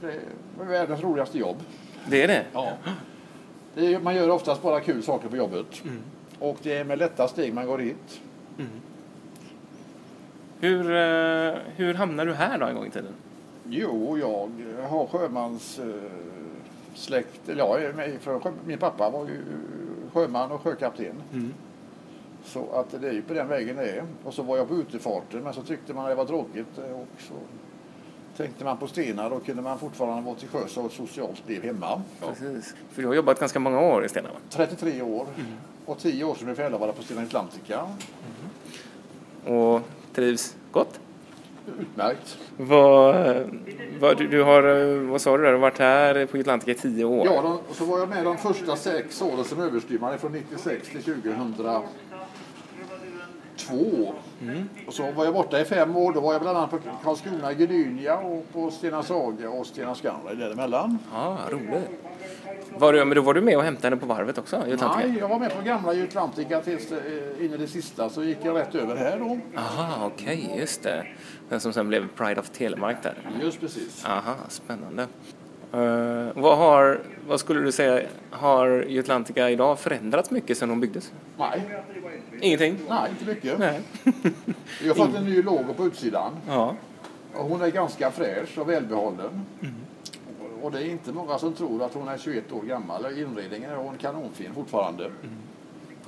Det 0.00 0.62
är 0.62 0.66
världens 0.68 1.02
roligaste 1.02 1.38
jobb. 1.38 1.56
Det 2.08 2.22
är 2.22 2.28
det? 2.28 2.46
Ja. 2.52 2.72
Det 3.74 3.94
är, 3.94 4.00
man 4.00 4.14
gör 4.14 4.30
oftast 4.30 4.62
bara 4.62 4.80
kul 4.80 5.02
saker 5.02 5.28
på 5.28 5.36
jobbet. 5.36 5.82
Och 6.38 6.56
det 6.62 6.76
är 6.76 6.84
med 6.84 6.98
lätta 6.98 7.28
steg 7.28 7.54
man 7.54 7.66
går 7.66 7.78
dit. 7.78 8.20
Hur, 10.60 10.90
eh, 10.90 11.54
hur 11.76 11.94
hamnar 11.94 12.26
du 12.26 12.34
här 12.34 12.58
då 12.58 12.66
en 12.66 12.74
gång 12.74 12.86
i 12.86 12.90
tiden? 12.90 13.12
Jo, 13.68 14.18
jag 14.18 14.50
har 14.88 15.06
sjömans 15.06 15.78
eh, 15.78 15.86
släkt. 16.94 17.48
Eller 17.48 17.90
ja, 18.24 18.52
min 18.66 18.78
pappa 18.78 19.10
var 19.10 19.26
ju 19.26 19.38
sjöman 20.12 20.52
och 20.52 20.60
sjökapten. 20.60 21.14
Så 22.44 22.72
att 22.72 23.00
det 23.00 23.08
är 23.08 23.12
ju 23.12 23.22
på 23.22 23.34
den 23.34 23.48
vägen 23.48 23.76
det 23.76 23.90
är. 23.90 24.04
Och 24.24 24.34
så 24.34 24.42
var 24.42 24.56
jag 24.56 24.68
på 24.68 24.74
utefarten 24.74 25.42
men 25.42 25.52
så 25.52 25.62
tyckte 25.62 25.94
man 25.94 26.08
det 26.08 26.14
var 26.14 26.24
tråkigt 26.24 26.78
eh, 26.78 27.00
och 27.00 27.08
så 27.18 27.34
tänkte 28.40 28.64
man 28.64 28.76
på 28.76 28.86
stenar 28.86 29.30
och 29.30 29.46
kunde 29.46 29.62
man 29.62 29.78
fortfarande 29.78 30.22
vara 30.22 30.34
till 30.34 30.48
sjöss 30.48 30.76
och 30.76 30.86
ett 30.86 30.92
socialt 30.92 31.42
liv 31.48 31.62
hemma. 31.62 32.02
Precis. 32.20 32.74
För 32.90 33.02
du 33.02 33.08
har 33.08 33.14
jobbat 33.14 33.40
ganska 33.40 33.58
många 33.58 33.80
år 33.80 34.04
i 34.04 34.08
Stena 34.08 34.28
va? 34.28 34.38
33 34.50 35.02
år 35.02 35.26
och 35.86 35.98
10 35.98 36.24
år 36.24 36.34
som 36.34 36.46
befälhavare 36.46 36.92
på 36.92 37.02
Stena 37.02 37.22
Atlantica. 37.22 37.88
Och 39.46 39.80
trivs 40.14 40.56
gott? 40.72 41.00
Utmärkt. 41.80 42.38
Vad, 42.56 43.14
vad, 44.00 44.18
du, 44.18 44.28
du 44.28 44.42
har, 44.42 44.94
vad 45.10 45.20
sa 45.20 45.36
du 45.36 45.42
där, 45.42 45.50
du 45.50 45.56
har 45.56 45.60
varit 45.60 45.78
här 45.78 46.26
på 46.26 46.38
Atlantica 46.38 46.70
i 46.70 46.74
tio 46.74 47.04
år? 47.04 47.26
Ja, 47.26 47.60
och 47.68 47.76
så 47.76 47.84
var 47.84 47.98
jag 47.98 48.08
med 48.08 48.24
de 48.24 48.38
första 48.38 48.76
sex 48.76 49.22
åren 49.22 49.44
som 49.44 49.60
överstyrman 49.60 50.18
från 50.18 50.32
96 50.32 50.88
till 50.88 51.02
2002. 53.70 54.12
Och 54.86 54.94
så 54.94 55.12
var 55.12 55.24
jag 55.24 55.34
borta 55.34 55.60
i 55.60 55.64
fem 55.64 55.96
år. 55.96 56.12
Då 56.12 56.20
var 56.20 56.32
jag 56.32 56.42
bland 56.42 56.58
annat 56.58 56.70
på 56.70 56.78
Karlskrona 57.04 57.52
Gdynia 57.52 58.16
och 58.18 58.46
på 58.52 58.70
Stena 58.70 59.02
Saga 59.02 59.50
och 59.50 59.66
Stena 59.66 59.94
Scanrail 59.94 60.38
däremellan. 60.38 60.98
Ja, 61.12 61.38
roligt. 61.50 61.90
Var 62.78 62.92
du, 62.92 63.04
men 63.04 63.16
då 63.16 63.22
var 63.22 63.34
du 63.34 63.40
med 63.40 63.56
och 63.56 63.62
hämtade 63.62 63.86
henne 63.86 63.96
på 63.96 64.06
varvet 64.06 64.38
också? 64.38 64.56
Atlantica? 64.56 64.96
Nej, 64.96 65.16
jag 65.18 65.28
var 65.28 65.38
med 65.38 65.56
på 65.56 65.62
gamla 65.62 65.90
Atlantica 66.04 66.60
tills 66.60 66.92
eh, 66.92 67.44
in 67.44 67.54
i 67.54 67.56
det 67.56 67.66
sista 67.66 68.10
så 68.10 68.24
gick 68.24 68.38
jag 68.42 68.56
rätt 68.56 68.74
över 68.74 68.96
här 68.96 69.18
då. 69.18 69.38
Aha, 69.56 70.06
okej, 70.06 70.54
just 70.58 70.82
det. 70.82 71.06
Den 71.48 71.60
som 71.60 71.72
sen 71.72 71.88
blev 71.88 72.08
Pride 72.08 72.40
of 72.40 72.50
Telemark 72.50 73.02
där. 73.02 73.14
Just 73.42 73.60
precis. 73.60 74.04
Aha, 74.06 74.34
spännande. 74.48 75.06
Eh, 75.72 76.28
vad, 76.34 76.58
har, 76.58 77.00
vad 77.28 77.40
skulle 77.40 77.60
du 77.60 77.72
säga, 77.72 78.06
har 78.30 78.86
Atlantica 78.98 79.50
idag 79.50 79.78
förändrats 79.78 80.30
mycket 80.30 80.58
sedan 80.58 80.70
hon 80.70 80.80
byggdes? 80.80 81.12
Nej, 81.38 81.62
Ingenting? 82.40 82.76
nej 82.88 83.10
inte 83.10 83.24
mycket. 83.24 83.58
Nej. 83.58 83.80
Vi 84.82 84.88
har 84.88 84.94
fått 84.94 85.14
en 85.16 85.24
ny 85.24 85.42
logo 85.42 85.74
på 85.76 85.86
utsidan. 85.86 86.32
ja. 86.48 86.74
Och 87.34 87.44
hon 87.44 87.62
är 87.62 87.68
ganska 87.70 88.10
fräsch 88.10 88.58
och 88.58 88.68
välbehållen. 88.68 89.46
Och 90.62 90.72
det 90.72 90.78
är 90.82 90.90
inte 90.90 91.12
många 91.12 91.38
som 91.38 91.52
tror 91.52 91.82
att 91.82 91.94
hon 91.94 92.08
är 92.08 92.18
21 92.18 92.52
år 92.52 92.62
gammal. 92.62 93.18
Inredningen 93.18 93.70
är 93.70 93.76
hon 93.76 93.96
kanonfin 93.98 94.54
fortfarande. 94.54 95.10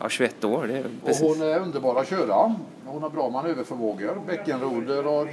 ja, 0.01 0.09
21 0.09 0.45
år, 0.45 0.67
det 0.67 0.79
är 0.79 0.85
Och 0.85 1.07
precis. 1.07 1.23
hon 1.39 1.43
är 1.49 1.59
underbar 1.59 2.01
att 2.01 2.09
köra. 2.09 2.55
Hon 2.85 3.03
har 3.03 3.11
bra 3.11 3.29
manöverförmågor, 3.31 4.23
bäckenroder 4.27 5.07
och 5.07 5.29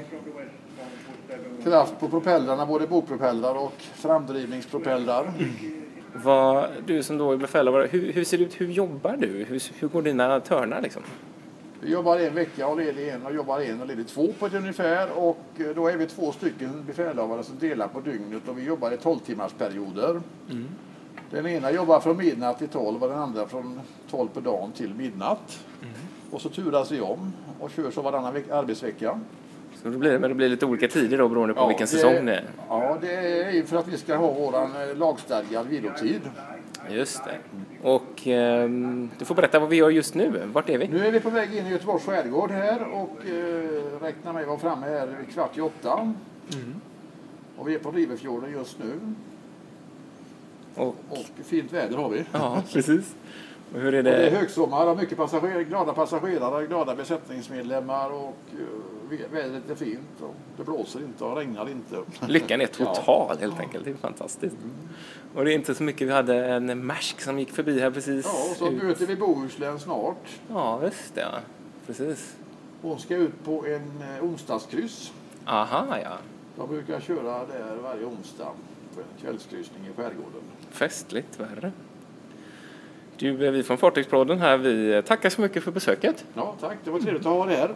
kraft 1.64 2.00
på 2.00 2.10
propellrarna, 2.10 2.66
både 2.66 2.88
bogpropellrar 2.88 3.56
och 3.56 3.74
framdrivningspropellrar. 3.78 5.32
Vad, 6.14 6.66
du 6.86 7.04
som 7.04 7.18
då 7.18 7.32
är 7.32 7.38
befälhavare, 7.38 7.88
hur, 7.92 8.12
hur 8.14 8.24
ser 8.24 8.38
det 8.38 8.44
ut? 8.44 8.62
Hur 8.62 8.68
jobbar 8.68 9.18
du? 9.18 9.28
Hur, 9.28 9.64
hur 9.80 9.88
går 9.88 10.02
dina 10.02 10.40
törnar 10.40 10.82
liksom? 10.82 11.02
Vi 11.82 11.92
jobbar 11.92 12.18
en 12.20 12.36
vecka 12.36 12.68
och 12.68 12.78
ledig 12.78 13.10
en 13.10 13.26
och 13.26 13.34
jobbar 13.36 13.60
en 13.60 13.82
och 13.82 13.88
ledig 13.88 14.08
två 14.08 14.28
på 14.40 14.46
ett 14.46 14.54
ungefär 14.54 15.08
och 15.18 15.40
eh, 15.58 15.68
då 15.76 15.88
är 15.88 15.98
vi 15.98 16.06
två 16.08 16.32
stycken 16.32 16.84
befälhavare 16.88 17.44
som 17.44 17.60
delar 17.60 17.88
på 17.88 18.00
dygnet 18.00 18.48
och 18.48 18.58
vi 18.58 18.64
jobbar 18.64 18.92
i 18.92 18.98
12 18.98 19.20
timmars 19.20 19.52
perioder. 19.54 20.22
Den 21.32 21.48
ena 21.48 21.72
jobbar 21.72 22.00
från 22.00 22.18
midnatt 22.18 22.58
till 22.58 22.68
12 22.68 23.04
och 23.04 23.10
den 23.10 23.20
andra 23.20 23.48
från 23.48 23.80
12 24.12 24.28
på 24.34 24.40
dagen 24.40 24.72
till 24.72 24.94
midnatt. 24.94 25.60
Och 26.32 26.42
så 26.42 26.50
turas 26.50 26.92
vi 26.92 27.02
om 27.02 27.34
och 27.60 27.72
kör 27.72 27.92
så 27.92 28.02
varannan 28.02 28.34
veck- 28.34 28.52
arbetsvecka. 28.52 29.20
Så 29.84 29.90
det 29.90 29.98
blir, 29.98 30.20
men 30.20 30.30
det 30.30 30.36
blir 30.36 30.50
lite 30.50 30.66
olika 30.66 30.88
tider 30.88 31.18
då 31.18 31.30
beroende 31.30 31.54
på 31.54 31.60
Ja, 31.62 31.68
vilken 31.68 31.86
det- 31.86 31.92
säsong 31.92 32.26
det 32.26 32.34
är? 32.36 32.44
Ja, 32.70 32.98
det 33.02 33.16
är 33.16 33.52
ju 33.52 33.66
för 33.66 33.78
att 33.78 33.88
vi 33.88 33.98
ska 33.98 34.16
ha 34.16 34.32
våran 34.34 34.72
eh, 34.90 34.98
lagstadgad 34.98 35.68
vilotid. 35.68 36.22
Just 36.90 37.22
det. 37.26 37.38
Och 37.90 38.28
ehm, 38.28 39.10
du 39.20 39.26
får 39.26 39.36
berätta 39.36 39.60
vad 39.60 39.70
vi 39.70 39.76
gör 39.76 39.90
just 39.90 40.16
nu. 40.16 40.42
Vart 40.54 40.70
är 40.70 40.78
vi? 40.78 40.88
Nu 40.88 41.08
är 41.08 41.12
vi 41.12 41.20
på 41.20 41.30
väg 41.30 41.56
in 41.56 41.68
i 41.68 41.70
Göteborgs 41.72 42.06
skärgård 42.06 42.52
här 42.52 42.82
och 42.94 43.18
eh, 43.26 44.02
räknar 44.02 44.34
med 44.34 44.42
att 44.42 44.48
vara 44.48 44.60
framme 44.60 44.88
här 44.88 45.08
kvart 45.34 45.58
i 45.58 45.62
åtta. 45.62 45.94
Mm. 46.54 46.76
Och 47.58 47.68
vi 47.70 47.76
är 47.76 47.80
på 47.80 47.92
Rivefjorden 47.92 48.52
just 48.52 48.80
nu 48.80 48.92
Och, 50.76 50.96
och 51.10 51.26
fint 51.46 51.74
väder 51.74 51.98
har 51.98 52.10
vi. 52.10 52.26
ja, 52.32 52.62
precis. 52.74 53.16
Och 53.74 53.80
hur 53.80 53.94
är 53.94 53.98
Och 53.98 54.04
det 54.04 54.12
är 54.16 54.32
det? 54.32 54.38
högsommar 54.38 54.88
och 54.88 54.98
mycket 54.98 55.18
passager, 55.18 55.62
glada 55.62 55.94
passagerare, 55.94 56.66
glada 56.68 56.96
besättningsmedlemmar 56.96 58.10
och 58.10 58.38
eh, 58.54 58.66
vädret 59.32 59.70
är 59.70 59.76
fint 59.76 60.22
och 60.22 60.36
det 60.58 60.64
blåser 60.64 61.00
inte 61.00 61.24
och 61.24 61.38
regnar 61.38 61.70
inte. 61.70 61.98
Lyckan 62.28 62.62
är 62.62 62.70
Ja. 62.78 62.96
total 62.96 63.38
helt 63.38 63.60
enkelt. 63.60 63.86
Det 63.86 63.92
är 63.92 63.96
fantastiskt. 63.96 64.56
Och 65.36 65.46
det 65.46 65.52
är 65.54 65.56
inte 65.56 65.76
så 65.76 65.84
mycket. 65.84 66.08
Vi 66.08 66.12
hade 66.12 66.46
en 66.46 66.86
Maersk 66.86 67.22
som 67.22 67.40
gick 67.40 67.52
förbi 67.52 67.80
här 67.80 67.92
precis. 67.92 68.26
Ja, 68.26 68.52
och 68.52 68.58
så 68.58 68.68
ut. 68.72 68.84
möter 68.84 69.06
vi 69.06 69.16
Bohuslän 69.16 69.80
snart. 69.80 70.28
Ja, 70.50 70.84
just 70.84 71.16
det. 71.16 71.22
Ja. 71.22 71.40
Precis. 71.88 72.36
Hon 72.82 73.00
ska 73.00 73.16
ut 73.16 73.44
på 73.46 73.66
en 73.66 74.02
eh, 74.18 74.24
onsdagskryss. 74.24 75.12
Aha, 75.46 75.98
ja. 76.04 76.18
De 76.56 76.70
brukar 76.70 77.00
köra 77.00 77.46
där 77.46 77.76
varje 77.84 78.06
onsdag 78.06 78.48
på 78.96 79.02
en 79.02 79.22
kvällskryssning 79.22 79.84
i 79.84 79.96
skärgården. 79.96 80.42
Festligt 80.72 81.40
värre. 81.40 81.72
Du, 83.18 83.46
eh, 83.46 83.52
vi 83.52 83.64
från 83.64 83.78
Fartygspodden 83.78 84.40
här, 84.40 84.58
vi 84.58 85.04
tackar 85.06 85.30
så 85.30 85.42
mycket 85.42 85.64
för 85.64 85.72
besöket. 85.72 86.26
Ja, 86.34 86.56
tack. 86.60 86.78
Det 86.84 86.92
var 86.92 87.00
trevligt 87.00 87.26
att 87.26 87.32
ha 87.34 87.46
det 87.46 87.56
här. 87.56 87.76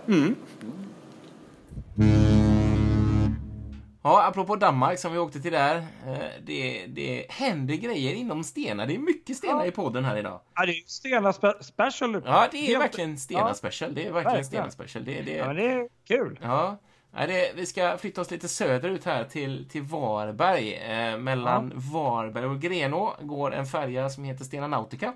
Ja, 4.06 4.24
apropå 4.28 4.56
Danmark 4.56 5.00
som 5.00 5.12
vi 5.14 5.18
åkte 5.20 5.41
till 5.41 5.52
där. 5.52 5.76
eh, 6.08 6.18
Det, 6.44 6.86
det 6.88 7.26
händer 7.30 7.76
grejer 7.76 8.14
inom 8.14 8.44
Stena. 8.44 8.86
Det 8.86 8.96
är 8.96 9.00
mycket 9.00 9.38
Stena 9.38 9.66
i 9.66 9.72
podden 9.72 10.06
här 10.06 10.18
idag. 10.18 10.39
Ja, 10.56 10.66
det 10.66 10.72
är 10.72 10.84
Stena 10.88 11.32
spe- 11.32 11.62
special. 11.62 12.22
Ja, 12.26 12.48
det 12.52 12.74
är 12.74 12.80
verkligen 12.80 13.18
Stena 13.18 13.39
Ja. 13.39 13.54
special. 13.54 13.96
Det 13.96 14.06
är 14.08 14.12
verkligen. 14.12 14.46
Stena 14.46 14.72
special. 14.72 15.06
Det, 15.06 15.22
det, 15.22 15.32
Ja, 15.38 15.48
men 15.48 15.56
det 15.56 15.72
är 15.72 15.88
kul. 16.08 16.39
Ja. 16.44 16.78
Nej, 17.16 17.28
det, 17.28 17.52
vi 17.56 17.66
ska 17.66 17.98
flytta 17.98 18.22
oss 18.22 18.32
lite 18.32 18.48
söderut 18.48 19.06
här 19.06 19.24
till, 19.24 19.70
till 19.70 19.82
Varberg. 19.82 20.74
Eh, 20.74 21.18
mellan 21.18 21.72
Varberg 21.76 22.46
och 22.46 22.60
Grenå 22.62 23.14
går 23.22 23.54
en 23.54 23.66
färja 23.66 24.10
som 24.10 24.24
heter 24.24 24.44
Stena 24.46 24.68
Nautica. 24.68 25.14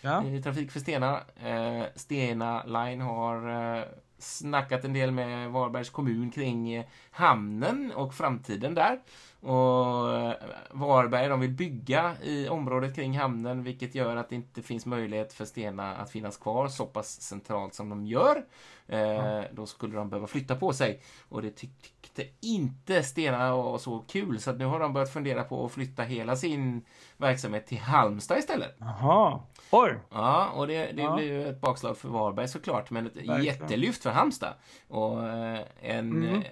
Ja. 0.00 0.24
i 0.24 0.42
Trafik 0.42 0.70
för 0.70 0.80
Stena. 0.80 1.20
Eh, 1.44 1.82
Stena 1.94 2.64
Line 2.64 3.00
har 3.00 3.48
eh, 3.78 3.82
snackat 4.22 4.84
en 4.84 4.92
del 4.92 5.10
med 5.10 5.50
Varbergs 5.50 5.90
kommun 5.90 6.30
kring 6.30 6.72
eh, 6.72 6.84
hamnen 7.10 7.92
och 7.96 8.14
framtiden 8.14 8.74
där. 8.74 9.00
Och 9.40 10.16
eh, 10.16 10.34
Varberg 10.70 11.28
de 11.28 11.40
vill 11.40 11.50
bygga 11.50 12.16
i 12.22 12.48
området 12.48 12.94
kring 12.94 13.18
hamnen 13.18 13.62
vilket 13.62 13.94
gör 13.94 14.16
att 14.16 14.28
det 14.28 14.34
inte 14.34 14.62
finns 14.62 14.86
möjlighet 14.86 15.32
för 15.32 15.44
Stena 15.44 15.96
att 15.96 16.10
finnas 16.10 16.36
kvar 16.36 16.68
så 16.68 16.86
pass 16.86 17.20
centralt 17.20 17.74
som 17.74 17.88
de 17.88 18.06
gör. 18.06 18.44
Eh, 18.88 19.40
Då 19.52 19.66
skulle 19.66 19.96
de 19.96 20.10
behöva 20.10 20.26
flytta 20.26 20.56
på 20.56 20.72
sig 20.72 21.02
och 21.28 21.42
det 21.42 21.50
tyckte 21.50 22.24
inte 22.40 23.02
Stena 23.02 23.56
var 23.56 23.78
så 23.78 23.98
kul 24.08 24.40
så 24.40 24.50
att 24.50 24.58
nu 24.58 24.64
har 24.64 24.80
de 24.80 24.92
börjat 24.92 25.12
fundera 25.12 25.44
på 25.44 25.64
att 25.64 25.72
flytta 25.72 26.02
hela 26.02 26.36
sin 26.36 26.84
verksamhet 27.16 27.66
till 27.66 27.78
Halmstad 27.78 28.38
istället. 28.38 28.76
Jaha. 28.78 29.40
Oj. 29.72 29.94
Ja, 30.10 30.48
och 30.50 30.66
det, 30.66 30.92
det 30.92 31.02
Ja. 31.02 31.14
blir 31.16 31.26
ju 31.26 31.48
ett 31.48 31.60
bakslag 31.60 31.96
för 31.98 32.08
Varberg 32.08 32.48
såklart, 32.48 32.90
men 32.90 33.06
ett 33.06 33.16
Verkligen. 33.16 33.44
jättelyft 33.44 34.02
för 34.02 34.10
Halmstad. 34.10 34.54
Och 34.88 35.28
eh, 35.28 35.60
en, 35.80 35.98
Mm. 36.24 36.34
eh, 36.34 36.42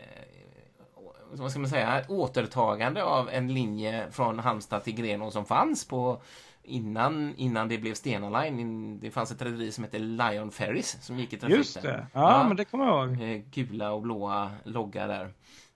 vad 1.32 1.50
ska 1.50 1.60
man 1.60 1.68
säga, 1.70 2.00
ett 2.00 2.10
återtagande 2.10 3.04
av 3.04 3.28
en 3.30 3.54
linje 3.54 4.06
från 4.10 4.38
Halmstad 4.38 4.84
till 4.84 4.94
Grenå 4.94 5.30
som 5.30 5.44
fanns 5.44 5.88
på 5.88 6.22
innan, 6.62 7.34
innan 7.36 7.68
det 7.68 7.78
blev 7.78 7.94
Stena 7.94 8.42
Line. 8.42 8.58
In- 8.60 9.00
Det 9.00 9.10
fanns 9.10 9.30
ett 9.30 9.42
rederi 9.42 9.72
som 9.72 9.84
hette 9.84 9.98
Lion 9.98 10.50
Ferries 10.50 10.98
som 11.02 11.18
gick 11.18 11.32
i 11.32 11.36
trafik 11.38 11.56
Just 11.56 11.82
det. 11.82 12.06
Ja, 12.12 12.44
men 12.48 12.56
det 12.56 12.64
kommer 12.64 12.84
jag 12.86 13.08
ihåg. 13.12 13.22
Eh, 13.22 13.42
gula 13.50 13.92
och 13.92 14.02
blåa 14.02 14.50
logga 14.64 15.06
där. 15.06 15.32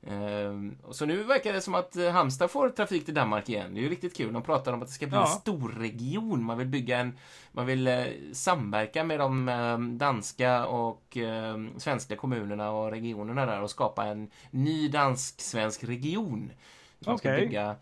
Ehm, 0.07 0.76
och 0.82 0.96
så 0.96 1.07
nu 1.07 1.22
verkar 1.22 1.53
det 1.53 1.61
som 1.61 1.74
att 1.74 1.96
eh, 1.96 2.11
Halmstad 2.11 2.50
får 2.50 2.68
trafik 2.68 3.05
till 3.05 3.14
Danmark 3.14 3.48
igen. 3.48 3.74
Det 3.74 3.80
är 3.80 3.82
ju 3.82 3.88
riktigt 3.88 4.16
kul. 4.16 4.32
De 4.32 4.42
pratar 4.42 4.72
om 4.72 4.82
att 4.82 4.88
det 4.88 4.94
ska 4.94 5.07
bli 5.07 5.16
Ja. 5.16 5.22
en 5.22 5.40
stor 5.40 5.68
region. 5.78 6.44
Man 6.44 6.59
vill 6.59 6.66
bygga 6.66 6.98
en... 6.98 7.18
Man 7.53 7.66
vill 7.66 7.86
eh, 7.88 8.05
samverka 8.32 9.05
med 9.05 9.20
de 9.20 9.48
eh, 9.48 9.78
danska 9.78 10.66
och 10.66 11.16
eh, 11.16 11.57
svenska 11.76 12.16
kommunerna 12.16 12.70
och 12.70 12.90
regionerna 12.90 13.46
där 13.46 13.62
och 13.62 13.70
skapa 13.70 14.05
en 14.07 14.30
ny 14.50 14.88
dansk-svensk 14.88 15.84
region. 15.84 16.53
De 16.98 17.18
ska 17.18 17.28
Okej. 17.28 17.40
bygga 17.46 17.76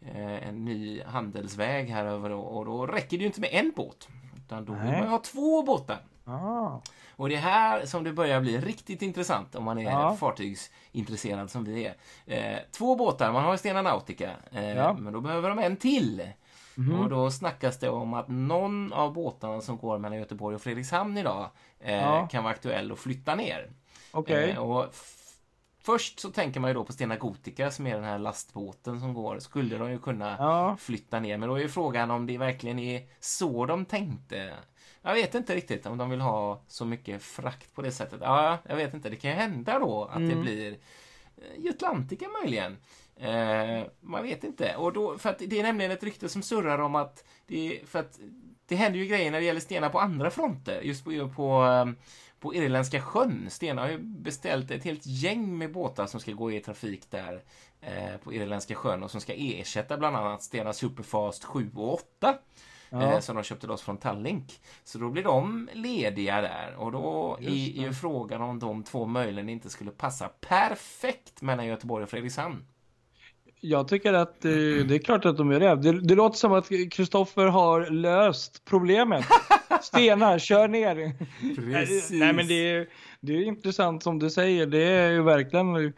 eh, 0.00 0.48
en 0.48 0.64
ny 0.64 1.02
handelsväg 1.02 1.88
här 1.90 2.04
över 2.04 2.30
och, 2.30 2.64
då 2.64 2.86
räcker 2.86 3.16
det 3.16 3.20
ju 3.20 3.26
inte 3.26 3.40
med 3.40 3.50
en 3.52 3.72
båt. 3.76 4.08
Utan 4.36 4.64
då 4.64 4.72
vill 4.72 4.82
Nej. 4.82 4.92
man 4.92 5.02
ju 5.02 5.08
ha 5.08 5.18
två 5.18 5.62
båtar. 5.62 5.98
Ah. 6.24 6.78
Och 7.20 7.28
det 7.28 7.34
är 7.34 7.40
här 7.40 7.86
som 7.86 8.04
det 8.04 8.12
börjar 8.12 8.40
bli 8.40 8.58
riktigt 8.58 9.02
intressant 9.02 9.54
om 9.54 9.64
man 9.64 9.78
är 9.78 9.82
Ja. 9.90 10.16
fartygsintresserad 10.16 11.50
som 11.50 11.64
vi 11.64 11.86
är. 11.86 11.94
Eh, 12.26 12.58
två 12.72 12.96
båtar, 12.96 13.32
man 13.32 13.44
har 13.44 13.52
ju 13.52 13.58
Stena 13.58 13.82
Nautica, 13.82 14.30
eh, 14.52 14.68
Ja. 14.70 14.92
men 14.98 15.12
då 15.12 15.20
behöver 15.20 15.48
de 15.48 15.58
en 15.58 15.76
till. 15.76 16.28
Mhm. 16.74 17.00
Och 17.00 17.08
då 17.10 17.30
snackas 17.30 17.78
det 17.78 17.88
om 17.88 18.14
att 18.14 18.28
någon 18.28 18.92
av 18.92 19.12
båtarna 19.12 19.60
som 19.60 19.76
går 19.78 19.98
mellan 19.98 20.18
Göteborg 20.18 20.54
och 20.54 20.62
Fredrikshamn 20.62 21.18
idag 21.18 21.50
eh, 21.80 21.94
Ja. 21.94 22.26
kan 22.30 22.44
vara 22.44 22.54
aktuell 22.54 22.92
att 22.92 22.98
flytta 22.98 23.34
ner. 23.34 23.70
Okej. 24.12 24.50
Eh, 24.50 24.58
och 24.58 24.94
Först 25.82 26.20
så 26.20 26.30
tänker 26.30 26.60
man 26.60 26.70
ju 26.70 26.74
då 26.74 26.84
på 26.84 26.92
Stena 26.92 27.16
Gotica 27.16 27.70
som 27.70 27.86
är 27.86 27.94
den 27.94 28.04
här 28.04 28.18
lastbåten 28.18 29.00
som 29.00 29.14
går. 29.14 29.38
Skulle 29.38 29.78
de 29.78 29.90
ju 29.90 29.98
kunna 29.98 30.36
Ja. 30.38 30.76
flytta 30.76 31.20
ner. 31.20 31.36
Men 31.36 31.48
då 31.48 31.54
är 31.54 31.60
ju 31.60 31.68
frågan 31.68 32.10
om 32.10 32.26
det 32.26 32.38
verkligen 32.38 32.78
är 32.78 33.02
så 33.20 33.66
de 33.66 33.84
tänkte. 33.84 34.52
Jag 35.02 35.14
vet 35.14 35.34
inte 35.34 35.54
riktigt 35.54 35.86
om 35.86 35.98
de 35.98 36.10
vill 36.10 36.20
ha 36.20 36.60
så 36.68 36.84
mycket 36.84 37.22
frakt 37.22 37.74
på 37.74 37.82
det 37.82 37.92
sättet. 37.92 38.20
Ja, 38.22 38.58
jag 38.68 38.76
vet 38.76 38.94
inte. 38.94 39.08
Det 39.10 39.16
kan 39.16 39.30
ju 39.30 39.36
hända 39.36 39.78
då 39.78 40.04
att 40.04 40.18
det 40.18 40.24
Mm. 40.24 40.40
blir 40.42 40.72
eh, 41.36 41.64
Jutlantica 41.64 42.26
möjligen. 42.42 42.76
Eh, 43.16 43.86
man 44.00 44.22
vet 44.22 44.44
inte. 44.44 44.76
Och 44.76 44.92
då, 44.92 45.18
för 45.18 45.30
att 45.30 45.38
det 45.38 45.58
är 45.58 45.62
nämligen 45.62 45.90
ett 45.92 46.02
rykte 46.02 46.28
som 46.28 46.42
surrar 46.42 46.78
om 46.78 46.94
att 46.94 47.24
det, 47.46 47.80
för 47.86 47.98
att 47.98 48.18
det 48.66 48.76
händer 48.76 48.98
ju 48.98 49.06
grejer 49.06 49.30
när 49.30 49.40
det 49.40 49.46
gäller 49.46 49.60
Stena 49.60 49.90
på 49.90 50.00
andra 50.00 50.30
fronter. 50.30 50.80
Just 50.82 51.04
på, 51.04 51.28
på, 51.36 51.64
på 52.40 52.54
Irländska 52.54 53.00
sjön. 53.02 53.46
Stena 53.50 53.82
har 53.82 53.88
ju 53.88 53.98
beställt 53.98 54.70
ett 54.70 54.84
helt 54.84 55.06
gäng 55.06 55.58
med 55.58 55.72
båtar 55.72 56.06
som 56.06 56.20
ska 56.20 56.32
gå 56.32 56.52
i 56.52 56.60
trafik 56.60 57.10
där 57.10 57.42
eh, 57.80 58.16
på 58.24 58.32
Irländska 58.32 58.74
sjön 58.74 59.02
och 59.02 59.10
som 59.10 59.20
ska 59.20 59.32
ersätta 59.36 59.96
bland 59.98 60.16
annat 60.16 60.42
Stena 60.42 60.72
Superfast 60.72 61.44
7 61.44 61.70
och 61.76 61.94
8. 61.94 62.34
Ja. 62.90 63.12
Eh, 63.12 63.20
som 63.20 63.36
de 63.36 63.44
köpte 63.44 63.66
loss 63.66 63.82
från 63.82 63.96
Tallink. 63.96 64.60
Så 64.84 64.98
då 64.98 65.10
blir 65.10 65.22
de 65.22 65.68
lediga 65.72 66.40
där 66.40 66.74
och 66.76 66.92
då 66.92 67.38
är 67.40 67.80
ju 67.80 67.92
frågan 67.92 68.42
om 68.42 68.58
de 68.58 68.82
två 68.82 69.06
möjligen 69.06 69.48
inte 69.48 69.70
skulle 69.70 69.90
passa 69.90 70.28
perfekt 70.28 71.42
mellan 71.42 71.66
Göteborg 71.66 72.02
och 72.02 72.10
Fredrikshamn. 72.10 72.64
Jag 73.60 73.88
tycker 73.88 74.12
att 74.12 74.44
eh, 74.44 74.50
det 74.50 74.94
är 74.94 75.04
klart 75.04 75.24
att 75.24 75.36
de 75.36 75.52
gör 75.52 75.60
det. 75.60 75.76
det. 75.76 76.00
Det 76.00 76.14
låter 76.14 76.38
som 76.38 76.52
att 76.52 76.68
Kristoffer 76.90 77.46
har 77.46 77.90
löst 77.90 78.64
problemet. 78.64 79.24
Stenar, 79.82 80.38
kör 80.38 80.68
ner. 80.68 81.12
Precis. 81.56 82.10
Nej 82.10 82.32
men 82.32 82.46
det 82.46 82.70
är, 82.70 82.88
det 83.20 83.32
är 83.32 83.42
intressant 83.42 84.02
som 84.02 84.18
du 84.18 84.30
säger. 84.30 84.66
Det 84.66 84.82
är 84.84 85.10
ju 85.10 85.22
verkligen 85.22 85.76
eh, 85.76 85.92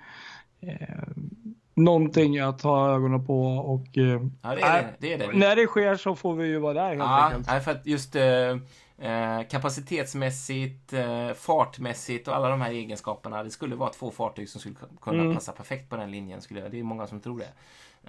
någonting 1.74 2.38
att 2.38 2.62
ha 2.62 2.90
ögonen 2.94 3.26
på 3.26 3.42
och 3.44 3.98
eh, 3.98 4.20
Ja, 4.42 4.54
det 4.54 4.62
är 4.62 4.82
det. 4.82 4.94
det, 4.98 5.12
är 5.12 5.18
det. 5.18 5.38
när 5.38 5.56
det 5.56 5.66
sker 5.66 5.96
så 5.96 6.14
får 6.14 6.34
vi 6.34 6.46
ju 6.46 6.58
vara 6.58 6.72
där 6.74 6.88
helt 6.88 6.98
Ja, 6.98 7.24
enkelt. 7.24 7.46
nej, 7.46 7.60
för 7.60 7.70
att 7.70 7.86
just 7.86 8.16
eh, 8.16 8.56
Eh, 8.98 9.42
kapacitetsmässigt, 9.50 10.92
eh, 10.92 11.32
fartmässigt 11.32 12.28
och 12.28 12.36
alla 12.36 12.48
de 12.48 12.60
här 12.60 12.70
egenskaperna. 12.70 13.42
Det 13.42 13.50
skulle 13.50 13.74
vara 13.76 13.90
två 13.90 14.10
fartyg 14.10 14.48
som 14.48 14.60
skulle 14.60 14.74
kunna 15.00 15.22
Mm. 15.22 15.34
passa 15.34 15.52
perfekt 15.52 15.90
på 15.90 15.96
den 15.96 16.10
linjen. 16.10 16.40
Skulle 16.40 16.60
jag, 16.60 16.70
det 16.70 16.78
är 16.78 16.82
många 16.82 17.06
som 17.06 17.20
tror 17.20 17.38
det. 17.38 17.52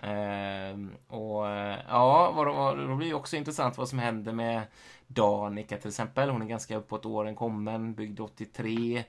Eh, 0.07 0.77
och 1.17 1.49
eh, 1.49 1.77
ja, 1.89 2.31
vad, 2.35 2.55
vad, 2.55 2.77
då 2.77 2.95
blir 2.95 3.07
det 3.07 3.13
också 3.13 3.35
intressant 3.35 3.77
vad 3.77 3.89
som 3.89 3.99
händer 3.99 4.31
med 4.33 4.61
Danica 5.07 5.77
till 5.77 5.87
exempel. 5.89 6.29
Hon 6.29 6.41
är 6.41 6.45
ganska 6.45 6.77
uppåt 6.77 7.05
åren 7.05 7.35
kommen, 7.35 7.93
byggd 7.93 8.19
83. 8.19 9.03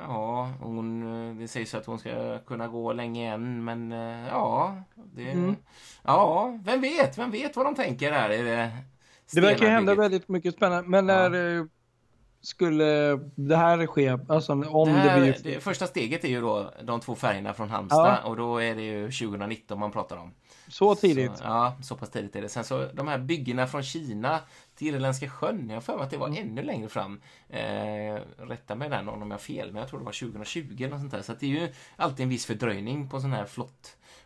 Ja, 0.00 0.50
hon, 0.60 1.02
eh, 1.30 1.34
det 1.36 1.48
sägs 1.48 1.74
att 1.74 1.86
hon 1.86 1.98
ska 1.98 2.38
kunna 2.38 2.68
gå 2.68 2.92
länge 2.92 3.32
än, 3.34 3.64
men 3.64 3.92
eh, 3.92 4.28
ja, 4.28 4.76
det, 5.14 5.30
Mm. 5.30 5.56
ja, 6.02 6.58
vem 6.64 6.80
vet, 6.80 7.18
vem 7.18 7.30
vet 7.30 7.56
vad 7.56 7.66
de 7.66 7.74
tänker 7.74 8.12
här. 8.12 8.30
Är 8.30 8.44
det, 8.44 8.70
Det 9.34 9.40
verkar 9.40 9.66
hända 9.68 9.94
väldigt 9.94 10.28
mycket 10.28 10.54
spännande. 10.54 10.88
Men 10.88 11.08
Ja. 11.08 11.28
när 11.28 11.56
eh, 11.58 11.64
skulle 12.40 13.16
det 13.34 13.56
här 13.56 13.86
ske? 13.86 14.18
Alltså 14.28 14.52
om 14.52 14.88
det, 14.88 14.94
det, 14.94 14.98
här, 15.00 15.20
blir... 15.20 15.36
det 15.42 15.60
första 15.60 15.86
steget 15.86 16.24
är 16.24 16.28
ju 16.28 16.40
då 16.40 16.70
de 16.82 17.00
två 17.00 17.14
färgerna 17.14 17.52
från 17.52 17.70
Halmstad 17.70 18.18
Ja. 18.22 18.28
och 18.28 18.36
då 18.36 18.58
är 18.62 18.74
det 18.74 18.82
ju 18.82 19.02
2019 19.10 19.78
man 19.80 19.90
pratar 19.92 20.16
om. 20.16 20.30
Så 20.68 20.94
tidigt? 20.94 21.36
Så, 21.38 21.44
ja, 21.44 21.76
så 21.82 21.96
pass 21.96 22.10
tidigt 22.10 22.36
är 22.36 22.42
det. 22.42 22.48
Sen 22.48 22.64
så 22.64 22.86
de 22.92 23.08
här 23.08 23.18
byggena 23.18 23.66
från 23.66 23.82
Kina 23.82 24.40
till 24.74 24.94
Irländska 24.94 25.28
sjön, 25.30 25.70
jag 25.70 25.80
har 25.80 25.98
att 26.04 26.10
det 26.10 26.16
var 26.16 26.28
Mm. 26.28 26.42
ännu 26.48 26.62
längre 26.62 26.88
fram. 26.88 27.20
Eh, 27.48 28.18
rätta 28.38 28.74
mig 28.74 28.88
där 28.88 29.02
någon 29.02 29.22
om 29.22 29.30
jag 29.30 29.34
har 29.38 29.42
fel, 29.42 29.72
men 29.72 29.80
jag 29.80 29.88
tror 29.88 29.98
det 29.98 30.04
var 30.04 30.12
2020 30.12 30.76
eller 30.84 30.98
sånt 30.98 31.10
där. 31.10 31.22
Så 31.22 31.32
det 31.40 31.46
är 31.46 31.50
ju 31.50 31.72
alltid 31.96 32.22
en 32.22 32.28
viss 32.28 32.46
fördröjning 32.46 33.08
på 33.08 33.20
sådana 33.20 33.36
här 33.36 33.46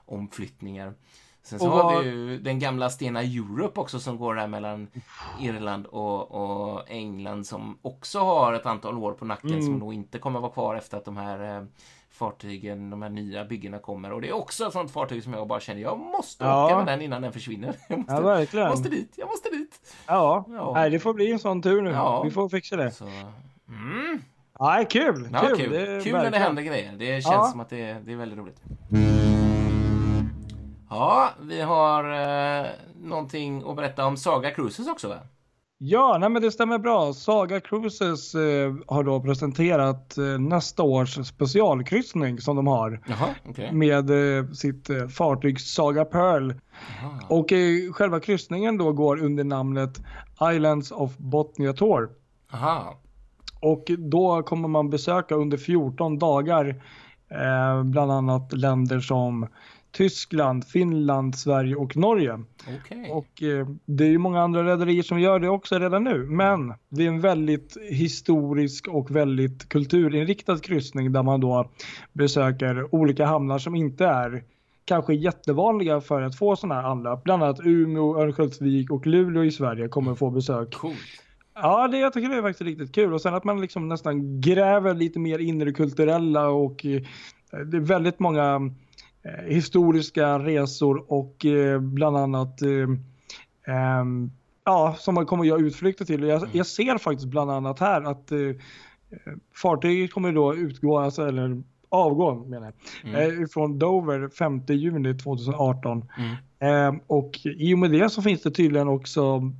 flottomflyttningar. 0.06 0.94
Sen 1.42 1.58
så 1.58 1.70
Och 1.70 1.72
har 1.78 2.02
vi 2.02 2.08
ju 2.10 2.38
den 2.38 2.58
gamla 2.58 2.90
Stena 2.90 3.22
Europe 3.22 3.80
också 3.80 4.00
som 4.00 4.16
går 4.18 4.34
där 4.34 4.46
mellan 4.46 4.88
Irland 5.40 5.86
och, 5.86 6.30
och 6.32 6.90
England 6.90 7.46
som 7.46 7.78
också 7.82 8.18
har 8.18 8.52
ett 8.52 8.66
antal 8.66 8.98
år 8.98 9.12
på 9.12 9.24
nacken 9.24 9.50
Mm. 9.50 9.62
som 9.62 9.78
nog 9.78 9.94
inte 9.94 10.18
kommer 10.18 10.40
vara 10.40 10.52
kvar 10.52 10.74
efter 10.74 10.96
att 10.98 11.04
de 11.04 11.16
här 11.16 11.56
eh, 11.56 11.64
fartygen, 12.26 12.90
de 12.90 13.02
här 13.02 13.08
nya 13.08 13.44
byggena 13.44 13.78
kommer. 13.78 14.12
Och 14.12 14.20
det 14.20 14.28
är 14.28 14.32
också 14.32 14.66
ett 14.66 14.72
sånt 14.72 14.90
fartyg 14.90 15.22
som 15.22 15.32
jag 15.32 15.46
bara 15.48 15.60
känner, 15.60 15.80
jag 15.80 15.98
måste 15.98 16.44
Ja. 16.44 16.66
åka 16.66 16.76
med 16.76 16.86
den 16.86 17.02
innan 17.02 17.22
den 17.22 17.32
försvinner. 17.32 17.74
Jag 17.88 17.98
måste, 17.98 18.12
Ja, 18.14 18.20
verkligen. 18.20 18.68
måste 18.68 18.88
dit, 18.88 19.12
jag 19.16 19.28
måste 19.28 19.48
dit. 19.50 19.80
Ja. 20.06 20.44
Ja. 20.48 20.72
Nej, 20.74 20.90
det 20.90 20.98
får 20.98 21.14
bli 21.14 21.32
en 21.32 21.38
sån 21.38 21.62
tur 21.62 21.82
nu. 21.82 21.90
Ja. 21.90 22.22
Vi 22.22 22.30
får 22.30 22.48
fixa 22.48 22.76
det. 22.76 22.90
Så, 22.90 23.04
mm. 23.68 24.22
Nej, 24.60 24.86
kul! 24.90 25.28
Ja, 25.32 25.40
kul, 25.40 25.56
kul, 25.56 25.68
kul, 25.68 25.70
Det 26.04 26.10
är 26.10 26.22
när 26.22 26.30
det 26.30 26.38
händer 26.38 26.62
grejer. 26.62 26.92
Det 26.98 27.06
känns 27.22 27.26
Ja. 27.26 27.44
som 27.50 27.60
att 27.60 27.70
det, 27.70 27.96
det 28.04 28.12
är 28.12 28.16
väldigt 28.16 28.38
roligt. 28.38 28.60
Ja, 30.90 31.30
vi 31.40 31.60
har 31.60 32.04
eh, 32.60 32.66
någonting 33.02 33.62
att 33.70 33.76
berätta 33.76 34.06
om 34.06 34.16
Saga 34.16 34.50
Cruises 34.50 34.88
också 34.88 35.08
va? 35.08 35.18
Ja, 35.84 36.16
nej 36.20 36.28
men 36.28 36.42
det 36.42 36.50
stämmer 36.50 36.78
bra. 36.78 37.12
Saga 37.12 37.60
Cruises 37.60 38.34
eh, 38.34 38.74
har 38.86 39.04
då 39.04 39.20
presenterat 39.20 40.18
eh, 40.18 40.24
nästa 40.24 40.82
års 40.82 41.26
specialkryssning 41.26 42.38
som 42.40 42.56
de 42.56 42.66
har 42.66 43.00
Jaha, 43.06 43.28
okej. 43.48 43.72
med 43.72 44.10
eh, 44.38 44.46
sitt 44.50 44.90
eh, 44.90 45.08
fartyg 45.08 45.60
Saga 45.60 46.04
Pearl. 46.04 46.52
Jaha. 47.02 47.10
Och 47.28 47.52
eh, 47.52 47.92
själva 47.92 48.20
kryssningen 48.20 48.78
då 48.78 48.92
går 48.92 49.22
under 49.22 49.44
namnet 49.44 50.02
Islands 50.54 50.90
of 50.90 51.16
Botnia 51.18 51.72
Tour. 51.72 52.10
Aha. 52.52 52.98
Och 53.60 53.90
då 53.98 54.42
kommer 54.42 54.68
man 54.68 54.90
besöka 54.90 55.34
under 55.34 55.56
14 55.56 56.18
dagar 56.18 56.82
eh, 57.30 57.82
bland 57.84 58.12
annat 58.12 58.52
länder 58.52 59.00
som 59.00 59.46
Tyskland, 59.92 60.64
Finland, 60.64 61.34
Sverige 61.34 61.74
och 61.74 61.96
Norge. 61.96 62.40
Okej. 62.82 63.10
Och 63.10 63.42
eh, 63.42 63.68
det 63.84 64.04
är 64.04 64.08
ju 64.08 64.18
många 64.18 64.40
andra 64.40 64.64
rederier 64.64 65.02
som 65.02 65.20
gör 65.20 65.40
det 65.40 65.48
också 65.48 65.78
redan 65.78 66.04
nu. 66.04 66.26
Men 66.26 66.74
det 66.88 67.04
är 67.04 67.08
en 67.08 67.20
väldigt 67.20 67.76
historisk 67.90 68.88
och 68.88 69.10
väldigt 69.10 69.68
kulturinriktad 69.68 70.58
kryssning 70.58 71.12
där 71.12 71.22
man 71.22 71.40
då 71.40 71.70
besöker 72.12 72.94
olika 72.94 73.26
hamnar 73.26 73.58
som 73.58 73.74
inte 73.74 74.06
är 74.06 74.44
kanske 74.84 75.14
jättevanliga 75.14 76.00
för 76.00 76.22
att 76.22 76.38
få 76.38 76.56
sådana 76.56 76.80
här 76.80 76.88
anlöp. 76.88 77.24
Bland 77.24 77.42
annat 77.42 77.60
Umeå, 77.64 78.20
Örnsköldsvik 78.20 78.90
och 78.90 79.06
Luleå 79.06 79.44
i 79.44 79.50
Sverige 79.50 79.88
kommer 79.88 80.14
få 80.14 80.30
besök. 80.30 80.74
Coolt. 80.74 80.96
Ja, 81.54 81.88
det, 81.88 81.98
jag 81.98 82.12
tycker 82.12 82.28
det 82.28 82.36
är 82.36 82.42
faktiskt 82.42 82.68
riktigt 82.68 82.94
kul. 82.94 83.14
Och 83.14 83.20
sen 83.20 83.34
att 83.34 83.44
man 83.44 83.60
liksom 83.60 83.88
nästan 83.88 84.40
gräver 84.40 84.94
lite 84.94 85.18
mer 85.18 85.38
in 85.38 85.62
i 85.62 85.64
det 85.64 85.72
kulturella 85.72 86.48
och 86.48 86.86
eh, 86.86 87.02
det 87.66 87.76
är 87.76 87.80
väldigt 87.80 88.18
många 88.18 88.60
historiska 89.46 90.38
resor 90.38 91.12
och 91.12 91.46
eh, 91.46 91.80
bland 91.80 92.16
annat 92.16 92.62
eh, 92.62 92.88
ehm, 93.74 94.30
ja, 94.64 94.96
som 94.98 95.14
man 95.14 95.26
kommer 95.26 95.44
göra 95.44 95.60
utflykter 95.60 96.04
till. 96.04 96.22
Jag, 96.22 96.48
jag 96.52 96.66
ser 96.66 96.98
faktiskt 96.98 97.28
bland 97.28 97.50
annat 97.50 97.78
här 97.78 98.02
att 98.02 98.32
eh, 98.32 98.38
eh, 98.38 98.54
fartyget 99.62 100.12
kommer 100.12 100.32
då 100.32 100.54
utgå, 100.54 100.98
alltså, 100.98 101.28
eller 101.28 101.62
avgå 101.88 102.34
menar 102.34 102.72
jag, 103.04 103.40
eh, 103.40 103.46
från 103.46 103.78
Dover 103.78 104.28
5 104.28 104.62
juni 104.68 105.14
2018. 105.14 106.04
Mm. 106.18 106.94
Eh, 106.96 107.00
och 107.06 107.38
i 107.44 107.74
och 107.74 107.78
med 107.78 107.90
det 107.90 108.10
så 108.10 108.22
finns 108.22 108.42
det 108.42 108.50
tydligen 108.50 108.88
också 108.88 109.52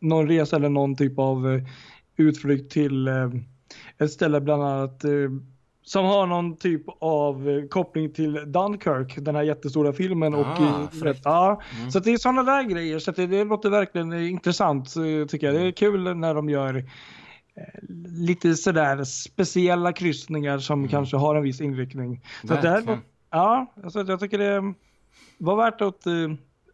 någon 0.00 0.28
resa 0.28 0.56
eller 0.56 0.68
någon 0.68 0.96
typ 0.96 1.18
av 1.18 1.54
eh, 1.54 1.62
utflykt 2.16 2.72
till 2.72 3.08
eh, 3.08 3.30
ett 3.98 4.10
ställe 4.10 4.40
bland 4.40 4.62
annat 4.62 5.04
eh, 5.04 5.10
som 5.86 6.04
har 6.04 6.26
någon 6.26 6.56
typ 6.56 6.82
av 7.00 7.48
eh, 7.48 7.68
koppling 7.68 8.12
till 8.12 8.32
Dunkirk, 8.52 9.16
den 9.18 9.34
här 9.36 9.42
jättestora 9.42 9.92
filmen. 9.92 10.34
och, 10.34 10.46
Ah, 10.46 10.80
eh, 10.82 10.88
fräckt. 10.88 11.20
ja, 11.24 11.60
Mm. 11.78 11.90
Så 11.90 11.98
det 11.98 12.12
är 12.12 12.16
sådana 12.18 12.42
där 12.42 12.62
grejer, 12.62 12.98
så 12.98 13.10
det, 13.12 13.26
det 13.26 13.44
låter 13.44 13.70
verkligen 13.70 14.12
eh, 14.12 14.30
intressant 14.30 14.94
tycker 15.28 15.46
jag. 15.46 15.54
Det 15.56 15.66
är 15.66 15.72
kul 15.72 16.16
när 16.16 16.34
de 16.34 16.48
gör 16.50 16.84
lite 18.08 18.54
sådär 18.54 19.04
speciella 19.04 19.92
kryssningar 19.92 20.58
som 20.58 20.88
kanske 20.88 21.16
har 21.16 21.34
en 21.34 21.42
viss 21.42 21.60
inriktning. 21.60 22.20
Så 22.42 22.54
det 22.54 22.68
här, 22.68 22.80
Mm. 22.82 22.98
Ja, 23.30 23.66
alltså 23.84 24.02
jag 24.02 24.20
tycker 24.20 24.38
det 24.38 24.74
var 25.38 25.56
värt 25.56 25.80
att 25.80 26.06
eh, 26.06 26.12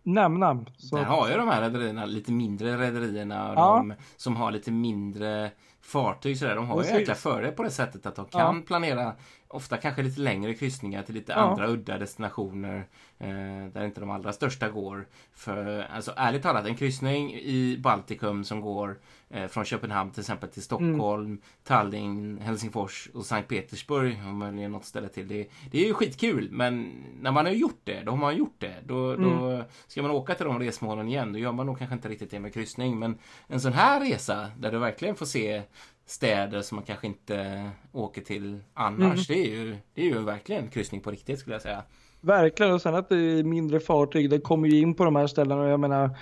nämna. 0.02 0.64
Så, 0.76 0.96
Där 0.96 1.04
har 1.04 1.28
ju 1.30 1.36
de 1.36 1.48
här 1.48 1.60
rederierna, 1.62 2.04
lite 2.06 2.32
mindre 2.32 2.76
rederierna, 2.76 3.52
Ja. 3.56 3.76
de 3.76 3.94
som 4.16 4.36
har 4.36 4.50
lite 4.52 4.70
mindre 4.70 5.50
fartyg 5.82 6.38
sådär. 6.38 6.54
De 6.54 6.66
har 6.66 6.84
ju 6.84 6.90
jäkla 6.90 7.14
fördel 7.14 7.52
på 7.52 7.62
det 7.62 7.70
sättet 7.70 8.06
att 8.06 8.16
de 8.16 8.26
kan 8.26 8.62
planera 8.62 9.12
ofta 9.50 9.76
kanske 9.76 10.02
lite 10.02 10.20
längre 10.20 10.54
kryssningar 10.54 11.02
till 11.02 11.14
lite 11.14 11.32
Ja. 11.32 11.38
andra 11.38 11.68
udda 11.68 11.98
destinationer 11.98 12.84
eh, 13.18 13.28
där 13.72 13.84
inte 13.84 14.00
de 14.00 14.10
allra 14.10 14.32
största 14.32 14.68
går. 14.68 15.06
För 15.34 15.86
alltså 15.94 16.12
ärligt 16.16 16.42
talat, 16.42 16.66
en 16.66 16.76
kryssning 16.76 17.34
i 17.34 17.76
Baltikum 17.80 18.44
som 18.44 18.60
går 18.60 18.98
eh, 19.30 19.46
från 19.46 19.64
Köpenhamn 19.64 20.10
till 20.10 20.20
exempel 20.20 20.48
till 20.48 20.62
Stockholm, 20.62 21.24
Mm. 21.26 21.40
Tallinn, 21.64 22.38
Helsingfors 22.38 23.08
och 23.14 23.26
Sankt 23.26 23.48
Petersburg 23.48 24.18
och 24.26 24.34
möjligen 24.34 24.72
något 24.72 24.84
ställe 24.84 25.08
till. 25.08 25.28
Det, 25.28 25.48
det 25.70 25.82
är 25.82 25.86
ju 25.86 25.94
skitkul 25.94 26.48
men 26.52 26.90
när 27.20 27.32
man 27.32 27.44
har 27.46 27.52
gjort 27.52 27.80
det, 27.84 28.02
då 28.04 28.10
har 28.12 28.18
man 28.18 28.36
gjort 28.36 28.56
det. 28.58 28.74
Då, 28.86 29.16
då 29.16 29.30
Mm. 29.50 29.64
ska 29.86 30.02
man 30.02 30.10
åka 30.10 30.34
till 30.34 30.46
de 30.46 30.58
resmålen 30.58 31.08
igen, 31.08 31.32
då 31.32 31.38
gör 31.38 31.52
man 31.52 31.66
nog 31.66 31.78
kanske 31.78 31.94
inte 31.94 32.08
riktigt 32.08 32.30
det 32.30 32.40
med 32.40 32.54
kryssning. 32.54 32.98
Men 32.98 33.18
en 33.46 33.60
sån 33.60 33.72
här 33.72 34.00
resa 34.00 34.50
där 34.58 34.72
du 34.72 34.78
verkligen 34.78 35.14
får 35.16 35.26
se 35.26 35.62
städer 36.10 36.62
som 36.62 36.76
man 36.76 36.84
kanske 36.84 37.06
inte 37.06 37.70
åker 37.92 38.22
till 38.22 38.58
annars. 38.74 39.30
Mm. 39.30 39.42
Det, 39.42 39.46
är 39.50 39.56
ju, 39.56 39.76
det 39.94 40.00
är 40.02 40.06
ju 40.06 40.18
verkligen 40.18 40.68
kryssning 40.68 41.00
på 41.00 41.10
riktigt 41.10 41.38
skulle 41.38 41.54
jag 41.54 41.62
säga. 41.62 41.82
Verkligen, 42.20 42.72
och 42.72 42.82
sen 42.82 42.94
att 42.94 43.08
det 43.08 43.16
är 43.16 43.42
mindre 43.42 43.80
fartyg, 43.80 44.30
det 44.30 44.40
kommer 44.40 44.68
ju 44.68 44.78
in 44.80 44.94
på 44.94 45.04
de 45.04 45.16
här 45.16 45.26
ställena 45.26 45.62
och 45.62 45.68
jag 45.68 45.80
menar 45.80 46.18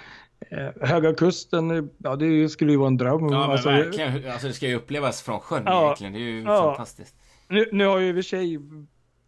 eh, 0.51 0.89
Höga 0.89 1.15
Kusten, 1.15 1.91
ja 1.99 2.17
det 2.17 2.49
skulle 2.49 2.73
ju 2.73 2.79
vara 2.79 2.87
en 2.89 2.97
dröm. 2.97 3.29
Ja 3.29 3.41
men 3.41 3.51
Alltså, 3.51 3.69
verkligen, 3.69 4.31
alltså 4.33 4.47
det 4.47 4.53
ska 4.53 4.67
ju 4.67 4.75
upplevas 4.75 5.23
från 5.23 5.41
sjön 5.41 5.63
Ja. 5.67 5.85
egentligen. 5.85 6.13
Det 6.13 6.19
är 6.19 6.23
ju 6.23 6.43
Ja. 6.43 6.63
fantastiskt. 6.63 7.15
Nu, 7.49 7.69
nu 7.73 7.87
har 7.87 7.99
ju 7.99 8.09
i 8.09 8.11
och 8.13 8.15
för 8.15 8.23
sig 8.23 8.59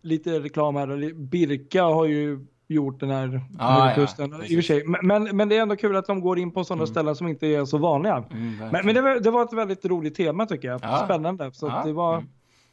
lite 0.02 0.40
reklam 0.40 0.76
här, 0.76 1.12
Birka 1.14 1.82
har 1.82 2.06
ju 2.06 2.46
gjort 2.74 3.00
den 3.00 3.10
här 3.10 3.40
Ja, 3.58 3.64
Höga 3.70 3.88
ja, 3.88 3.94
Kusten. 3.94 4.34
I 4.34 4.36
och 4.36 4.46
för 4.48 4.62
sig. 4.62 4.84
Men, 4.86 5.36
men, 5.36 5.48
det 5.48 5.56
är 5.56 5.62
ändå 5.62 5.76
kul 5.76 5.96
att 5.96 6.06
de 6.06 6.20
går 6.20 6.38
in 6.38 6.50
på 6.50 6.64
sådana 6.64 6.86
ställen 6.86 7.16
som 7.16 7.28
inte 7.28 7.46
är 7.46 7.64
så 7.64 7.78
vanliga. 7.78 8.16
Mm, 8.30 8.56
Men, 8.72 8.86
men 8.86 8.94
det, 8.94 9.00
var, 9.00 9.20
det 9.20 9.30
var 9.30 9.42
ett 9.44 9.52
väldigt 9.52 9.84
roligt 9.84 10.14
tema 10.14 10.46
tycker 10.46 10.68
jag. 10.68 10.80
Ja. 10.82 11.02
Spännande. 11.04 11.52
Så 11.52 11.66
Ja. 11.66 11.72
att 11.72 11.84
det 11.84 11.92
var 11.92 12.14
Mm. 12.14 12.28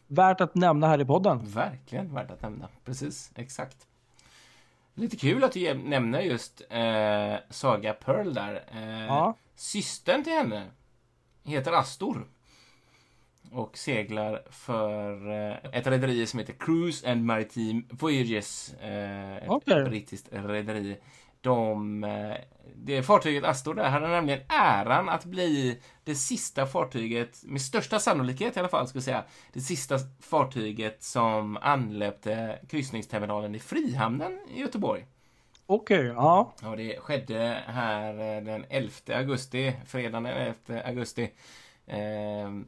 värt 0.07 0.41
att 0.41 0.55
nämna 0.55 0.87
här 0.87 1.01
i 1.01 1.05
podden. 1.05 1.39
Verkligen 1.45 2.13
värt 2.13 2.31
att 2.31 2.41
nämna. 2.41 2.67
Precis, 2.85 3.31
exakt. 3.35 3.77
Lite 4.93 5.17
kul 5.17 5.43
att 5.43 5.51
du 5.51 5.73
nämner 5.73 6.21
just 6.21 6.61
eh, 6.69 7.35
Saga 7.49 7.93
Pearl 7.93 8.33
där. 8.33 8.63
Eh, 8.71 9.05
Ja. 9.05 9.33
Systern 9.55 10.23
till 10.23 10.33
henne 10.33 10.63
heter 11.43 11.71
Astor. 11.71 12.27
Och 13.51 13.77
seglar 13.77 14.41
för 14.49 15.31
eh, 15.31 15.79
ett 15.79 15.87
rederi 15.87 16.25
som 16.25 16.39
heter 16.39 16.53
Cruise 16.53 17.11
and 17.11 17.25
Maritime 17.25 17.81
Voyages. 17.89 18.73
Eh, 18.73 19.37
ett 19.37 19.49
Okej. 19.49 19.83
brittiskt 19.83 20.27
rederi. 20.31 20.97
De, 21.41 22.03
eh, 22.03 22.35
det 22.75 23.03
fartyget 23.03 23.43
Astor 23.43 23.73
där 23.73 23.89
hade 23.89 24.07
nämligen 24.07 24.39
äran 24.49 25.09
att 25.09 25.25
bli 25.25 25.79
det 26.03 26.15
sista 26.15 26.65
fartyget, 26.65 27.43
med 27.43 27.61
största 27.61 27.99
sannolikhet 27.99 28.57
i 28.57 28.59
alla 28.59 28.69
fall, 28.69 28.87
skulle 28.87 29.01
säga, 29.01 29.23
det 29.53 29.61
sista 29.61 29.97
fartyget 30.21 31.03
som 31.03 31.57
anlöpte 31.57 32.59
kryssningsterminalen 32.69 33.55
i 33.55 33.59
Frihamnen 33.59 34.39
i 34.55 34.59
Göteborg. 34.59 35.05
Okej, 35.65 36.05
ja. 36.05 36.53
Och 36.63 36.77
det 36.77 36.99
skedde 36.99 37.63
här 37.67 38.41
den 38.41 38.65
11 38.69 38.91
augusti, 39.15 39.73
fredagen 39.85 40.23
den 40.23 40.55
11 40.67 40.83
augusti 40.85 41.29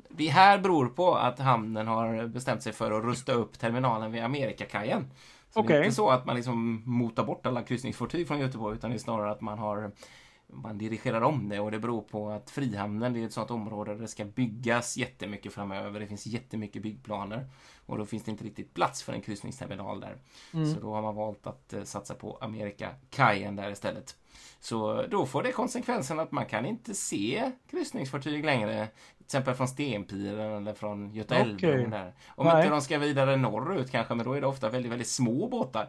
det 0.09 0.27
här 0.27 0.59
beror 0.59 0.87
på 0.87 1.15
att 1.15 1.39
hamnen 1.39 1.87
har 1.87 2.27
bestämt 2.27 2.63
sig 2.63 2.73
för 2.73 2.91
att 2.91 3.03
rusta 3.03 3.31
upp 3.31 3.59
terminalen 3.59 4.11
vid 4.11 4.23
Amerikakajen. 4.23 5.11
Så 5.53 5.59
det 5.59 5.65
Okej. 5.65 5.77
är 5.77 5.83
inte 5.83 5.95
så 5.95 6.09
att 6.09 6.25
man 6.25 6.35
liksom 6.35 6.81
motar 6.85 7.23
bort 7.23 7.45
alla 7.45 7.63
kryssningsfartyg 7.63 8.27
från 8.27 8.39
Göteborg 8.39 8.77
utan 8.77 8.89
det 8.89 8.95
är 8.95 8.99
snarare 8.99 9.31
att 9.31 9.41
man 9.41 9.59
har 9.59 9.91
man 10.53 10.77
dirigerar 10.77 11.21
om 11.21 11.49
det 11.49 11.59
och 11.59 11.71
det 11.71 11.79
beror 11.79 12.01
på 12.01 12.29
att 12.29 12.49
Frihamnen 12.49 13.13
det 13.13 13.19
är 13.19 13.25
ett 13.25 13.33
sånt 13.33 13.51
område 13.51 13.93
där 13.93 14.01
det 14.01 14.07
ska 14.07 14.25
byggas 14.25 14.97
jättemycket 14.97 15.53
framöver. 15.53 15.99
Det 15.99 16.07
finns 16.07 16.25
jättemycket 16.25 16.81
byggplaner 16.81 17.49
och 17.85 17.97
då 17.97 18.05
finns 18.05 18.23
det 18.23 18.31
inte 18.31 18.43
riktigt 18.43 18.73
plats 18.73 19.03
för 19.03 19.13
en 19.13 19.21
kryssningsterminal 19.21 19.99
där. 19.99 20.17
Så 20.51 20.79
då 20.81 20.93
har 20.93 21.01
man 21.01 21.15
valt 21.15 21.47
att 21.47 21.73
eh, 21.73 21.83
satsa 21.83 22.15
på 22.15 22.37
Amerikakajen 22.41 23.55
där 23.55 23.71
istället. 23.71 24.15
Så 24.59 25.05
då 25.11 25.25
får 25.25 25.43
det 25.43 25.51
konsekvensen 25.51 26.19
att 26.19 26.31
man 26.31 26.45
kan 26.45 26.65
inte 26.65 26.93
se 26.93 27.51
kryssningsfartyg 27.71 28.45
längre. 28.45 28.87
Till 29.17 29.25
exempel 29.25 29.53
från 29.53 29.67
Stenpiren 29.67 30.53
eller 30.57 30.73
från 30.73 31.13
Göta 31.13 31.35
älvbron 31.35 31.89
där. 31.89 32.13
Om 32.35 32.45
Nej. 32.45 32.57
inte 32.57 32.69
de 32.69 32.81
ska 32.81 32.97
vidare 32.97 33.35
norrut 33.35 33.91
kanske, 33.91 34.15
men 34.15 34.25
då 34.25 34.33
är 34.33 34.41
det 34.41 34.47
ofta 34.47 34.69
väldigt, 34.69 34.91
väldigt 34.91 35.07
små 35.07 35.47
båtar. 35.47 35.87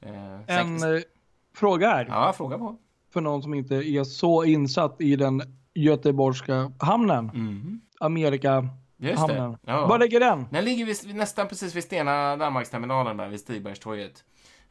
Eh, 0.00 0.56
En 0.58 0.78
säkert- 0.80 1.04
eh, 1.04 1.10
fråga 1.54 1.88
här, 1.88 2.06
Ja, 2.10 2.32
fråga 2.36 2.58
på. 2.58 2.76
för 3.12 3.20
någon 3.20 3.42
som 3.42 3.54
inte 3.54 3.74
är 3.74 4.04
så 4.04 4.44
insatt 4.44 5.00
i 5.00 5.16
den 5.16 5.42
göteborgska 5.74 6.72
hamnen. 6.80 7.30
Mm. 7.34 7.80
Amerika 8.00 8.68
Just 8.96 9.28
det. 9.28 9.34
hamnen. 9.40 9.58
Ja. 9.66 9.86
Var 9.86 9.98
ligger 9.98 10.20
den? 10.20 10.46
Den 10.50 10.64
ligger 10.64 10.84
vid, 10.86 11.16
nästan 11.16 11.48
precis 11.48 11.74
vid 11.74 11.84
Stena 11.84 12.36
Danmarksterminalen 12.36 13.16
där 13.16 13.28
vid 13.28 13.40
Stigbergstorget. 13.40 14.24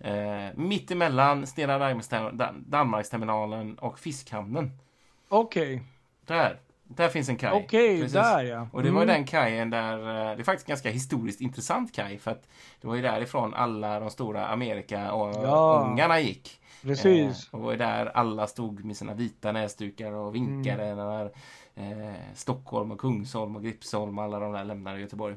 Eh, 0.04 0.50
mitt 0.56 0.92
emellan 0.92 1.48
Stena 1.48 1.78
Danmarkster- 1.80 2.32
Dan- 2.32 2.64
Danmarksterminalen 2.68 3.76
och 3.80 4.00
Fiskhamnen. 4.00 4.72
Okej, 5.30 5.82
Där. 6.26 6.60
Där 6.84 7.10
finns 7.10 7.30
en 7.30 7.38
kaj. 7.38 7.52
okej, 7.66 7.98
Precis. 7.98 8.14
där 8.14 8.44
ja. 8.44 8.68
Och 8.74 8.84
det 8.84 8.92
var 8.92 9.02
ju 9.02 9.04
Mm. 9.04 9.16
den 9.16 9.26
kajen 9.26 9.70
där, 9.70 9.98
eh, 9.98 10.36
det 10.36 10.42
är 10.42 10.44
faktiskt 10.44 10.68
ganska 10.68 10.90
historiskt 10.90 11.42
intressant 11.42 11.96
kaj 11.96 12.18
för 12.18 12.32
att 12.32 12.48
det 12.82 12.88
var 12.88 12.96
ju 12.96 13.02
därifrån 13.02 13.54
alla 13.54 14.00
de 14.00 14.10
stora 14.10 14.48
Amerika 14.48 15.12
och 15.14 15.46
Ja. 15.46 15.82
ångarna 15.92 16.20
gick. 16.20 16.60
Precis. 16.84 17.50
Eh, 17.54 17.60
och 17.60 17.60
det 17.60 17.66
var 17.66 17.76
där 17.76 18.06
alla 18.06 18.48
stod 18.48 18.86
med 18.86 18.98
sina 18.98 19.14
vita 19.14 19.52
näsdukar 19.52 20.12
och 20.12 20.36
vinkade 20.36 20.84
Mm. 20.86 20.98
när 20.98 21.26
eh, 21.76 22.14
Stockholm 22.36 22.92
och 22.92 23.00
Kungsholm 23.00 23.56
och 23.56 23.64
Gripsholm 23.64 24.18
och 24.18 24.24
alla 24.24 24.40
de 24.40 24.52
där 24.52 24.64
lämnade 24.64 25.00
Göteborg. 25.00 25.36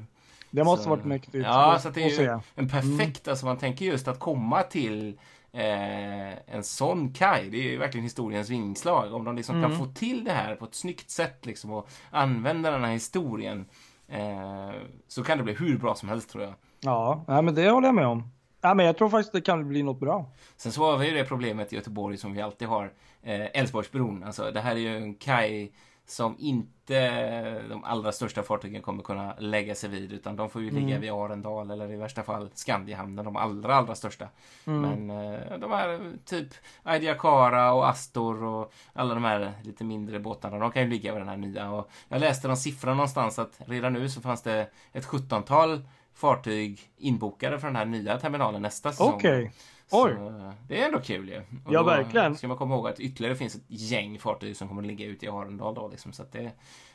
Det 0.55 0.63
måste 0.63 0.83
Så- 0.83 0.89
varit 0.89 1.05
mäktigt 1.05 1.35
Ja, 1.45 1.79
så 1.81 1.87
att 1.87 1.93
det 1.93 2.03
är 2.03 2.21
ju 2.21 2.39
en 2.55 2.69
perfekt, 2.69 3.27
alltså 3.27 3.45
man 3.45 3.57
tänker 3.57 3.85
just 3.85 4.07
att 4.07 4.19
komma 4.19 4.63
till 4.63 5.19
eh, 5.51 6.53
en 6.55 6.63
sån 6.63 7.13
kaj, 7.13 7.49
det 7.49 7.57
är 7.57 7.63
ju 7.71 7.77
verkligen 7.77 8.03
historiens 8.03 8.49
vingslag. 8.49 9.13
Om 9.13 9.23
de 9.23 9.35
liksom 9.35 9.57
Mm. 9.57 9.69
kan 9.69 9.79
få 9.79 9.85
till 9.93 10.23
det 10.23 10.31
här 10.31 10.55
på 10.55 10.65
ett 10.65 10.75
snyggt 10.75 11.09
sätt 11.09 11.45
liksom 11.45 11.71
och 11.71 11.87
använda 12.11 12.71
den 12.71 12.83
här 12.83 12.91
historien 12.91 13.65
eh, 14.07 14.71
så 15.07 15.23
kan 15.23 15.37
det 15.37 15.43
bli 15.43 15.53
hur 15.53 15.77
bra 15.77 15.95
som 15.95 16.09
helst 16.09 16.29
tror 16.29 16.43
jag. 16.43 16.53
Ja, 16.79 17.23
nej, 17.27 17.41
men 17.41 17.55
det 17.55 17.69
håller 17.69 17.87
jag 17.87 17.95
med 17.95 18.07
om. 18.07 18.23
Ja, 18.61 18.73
men 18.73 18.85
jag 18.85 18.97
tror 18.97 19.09
faktiskt 19.09 19.33
det 19.33 19.41
kan 19.41 19.67
bli 19.67 19.83
något 19.83 19.99
bra. 19.99 20.25
Sen 20.57 20.71
så 20.71 20.91
har 20.91 20.97
vi 20.97 21.07
ju 21.09 21.13
det 21.17 21.23
problemet 21.23 21.73
i 21.73 21.75
Göteborg 21.75 22.17
som 22.17 22.33
vi 22.33 22.41
alltid 22.41 22.67
har, 22.67 22.91
eh, 23.23 23.45
Älvsborgsbron. 23.59 24.23
Alltså 24.23 24.51
det 24.51 24.61
här 24.61 24.71
är 24.75 24.79
ju 24.79 24.97
en 24.97 25.15
kaj 25.15 25.71
som 26.07 26.35
inte 26.39 27.61
de 27.69 27.83
allra 27.83 28.11
största 28.11 28.43
fartygen 28.43 28.81
kommer 28.81 29.03
kunna 29.03 29.35
lägga 29.39 29.75
sig 29.75 29.89
vid 29.89 30.13
utan 30.13 30.35
de 30.35 30.49
får 30.49 30.61
ju 30.61 30.71
ligga 30.71 30.87
Mm. 30.87 31.01
vid 31.01 31.11
Arendal 31.11 31.71
eller 31.71 31.91
i 31.91 31.95
värsta 31.95 32.23
fall 32.23 32.49
Skandiahamnen, 32.53 33.25
de 33.25 33.35
allra, 33.35 33.75
allra 33.75 33.95
största. 33.95 34.27
Mm. 34.65 34.81
Men 34.81 35.33
eh, 35.33 35.57
de 35.57 35.71
här 35.71 36.11
typ 36.25 36.47
Aidiakara 36.83 37.73
och 37.73 37.89
Astor 37.89 38.43
och 38.43 38.73
alla 38.93 39.13
de 39.13 39.23
här 39.23 39.53
lite 39.63 39.83
mindre 39.83 40.19
båtarna, 40.19 40.59
de 40.59 40.71
kan 40.71 40.83
ju 40.83 40.89
ligga 40.89 41.11
vid 41.11 41.21
den 41.21 41.29
här 41.29 41.37
nya. 41.37 41.71
Och 41.71 41.89
jag 42.07 42.19
läste 42.21 42.47
någon 42.47 42.57
siffra 42.57 42.93
någonstans 42.93 43.39
att 43.39 43.61
redan 43.65 43.93
nu 43.93 44.09
så 44.09 44.21
fanns 44.21 44.41
det 44.41 44.67
ett 44.93 45.05
17-tal 45.05 45.81
fartyg 46.13 46.79
inbokade 46.97 47.59
för 47.59 47.67
den 47.67 47.75
här 47.75 47.85
nya 47.85 48.17
terminalen 48.19 48.61
nästa 48.61 48.91
säsong. 48.91 49.13
Okej. 49.13 49.51
Så, 49.87 50.05
Oj. 50.05 50.11
eh, 50.11 50.51
det 50.67 50.81
är 50.81 50.85
ändå 50.85 50.99
kul 50.99 51.29
ju. 51.29 51.37
Och 51.65 51.73
Ja, 51.73 51.83
verkligen. 51.83 52.35
Ska 52.37 52.47
man 52.47 52.57
komma 52.57 52.75
ihåg 52.75 52.87
att 52.87 52.99
ytterligare 52.99 53.35
finns 53.35 53.55
ett 53.55 53.63
gäng 53.67 54.19
fartyg 54.19 54.57
som 54.57 54.67
kommer 54.67 54.81
att 54.81 54.87
ligga 54.87 55.05
ute 55.05 55.25
i 55.25 55.29
Arendal 55.29 55.75
då 55.75 55.87
liksom. 55.87 56.13
Så 56.13 56.21
att 56.23 56.31
det, 56.31 56.51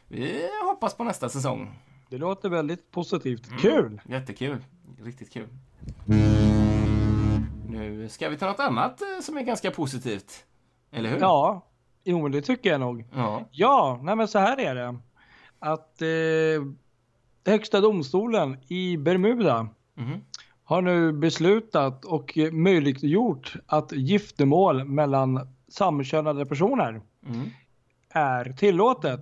vi 0.08 0.48
hoppas 0.68 0.94
på 0.94 1.04
nästa 1.04 1.28
säsong. 1.28 1.78
Det 2.08 2.18
låter 2.18 2.48
väldigt 2.48 2.90
positivt. 2.90 3.48
Mm. 3.48 3.58
Kul! 3.60 4.00
Jättekul. 4.08 4.64
Riktigt 5.02 5.32
kul. 5.32 5.48
Nu 7.68 8.08
ska 8.08 8.28
vi 8.28 8.36
ta 8.36 8.46
något 8.46 8.60
annat 8.60 9.02
eh, 9.02 9.20
som 9.22 9.36
är 9.36 9.42
ganska 9.42 9.70
positivt. 9.70 10.44
Eller 10.92 11.10
hur? 11.10 11.18
Ja, 11.20 11.66
jo 12.04 12.22
men 12.22 12.32
det 12.32 12.42
tycker 12.42 12.70
jag 12.70 12.80
nog. 12.80 13.04
Ja. 13.14 13.44
Ja, 13.50 14.00
nej 14.02 14.16
men 14.16 14.28
så 14.28 14.38
här 14.38 14.60
är 14.60 14.74
det. 14.74 14.98
Att 15.58 16.02
eh, 16.02 16.08
Högsta 17.52 17.80
domstolen 17.80 18.56
i 18.68 18.96
Bermuda 18.96 19.68
Mhm. 19.94 20.20
Har 20.70 20.82
nu 20.82 21.12
beslutat 21.12 22.04
och 22.04 22.38
eh, 22.38 22.52
möjliggjort 22.52 23.54
att 23.66 23.92
giftermål 23.92 24.84
mellan 24.84 25.48
samkönade 25.68 26.46
personer 26.46 27.00
Mm. 27.28 27.48
är 28.10 28.44
tillåtet. 28.44 29.20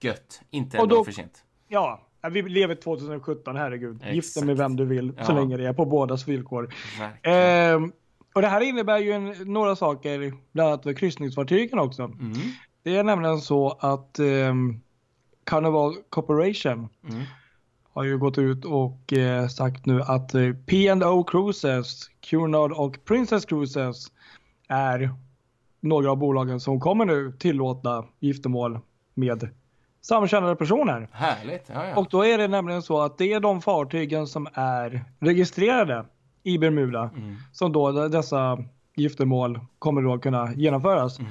Gött. 0.00 0.40
Inte 0.50 0.76
Och 0.78 0.82
en 0.82 0.88
då- 0.88 0.96
dag 0.96 1.04
för 1.04 1.12
sent. 1.12 1.44
Ja, 1.68 2.00
vi 2.30 2.42
lever 2.42 2.74
2017, 2.74 3.56
herregud. 3.56 3.94
Gifta 3.94 4.08
Exakt. 4.10 4.46
med 4.46 4.56
vem 4.56 4.76
du 4.76 4.84
vill 4.84 5.12
så 5.22 5.32
Ja. 5.32 5.34
länge 5.34 5.56
det 5.56 5.66
är 5.66 5.72
på 5.72 5.84
bådas 5.84 6.28
villkor. 6.28 6.74
Ehm, 7.22 7.92
och 8.34 8.42
det 8.42 8.48
här 8.48 8.60
innebär 8.60 8.98
ju 8.98 9.12
en, 9.12 9.34
några 9.52 9.76
saker, 9.76 10.32
bland 10.52 10.68
annat 10.68 10.82
för 10.82 10.92
kryssningsfartygen 10.92 11.78
också. 11.78 12.02
Mm. 12.02 12.32
Det 12.82 12.96
är 12.96 13.04
nämligen 13.04 13.38
så 13.40 13.70
att 13.80 14.18
ehm, 14.18 14.80
Carnival 15.44 15.94
Corporation 16.08 16.88
Mm. 17.08 17.22
Har 17.96 18.04
ju 18.04 18.18
gått 18.18 18.38
ut 18.38 18.64
och 18.64 19.12
eh, 19.12 19.48
sagt 19.48 19.86
nu 19.86 20.02
att 20.02 20.34
eh, 20.34 20.52
P&O 20.66 21.24
Cruises, 21.24 22.08
Cunard 22.20 22.72
och 22.72 23.04
Princess 23.04 23.44
Cruises 23.44 24.06
är 24.68 25.10
några 25.80 26.10
av 26.10 26.16
bolagen 26.16 26.60
som 26.60 26.80
kommer 26.80 27.04
nu 27.04 27.32
tillåta 27.32 28.04
giftermål 28.20 28.78
med 29.14 29.48
samkönade 30.00 30.56
personer. 30.56 31.08
Härligt. 31.12 31.70
Ja, 31.74 31.86
ja. 31.86 31.96
Och 31.96 32.06
då 32.10 32.26
är 32.26 32.38
det 32.38 32.48
nämligen 32.48 32.82
så 32.82 33.00
att 33.00 33.18
det 33.18 33.32
är 33.32 33.40
de 33.40 33.60
fartygen 33.62 34.26
som 34.26 34.48
är 34.54 35.04
registrerade 35.20 36.04
i 36.42 36.58
Bermuda 36.58 37.10
Mm. 37.16 37.36
som 37.52 37.72
då 37.72 38.08
dessa 38.08 38.58
giftermål 38.96 39.60
kommer 39.78 40.02
då 40.02 40.18
kunna 40.18 40.54
genomföras. 40.54 41.18
Mm. 41.18 41.30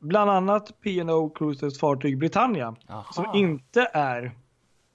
Bland 0.00 0.30
annat 0.30 0.80
P&O 0.82 1.30
Cruises 1.30 1.80
fartyg 1.80 2.18
Britannia 2.18 2.76
Aha. 2.88 3.12
som 3.12 3.26
inte 3.34 3.90
är 3.92 4.32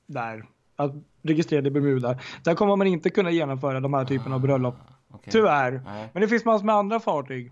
där 0.08 0.46
att 0.82 0.92
registrerade 1.24 1.68
i 1.68 1.72
Bermuda. 1.72 2.18
Där 2.44 2.56
kommer 2.56 2.76
man 2.76 2.88
inte 2.88 3.10
kunna 3.10 3.32
genomföra 3.32 3.80
de 3.80 3.94
här 3.94 4.06
typen 4.06 4.34
av 4.34 4.40
bröllop. 4.40 4.76
Okej. 5.14 5.32
Tyvärr. 5.32 5.82
Nej. 5.86 6.10
Men 6.14 6.22
det 6.22 6.28
finns 6.28 6.46
massor 6.46 6.66
med 6.66 6.76
andra 6.76 7.00
fartyg. 7.00 7.52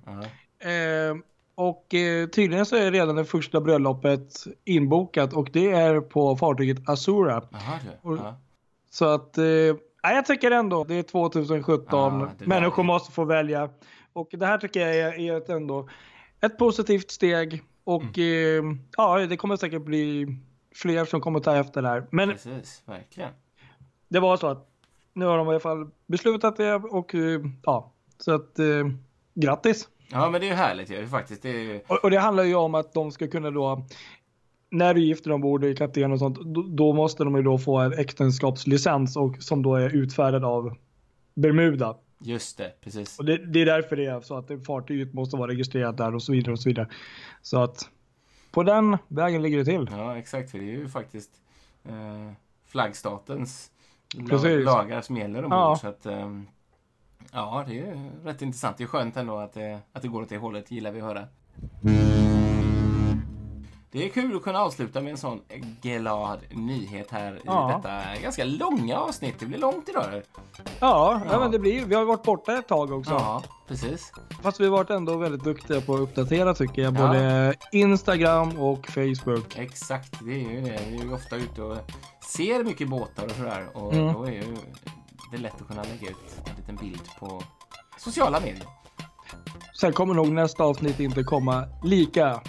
Eh, 0.59 1.17
och 1.55 1.93
eh, 1.93 2.27
tydligen 2.27 2.65
så 2.65 2.75
är 2.75 2.91
redan 2.91 3.15
det 3.15 3.25
första 3.25 3.61
bröllopet 3.61 4.33
inbokat 4.65 5.33
och 5.33 5.49
det 5.53 5.71
är 5.71 6.01
på 6.01 6.35
fartyget 6.35 6.89
Azura. 6.89 7.43
Jaha 7.51 7.79
du. 8.03 8.09
Och-. 8.09 8.19
Så 8.91 9.05
att, 9.05 9.37
eh, 9.37 9.45
jag 10.03 10.25
tycker 10.25 10.51
ändå, 10.51 10.83
det 10.83 10.95
är 10.95 11.03
2017, 11.03 12.19
Ja, 12.19 12.29
det 12.39 12.45
människor 12.47 12.83
måste 12.83 13.11
få 13.11 13.23
välja. 13.25 13.69
Och 14.13 14.27
det 14.31 14.45
här 14.45 14.57
tycker 14.57 14.79
jag 14.87 14.95
är, 14.97 15.19
är 15.19 15.37
ett 15.37 15.49
ändå 15.49 15.89
ett 16.41 16.57
positivt 16.57 17.11
steg 17.11 17.63
och 17.83 18.17
Mm. 18.17 18.71
eh, 18.71 18.77
ja, 18.97 19.17
det 19.19 19.37
kommer 19.37 19.55
säkert 19.55 19.81
bli 19.81 20.27
fler 20.81 21.05
som 21.05 21.21
kommer 21.21 21.39
ta 21.39 21.55
efter 21.55 21.81
det 21.81 21.87
här. 21.87 22.07
Men 22.11 22.29
Precis, 22.29 22.83
verkligen. 22.85 23.31
det 24.07 24.19
var 24.19 24.37
så 24.37 24.47
att 24.47 24.67
nu 25.13 25.25
har 25.25 25.37
de 25.37 25.47
i 25.47 25.49
alla 25.49 25.59
fall 25.59 25.89
beslutat 26.07 26.57
det 26.57 26.73
och 26.75 27.15
eh, 27.15 27.41
ja, 27.63 27.93
så 28.17 28.35
att 28.35 28.59
eh, 28.59 28.87
grattis. 29.33 29.89
Ja, 30.11 30.29
men 30.29 30.41
det 30.41 30.47
är 30.47 30.49
ju 30.51 30.55
härligt 30.55 30.91
ju 30.91 31.07
faktiskt. 31.07 31.41
Det 31.41 31.49
ju... 31.49 31.81
Och, 31.87 32.03
och 32.03 32.11
det 32.11 32.19
handlar 32.19 32.43
ju 32.43 32.55
om 32.55 32.75
att 32.75 32.93
de 32.93 33.11
ska 33.11 33.27
kunna 33.27 33.51
då 33.51 33.85
när 34.71 34.93
du 34.93 35.01
gifter 35.01 35.31
ombord 35.31 35.63
i 35.63 35.75
kapten 35.75 36.11
och 36.11 36.19
sånt, 36.19 36.39
då, 36.45 36.61
då 36.61 36.93
måste 36.93 37.23
de 37.23 37.35
ju 37.35 37.43
då 37.43 37.57
få 37.57 37.77
en 37.77 37.93
äktenskapslicens 37.93 39.17
och 39.17 39.35
som 39.39 39.63
då 39.63 39.75
är 39.75 39.95
utfärdad 39.95 40.45
av 40.45 40.77
Bermuda. 41.35 41.97
Just 42.21 42.57
det, 42.57 42.73
precis. 42.81 43.19
Och 43.19 43.25
det, 43.25 43.37
det 43.37 43.61
är 43.61 43.65
därför 43.65 43.95
det 43.95 44.05
är 44.05 44.21
så 44.21 44.37
att 44.37 44.51
fartyget 44.67 45.13
måste 45.13 45.37
vara 45.37 45.51
registrerat 45.51 45.97
där 45.97 46.15
och 46.15 46.23
så 46.23 46.31
vidare 46.31 46.51
och 46.51 46.59
så 46.59 46.69
vidare. 46.69 46.87
Så 47.41 47.63
att 47.63 47.89
på 48.51 48.63
den 48.63 48.97
vägen 49.07 49.41
ligger 49.41 49.57
det 49.57 49.65
till. 49.65 49.89
Ja, 49.91 50.17
exakt. 50.17 50.51
För 50.51 50.57
det 50.59 50.63
är 50.63 50.77
ju 50.77 50.89
faktiskt 50.89 51.31
eh, 51.85 52.31
flaggstatens 52.65 53.71
la- 54.15 54.27
Precis. 54.29 54.65
lagar 54.65 55.01
som 55.01 55.17
gäller 55.17 55.43
ombord. 55.43 55.59
Ja. 55.59 55.77
Så 55.81 55.87
att, 55.87 56.05
ehm, 56.05 56.47
ja, 57.31 57.63
det 57.67 57.79
är 57.79 57.85
ju 57.85 58.09
rätt 58.23 58.41
intressant. 58.41 58.77
Det 58.77 58.83
är 58.83 58.87
skönt 58.87 59.17
ändå 59.17 59.37
att 59.37 59.53
det, 59.53 59.79
att 59.93 60.01
det 60.01 60.07
går 60.07 60.21
åt 60.21 60.29
det 60.29 60.37
hållet. 60.37 60.71
gillar 60.71 60.91
vi 60.91 60.99
att 61.01 61.05
höra. 61.07 61.27
Det 63.91 64.05
är 64.05 64.09
kul 64.09 64.35
att 64.35 64.43
kunna 64.43 64.59
avsluta 64.59 65.01
med 65.01 65.11
en 65.11 65.17
sån 65.17 65.41
glad 65.81 66.39
nyhet 66.51 67.11
här 67.11 67.39
Ja. 67.45 67.71
i 67.71 67.75
detta 67.75 68.21
ganska 68.21 68.43
långa 68.43 68.97
avsnitt. 68.99 69.35
Det 69.39 69.45
blir 69.45 69.57
långt 69.57 69.89
idag. 69.89 70.03
Ja, 70.13 70.21
Ja. 70.79 71.21
ja. 71.31 71.39
men 71.39 71.51
det 71.51 71.59
blir, 71.59 71.85
vi 71.85 71.95
har 71.95 72.05
varit 72.05 72.23
borta 72.23 72.57
ett 72.57 72.67
tag 72.67 72.91
också. 72.91 73.11
Ja, 73.11 73.43
precis. 73.67 74.11
Fast 74.41 74.59
vi 74.59 74.63
har 74.65 74.71
varit 74.71 74.89
ändå 74.89 75.17
väldigt 75.17 75.43
duktiga 75.43 75.81
på 75.81 75.93
att 75.93 75.99
uppdatera 75.99 76.53
tycker 76.53 76.81
jag. 76.81 76.97
Ja. 76.97 77.07
Både 77.07 77.53
Instagram 77.71 78.59
och 78.59 78.87
Facebook. 78.87 79.57
Exakt, 79.57 80.13
det 80.21 80.31
är 80.31 80.49
ju 80.49 80.61
det. 80.61 80.79
Vi 80.89 80.97
är 80.97 81.03
ju 81.03 81.13
ofta 81.13 81.35
ute 81.35 81.61
och 81.61 81.77
ser 82.33 82.63
mycket 82.63 82.87
båtar 82.89 83.25
och 83.25 83.31
sådär. 83.31 83.65
Och 83.73 83.93
Mm. 83.93 84.13
då 84.13 84.23
är 84.23 84.31
ju 84.31 84.57
det 85.31 85.37
lätt 85.37 85.61
att 85.61 85.67
kunna 85.67 85.83
lägga 85.83 86.09
ut 86.09 86.41
en 86.49 86.55
liten 86.55 86.75
bild 86.75 87.01
på 87.19 87.43
sociala 87.97 88.39
medier. 88.39 88.67
Sen 89.79 89.93
kommer 89.93 90.13
nog 90.13 90.27
nästa 90.31 90.63
avsnitt 90.63 90.99
inte 90.99 91.23
komma 91.23 91.63
lika 91.83 92.41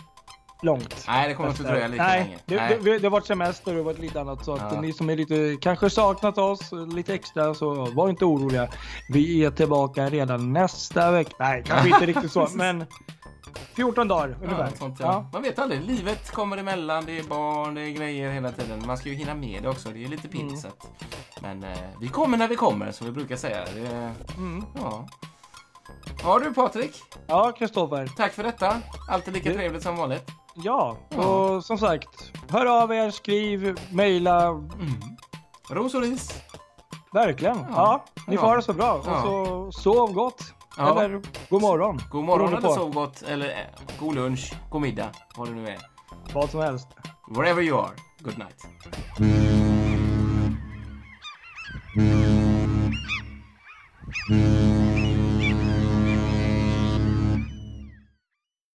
långt. 0.63 1.05
Nej, 1.09 1.29
det 1.29 1.35
kommer 1.35 1.49
inte 1.51 1.63
dröja 1.63 1.89
lika 1.89 2.03
Nej, 2.03 2.21
länge. 2.25 2.39
det, 2.47 2.57
Nej. 2.57 2.79
Det, 2.83 2.99
det 2.99 3.07
har 3.07 3.11
varit 3.11 3.27
semester 3.27 3.77
och 3.79 3.85
varit 3.85 3.99
lite 3.99 4.21
annat 4.21 4.45
så 4.45 4.55
att 4.55 4.73
Ja. 4.75 4.81
ni 4.81 4.93
som 4.93 5.11
är 5.11 5.17
lite, 5.17 5.57
kanske 5.61 5.91
saknat 5.91 6.39
oss 6.39 6.61
lite 6.95 7.15
extra 7.15 7.55
så 7.55 7.75
var 7.75 8.09
inte 8.09 8.25
oroliga. 8.25 8.69
Vi 9.09 9.45
är 9.45 9.51
tillbaka 9.51 10.09
redan 10.11 10.53
nästa 10.53 11.11
vecka. 11.11 11.35
Nej, 11.39 11.63
kanske 11.67 11.89
inte 11.89 12.07
riktigt 12.07 12.33
så, 12.33 12.49
men 12.55 12.87
14 13.75 14.09
dagar 14.09 14.29
Ja, 14.41 14.45
ungefär. 14.47 14.71
sånt, 14.79 14.97
ja. 15.01 15.31
Man 15.33 15.43
vet 15.43 15.59
aldrig. 15.59 15.81
Livet 15.83 16.31
kommer 16.31 16.57
emellan. 16.57 17.05
Det 17.07 17.19
är 17.19 17.23
barn, 17.23 17.75
det 17.75 17.81
är 17.83 17.91
grejer 17.91 18.31
hela 18.31 18.53
tiden. 18.53 18.83
Man 18.87 18.99
ska 18.99 19.09
ju 19.09 19.15
hinna 19.15 19.35
med 19.35 19.63
det 19.63 19.69
också. 19.69 19.89
Det 19.89 20.05
är 20.05 20.09
lite 20.09 20.29
Mm. 20.29 20.49
pinsamt. 20.49 20.89
Men 21.41 21.63
eh, 21.65 21.79
vi 22.01 22.09
kommer 22.09 22.39
när 22.39 22.49
vi 22.49 22.57
kommer, 22.57 22.93
som 22.93 23.07
vi 23.07 23.13
brukar 23.13 23.37
säga. 23.37 23.65
Det, 23.75 24.15
Mm. 24.37 24.65
ja. 24.77 25.09
ja 26.23 26.39
du 26.39 26.55
Patrik, 26.55 27.03
Ja, 27.27 27.53
Kristoffer. 27.59 28.11
tack 28.17 28.33
för 28.33 28.43
detta. 28.43 28.77
Alltid 29.09 29.35
lika 29.35 29.49
Det- 29.49 29.55
trevligt 29.55 29.83
som 29.83 29.97
vanligt. 29.97 30.31
Ja, 30.65 30.97
och 31.17 31.65
som 31.65 31.79
sagt, 31.79 32.33
hör 32.51 32.83
av 32.83 32.93
er, 32.93 33.11
skriv, 33.11 33.81
mejla. 33.93 34.51
Ros 35.71 35.95
och 35.95 36.01
ris. 36.03 36.43
Verkligen. 37.13 37.59
Ja, 37.59 37.67
Ja. 37.77 38.05
ni 38.27 38.35
Ja. 38.35 38.41
får 38.41 38.47
ha 38.49 38.57
det 38.57 38.63
så 38.63 38.73
bra. 38.73 38.93
Och 38.95 39.05
så 39.05 39.73
sov 39.83 40.13
gott. 40.13 40.55
Ja. 40.77 40.91
Eller 41.05 41.21
god 41.51 41.63
morgon. 41.63 42.01
God 42.11 42.25
morgon 42.25 42.55
eller 42.55 42.69
sov 42.69 42.93
gott. 42.95 43.23
Eller 43.23 43.49
eh, 43.49 43.97
god 44.01 44.15
lunch, 44.15 44.53
god 44.71 44.83
middag. 44.83 45.09
Vad 45.37 45.49
det 45.49 45.55
nu 45.55 45.67
är. 45.69 45.79
Vad 46.35 46.51
som 46.51 46.61
helst. 46.61 46.89
Wherever 47.37 47.63
you 47.63 47.79
are. 47.81 47.91
Good 48.23 48.39
night. 48.39 48.67
Mm. 54.31 55.20